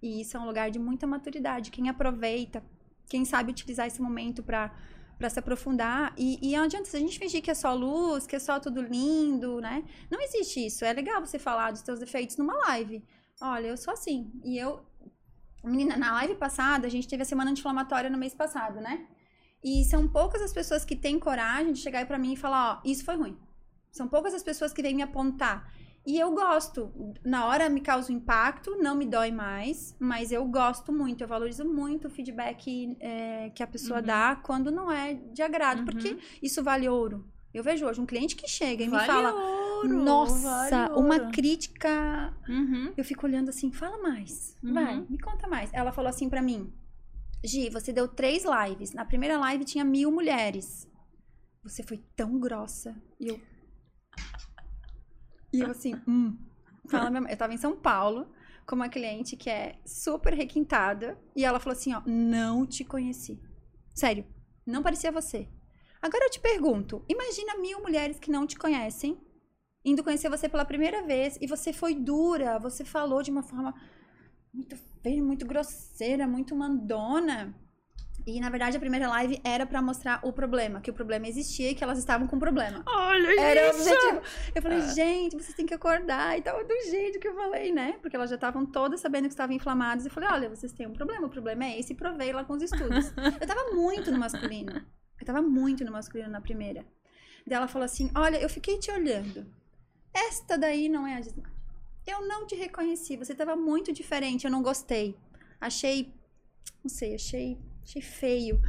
E 0.03 0.21
isso 0.21 0.37
é 0.37 0.41
um 0.41 0.45
lugar 0.45 0.71
de 0.71 0.79
muita 0.79 1.07
maturidade. 1.07 1.71
Quem 1.71 1.89
aproveita, 1.89 2.63
quem 3.09 3.25
sabe 3.25 3.51
utilizar 3.51 3.87
esse 3.87 4.01
momento 4.01 4.43
para 4.43 4.73
para 5.19 5.29
se 5.29 5.39
aprofundar. 5.39 6.15
E, 6.17 6.39
e 6.41 6.55
adianta 6.55 6.89
a 6.97 7.01
gente 7.01 7.19
fingir 7.19 7.43
que 7.43 7.51
é 7.51 7.55
só 7.55 7.75
luz, 7.75 8.27
que 8.27 8.37
é 8.37 8.39
só 8.39 8.61
tudo 8.61 8.81
lindo, 8.81 9.61
né? 9.61 9.85
Não 10.09 10.21
existe 10.21 10.65
isso. 10.65 10.85
É 10.85 10.93
legal 10.93 11.21
você 11.21 11.39
falar 11.39 11.73
dos 11.73 11.81
seus 11.81 11.99
defeitos 11.99 12.37
numa 12.37 12.55
live. 12.69 13.05
Olha, 13.41 13.67
eu 13.67 13.77
sou 13.77 13.93
assim. 13.93 14.31
E 14.45 14.57
eu. 14.57 14.81
Menina, 15.65 15.97
na 15.97 16.13
live 16.13 16.37
passada, 16.37 16.87
a 16.87 16.91
gente 16.91 17.09
teve 17.09 17.23
a 17.23 17.27
semana 17.27 17.51
anti-inflamatória 17.51 18.09
no 18.09 18.17
mês 18.17 18.33
passado, 18.33 18.81
né? 18.81 19.07
E 19.63 19.85
são 19.85 20.07
poucas 20.07 20.41
as 20.41 20.53
pessoas 20.53 20.85
que 20.85 20.95
têm 20.95 21.19
coragem 21.19 21.73
de 21.73 21.81
chegar 21.81 21.99
aí 21.99 22.07
pra 22.07 22.19
mim 22.19 22.35
e 22.35 22.37
falar: 22.37 22.77
Ó, 22.77 22.89
isso 22.89 23.05
foi 23.05 23.17
ruim. 23.17 23.37
São 23.91 24.07
poucas 24.07 24.33
as 24.33 24.43
pessoas 24.43 24.73
que 24.73 24.83
vêm 24.83 24.95
me 24.95 25.03
apontar. 25.03 25.73
E 26.09 26.19
eu 26.19 26.33
gosto. 26.35 26.91
Na 27.23 27.45
hora 27.47 27.69
me 27.69 27.83
causa 27.83 28.11
um 28.11 28.17
impacto, 28.17 28.77
não 28.81 28.95
me 28.95 29.05
dói 29.05 29.31
mais, 29.31 29.95
mas 30.01 30.33
eu 30.33 30.43
gosto 30.47 30.91
muito, 30.91 31.23
eu 31.23 31.29
valorizo 31.29 31.67
muito 31.67 32.07
o 32.07 32.11
feedback 32.11 32.97
é, 32.99 33.51
que 33.51 33.63
a 33.63 33.67
pessoa 33.67 33.99
Uhum. 34.01 34.07
dá 34.07 34.35
quando 34.37 34.71
não 34.71 34.91
é 34.91 35.13
de 35.15 35.43
agrado, 35.43 35.81
Uhum. 35.81 35.85
porque 35.85 36.17
isso 36.43 36.63
vale 36.63 36.89
ouro. 36.89 37.27
Eu 37.53 37.63
vejo 37.63 37.85
hoje 37.85 38.01
um 38.01 38.07
cliente 38.07 38.37
que 38.37 38.49
chega 38.49 38.83
e 38.83 38.89
Vale 38.89 39.03
me 39.03 39.07
fala: 39.07 39.35
ouro, 39.35 39.89
Nossa, 40.03 40.71
vale 40.71 40.93
uma 40.95 41.17
ouro." 41.17 41.31
crítica. 41.31 42.35
Uhum. 42.49 42.93
Eu 42.97 43.05
fico 43.05 43.27
olhando 43.27 43.51
assim, 43.51 43.71
fala 43.71 43.99
mais. 44.03 44.57
Uhum. 44.63 44.73
Vai, 44.73 45.01
me 45.11 45.19
conta 45.19 45.47
mais. 45.47 45.69
Ela 45.75 45.93
falou 45.93 46.09
assim 46.09 46.31
pra 46.31 46.41
mim: 46.41 46.73
Gi, 47.45 47.69
você 47.69 47.93
deu 47.93 48.09
três 48.09 48.45
lives. 48.45 48.95
Na 48.95 49.05
primeira 49.05 49.37
live 49.39 49.63
tinha 49.65 49.85
mil 49.85 50.11
mulheres. 50.11 50.89
Você 51.63 51.83
foi 51.83 51.99
tão 52.17 52.39
grossa. 52.41 52.97
E 53.21 53.29
eu. 53.29 53.39
E 55.53 55.61
eu 55.61 55.71
assim, 55.71 55.95
hum. 56.07 56.37
Fala, 56.89 57.11
minha 57.11 57.21
mãe. 57.23 57.31
Eu 57.31 57.37
tava 57.37 57.55
em 57.55 57.59
São 57.59 57.77
Paulo 57.77 58.27
com 58.67 58.75
uma 58.75 58.89
cliente 58.89 59.37
que 59.37 59.49
é 59.49 59.79
super 59.85 60.35
requintada. 60.35 61.19
E 61.35 61.45
ela 61.45 61.61
falou 61.61 61.77
assim: 61.77 61.95
ó, 61.95 62.03
não 62.07 62.67
te 62.67 62.85
conheci. 62.85 63.41
Sério, 63.95 64.25
não 64.67 64.83
parecia 64.83 65.13
você. 65.13 65.49
Agora 66.01 66.25
eu 66.25 66.31
te 66.31 66.41
pergunto: 66.41 67.05
imagina 67.09 67.57
mil 67.59 67.81
mulheres 67.81 68.19
que 68.19 68.31
não 68.31 68.47
te 68.47 68.57
conhecem, 68.57 69.21
indo 69.85 70.05
conhecer 70.05 70.29
você 70.29 70.49
pela 70.49 70.65
primeira 70.65 71.03
vez, 71.03 71.39
e 71.41 71.47
você 71.47 71.73
foi 71.73 71.95
dura, 71.95 72.59
você 72.59 72.85
falou 72.85 73.23
de 73.23 73.31
uma 73.31 73.43
forma 73.43 73.75
muito 74.53 74.77
feia, 75.03 75.23
muito 75.23 75.47
grosseira, 75.47 76.27
muito 76.27 76.55
mandona. 76.55 77.55
E 78.31 78.41
na 78.41 78.51
verdade 78.51 78.77
a 78.77 78.81
primeira 78.81 79.09
live 79.09 79.41
era 79.43 79.65
pra 79.65 79.81
mostrar 79.81 80.21
o 80.23 80.33
problema, 80.33 80.81
que 80.81 80.91
o 80.91 80.95
problema 80.95 81.27
existia 81.27 81.71
e 81.71 81.75
que 81.75 81.83
elas 81.83 81.99
estavam 81.99 82.27
com 82.27 82.39
problema. 82.39 82.85
Olha 82.87 83.41
Era 83.41 83.67
o 83.69 83.71
isso! 83.71 83.89
objetivo. 83.89 84.23
Eu 84.55 84.63
falei, 84.63 84.79
Ah. 84.79 84.87
gente, 84.95 85.35
vocês 85.37 85.55
têm 85.55 85.65
que 85.67 85.75
acordar 85.75 86.39
e 86.39 86.43
tal, 86.43 86.63
do 86.65 86.75
jeito 86.91 87.19
que 87.19 87.27
eu 87.29 87.35
falei, 87.35 87.73
né? 87.73 87.99
Porque 88.03 88.15
elas 88.17 88.29
já 88.31 88.37
estavam 88.37 88.67
todas 88.67 89.01
sabendo 89.01 89.25
que 89.25 89.31
estavam 89.35 89.55
inflamadas. 89.57 90.05
E 90.05 90.09
eu 90.09 90.13
falei, 90.13 90.29
olha, 90.31 90.49
vocês 90.51 90.73
têm 90.73 90.87
um 90.87 90.93
problema, 90.93 91.27
o 91.27 91.31
problema 91.31 91.65
é 91.65 91.79
esse. 91.81 91.93
E 91.93 91.97
provei 91.97 92.33
lá 92.33 92.45
com 92.45 92.53
os 92.53 92.63
estudos. 92.63 93.13
eu 93.41 93.47
tava 93.47 93.73
muito 93.75 94.11
no 94.13 94.19
masculino. 94.19 94.85
Eu 95.21 95.27
tava 95.27 95.41
muito 95.43 95.85
no 95.85 95.91
masculino 95.93 96.31
na 96.31 96.41
primeira. 96.41 96.85
Daí 97.47 97.57
ela 97.57 97.67
falou 97.69 97.87
assim, 97.87 98.11
olha, 98.15 98.37
eu 98.37 98.49
fiquei 98.51 98.79
te 98.79 98.91
olhando. 98.91 99.47
Esta 100.15 100.59
daí 100.59 100.89
não 100.89 101.07
é 101.07 101.15
a 101.17 101.21
Gismar. 101.23 101.51
Eu 102.07 102.27
não 102.27 102.47
te 102.47 102.55
reconheci, 102.55 103.17
você 103.17 103.35
tava 103.35 103.55
muito 103.57 103.93
diferente, 103.93 104.45
eu 104.45 104.51
não 104.51 104.63
gostei. 104.63 105.17
Achei, 105.61 106.15
não 106.83 106.89
sei, 106.89 107.15
achei, 107.15 107.59
achei 107.89 108.03
feio. 108.03 108.61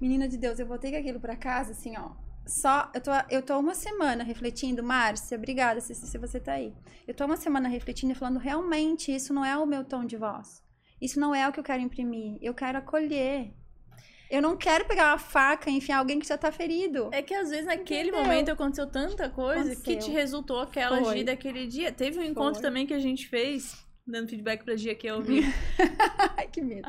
Menina 0.00 0.28
de 0.28 0.36
Deus, 0.36 0.58
eu 0.58 0.66
voltei 0.66 0.90
com 0.90 0.98
aquilo 0.98 1.20
pra 1.20 1.36
casa, 1.36 1.72
assim, 1.72 1.94
ó. 1.96 2.10
Só, 2.46 2.90
eu 2.94 3.00
tô, 3.00 3.10
eu 3.30 3.42
tô 3.42 3.58
uma 3.58 3.74
semana 3.74 4.22
refletindo, 4.22 4.82
Márcia, 4.82 5.36
obrigada 5.36 5.80
se, 5.80 5.94
se 5.94 6.18
você 6.18 6.38
tá 6.38 6.52
aí. 6.52 6.72
Eu 7.06 7.14
tô 7.14 7.24
uma 7.24 7.36
semana 7.36 7.68
refletindo 7.68 8.12
e 8.12 8.14
falando, 8.14 8.38
realmente, 8.38 9.14
isso 9.14 9.32
não 9.32 9.44
é 9.44 9.56
o 9.56 9.66
meu 9.66 9.84
tom 9.84 10.04
de 10.04 10.16
voz. 10.16 10.62
Isso 11.00 11.18
não 11.18 11.34
é 11.34 11.48
o 11.48 11.52
que 11.52 11.60
eu 11.60 11.64
quero 11.64 11.82
imprimir. 11.82 12.38
Eu 12.40 12.54
quero 12.54 12.78
acolher. 12.78 13.52
Eu 14.30 14.42
não 14.42 14.56
quero 14.56 14.86
pegar 14.86 15.12
uma 15.12 15.18
faca 15.18 15.70
e 15.70 15.74
enfiar 15.74 15.98
alguém 15.98 16.18
que 16.18 16.26
já 16.26 16.38
tá 16.38 16.50
ferido. 16.50 17.10
É 17.12 17.22
que 17.22 17.34
às 17.34 17.50
vezes 17.50 17.66
naquele 17.66 18.08
Entendeu? 18.08 18.22
momento 18.24 18.50
aconteceu 18.50 18.86
tanta 18.88 19.28
coisa 19.28 19.76
que 19.76 19.92
Aconteceu. 19.92 19.98
te 19.98 20.10
resultou 20.10 20.60
aquela 20.60 21.02
Foi. 21.02 21.18
Gi 21.18 21.24
daquele 21.24 21.66
dia. 21.66 21.92
Teve 21.92 22.18
um 22.18 22.24
encontro 22.24 22.54
Foi. 22.54 22.62
também 22.62 22.86
que 22.86 22.94
a 22.94 22.98
gente 22.98 23.28
fez, 23.28 23.85
dando 24.06 24.28
feedback 24.28 24.62
pra 24.64 24.76
Gia 24.76 24.94
que 24.94 25.06
eu 25.06 25.16
ouvi. 25.16 25.42
Ai, 26.36 26.46
que 26.48 26.60
medo. 26.60 26.88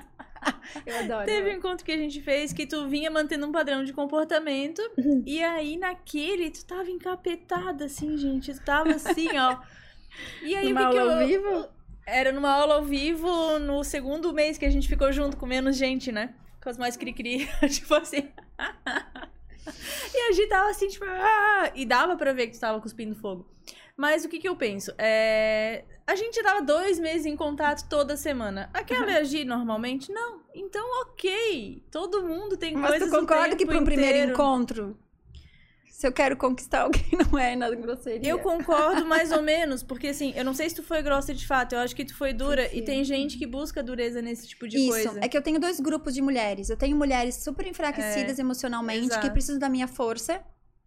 Eu 0.86 1.00
adoro. 1.00 1.26
Teve 1.26 1.50
um 1.52 1.58
encontro 1.58 1.84
que 1.84 1.92
a 1.92 1.98
gente 1.98 2.22
fez 2.22 2.54
que 2.54 2.66
tu 2.68 2.88
vinha 2.88 3.10
mantendo 3.10 3.46
um 3.48 3.52
padrão 3.52 3.84
de 3.84 3.92
comportamento. 3.92 4.80
Uhum. 4.98 5.24
e 5.26 5.44
aí 5.44 5.78
naquele 5.78 6.52
tu 6.52 6.64
tava 6.66 6.90
encapetada, 6.90 7.86
assim, 7.86 8.18
gente. 8.18 8.54
Tu 8.54 8.64
tava 8.64 8.92
assim, 8.92 9.30
ó. 9.38 9.58
E 10.44 10.56
aí 10.56 10.70
Numa 10.70 10.84
o 10.84 10.86
que, 10.88 10.92
que 10.94 11.00
aula 11.00 11.14
eu. 11.14 11.20
ao 11.20 11.28
vivo? 11.28 11.68
Era 12.06 12.32
numa 12.32 12.52
aula 12.52 12.76
ao 12.76 12.84
vivo 12.84 13.60
no 13.60 13.84
segundo 13.84 14.32
mês 14.34 14.58
que 14.58 14.66
a 14.66 14.70
gente 14.70 14.88
ficou 14.88 15.12
junto 15.12 15.36
com 15.36 15.46
menos 15.46 15.76
gente, 15.76 16.12
né? 16.12 16.34
Com 16.62 16.70
as 16.70 16.78
mais 16.78 16.96
cri-cri. 16.96 17.48
tipo 17.70 17.94
assim. 17.96 18.30
e 20.14 20.30
a 20.30 20.32
gente 20.32 20.48
tava 20.48 20.70
assim, 20.70 20.88
tipo. 20.88 21.06
"Ah!" 21.06 21.72
E 21.76 21.86
dava 21.86 22.16
pra 22.16 22.32
ver 22.32 22.48
que 22.48 22.54
tu 22.54 22.60
tava 22.60 22.80
cuspindo 22.80 23.16
fogo. 23.16 23.46
Mas 23.96 24.24
o 24.24 24.30
que 24.30 24.40
que 24.40 24.48
eu 24.48 24.56
penso? 24.56 24.94
É... 24.98 25.84
A 26.08 26.16
gente 26.16 26.42
dava 26.42 26.62
dois 26.62 26.98
meses 26.98 27.26
em 27.26 27.36
contato 27.36 27.88
toda 27.90 28.16
semana. 28.16 28.70
Aquela 28.74 29.12
é 29.12 29.18
a 29.18 29.24
Gi 29.26 29.44
normalmente? 29.44 30.10
Não. 30.10 30.40
Então, 30.56 31.02
ok. 31.02 31.84
Todo 31.92 32.24
mundo 32.24 32.56
tem 32.56 32.74
Mas 32.74 32.92
coisas 32.92 33.10
tu 33.10 33.20
concorda 33.20 33.58
que 33.58 33.66
para 33.66 33.78
um 33.78 33.84
primeiro 33.84 34.32
encontro, 34.32 34.98
se 35.90 36.08
eu 36.08 36.12
quero 36.14 36.38
conquistar 36.38 36.84
alguém, 36.88 37.10
não 37.30 37.38
é 37.38 37.58
nada 37.58 37.76
grosseria. 37.76 38.30
Eu 38.30 38.40
concordo 38.40 39.06
mais 39.06 39.34
ou 39.34 39.42
menos, 39.42 39.84
porque 39.84 40.08
assim, 40.08 40.32
eu 40.38 40.46
não 40.46 40.54
sei 40.54 40.70
se 40.70 40.76
tu 40.76 40.84
foi 40.84 41.02
grossa 41.02 41.34
de 41.34 41.46
fato, 41.46 41.74
eu 41.74 41.80
acho 41.80 41.94
que 41.94 42.06
tu 42.06 42.16
foi 42.16 42.32
dura. 42.32 42.70
Sim. 42.70 42.78
E 42.78 42.82
tem 42.84 43.04
gente 43.04 43.38
que 43.38 43.46
busca 43.46 43.84
dureza 43.84 44.22
nesse 44.22 44.48
tipo 44.48 44.66
de 44.66 44.78
Isso, 44.78 44.90
coisa. 44.90 45.20
é 45.22 45.28
que 45.28 45.36
eu 45.38 45.42
tenho 45.42 45.60
dois 45.60 45.82
grupos 45.82 46.14
de 46.14 46.22
mulheres. 46.22 46.70
Eu 46.70 46.78
tenho 46.78 46.96
mulheres 46.96 47.36
super 47.44 47.68
enfraquecidas 47.68 48.40
emocionalmente, 48.40 49.10
que 49.10 49.14
exato. 49.14 49.32
precisam 49.32 49.60
da 49.60 49.68
minha 49.68 49.90
força. 49.90 50.42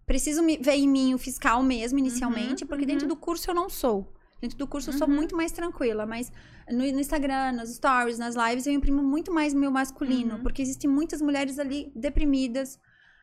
Precisam 0.06 0.46
ver 0.46 0.76
em 0.76 0.88
mim 0.88 1.12
o 1.12 1.18
fiscal 1.18 1.62
mesmo, 1.62 1.98
inicialmente, 1.98 2.64
Uhum, 2.64 2.68
porque 2.68 2.84
uhum. 2.84 2.88
dentro 2.90 3.06
do 3.06 3.16
curso 3.16 3.50
eu 3.50 3.54
não 3.54 3.68
sou. 3.68 4.10
Dentro 4.40 4.56
do 4.56 4.66
curso 4.66 4.90
eu 4.90 4.94
sou 4.94 5.06
Uhum. 5.08 5.14
muito 5.14 5.36
mais 5.36 5.52
tranquila, 5.52 6.06
mas 6.06 6.32
no, 6.70 6.78
no 6.78 7.00
Instagram, 7.00 7.52
nos 7.52 7.74
stories, 7.74 8.18
nas 8.18 8.34
lives, 8.34 8.66
eu 8.66 8.72
imprimo 8.72 9.02
muito 9.02 9.32
mais 9.32 9.52
meu 9.52 9.70
masculino, 9.70 10.36
Uhum. 10.36 10.42
porque 10.42 10.62
existem 10.62 10.88
muitas 10.88 11.20
mulheres 11.20 11.58
ali 11.58 11.92
deprimidas, 11.94 12.78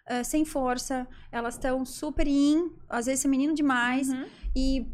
ah, 0.06 0.24
sem 0.24 0.46
força, 0.46 1.08
elas 1.32 1.56
estão 1.56 1.84
super 1.86 2.28
in, 2.28 2.72
às 2.88 3.08
vezes 3.08 3.22
feminino 3.24 3.54
demais, 3.56 4.10
Uhum. 4.10 4.26
e, 4.56 4.86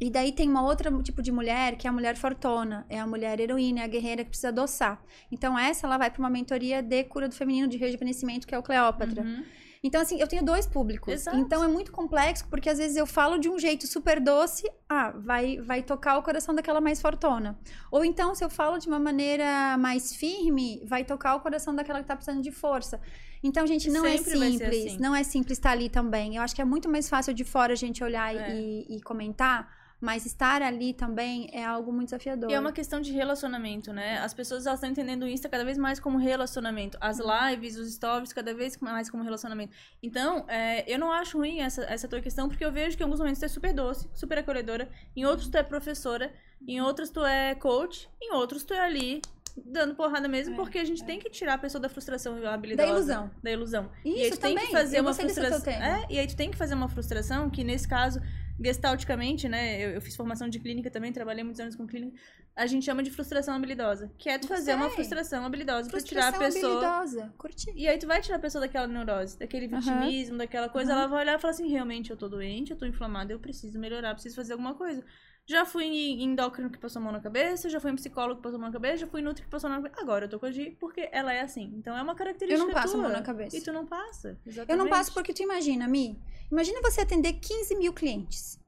e 0.00 0.08
daí 0.08 0.30
tem 0.30 0.48
uma 0.48 0.62
outra 0.62 0.90
tipo 1.02 1.20
de 1.20 1.32
mulher, 1.32 1.76
que 1.76 1.86
é 1.86 1.90
a 1.90 1.92
mulher 1.92 2.16
fortona. 2.16 2.86
É 2.88 3.00
a 3.00 3.06
mulher 3.06 3.40
heroína, 3.40 3.80
é 3.80 3.84
a 3.84 3.88
guerreira 3.88 4.22
que 4.22 4.30
precisa 4.30 4.48
adoçar. 4.50 5.02
Então, 5.32 5.58
essa 5.58 5.84
ela 5.84 5.98
vai 5.98 6.08
para 6.12 6.20
uma 6.20 6.30
mentoria 6.30 6.80
de 6.80 7.02
cura 7.04 7.28
do 7.28 7.34
feminino, 7.34 7.66
de 7.66 7.76
rejuvenescimento, 7.76 8.46
que 8.46 8.54
é 8.54 8.58
o 8.58 8.62
Cleópatra. 8.62 9.22
Uhum. 9.22 9.44
Então, 9.82 10.00
assim, 10.02 10.20
eu 10.20 10.28
tenho 10.28 10.44
dois 10.44 10.66
públicos. 10.66 11.12
Exato. 11.12 11.38
Então, 11.38 11.64
é 11.64 11.68
muito 11.68 11.90
complexo, 11.90 12.46
porque 12.50 12.68
às 12.68 12.76
vezes 12.76 12.96
eu 12.98 13.06
falo 13.06 13.38
de 13.38 13.48
um 13.48 13.58
jeito 13.58 13.86
super 13.86 14.20
doce, 14.20 14.70
ah, 14.88 15.10
vai, 15.12 15.56
vai 15.58 15.82
tocar 15.82 16.18
o 16.18 16.22
coração 16.22 16.54
daquela 16.54 16.80
mais 16.82 17.00
fortona. 17.00 17.58
Ou 17.90 18.04
então, 18.04 18.34
se 18.34 18.44
eu 18.44 18.50
falo 18.50 18.78
de 18.78 18.86
uma 18.88 18.98
maneira 18.98 19.78
mais 19.78 20.14
firme, 20.14 20.82
vai 20.84 21.02
tocar 21.04 21.34
o 21.34 21.40
coração 21.40 21.74
daquela 21.74 22.00
que 22.02 22.06
tá 22.06 22.14
precisando 22.14 22.42
de 22.42 22.52
força. 22.52 23.00
Então, 23.42 23.66
gente, 23.66 23.88
não 23.88 24.02
Sempre 24.04 24.10
é 24.34 24.36
vai 24.36 24.50
ser 24.50 24.50
simples. 24.60 24.86
assim. 24.86 24.98
Não 25.00 25.14
é 25.16 25.22
simples 25.22 25.56
estar 25.58 25.70
ali 25.70 25.88
também. 25.88 26.36
Eu 26.36 26.42
acho 26.42 26.54
que 26.54 26.60
é 26.60 26.64
muito 26.64 26.86
mais 26.88 27.08
fácil 27.08 27.32
de 27.32 27.42
fora 27.42 27.72
a 27.72 27.76
gente 27.76 28.04
olhar 28.04 28.34
É. 28.36 28.54
e, 28.54 28.96
e 28.96 29.00
comentar, 29.00 29.66
mas 30.00 30.24
estar 30.24 30.62
ali 30.62 30.94
também 30.94 31.48
é 31.52 31.64
algo 31.64 31.92
muito 31.92 32.06
desafiador. 32.06 32.50
E 32.50 32.54
é 32.54 32.58
uma 32.58 32.72
questão 32.72 33.00
de 33.00 33.12
relacionamento, 33.12 33.92
né? 33.92 34.18
As 34.18 34.32
pessoas 34.32 34.66
elas 34.66 34.78
estão 34.78 34.90
entendendo 34.90 35.24
o 35.24 35.28
Insta 35.28 35.48
cada 35.48 35.64
vez 35.64 35.76
mais 35.76 36.00
como 36.00 36.16
relacionamento. 36.16 36.96
As 37.00 37.18
lives, 37.18 37.76
os 37.76 37.92
stories, 37.92 38.32
cada 38.32 38.54
vez 38.54 38.78
mais 38.78 39.10
como 39.10 39.22
relacionamento. 39.22 39.76
Então, 40.02 40.46
é, 40.48 40.90
eu 40.90 40.98
não 40.98 41.12
acho 41.12 41.36
ruim 41.36 41.60
essa, 41.60 41.82
essa 41.82 42.08
tua 42.08 42.20
questão, 42.20 42.48
porque 42.48 42.64
eu 42.64 42.72
vejo 42.72 42.96
que 42.96 43.02
em 43.02 43.04
alguns 43.04 43.20
momentos 43.20 43.40
tu 43.40 43.44
é 43.44 43.48
super 43.48 43.74
doce, 43.74 44.08
super 44.14 44.38
acolhedora. 44.38 44.88
Em 45.14 45.26
outros 45.26 45.48
tu 45.48 45.56
é 45.58 45.62
professora. 45.62 46.32
Em 46.66 46.80
outros 46.80 47.10
tu 47.10 47.24
é 47.24 47.54
coach. 47.54 48.08
Em 48.20 48.32
outros 48.32 48.64
tu 48.64 48.72
é 48.72 48.80
ali 48.80 49.20
dando 49.56 49.94
porrada 49.94 50.28
mesmo, 50.28 50.54
É, 50.54 50.56
porque 50.56 50.78
a 50.78 50.84
gente 50.84 51.02
é. 51.02 51.06
tem 51.06 51.18
que 51.18 51.28
tirar 51.30 51.54
a 51.54 51.58
pessoa 51.58 51.80
da 51.80 51.88
frustração 51.88 52.34
habilidosa. 52.46 52.86
Da 52.86 52.92
ilusão. 52.94 53.30
Da 53.42 53.50
ilusão. 53.50 53.90
Isso 54.04 54.16
e 54.16 54.22
aí 54.24 54.30
tu 54.30 54.38
tem 54.40 54.54
também. 54.54 54.66
que 54.66 54.72
fazer 54.72 54.98
eu 54.98 55.02
uma 55.02 55.14
frustração. 55.14 55.72
É, 55.72 56.06
e 56.10 56.18
aí 56.18 56.26
tu 56.26 56.36
tem 56.36 56.50
que 56.50 56.56
fazer 56.56 56.74
uma 56.74 56.88
frustração 56.88 57.48
que, 57.50 57.62
nesse 57.64 57.88
caso, 57.88 58.20
gestalticamente, 58.62 59.48
né? 59.48 59.82
Eu, 59.82 59.90
eu 59.92 60.00
fiz 60.00 60.14
formação 60.14 60.48
de 60.48 60.58
clínica 60.58 60.90
também, 60.90 61.12
trabalhei 61.12 61.42
muitos 61.42 61.60
anos 61.60 61.74
com 61.74 61.86
clínica. 61.86 62.18
A 62.54 62.66
gente 62.66 62.84
chama 62.84 63.02
de 63.02 63.10
frustração 63.10 63.54
habilidosa. 63.54 64.10
Que 64.18 64.28
é 64.28 64.38
tu 64.38 64.46
fazer 64.46 64.74
uma 64.74 64.90
frustração 64.90 65.44
habilidosa 65.46 65.88
Frustração 65.88 66.38
pra 66.38 66.48
tirar 66.48 66.48
a 66.48 66.52
pessoa. 66.52 66.86
habilidosa. 66.86 67.34
Curti. 67.38 67.72
E 67.74 67.88
aí 67.88 67.98
tu 67.98 68.06
vai 68.06 68.20
tirar 68.20 68.36
a 68.36 68.40
pessoa 68.40 68.60
daquela 68.60 68.86
neurose, 68.86 69.38
daquele 69.38 69.66
vitimismo, 69.66 70.36
daquela 70.36 70.68
coisa, 70.68 70.92
ela 70.92 71.06
vai 71.06 71.22
olhar 71.22 71.38
e 71.38 71.40
falar 71.40 71.52
assim, 71.52 71.68
realmente 71.68 72.10
eu 72.10 72.16
tô 72.16 72.28
doente, 72.28 72.70
eu 72.72 72.76
tô 72.76 72.84
inflamada, 72.84 73.32
eu 73.32 73.38
preciso 73.38 73.78
melhorar, 73.78 74.12
preciso 74.14 74.36
fazer 74.36 74.52
alguma 74.52 74.74
coisa. 74.74 75.02
Já 75.50 75.64
fui 75.64 75.84
em 75.84 76.22
endócrino 76.22 76.70
que 76.70 76.78
passou 76.78 77.00
a 77.00 77.02
mão 77.02 77.12
na 77.12 77.18
cabeça, 77.18 77.68
já 77.68 77.80
fui 77.80 77.90
em 77.90 77.96
psicólogo 77.96 78.36
que 78.36 78.42
passou 78.44 78.56
a 78.56 78.60
mão 78.60 78.68
na 78.68 78.72
cabeça, 78.72 78.98
já 78.98 79.06
fui 79.08 79.20
em 79.20 79.24
nutri 79.24 79.42
que 79.42 79.50
passou 79.50 79.66
a 79.66 79.72
mão 79.72 79.82
na 79.82 79.88
cabeça. 79.88 80.04
Agora 80.04 80.26
eu 80.26 80.28
tô 80.28 80.38
com 80.38 80.46
a 80.46 80.52
Gi 80.52 80.76
porque 80.78 81.08
ela 81.10 81.32
é 81.32 81.40
assim. 81.40 81.74
Então 81.76 81.98
é 81.98 82.00
uma 82.00 82.14
característica 82.14 82.62
Eu 82.62 82.66
não 82.68 82.72
passo 82.72 82.86
a 82.86 82.92
tua. 82.92 83.02
mão 83.02 83.10
na 83.10 83.20
cabeça. 83.20 83.56
E 83.56 83.60
tu 83.60 83.72
não 83.72 83.84
passa. 83.84 84.38
Eu 84.68 84.76
não 84.76 84.88
passo 84.88 85.12
porque 85.12 85.32
tu 85.34 85.42
imagina, 85.42 85.88
Mi. 85.88 86.16
Imagina 86.52 86.80
você 86.80 87.00
atender 87.00 87.32
15 87.32 87.74
mil 87.74 87.92
clientes. 87.92 88.60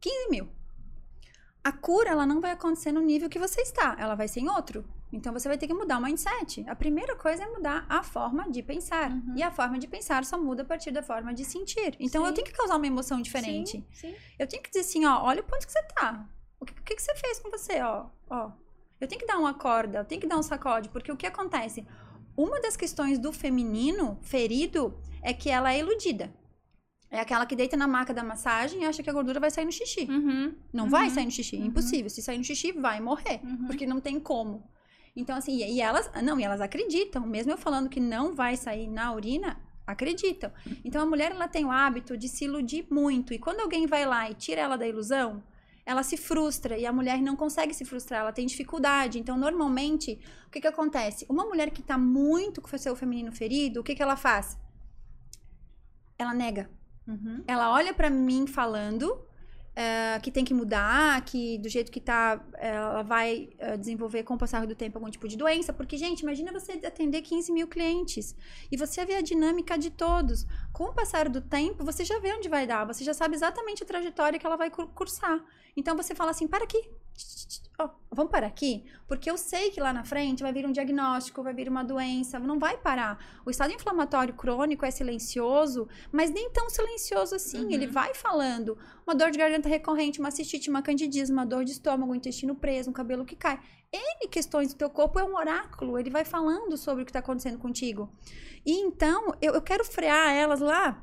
15 0.00 0.30
mil. 0.30 0.48
A 1.68 1.72
cura, 1.72 2.08
ela 2.08 2.24
não 2.24 2.40
vai 2.40 2.52
acontecer 2.52 2.90
no 2.90 3.02
nível 3.02 3.28
que 3.28 3.38
você 3.38 3.60
está. 3.60 3.94
Ela 3.98 4.14
vai 4.14 4.26
ser 4.26 4.40
em 4.40 4.48
outro. 4.48 4.86
Então 5.12 5.34
você 5.34 5.46
vai 5.48 5.58
ter 5.58 5.66
que 5.66 5.74
mudar 5.74 5.98
o 5.98 6.02
mindset. 6.02 6.64
A 6.66 6.74
primeira 6.74 7.14
coisa 7.14 7.42
é 7.42 7.46
mudar 7.46 7.84
a 7.90 8.02
forma 8.02 8.50
de 8.50 8.62
pensar. 8.62 9.10
Uhum. 9.10 9.34
E 9.36 9.42
a 9.42 9.50
forma 9.50 9.78
de 9.78 9.86
pensar 9.86 10.24
só 10.24 10.38
muda 10.38 10.62
a 10.62 10.64
partir 10.64 10.90
da 10.90 11.02
forma 11.02 11.34
de 11.34 11.44
sentir. 11.44 11.94
Então 12.00 12.22
eu 12.22 12.28
Sim. 12.28 12.34
tenho 12.36 12.46
que 12.46 12.54
causar 12.54 12.76
uma 12.76 12.86
emoção 12.86 13.20
diferente. 13.20 13.84
Sim, 13.92 14.12
sim. 14.12 14.14
Eu 14.38 14.46
tenho 14.46 14.62
que 14.62 14.70
dizer 14.70 14.80
assim, 14.80 15.04
ó, 15.04 15.22
olha 15.24 15.42
o 15.42 15.44
ponto 15.44 15.66
que 15.66 15.70
você 15.70 15.82
tá. 15.94 16.26
O 16.58 16.64
que, 16.64 16.72
o 16.72 16.82
que, 16.82 16.96
que 16.96 17.02
você 17.02 17.14
fez 17.16 17.38
com 17.38 17.50
você, 17.50 17.82
ó, 17.82 18.06
ó. 18.30 18.50
Eu 18.98 19.06
tenho 19.06 19.20
que 19.20 19.26
dar 19.26 19.36
uma 19.36 19.52
corda, 19.52 19.98
eu 19.98 20.04
tenho 20.06 20.22
que 20.22 20.26
dar 20.26 20.38
um 20.38 20.42
sacode, 20.42 20.88
porque 20.88 21.12
o 21.12 21.18
que 21.18 21.26
acontece? 21.26 21.86
Uma 22.34 22.62
das 22.62 22.78
questões 22.78 23.18
do 23.18 23.30
feminino 23.30 24.18
ferido 24.22 24.98
é 25.22 25.34
que 25.34 25.50
ela 25.50 25.70
é 25.70 25.80
iludida. 25.80 26.32
É 27.10 27.20
aquela 27.20 27.46
que 27.46 27.56
deita 27.56 27.76
na 27.76 27.86
maca 27.88 28.12
da 28.12 28.22
massagem 28.22 28.82
e 28.82 28.84
acha 28.84 29.02
que 29.02 29.08
a 29.08 29.12
gordura 29.12 29.40
vai 29.40 29.50
sair 29.50 29.64
no 29.64 29.72
xixi. 29.72 30.02
Uhum. 30.10 30.54
Não 30.72 30.84
Uhum. 30.84 30.90
vai 30.90 31.08
sair 31.08 31.24
no 31.24 31.30
xixi, 31.30 31.56
Uhum. 31.56 31.66
impossível. 31.66 32.10
Se 32.10 32.20
sair 32.20 32.36
no 32.38 32.44
xixi, 32.44 32.72
vai 32.72 33.00
morrer, 33.00 33.40
Uhum. 33.42 33.66
porque 33.66 33.86
não 33.86 33.98
tem 34.00 34.20
como. 34.20 34.62
Então, 35.16 35.36
assim, 35.36 35.56
e 35.56 35.76
e 35.76 35.80
elas, 35.80 36.10
não, 36.22 36.38
e 36.38 36.44
elas 36.44 36.60
acreditam, 36.60 37.26
mesmo 37.26 37.50
eu 37.52 37.56
falando 37.58 37.88
que 37.88 37.98
não 37.98 38.34
vai 38.34 38.56
sair 38.56 38.86
na 38.86 39.12
urina, 39.12 39.58
acreditam. 39.86 40.52
Então, 40.84 41.00
a 41.02 41.06
mulher, 41.06 41.32
ela 41.32 41.48
tem 41.48 41.64
o 41.64 41.70
hábito 41.70 42.16
de 42.16 42.28
se 42.28 42.44
iludir 42.44 42.86
muito, 42.90 43.32
e 43.32 43.38
quando 43.38 43.60
alguém 43.60 43.86
vai 43.86 44.04
lá 44.04 44.30
e 44.30 44.34
tira 44.34 44.60
ela 44.60 44.76
da 44.76 44.86
ilusão, 44.86 45.42
ela 45.86 46.02
se 46.02 46.18
frustra, 46.18 46.76
e 46.76 46.84
a 46.84 46.92
mulher 46.92 47.22
não 47.22 47.34
consegue 47.34 47.72
se 47.72 47.86
frustrar, 47.86 48.20
ela 48.20 48.32
tem 48.32 48.46
dificuldade. 48.46 49.18
Então, 49.18 49.38
normalmente, 49.38 50.20
o 50.46 50.50
que 50.50 50.60
que 50.60 50.66
acontece? 50.68 51.24
Uma 51.26 51.46
mulher 51.46 51.70
que 51.70 51.82
tá 51.82 51.96
muito 51.96 52.60
com 52.60 52.76
o 52.76 52.78
seu 52.78 52.94
feminino 52.94 53.32
ferido, 53.32 53.80
o 53.80 53.82
que 53.82 53.94
que 53.94 54.02
ela 54.02 54.14
faz? 54.14 54.58
Ela 56.18 56.34
nega 56.34 56.70
Uhum. 57.08 57.42
ela 57.46 57.72
olha 57.72 57.94
pra 57.94 58.10
mim 58.10 58.46
falando 58.46 59.24
eh, 59.74 60.18
que 60.22 60.30
tem 60.30 60.44
que 60.44 60.52
mudar, 60.52 61.24
que 61.24 61.56
do 61.58 61.68
jeito 61.68 61.90
que 61.90 62.00
tá, 62.00 62.44
ela 62.58 63.02
vai 63.02 63.48
eh, 63.58 63.76
desenvolver 63.76 64.24
com 64.24 64.34
o 64.34 64.38
passar 64.38 64.66
do 64.66 64.74
tempo 64.74 64.98
algum 64.98 65.08
tipo 65.10 65.26
de 65.28 65.36
doença. 65.36 65.72
Porque, 65.72 65.96
gente, 65.96 66.20
imagina 66.20 66.52
você 66.52 66.72
atender 66.84 67.22
15 67.22 67.52
mil 67.52 67.66
clientes 67.68 68.34
e 68.70 68.76
você 68.76 69.06
vê 69.06 69.14
a 69.14 69.22
dinâmica 69.22 69.78
de 69.78 69.90
todos. 69.90 70.46
Com 70.72 70.84
o 70.84 70.92
passar 70.92 71.28
do 71.28 71.40
tempo, 71.40 71.84
você 71.84 72.04
já 72.04 72.18
vê 72.18 72.32
onde 72.34 72.48
vai 72.48 72.66
dar, 72.66 72.84
você 72.84 73.04
já 73.04 73.14
sabe 73.14 73.34
exatamente 73.36 73.82
a 73.82 73.86
trajetória 73.86 74.38
que 74.38 74.44
ela 74.46 74.56
vai 74.56 74.68
cur- 74.70 74.88
cursar. 74.88 75.38
Então 75.76 75.96
você 75.96 76.14
fala 76.14 76.32
assim: 76.32 76.46
para 76.48 76.64
aqui. 76.64 76.82
Ó, 77.80 77.90
vamos 78.10 78.32
parar 78.32 78.48
aqui, 78.48 78.84
porque 79.06 79.30
eu 79.30 79.38
sei 79.38 79.70
que 79.70 79.80
lá 79.80 79.92
na 79.92 80.02
frente 80.02 80.42
vai 80.42 80.52
vir 80.52 80.66
um 80.66 80.72
diagnóstico, 80.72 81.44
vai 81.44 81.54
vir 81.54 81.68
uma 81.68 81.84
doença, 81.84 82.36
não 82.36 82.58
vai 82.58 82.76
parar. 82.76 83.40
O 83.46 83.50
estado 83.50 83.72
inflamatório 83.72 84.34
crônico 84.34 84.84
é 84.84 84.90
silencioso, 84.90 85.88
mas 86.10 86.28
nem 86.30 86.50
tão 86.50 86.68
silencioso 86.68 87.36
assim. 87.36 87.66
Uhum. 87.66 87.70
Ele 87.70 87.86
vai 87.86 88.14
falando. 88.14 88.76
Uma 89.06 89.14
dor 89.14 89.30
de 89.30 89.38
garganta 89.38 89.68
recorrente, 89.68 90.18
uma 90.18 90.32
cistite, 90.32 90.68
uma 90.68 90.82
candidíase, 90.82 91.32
uma 91.32 91.46
dor 91.46 91.64
de 91.64 91.70
estômago, 91.70 92.10
um 92.10 92.16
intestino 92.16 92.54
preso, 92.56 92.90
um 92.90 92.92
cabelo 92.92 93.24
que 93.24 93.36
cai. 93.36 93.60
N 93.92 94.28
questões 94.28 94.74
do 94.74 94.76
teu 94.76 94.90
corpo 94.90 95.20
é 95.20 95.24
um 95.24 95.36
oráculo. 95.36 95.98
Ele 95.98 96.10
vai 96.10 96.24
falando 96.24 96.76
sobre 96.76 97.02
o 97.02 97.04
que 97.06 97.10
está 97.10 97.20
acontecendo 97.20 97.58
contigo. 97.58 98.12
E 98.66 98.72
então, 98.72 99.34
eu, 99.40 99.54
eu 99.54 99.62
quero 99.62 99.84
frear 99.84 100.34
elas 100.34 100.60
lá. 100.60 101.00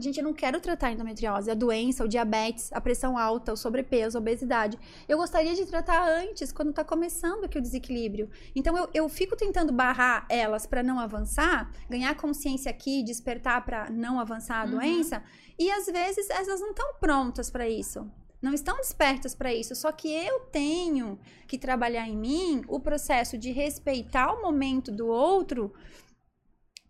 Gente, 0.00 0.18
eu 0.18 0.24
não 0.24 0.32
quero 0.32 0.60
tratar 0.60 0.88
a 0.88 0.92
endometriose, 0.92 1.50
a 1.50 1.54
doença, 1.54 2.04
o 2.04 2.08
diabetes, 2.08 2.72
a 2.72 2.80
pressão 2.80 3.18
alta, 3.18 3.52
o 3.52 3.56
sobrepeso, 3.56 4.16
a 4.16 4.20
obesidade. 4.20 4.78
Eu 5.08 5.18
gostaria 5.18 5.54
de 5.54 5.66
tratar 5.66 6.08
antes, 6.08 6.50
quando 6.52 6.72
tá 6.72 6.82
começando 6.84 7.44
aqui 7.44 7.58
o 7.58 7.62
desequilíbrio. 7.62 8.30
Então, 8.54 8.76
eu, 8.76 8.88
eu 8.94 9.08
fico 9.08 9.36
tentando 9.36 9.72
barrar 9.72 10.26
elas 10.28 10.66
para 10.66 10.82
não 10.82 10.98
avançar, 10.98 11.70
ganhar 11.88 12.14
consciência 12.16 12.70
aqui, 12.70 13.02
despertar 13.02 13.64
para 13.64 13.90
não 13.90 14.18
avançar 14.18 14.62
a 14.62 14.64
Uhum. 14.64 14.70
doença. 14.72 15.22
E 15.58 15.70
às 15.70 15.86
vezes 15.86 16.28
elas 16.30 16.60
não 16.60 16.70
estão 16.70 16.94
prontas 16.98 17.50
para 17.50 17.68
isso. 17.68 18.10
Não 18.40 18.54
estão 18.54 18.76
despertas 18.78 19.34
para 19.34 19.52
isso. 19.52 19.74
Só 19.74 19.92
que 19.92 20.10
eu 20.10 20.40
tenho 20.50 21.18
que 21.46 21.58
trabalhar 21.58 22.08
em 22.08 22.16
mim 22.16 22.62
o 22.68 22.80
processo 22.80 23.36
de 23.36 23.52
respeitar 23.52 24.32
o 24.32 24.40
momento 24.40 24.90
do 24.90 25.06
outro, 25.08 25.74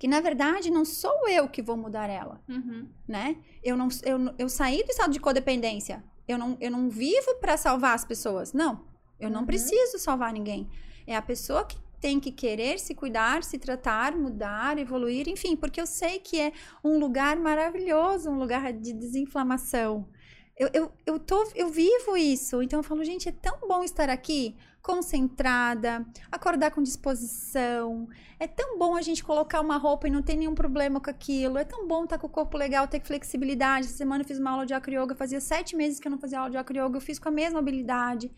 que 0.00 0.08
na 0.08 0.20
verdade 0.20 0.68
não 0.70 0.84
sou 0.84 1.28
eu 1.28 1.48
que 1.48 1.62
vou 1.62 1.76
mudar 1.76 2.08
ela 2.10 2.40
Uhum. 2.48 2.88
né? 3.06 3.36
Eu 3.62 3.76
não 3.76 3.86
eu, 4.02 4.18
não- 4.18 4.34
eu 4.38 4.48
saí 4.48 4.82
do 4.82 4.90
estado 4.90 5.12
de 5.12 5.20
codependência. 5.20 6.02
Eu 6.26 6.38
não, 6.38 6.56
eu 6.60 6.70
não 6.70 6.88
vivo 6.88 7.34
para 7.40 7.56
salvar 7.56 7.94
as 7.94 8.04
pessoas. 8.04 8.52
Não. 8.52 8.84
Eu 9.18 9.28
não 9.30 9.40
Uhum. 9.40 9.46
preciso 9.46 9.98
salvar 9.98 10.32
ninguém. 10.32 10.68
É 11.06 11.14
a 11.14 11.22
pessoa 11.22 11.64
que 11.64 11.76
tem 12.00 12.18
que 12.18 12.32
querer 12.32 12.78
se 12.80 12.94
cuidar, 12.94 13.44
se 13.44 13.58
tratar, 13.58 14.16
mudar, 14.16 14.78
evoluir, 14.78 15.28
enfim, 15.28 15.54
porque 15.54 15.80
eu 15.80 15.86
sei 15.86 16.18
que 16.18 16.40
é 16.40 16.52
um 16.82 16.98
lugar 16.98 17.36
maravilhoso, 17.36 18.30
um 18.30 18.38
lugar 18.38 18.72
de 18.72 18.92
desinflamação. 18.94 20.08
Eu, 20.56 20.68
eu, 20.72 20.92
eu, 21.06 21.18
tô, 21.18 21.46
eu 21.54 21.68
vivo 21.68 22.16
isso. 22.16 22.62
Então 22.62 22.78
eu 22.80 22.82
falo, 22.84 23.04
gente, 23.04 23.28
é 23.28 23.32
tão 23.32 23.58
bom 23.68 23.82
estar 23.84 24.08
aqui 24.10 24.56
concentrada, 24.82 26.06
acordar 26.30 26.70
com 26.70 26.82
disposição. 26.82 28.08
É 28.38 28.46
tão 28.46 28.78
bom 28.78 28.96
a 28.96 29.02
gente 29.02 29.22
colocar 29.22 29.60
uma 29.60 29.76
roupa 29.76 30.08
e 30.08 30.10
não 30.10 30.22
ter 30.22 30.36
nenhum 30.36 30.54
problema 30.54 31.00
com 31.00 31.10
aquilo. 31.10 31.58
É 31.58 31.64
tão 31.64 31.86
bom 31.86 32.04
estar 32.04 32.18
com 32.18 32.26
o 32.26 32.30
corpo 32.30 32.56
legal, 32.56 32.88
ter 32.88 33.00
flexibilidade. 33.00 33.86
Essa 33.86 33.96
semana 33.96 34.22
eu 34.22 34.26
fiz 34.26 34.38
uma 34.38 34.50
aula 34.50 34.66
de 34.66 34.74
acro 34.74 34.92
yoga, 34.92 35.14
fazia 35.14 35.40
sete 35.40 35.76
meses 35.76 36.00
que 36.00 36.08
eu 36.08 36.10
não 36.10 36.18
fazia 36.18 36.38
aula 36.38 36.50
de 36.50 36.56
acro 36.56 36.76
yoga, 36.76 36.96
eu 36.96 37.00
fiz 37.00 37.18
com 37.18 37.28
a 37.28 37.32
mesma 37.32 37.58
habilidade. 37.58 38.30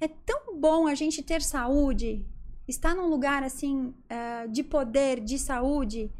É 0.00 0.08
tão 0.08 0.58
bom 0.58 0.86
a 0.86 0.94
gente 0.94 1.22
ter 1.22 1.42
saúde, 1.42 2.24
estar 2.66 2.94
num 2.94 3.06
lugar 3.06 3.42
assim 3.42 3.94
eh, 4.08 4.46
de 4.48 4.62
poder, 4.62 5.20
de 5.20 5.38
saúde, 5.38 6.10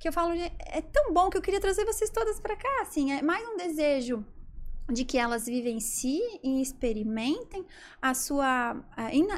que 0.00 0.08
eu 0.08 0.12
falo, 0.12 0.32
é 0.32 0.80
tão 0.80 1.12
bom 1.12 1.30
que 1.30 1.36
eu 1.36 1.42
queria 1.42 1.60
trazer 1.60 1.84
vocês 1.84 2.10
todas 2.10 2.40
para 2.40 2.56
cá, 2.56 2.80
assim, 2.82 3.12
é 3.12 3.22
mais 3.22 3.46
um 3.46 3.56
desejo 3.56 4.24
de 4.90 5.04
que 5.04 5.18
elas 5.18 5.46
vivenciem 5.46 6.40
e 6.42 6.60
experimentem 6.60 7.64
a 8.00 8.14
sua 8.14 8.76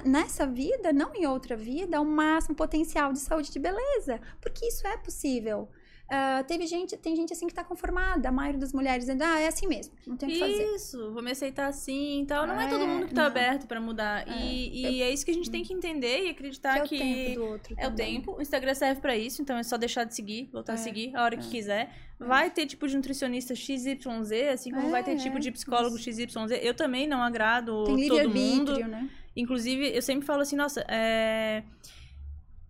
nessa 0.05 0.47
vida, 0.47 0.93
não 0.93 1.15
em 1.15 1.27
outra 1.27 1.57
vida, 1.57 2.01
o 2.01 2.05
máximo 2.05 2.55
potencial 2.55 3.13
de 3.13 3.19
saúde 3.19 3.51
e 3.51 3.53
de 3.53 3.59
beleza, 3.59 4.21
porque 4.41 4.67
isso 4.67 4.87
é 4.87 4.97
possível. 4.97 5.69
Ah, 6.15 6.45
teve 6.47 6.67
gente, 6.67 6.95
tem 6.99 7.17
gente 7.17 7.33
assim 7.33 7.47
que 7.47 7.55
tá 7.55 7.65
conformada, 7.65 8.29
a 8.29 8.33
maioria 8.33 8.61
das 8.61 8.71
mulheres 8.75 9.07
dizendo, 9.07 9.23
ah, 9.23 9.41
é 9.41 9.47
assim 9.47 9.67
mesmo, 9.67 9.95
não 10.07 10.15
tem 10.15 10.29
o 10.29 10.33
que 10.33 10.39
fazer. 10.39 10.75
Isso, 10.75 11.11
vou 11.11 11.23
me 11.23 11.31
aceitar 11.31 11.69
assim 11.69 12.21
e 12.23 12.27
tal. 12.27 12.47
Não 12.47 12.61
é, 12.61 12.69
todo 12.69 12.85
É, 12.85 12.87
mundo 12.87 13.07
que 13.07 13.15
tá 13.15 13.23
não. 13.23 13.29
aberto 13.29 13.67
pra 13.67 13.81
mudar. 13.81 14.29
E, 14.29 14.83
e 14.93 15.03
é 15.03 15.11
isso 15.11 15.25
que 15.25 15.31
a 15.31 15.35
gente 15.35 15.51
tem 15.51 15.65
que 15.65 15.73
entender 15.73 16.27
e 16.27 16.29
acreditar 16.29 16.75
Que 16.75 16.79
é 16.81 16.85
o 16.85 16.89
que. 16.89 16.99
tempo 16.99 17.35
do 17.41 17.47
outro 17.47 17.75
É 17.79 17.87
o 17.87 17.91
também. 17.91 18.15
tempo. 18.17 18.37
O 18.37 18.43
Instagram 18.43 18.75
serve 18.75 19.01
pra 19.01 19.17
isso, 19.17 19.41
então 19.41 19.57
é 19.57 19.63
só 19.63 19.79
deixar 19.79 20.05
de 20.05 20.15
seguir, 20.15 20.51
voltar 20.53 20.73
a 20.73 20.75
É, 20.75 20.79
seguir 20.79 21.17
a 21.17 21.23
hora 21.25 21.35
que 21.37 21.47
é. 21.47 21.51
quiser. 21.51 21.91
Vai 22.21 22.51
ter 22.51 22.67
tipo 22.67 22.87
de 22.87 22.95
nutricionista 22.95 23.55
XYZ, 23.55 24.33
assim 24.53 24.71
como 24.71 24.89
É, 24.89 24.91
vai 24.91 25.03
ter 25.03 25.17
tipo 25.17 25.39
é, 25.39 25.41
de 25.41 25.51
psicólogo 25.51 25.97
XYZ. 25.97 26.27
Eu 26.61 26.75
também 26.75 27.09
não 27.09 27.23
agrado 27.23 27.85
Tem 27.85 28.07
todo 28.07 28.29
mundo. 28.29 28.79
né? 28.87 29.09
Inclusive, 29.35 29.97
eu 29.97 30.03
sempre 30.03 30.27
falo 30.27 30.43
assim, 30.43 30.57
nossa, 30.57 30.85
é... 30.89 31.63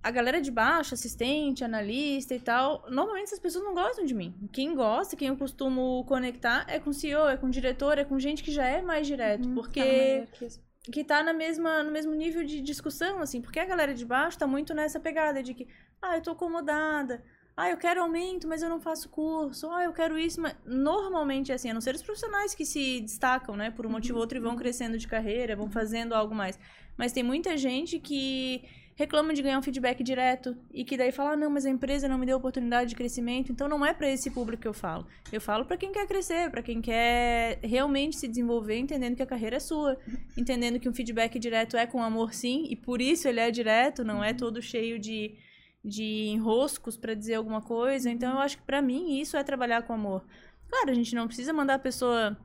a 0.02 0.10
galera 0.10 0.40
de 0.40 0.50
baixo, 0.50 0.94
assistente, 0.94 1.62
analista 1.62 2.34
e 2.34 2.40
tal, 2.40 2.84
normalmente 2.90 3.26
essas 3.26 3.38
pessoas 3.38 3.64
não 3.64 3.72
gostam 3.72 4.04
de 4.04 4.14
mim. 4.14 4.34
Quem 4.52 4.74
gosta, 4.74 5.16
quem 5.16 5.28
eu 5.28 5.36
costumo 5.36 6.04
conectar 6.06 6.64
é 6.68 6.80
com 6.80 6.92
CEO, 6.92 7.28
é 7.28 7.36
com 7.36 7.48
diretor, 7.48 7.98
é 7.98 8.04
com 8.04 8.18
gente 8.18 8.42
que 8.42 8.50
já 8.50 8.66
é 8.66 8.82
mais 8.82 9.06
direto, 9.06 9.46
Uhum, 9.48 9.54
porque 9.54 10.26
tá 10.40 10.46
que 10.90 11.04
tá 11.04 11.22
na 11.22 11.32
mesma, 11.32 11.84
no 11.84 11.92
mesmo 11.92 12.12
nível 12.12 12.42
de 12.44 12.60
discussão, 12.60 13.20
assim, 13.20 13.40
porque 13.40 13.60
a 13.60 13.64
galera 13.64 13.94
de 13.94 14.04
baixo 14.04 14.36
tá 14.36 14.46
muito 14.48 14.74
nessa 14.74 14.98
pegada 14.98 15.40
de 15.40 15.54
que, 15.54 15.68
ah, 16.00 16.16
eu 16.16 16.22
tô 16.22 16.32
acomodada, 16.32 17.22
ah, 17.56 17.70
eu 17.70 17.76
quero 17.76 18.02
aumento, 18.02 18.48
mas 18.48 18.62
eu 18.62 18.68
não 18.68 18.80
faço 18.80 19.08
curso, 19.08 19.70
ah, 19.70 19.84
eu 19.84 19.92
quero 19.92 20.18
isso, 20.18 20.40
mas 20.40 20.56
normalmente 20.66 21.52
é 21.52 21.54
assim, 21.54 21.70
a 21.70 21.74
não 21.74 21.80
ser 21.80 21.94
os 21.94 22.02
profissionais 22.02 22.56
que 22.56 22.64
se 22.64 23.00
destacam, 23.00 23.54
né, 23.54 23.70
por 23.70 23.86
um 23.86 23.90
motivo 23.90 24.16
ou 24.16 24.22
outro 24.22 24.36
e 24.36 24.40
vão 24.40 24.56
crescendo 24.56 24.98
de 24.98 25.06
carreira, 25.06 25.54
vão 25.54 25.70
fazendo 25.70 26.14
algo 26.14 26.34
mais. 26.34 26.58
Mas 26.96 27.12
tem 27.12 27.22
muita 27.22 27.56
gente 27.56 28.00
que 28.00 28.64
reclama 28.94 29.32
de 29.32 29.42
ganhar 29.42 29.58
um 29.58 29.62
feedback 29.62 30.02
direto 30.02 30.56
e 30.72 30.84
que 30.84 30.96
daí 30.96 31.10
fala, 31.10 31.32
ah, 31.32 31.36
não, 31.36 31.50
mas 31.50 31.64
a 31.64 31.70
empresa 31.70 32.08
não 32.08 32.18
me 32.18 32.26
deu 32.26 32.36
oportunidade 32.36 32.90
de 32.90 32.96
crescimento, 32.96 33.50
então 33.50 33.68
não 33.68 33.84
é 33.84 33.94
pra 33.94 34.08
esse 34.08 34.30
público 34.30 34.62
que 34.62 34.68
eu 34.68 34.74
falo. 34.74 35.06
Eu 35.32 35.40
falo 35.40 35.64
pra 35.64 35.76
quem 35.76 35.92
quer 35.92 36.06
crescer, 36.06 36.50
pra 36.50 36.62
quem 36.62 36.80
quer 36.80 37.58
realmente 37.62 38.16
se 38.16 38.28
desenvolver, 38.28 38.78
entendendo 38.78 39.16
que 39.16 39.22
a 39.22 39.26
carreira 39.26 39.56
é 39.56 39.60
sua, 39.60 39.98
entendendo 40.36 40.78
que 40.78 40.88
um 40.88 40.94
feedback 40.94 41.38
direto 41.38 41.76
é 41.76 41.86
com 41.86 42.02
amor 42.02 42.34
sim, 42.34 42.66
e 42.70 42.76
por 42.76 43.00
isso 43.00 43.26
ele 43.26 43.40
é 43.40 43.50
direto, 43.50 44.04
não 44.04 44.22
é 44.22 44.32
todo 44.32 44.60
cheio 44.60 44.98
de 44.98 45.36
de 45.84 46.28
enroscos 46.28 46.96
pra 46.96 47.14
dizer 47.14 47.34
alguma 47.34 47.60
coisa. 47.60 48.10
Então 48.10 48.34
eu 48.34 48.38
acho 48.38 48.56
que 48.58 48.62
pra 48.62 48.80
mim 48.80 49.18
isso 49.18 49.36
é 49.36 49.42
trabalhar 49.42 49.82
com 49.82 49.92
amor. 49.92 50.24
Claro, 50.68 50.90
a 50.90 50.94
gente 50.94 51.14
não 51.14 51.26
precisa 51.26 51.52
mandar 51.52 51.74
a 51.74 51.78
pessoa 51.78 52.36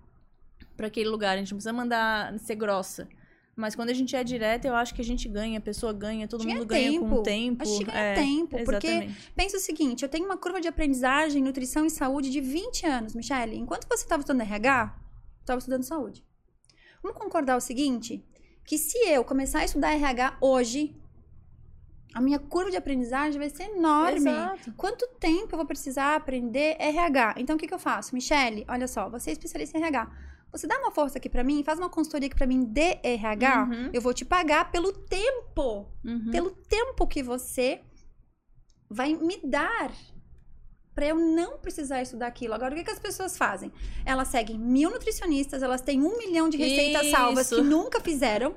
pra 0.75 0.87
aquele 0.87 1.09
lugar. 1.09 1.35
A 1.35 1.37
gente 1.37 1.51
não 1.51 1.57
precisa 1.57 1.73
mandar 1.73 2.37
ser 2.39 2.55
grossa. 2.55 3.07
Mas 3.57 3.75
quando 3.75 3.89
a 3.89 3.93
gente 3.93 4.15
é 4.15 4.23
direta, 4.23 4.67
eu 4.67 4.75
acho 4.75 4.93
que 4.93 5.01
a 5.01 5.03
gente 5.03 5.27
ganha, 5.27 5.57
a 5.57 5.61
pessoa 5.61 5.91
ganha, 5.91 6.27
todo 6.27 6.43
Ganha 6.43 6.57
mundo 6.59 6.67
ganha 6.67 6.91
com 6.99 7.09
tempo. 7.09 7.15
o 7.15 7.23
tempo. 7.23 7.63
A 7.63 7.65
gente 7.65 7.83
ganha 7.85 7.97
É, 7.99 8.13
tempo, 8.13 8.63
porque 8.63 8.87
Exatamente. 8.87 9.31
Pensa 9.35 9.57
o 9.57 9.59
seguinte, 9.59 10.03
eu 10.03 10.09
tenho 10.09 10.25
uma 10.25 10.37
curva 10.37 10.61
de 10.61 10.67
aprendizagem, 10.67 11.41
nutrição 11.41 11.83
e 11.83 11.89
saúde 11.89 12.29
de 12.29 12.39
20 12.39 12.85
anos, 12.85 13.15
Michelle. 13.15 13.57
Enquanto 13.57 13.87
você 13.87 14.03
estava 14.03 14.21
estudando 14.21 14.41
RH, 14.41 14.95
eu 14.95 15.41
estava 15.41 15.57
estudando 15.57 15.81
saúde. 15.83 16.23
Vamos 17.01 17.17
concordar 17.17 17.57
o 17.57 17.59
seguinte, 17.59 18.23
que 18.63 18.77
se 18.77 18.95
eu 19.09 19.23
começar 19.23 19.59
a 19.61 19.65
estudar 19.65 19.91
RH 19.91 20.37
hoje, 20.39 20.95
a 22.13 22.21
minha 22.21 22.37
curva 22.37 22.69
de 22.69 22.77
aprendizagem 22.77 23.39
vai 23.39 23.49
ser 23.49 23.63
enorme. 23.63 24.17
Exato. 24.29 24.71
Quanto 24.77 25.07
tempo 25.19 25.53
eu 25.53 25.57
vou 25.57 25.65
precisar 25.65 26.15
aprender 26.15 26.75
RH? 26.79 27.35
Então, 27.37 27.55
o 27.55 27.59
que, 27.59 27.67
que 27.67 27.73
eu 27.73 27.79
faço? 27.79 28.13
Michelle, 28.13 28.65
olha 28.67 28.87
só, 28.87 29.09
você 29.09 29.31
é 29.31 29.33
especialista 29.33 29.77
em 29.79 29.81
RH. 29.81 30.11
Você 30.57 30.67
dá 30.67 30.77
uma 30.79 30.91
força 30.91 31.17
aqui 31.17 31.29
pra 31.29 31.43
mim, 31.43 31.63
faz 31.63 31.77
uma 31.79 31.89
consultoria 31.89 32.27
aqui 32.27 32.35
pra 32.35 32.47
mim 32.47 32.63
de 32.65 32.99
RH, 33.03 33.63
Uhum. 33.63 33.89
eu 33.93 34.01
vou 34.01 34.13
te 34.13 34.25
pagar 34.25 34.71
pelo 34.71 34.91
tempo 34.91 35.87
Uhum. 36.03 36.31
pelo 36.31 36.51
tempo 36.51 37.05
que 37.07 37.21
você 37.23 37.81
vai 38.89 39.13
me 39.13 39.37
dar 39.43 39.91
para 40.95 41.05
eu 41.07 41.15
não 41.15 41.59
precisar 41.59 42.01
estudar 42.01 42.25
aquilo. 42.27 42.53
Agora, 42.55 42.73
o 42.73 42.77
que, 42.77 42.83
que 42.83 42.89
as 42.91 42.97
pessoas 42.99 43.37
fazem? 43.37 43.71
Elas 44.03 44.29
seguem 44.29 44.57
mil 44.57 44.89
nutricionistas, 44.89 45.61
elas 45.61 45.81
têm 45.81 46.01
um 46.01 46.17
milhão 46.17 46.49
de 46.49 46.57
receitas 46.57 47.03
Isso. 47.03 47.11
salvas 47.11 47.49
que 47.49 47.61
nunca 47.61 47.99
fizeram. 48.01 48.55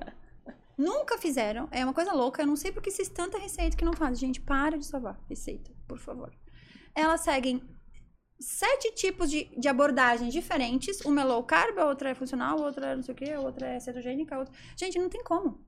Nunca 0.79 1.19
fizeram. 1.19 1.69
É 1.71 1.85
uma 1.85 1.93
coisa 1.93 2.15
louca. 2.15 2.41
Eu 2.41 2.47
não 2.47 2.57
sei 2.57 2.73
porque 2.73 2.89
existe 2.89 3.13
tanta 3.13 3.37
receita 3.37 3.77
que 3.77 3.85
não 3.85 3.93
faz. 3.93 4.19
Gente, 4.19 4.41
para 4.41 4.79
de 4.79 4.87
salvar 4.87 5.21
receita, 5.29 5.71
por 5.87 5.99
favor. 5.99 6.33
Elas 6.95 7.21
seguem 7.21 7.63
sete 8.41 8.93
tipos 8.95 9.31
de, 9.31 9.45
de 9.57 9.69
abordagens 9.69 10.33
diferentes. 10.33 11.01
Uma 11.03 11.21
é 11.21 11.25
low 11.25 11.43
carb, 11.45 11.79
a 11.79 11.85
outra 11.85 12.11
é 12.11 12.15
funcional, 12.15 12.59
a 12.59 12.67
outra 12.67 12.87
é 12.89 12.97
não 12.97 13.03
sei 13.03 13.15
o 13.15 13.17
quê, 13.17 13.31
a 13.33 13.41
outra 13.41 13.69
é 13.69 13.79
cetogênica, 13.79 14.35
a 14.35 14.39
outra... 14.39 14.55
Gente, 14.77 14.99
não 14.99 15.09
tem 15.09 15.23
como. 15.23 15.65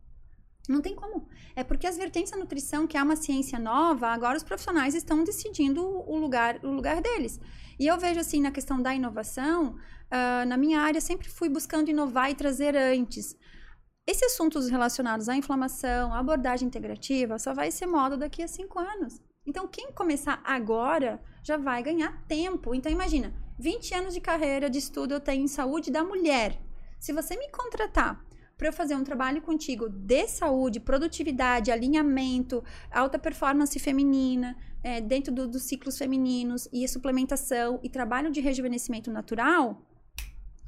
Não 0.68 0.80
tem 0.80 0.94
como. 0.94 1.28
É 1.54 1.62
porque 1.62 1.86
as 1.86 1.96
vertentes 1.96 2.32
da 2.32 2.38
nutrição, 2.38 2.86
que 2.86 2.96
é 2.96 3.02
uma 3.02 3.16
ciência 3.16 3.58
nova, 3.58 4.08
agora 4.08 4.36
os 4.36 4.42
profissionais 4.42 4.94
estão 4.94 5.22
decidindo 5.22 5.84
o 5.84 6.16
lugar, 6.16 6.58
o 6.64 6.70
lugar 6.70 7.00
deles. 7.02 7.38
E 7.78 7.86
eu 7.86 7.98
vejo 7.98 8.20
assim, 8.20 8.40
na 8.40 8.50
questão 8.50 8.80
da 8.80 8.94
inovação, 8.94 9.76
ah, 10.10 10.44
na 10.46 10.56
minha 10.56 10.80
área 10.80 11.00
sempre 11.00 11.28
fui 11.28 11.48
buscando 11.48 11.90
inovar 11.90 12.30
e 12.30 12.34
trazer 12.34 12.76
antes. 12.76 13.36
Esses 14.06 14.32
assuntos 14.32 14.68
relacionados 14.68 15.28
à 15.28 15.36
inflamação, 15.36 16.12
à 16.12 16.18
abordagem 16.18 16.66
integrativa, 16.66 17.38
só 17.38 17.52
vai 17.52 17.70
ser 17.70 17.86
moda 17.86 18.16
daqui 18.16 18.42
a 18.42 18.48
cinco 18.48 18.78
anos. 18.78 19.20
Então, 19.44 19.66
quem 19.66 19.92
começar 19.92 20.40
agora 20.44 21.20
já 21.42 21.56
vai 21.56 21.82
ganhar 21.82 22.22
tempo. 22.26 22.74
Então, 22.74 22.90
imagina, 22.90 23.34
20 23.58 23.94
anos 23.94 24.14
de 24.14 24.20
carreira, 24.20 24.70
de 24.70 24.78
estudo 24.78 25.12
eu 25.14 25.20
tenho 25.20 25.44
em 25.44 25.48
saúde 25.48 25.90
da 25.90 26.04
mulher. 26.04 26.60
Se 26.98 27.12
você 27.12 27.36
me 27.36 27.48
contratar 27.50 28.24
para 28.56 28.68
eu 28.68 28.72
fazer 28.72 28.94
um 28.94 29.02
trabalho 29.02 29.42
contigo 29.42 29.88
de 29.88 30.28
saúde, 30.28 30.78
produtividade, 30.78 31.70
alinhamento, 31.72 32.62
alta 32.90 33.18
performance 33.18 33.76
feminina, 33.78 34.56
é, 34.84 35.00
dentro 35.00 35.34
do- 35.34 35.48
dos 35.48 35.64
ciclos 35.64 35.98
femininos 35.98 36.68
e 36.72 36.86
suplementação 36.86 37.80
e 37.82 37.88
trabalho 37.88 38.30
de 38.30 38.40
rejuvenescimento 38.40 39.10
natural, 39.10 39.82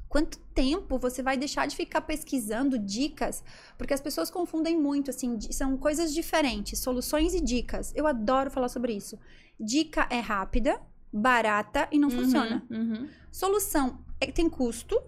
quanto 0.09 0.37
tempo 0.53 0.97
você 0.97 1.21
vai 1.21 1.37
deixar 1.37 1.67
de 1.67 1.75
ficar 1.75 2.01
pesquisando 2.01 2.77
dicas? 2.77 3.43
Porque 3.77 3.93
as 3.93 4.01
pessoas 4.01 4.29
confundem 4.29 4.77
muito, 4.79 5.09
assim, 5.09 5.37
são 5.51 5.77
coisas 5.77 6.13
diferentes, 6.13 6.79
soluções 6.79 7.33
e 7.33 7.41
dicas. 7.41 7.93
Eu 7.95 8.07
adoro 8.07 8.51
falar 8.51 8.69
sobre 8.69 8.93
isso. 8.93 9.17
Dica 9.59 10.07
é 10.09 10.19
rápida, 10.19 10.79
barata 11.11 11.87
e 11.91 11.99
não 11.99 12.09
Uhum, 12.09 12.15
funciona. 12.23 12.65
uhum. 12.69 13.09
Solução 13.31 13.99
é, 14.19 14.31
tem 14.31 14.49
custo, 14.49 15.01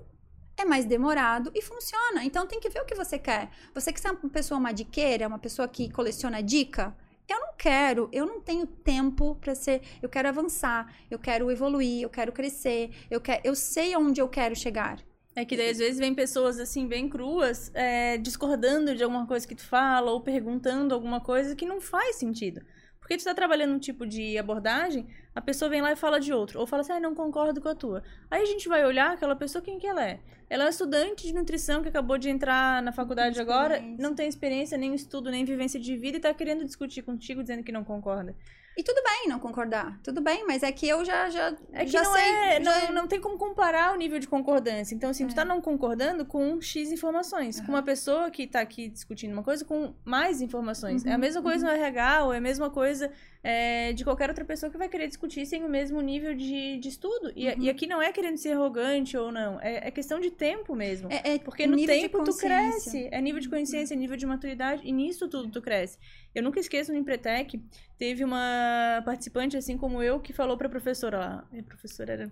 é 0.58 0.66
mais 0.66 0.86
demorado 0.86 1.52
e 1.54 1.62
funciona. 1.62 2.24
Então 2.24 2.48
tem 2.48 2.60
que 2.60 2.70
ver 2.70 2.82
o 2.82 2.86
que 2.86 2.96
você 2.96 3.20
quer. 3.20 3.50
Você 3.74 3.92
que 3.94 4.06
é 4.08 4.12
uma 4.12 4.30
pessoa 4.30 4.60
madiqueira, 4.60 5.28
uma 5.28 5.40
pessoa 5.40 5.68
que 5.68 5.90
coleciona 5.92 6.42
dica, 6.42 6.96
eu 7.28 7.40
não 7.40 7.54
quero, 7.58 8.10
eu 8.12 8.26
não 8.26 8.40
tenho 8.42 8.66
tempo 8.66 9.36
para 9.36 9.54
ser, 9.54 9.82
eu 10.02 10.08
quero 10.10 10.30
avançar, 10.30 10.94
eu 11.12 11.20
quero 11.20 11.52
evoluir, 11.52 12.02
eu 12.04 12.10
quero 12.10 12.32
crescer, 12.32 12.92
eu 13.12 13.20
quero, 13.20 13.42
eu 13.44 13.54
sei 13.56 13.94
aonde 13.94 14.22
eu 14.22 14.30
quero 14.30 14.56
chegar. 14.56 15.00
É 15.36 15.46
que 15.46 15.56
daí 15.56 15.70
às 15.70 15.78
vezes 15.78 16.00
vem 16.00 16.16
pessoas 16.16 16.58
assim, 16.60 16.88
bem 16.88 17.08
cruas, 17.08 17.70
é, 17.76 18.18
discordando 18.18 18.96
de 18.96 19.04
alguma 19.04 19.28
coisa 19.28 19.48
que 19.48 19.54
tu 19.56 19.64
fala, 19.64 20.10
ou 20.12 20.22
perguntando 20.22 20.96
alguma 20.96 21.22
coisa 21.22 21.56
que 21.56 21.66
não 21.66 21.80
faz 21.80 22.16
sentido. 22.16 22.62
Porque 23.08 23.16
tu 23.16 23.24
tá 23.24 23.34
trabalhando 23.34 23.74
um 23.74 23.80
tipo 23.80 24.06
de 24.06 24.38
abordagem, 24.38 25.08
a 25.34 25.40
pessoa 25.40 25.70
vem 25.70 25.82
lá 25.82 25.94
e 25.94 25.96
fala 25.96 26.20
de 26.20 26.34
outro. 26.34 26.60
Ou 26.60 26.68
fala 26.68 26.82
assim, 26.82 26.92
ah, 26.92 27.00
não 27.00 27.16
concordo 27.16 27.62
com 27.62 27.70
a 27.70 27.74
tua. 27.74 28.04
Aí 28.30 28.42
a 28.42 28.46
gente 28.46 28.68
vai 28.68 28.86
olhar 28.86 29.14
aquela 29.14 29.34
pessoa, 29.34 29.62
quem 29.62 29.80
que 29.80 29.88
ela 29.88 30.06
é? 30.06 30.20
Ela 30.50 30.66
é 30.66 30.70
estudante 30.70 31.26
de 31.26 31.34
nutrição 31.34 31.82
que 31.82 31.88
acabou 31.88 32.18
de 32.18 32.30
entrar 32.30 32.84
na 32.84 32.92
faculdade 32.92 33.40
agora, 33.40 33.82
não 33.98 34.14
tem 34.14 34.28
experiência, 34.28 34.78
nem 34.78 34.94
estudo, 34.94 35.32
nem 35.32 35.46
vivência 35.46 35.80
de 35.80 35.96
vida 35.96 36.18
e 36.18 36.20
tá 36.20 36.34
querendo 36.34 36.66
discutir 36.66 37.02
contigo 37.02 37.42
dizendo 37.42 37.64
que 37.64 37.72
não 37.72 37.86
concorda. 37.86 38.36
E 38.78 38.84
tudo 38.84 39.02
bem 39.04 39.28
não 39.28 39.40
concordar, 39.40 40.00
tudo 40.04 40.22
bem, 40.22 40.46
mas 40.46 40.62
é 40.62 40.72
que 40.72 40.88
eu 40.88 41.04
já 41.04 41.30
já 41.32 41.56
É 41.74 41.84
que 41.84 41.92
já 41.92 42.04
não 42.04 42.14
sei, 42.14 42.22
é. 42.30 42.64
já- 42.64 42.82
Não, 42.88 42.94
não 42.94 43.08
tem 43.08 43.20
como 43.20 43.36
comparar 43.38 43.92
o 43.94 43.98
nível 43.98 44.20
de 44.20 44.28
concordância. 44.28 44.94
Então, 44.94 45.10
assim, 45.10 45.26
tu 45.28 45.34
tá 45.34 45.44
não 45.44 45.60
concordando 45.60 46.24
com 46.26 46.62
X 46.62 46.92
informações. 46.92 47.60
Com 47.60 47.70
uma 47.70 47.82
pessoa 47.82 48.30
que 48.30 48.46
tá 48.46 48.60
aqui 48.62 48.88
discutindo 48.88 49.34
uma 49.34 49.44
coisa 49.44 49.66
com 49.66 49.94
mais 50.06 50.42
informações. 50.42 51.04
é 51.06 51.10
a 51.10 51.14
Uhum, 51.16 51.20
mesma 51.20 51.42
coisa 51.42 51.66
no 51.66 51.72
RH, 51.72 52.26
ou 52.26 52.34
é 52.34 52.38
a 52.38 52.42
mesma 52.42 52.70
coisa 52.70 53.12
é, 53.44 53.94
de 53.94 54.04
qualquer 54.04 54.30
outra 54.30 54.44
pessoa 54.44 54.70
que 54.72 54.78
vai 54.78 54.90
querer 54.90 55.08
discutir 55.08 55.46
sem 55.46 55.64
o 55.64 55.70
mesmo 55.70 56.02
nível 56.02 56.36
de, 56.36 56.78
de 56.80 56.90
estudo. 56.90 57.32
E, 57.36 57.48
Uhum. 57.48 57.56
e 57.62 57.70
aqui 57.70 57.88
não 57.88 58.02
é 58.02 58.12
querendo 58.12 58.38
ser 58.38 58.52
arrogante 58.54 59.16
ou 59.18 59.32
não. 59.32 59.60
É, 59.62 59.88
é 59.88 59.92
questão 59.92 60.20
de 60.20 60.30
tempo 60.30 60.76
mesmo. 60.76 61.08
é, 61.12 61.36
é 61.36 61.40
Porque 61.40 61.66
no 61.66 61.78
tempo 61.84 62.24
tu 62.24 62.36
cresce. 62.36 63.08
É 63.12 63.22
nível 63.22 63.40
de 63.40 63.48
consciência, 63.50 63.94
é 63.94 63.98
nível 63.98 64.18
de 64.18 64.26
maturidade. 64.26 64.82
E 64.86 64.92
nisso 64.92 65.28
tudo 65.30 65.50
tu 65.50 65.62
cresce. 65.62 65.98
Eu 66.38 66.44
nunca 66.44 66.60
esqueço 66.60 66.92
no 66.92 66.98
Empretec, 66.98 67.60
teve 67.98 68.24
uma 68.24 69.02
participante, 69.06 69.58
assim 69.58 69.78
como 69.78 70.02
eu, 70.04 70.20
que 70.20 70.34
falou 70.34 70.58
pra 70.58 70.70
professora 70.70 71.18
lá. 71.18 71.48
A 71.58 71.64
professora 71.64 72.14
era. 72.14 72.32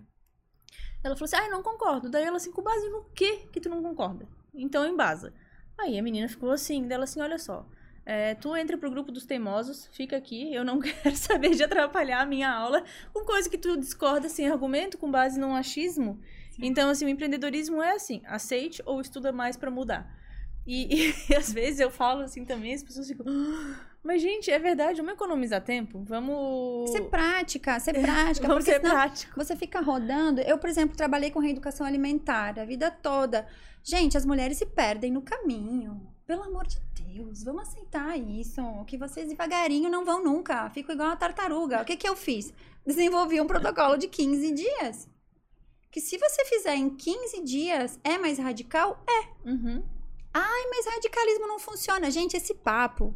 Ela 1.04 1.16
falou 1.16 1.26
assim: 1.26 1.36
ah, 1.38 1.46
eu 1.46 1.52
não 1.52 1.64
concordo. 1.64 2.10
Daí 2.10 2.24
ela 2.24 2.38
assim, 2.38 2.52
com 2.52 2.62
base 2.64 2.88
no 2.90 3.04
que 3.16 3.48
que 3.52 3.60
tu 3.60 3.70
não 3.70 3.82
concorda? 3.82 4.28
Então 4.54 4.86
embasa. 4.88 5.34
Aí 5.78 5.98
a 6.00 6.04
menina 6.04 6.28
ficou 6.30 6.52
assim, 6.52 6.88
dela 6.88 7.04
assim, 7.04 7.22
olha 7.22 7.38
só. 7.38 7.66
é, 8.06 8.36
tu 8.36 8.56
entra 8.56 8.78
pro 8.78 8.90
grupo 8.92 9.12
dos 9.12 9.26
teimosos, 9.26 9.88
fica 9.92 10.16
aqui, 10.16 10.54
eu 10.54 10.64
não 10.64 10.80
quero 10.80 11.16
saber 11.16 11.56
de 11.56 11.64
atrapalhar 11.64 12.22
a 12.22 12.26
minha 12.26 12.52
aula 12.52 12.84
com 13.12 13.26
coisa 13.26 13.50
que 13.50 13.58
tu 13.58 13.76
discorda 13.78 14.30
sem 14.30 14.48
argumento, 14.48 14.98
com 14.98 15.10
base 15.10 15.40
num 15.40 15.56
achismo. 15.56 16.20
Então, 16.62 16.90
assim, 16.90 17.06
o 17.06 17.10
empreendedorismo 17.10 17.82
é 17.82 17.94
assim, 17.94 18.22
aceite 18.26 18.82
ou 18.86 19.02
estuda 19.02 19.32
mais 19.32 19.58
pra 19.58 19.72
mudar. 19.72 20.08
E, 20.68 21.12
e, 21.30 21.36
às 21.36 21.52
vezes 21.52 21.80
eu 21.80 21.90
falo 21.92 22.22
assim 22.22 22.46
também, 22.46 22.74
as 22.74 22.84
pessoas 22.84 23.08
ficam, 23.08 23.26
"Ah, 23.28 23.95
mas 24.06 24.22
gente, 24.22 24.52
é 24.52 24.60
verdade, 24.60 25.02
vamos 25.02 25.16
economizar 25.16 25.62
tempo? 25.64 26.04
Vamos... 26.06 26.92
Ser 26.92 27.02
prática, 27.06 27.80
ser 27.80 27.94
prática, 28.00 28.48
vamos 28.48 28.64
ser 28.64 28.80
prático. 28.80 29.34
Você 29.36 29.56
fica 29.56 29.82
rodando. 29.82 30.42
Eu, 30.42 30.58
por 30.58 30.70
exemplo, 30.70 30.96
trabalhei 30.96 31.32
com 31.32 31.40
reeducação 31.40 31.86
alimentar 31.86 32.60
a 32.60 32.66
vida 32.66 32.92
toda. 32.92 33.48
Gente, 33.84 34.16
as 34.16 34.26
mulheres 34.26 34.58
se 34.58 34.66
perdem 34.66 35.12
no 35.12 35.22
caminho. 35.22 36.00
Pelo 36.26 36.44
amor 36.44 36.68
de 36.68 36.80
Deus, 36.94 37.44
vamos 37.44 37.64
aceitar 37.64 38.18
isso. 38.18 38.62
Que 38.86 38.98
vocês 38.98 39.28
devagarinho 39.28 39.90
não 39.90 40.06
vão 40.06 40.24
nunca. 40.24 40.70
Fico 40.70 40.92
igual 40.92 41.10
a 41.10 41.16
tartaruga. 41.16 41.82
O 41.82 41.86
que, 41.86 41.98
que 41.98 42.08
eu 42.08 42.16
fiz? 42.16 42.54
Desenvolvi 42.86 43.42
um 43.42 43.48
protocolo 43.48 43.98
de 43.98 44.08
15 44.08 44.52
dias. 44.52 45.10
Que 45.92 46.00
se 46.00 46.18
você 46.18 46.46
fizer 46.46 46.76
em 46.76 46.90
15 46.90 47.42
dias, 47.44 48.00
é 48.04 48.18
mais 48.18 48.38
radical? 48.38 49.04
É. 49.08 49.50
Uhum. 49.50 49.84
Mas 50.76 50.86
radicalismo 50.88 51.48
não 51.48 51.58
funciona. 51.58 52.12
Gente, 52.12 52.36
esse 52.36 52.54
papo. 52.54 53.14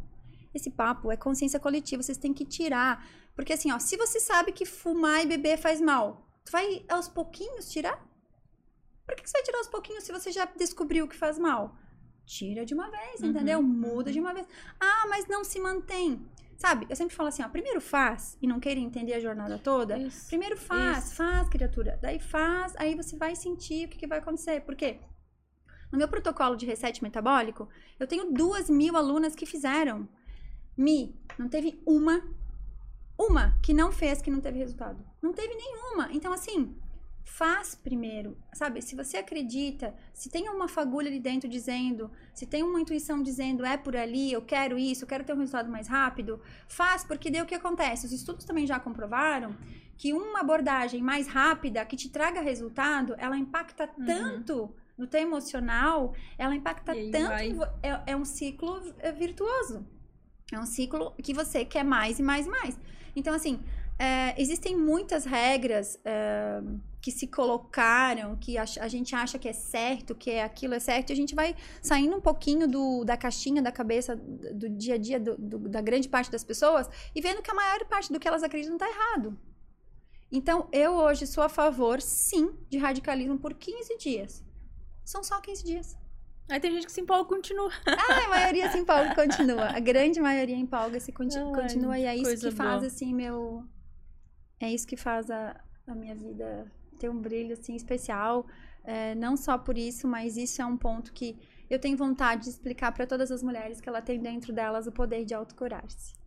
Esse 0.54 0.70
papo 0.70 1.10
é 1.10 1.16
consciência 1.16 1.60
coletiva. 1.60 2.02
Vocês 2.02 2.18
têm 2.18 2.34
que 2.34 2.44
tirar. 2.44 3.06
Porque 3.34 3.52
assim, 3.52 3.72
ó, 3.72 3.78
se 3.78 3.96
você 3.96 4.20
sabe 4.20 4.52
que 4.52 4.66
fumar 4.66 5.22
e 5.22 5.26
beber 5.26 5.58
faz 5.58 5.80
mal, 5.80 6.26
tu 6.44 6.52
vai 6.52 6.84
aos 6.88 7.08
pouquinhos 7.08 7.70
tirar? 7.70 7.98
Por 9.06 9.14
que 9.16 9.22
que 9.22 9.30
você 9.30 9.38
vai 9.38 9.42
tirar 9.42 9.58
aos 9.58 9.68
pouquinhos 9.68 10.04
se 10.04 10.12
você 10.12 10.30
já 10.30 10.44
descobriu 10.44 11.08
que 11.08 11.16
faz 11.16 11.38
mal? 11.38 11.76
Tira 12.26 12.64
de 12.64 12.74
uma 12.74 12.90
vez, 12.90 13.20
Uhum, 13.20 13.30
entendeu? 13.30 13.62
Muda 13.62 14.08
uhum. 14.08 14.12
de 14.12 14.20
uma 14.20 14.32
vez. 14.32 14.46
Ah, 14.78 15.06
mas 15.08 15.26
não 15.26 15.42
se 15.42 15.58
mantém. 15.58 16.24
Sabe, 16.56 16.86
eu 16.90 16.94
sempre 16.94 17.16
falo 17.16 17.30
assim, 17.30 17.42
ó, 17.42 17.48
primeiro 17.48 17.80
faz 17.80 18.36
e 18.40 18.46
não 18.46 18.60
queira 18.60 18.78
entender 18.78 19.14
a 19.14 19.20
jornada 19.20 19.58
toda. 19.58 19.96
Isso. 19.98 20.26
Primeiro 20.28 20.58
faz, 20.58 21.06
Isso. 21.06 21.14
faz, 21.16 21.48
criatura. 21.48 21.98
Daí 22.02 22.20
faz, 22.20 22.74
aí 22.76 22.94
você 22.94 23.16
vai 23.16 23.34
sentir 23.34 23.86
o 23.86 23.88
que, 23.88 23.96
que 23.98 24.06
vai 24.06 24.18
acontecer. 24.18 24.60
Por 24.60 24.76
quê? 24.76 25.00
No 25.90 25.96
meu 25.98 26.06
protocolo 26.06 26.56
de 26.56 26.66
reset 26.66 27.02
metabólico, 27.02 27.66
eu 27.98 28.06
tenho 28.06 28.30
duas 28.32 28.68
mil 28.68 28.94
alunas 28.94 29.34
que 29.34 29.46
fizeram. 29.46 30.06
Mi, 30.80 31.14
não 31.38 31.46
teve 31.46 31.78
uma, 31.84 32.22
uma 33.18 33.58
que 33.62 33.74
não 33.74 33.92
fez, 33.92 34.22
que 34.22 34.30
não 34.30 34.40
teve 34.40 34.58
resultado. 34.58 35.04
Não 35.20 35.32
teve 35.32 35.54
nenhuma. 35.54 36.08
Então, 36.10 36.32
assim, 36.32 36.74
faz 37.22 37.74
primeiro, 37.74 38.34
sabe? 38.54 38.80
Se 38.80 38.96
você 38.96 39.18
acredita, 39.18 39.94
se 40.14 40.30
tem 40.30 40.48
uma 40.48 40.68
fagulha 40.68 41.08
ali 41.08 41.20
dentro 41.20 41.48
dizendo, 41.50 42.10
se 42.32 42.46
tem 42.46 42.62
uma 42.62 42.80
intuição 42.80 43.22
dizendo, 43.22 43.62
é 43.64 43.76
por 43.76 43.94
ali, 43.94 44.32
eu 44.32 44.40
quero 44.40 44.78
isso, 44.78 45.04
eu 45.04 45.08
quero 45.08 45.22
ter 45.22 45.34
um 45.34 45.38
resultado 45.38 45.70
mais 45.70 45.86
rápido, 45.86 46.40
faz, 46.66 47.04
porque 47.04 47.30
daí 47.30 47.42
o 47.42 47.46
que 47.46 47.54
acontece? 47.54 48.06
Os 48.06 48.12
estudos 48.12 48.46
também 48.46 48.66
já 48.66 48.80
comprovaram 48.80 49.54
que 49.98 50.14
uma 50.14 50.40
abordagem 50.40 51.02
mais 51.02 51.28
rápida, 51.28 51.84
que 51.84 51.94
te 51.94 52.08
traga 52.08 52.40
resultado, 52.40 53.14
ela 53.18 53.36
impacta 53.36 53.84
Uhum. 53.98 54.06
tanto 54.06 54.74
no 54.96 55.06
teu 55.06 55.20
emocional, 55.20 56.14
ela 56.38 56.56
impacta 56.56 56.92
tanto. 57.12 57.62
É, 57.82 58.12
é 58.12 58.16
um 58.16 58.24
ciclo 58.24 58.80
é, 58.98 59.12
virtuoso. 59.12 59.86
É 60.52 60.58
um 60.58 60.66
ciclo 60.66 61.12
que 61.22 61.32
você 61.32 61.64
quer 61.64 61.84
mais 61.84 62.18
e 62.18 62.22
mais 62.22 62.46
e 62.46 62.50
mais. 62.50 62.78
Então, 63.14 63.32
assim, 63.34 63.60
é, 63.98 64.40
existem 64.40 64.76
muitas 64.76 65.24
regras 65.24 65.98
é, 66.04 66.60
que 67.00 67.10
se 67.12 67.26
colocaram, 67.26 68.36
que 68.36 68.58
a, 68.58 68.64
a 68.80 68.88
gente 68.88 69.14
acha 69.14 69.38
que 69.38 69.48
é 69.48 69.52
certo, 69.52 70.14
que 70.14 70.30
é 70.30 70.42
aquilo 70.42 70.74
é 70.74 70.80
certo, 70.80 71.10
e 71.10 71.12
a 71.12 71.16
gente 71.16 71.34
vai 71.34 71.54
saindo 71.82 72.16
um 72.16 72.20
pouquinho 72.20 72.66
do, 72.66 73.04
da 73.04 73.16
caixinha 73.16 73.62
da 73.62 73.70
cabeça 73.70 74.16
do, 74.16 74.68
dia 74.70 74.94
a 74.94 74.98
dia 74.98 75.20
do- 75.20 75.36
do- 75.36 75.68
da 75.68 75.80
grande 75.80 76.08
parte 76.08 76.30
das 76.30 76.42
pessoas 76.44 76.88
e 77.14 77.20
vendo 77.20 77.42
que 77.42 77.50
a 77.50 77.54
maior 77.54 77.84
parte 77.86 78.12
do 78.12 78.18
que 78.18 78.26
elas 78.26 78.42
acreditam 78.42 78.74
está 78.76 78.88
errado. 78.88 79.38
Então, 80.32 80.68
eu 80.72 80.92
hoje 80.92 81.26
sou 81.26 81.42
a 81.42 81.48
favor, 81.48 82.00
sim, 82.00 82.52
de 82.68 82.78
radicalismo 82.78 83.38
por 83.38 83.52
15 83.54 83.96
dias. 83.98 84.44
São 85.04 85.22
só 85.24 85.40
15 85.40 85.64
dias. 85.64 85.96
Aí 86.50 86.60
tem 86.60 86.72
gente 86.72 86.86
que 86.86 86.92
se 86.92 87.00
empolga 87.00 87.24
e 87.24 87.36
continua. 87.36 87.70
Ah, 87.86 88.26
a 88.26 88.28
maioria 88.28 88.70
se 88.70 88.78
empolga 88.78 89.12
e 89.12 89.14
continua. 89.14 89.66
A 89.66 89.80
grande 89.80 90.20
maioria 90.20 90.56
empolga 90.56 90.98
e 90.98 91.12
conti 91.12 91.38
Ai, 91.38 91.52
continua. 91.52 91.98
E 91.98 92.04
é 92.04 92.16
isso 92.16 92.48
que 92.48 92.50
faz, 92.50 92.80
boa. 92.80 92.86
assim, 92.86 93.14
meu. 93.14 93.64
É 94.58 94.70
isso 94.70 94.86
que 94.86 94.96
faz 94.96 95.30
a, 95.30 95.58
a 95.86 95.94
minha 95.94 96.14
vida 96.14 96.70
ter 96.98 97.08
um 97.08 97.20
brilho, 97.20 97.52
assim, 97.52 97.74
especial. 97.74 98.46
É, 98.84 99.14
não 99.14 99.36
só 99.36 99.56
por 99.56 99.78
isso, 99.78 100.08
mas 100.08 100.36
isso 100.36 100.60
é 100.60 100.66
um 100.66 100.76
ponto 100.76 101.12
que 101.12 101.38
eu 101.68 101.78
tenho 101.78 101.96
vontade 101.96 102.44
de 102.44 102.50
explicar 102.50 102.92
para 102.92 103.06
todas 103.06 103.30
as 103.30 103.42
mulheres 103.42 103.80
que 103.80 103.88
ela 103.88 104.02
tem 104.02 104.20
dentro 104.20 104.52
delas 104.52 104.86
o 104.86 104.92
poder 104.92 105.24
de 105.24 105.34
autocurar-se. 105.34 106.19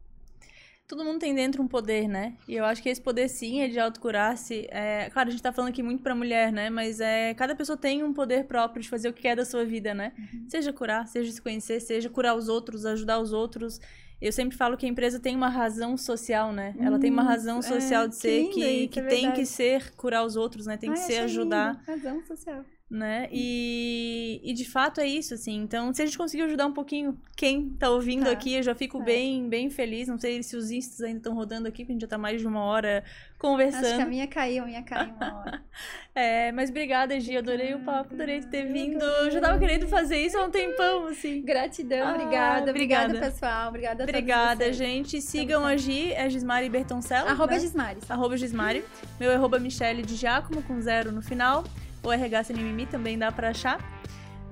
Todo 0.88 1.04
mundo 1.06 1.20
tem 1.20 1.34
dentro 1.34 1.64
um 1.64 1.68
poder, 1.68 2.08
né? 2.08 2.38
E 2.48 2.56
eu 2.56 2.66
acho 2.66 2.84
que 2.84 2.90
esse 2.90 3.02
poder 3.02 3.28
sim 3.30 3.62
é 3.62 3.68
de 3.68 3.80
autocurar-se. 3.80 4.68
É, 4.70 5.10
claro, 5.10 5.30
a 5.30 5.32
gente 5.32 5.42
tá 5.42 5.52
falando 5.52 5.72
aqui 5.72 5.82
muito 5.82 6.04
pra 6.04 6.14
mulher, 6.14 6.52
né? 6.52 6.70
Mas 6.70 7.00
é, 7.00 7.34
cada 7.34 7.56
pessoa 7.56 7.78
tem 7.78 8.04
um 8.04 8.14
poder 8.14 8.46
próprio 8.46 8.82
de 8.84 8.90
fazer 8.90 9.10
o 9.10 9.14
que 9.14 9.22
quer 9.22 9.36
da 9.36 9.46
sua 9.46 9.66
vida, 9.66 9.94
né? 9.94 10.14
Seja 10.48 10.74
curar, 10.74 11.08
seja 11.08 11.32
se 11.32 11.42
conhecer, 11.42 11.80
seja 11.80 12.10
curar 12.10 12.36
os 12.36 12.50
outros, 12.50 12.86
ajudar 12.86 13.20
os 13.20 13.32
outros. 13.34 13.80
Eu 14.22 14.32
sempre 14.32 14.58
falo 14.58 14.78
que 14.78 14.86
a 14.86 14.90
empresa 14.90 15.20
tem 15.20 15.36
uma 15.36 15.50
razão 15.50 15.98
social, 15.98 16.52
né? 16.54 16.76
Ela 16.80 17.00
tem 17.00 17.10
uma 17.10 17.24
Hum, 17.24 17.24
razão 17.24 17.62
é, 17.62 17.62
social 17.62 18.08
de 18.08 18.16
que 18.18 18.18
ser 18.18 18.46
que, 18.46 18.88
isso, 18.88 18.90
que 18.90 19.00
é 19.00 19.04
tem 19.08 19.32
que 19.32 19.46
ser 19.46 19.96
curar 19.96 20.24
os 20.26 20.36
outros, 20.36 20.66
né? 20.68 20.78
Tem 20.78 20.92
que 20.94 21.00
Ai, 21.00 21.00
ser 21.00 21.18
ajudar 21.20 21.76
lindo. 21.76 21.82
Razão 21.86 22.24
social. 22.24 22.66
Né? 22.94 23.28
E, 23.32 24.40
e 24.44 24.53
de 24.53 24.64
fato 24.65 25.02
é 25.02 25.07
isso, 25.07 25.34
assim. 25.34 25.56
Então, 25.56 25.91
se 25.94 26.02
a 26.02 26.06
gente 26.06 26.18
conseguir 26.18 26.44
ajudar 26.44 26.68
um 26.68 26.74
pouquinho 26.74 27.18
quem 27.36 27.70
tá 27.72 27.90
ouvindo 27.90 28.26
Tá. 28.26 28.32
aqui, 28.32 28.53
eu 28.53 28.64
já 28.64 28.76
fico 28.76 28.99
Tá. 28.99 29.03
bem, 29.06 29.49
bem 29.49 29.70
feliz. 29.70 30.07
Não 30.07 30.20
sei 30.20 30.44
se 30.44 30.56
os 30.56 30.70
instas 30.70 31.02
ainda 31.02 31.18
estão 31.18 31.34
rodando 31.34 31.68
aqui, 31.68 31.84
porque 31.84 31.91
a 31.91 31.95
gente 31.95 32.02
já 32.02 32.07
tá 32.07 32.18
mais 32.18 32.40
de 32.40 32.48
uma 32.48 32.61
hora 32.64 33.03
Acho 33.03 33.11
que 33.11 33.48
a 33.48 33.49
conversando. 33.49 34.07
minha 34.07 34.28
caiu, 34.28 34.64
a 34.64 34.68
minha 34.68 34.84
caiu 34.84 35.11
uma 35.15 35.40
hora. 35.40 35.64
É, 36.15 36.52
mas 36.52 36.70
obrigada, 36.70 37.20
Gi. 37.20 37.36
Adorei 37.38 37.74
o 37.74 37.80
papo, 37.80 38.14
adorei 38.14 38.40
ter 38.41 38.72
vindo. 38.72 39.03
Eu 39.03 39.32
já 39.32 39.41
tava 39.41 39.57
querendo 39.57 39.88
fazer 39.88 40.18
isso 40.24 40.38
há 40.38 40.44
um 40.45 40.52
tempão, 40.52 41.07
assim. 41.07 41.41
Gratidão, 41.41 42.07
Ah, 42.07 42.11
obrigada, 42.14 42.70
obrigada, 42.70 43.20
pessoal. 43.20 43.70
Obrigada 43.70 44.03
a 44.03 44.06
todos 44.06 44.10
Obrigada, 44.20 44.72
gente. 44.72 45.20
Sigam 45.20 45.65
a 45.65 45.76
Gi, 45.76 46.14
é 46.14 46.30
Gismari 46.30 46.70
Bertoncello. 46.70 47.28
Arroba 47.30 47.53
né? 47.53 47.60
Gismares. 47.61 48.11
Arroba 48.11 48.38
Gismari. 48.38 48.86
Meu 49.20 49.32
é 49.32 49.36
arroba 49.36 49.57
Michele 49.57 50.03
de 50.03 50.15
Giacomo, 50.15 50.61
com 50.61 50.80
zero 50.80 51.11
no 51.11 51.24
final. 51.24 51.64
O 52.04 52.12
RH 52.12 52.46
Sem 52.46 52.56
Mimimi 52.56 52.86
também 52.86 53.18
dá 53.18 53.32
pra 53.32 53.50
achar. 53.50 53.80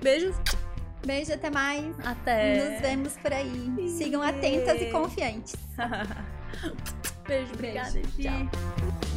Beijos. 0.02 0.34
Beijo, 1.04 1.32
até 1.32 1.50
mais. 1.50 1.94
Até. 2.04 2.70
Nos 2.70 2.80
vemos 2.80 3.16
por 3.16 3.32
aí. 3.32 3.88
Sigam 3.88 4.22
atentas 4.22 4.80
e 4.80 4.86
confiantes. 4.86 5.56
Beijo, 7.26 7.52
obrigada, 7.54 7.92
Beijo, 7.92 8.10
tchau. 8.18 9.11